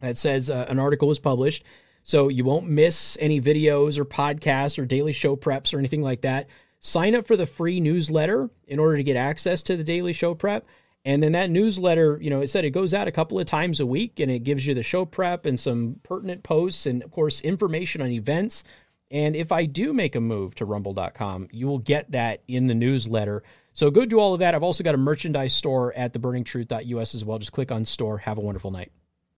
that 0.00 0.16
says 0.16 0.50
uh, 0.50 0.66
an 0.68 0.78
article 0.78 1.08
was 1.08 1.18
published. 1.18 1.64
So 2.02 2.28
you 2.28 2.44
won't 2.44 2.68
miss 2.68 3.16
any 3.20 3.40
videos 3.40 3.98
or 3.98 4.04
podcasts 4.04 4.78
or 4.78 4.84
daily 4.84 5.12
show 5.12 5.36
preps 5.36 5.74
or 5.74 5.78
anything 5.78 6.02
like 6.02 6.20
that. 6.22 6.48
Sign 6.80 7.14
up 7.14 7.26
for 7.26 7.36
the 7.36 7.46
free 7.46 7.80
newsletter 7.80 8.50
in 8.66 8.78
order 8.78 8.96
to 8.96 9.02
get 9.02 9.16
access 9.16 9.62
to 9.62 9.76
the 9.76 9.84
daily 9.84 10.12
show 10.12 10.34
prep. 10.34 10.66
And 11.04 11.22
then 11.22 11.32
that 11.32 11.50
newsletter, 11.50 12.18
you 12.20 12.28
know, 12.28 12.40
it 12.40 12.48
said 12.48 12.64
it 12.64 12.70
goes 12.70 12.92
out 12.92 13.08
a 13.08 13.12
couple 13.12 13.38
of 13.38 13.46
times 13.46 13.80
a 13.80 13.86
week 13.86 14.20
and 14.20 14.30
it 14.30 14.40
gives 14.40 14.66
you 14.66 14.74
the 14.74 14.82
show 14.82 15.04
prep 15.04 15.46
and 15.46 15.58
some 15.58 16.00
pertinent 16.02 16.42
posts 16.42 16.86
and, 16.86 17.02
of 17.02 17.10
course, 17.10 17.40
information 17.40 18.02
on 18.02 18.08
events. 18.08 18.64
And 19.10 19.34
if 19.34 19.52
I 19.52 19.64
do 19.64 19.92
make 19.94 20.14
a 20.16 20.20
move 20.20 20.54
to 20.56 20.66
rumble.com, 20.66 21.48
you 21.50 21.66
will 21.66 21.78
get 21.78 22.10
that 22.10 22.42
in 22.46 22.66
the 22.66 22.74
newsletter. 22.74 23.42
So 23.72 23.90
go 23.90 24.04
do 24.04 24.18
all 24.18 24.34
of 24.34 24.40
that. 24.40 24.54
I've 24.54 24.62
also 24.62 24.84
got 24.84 24.94
a 24.94 24.98
merchandise 24.98 25.54
store 25.54 25.94
at 25.94 26.12
theburningtruth.us 26.12 27.14
as 27.14 27.24
well. 27.24 27.38
Just 27.38 27.52
click 27.52 27.72
on 27.72 27.84
store. 27.84 28.18
Have 28.18 28.36
a 28.36 28.42
wonderful 28.42 28.70
night. 28.70 28.92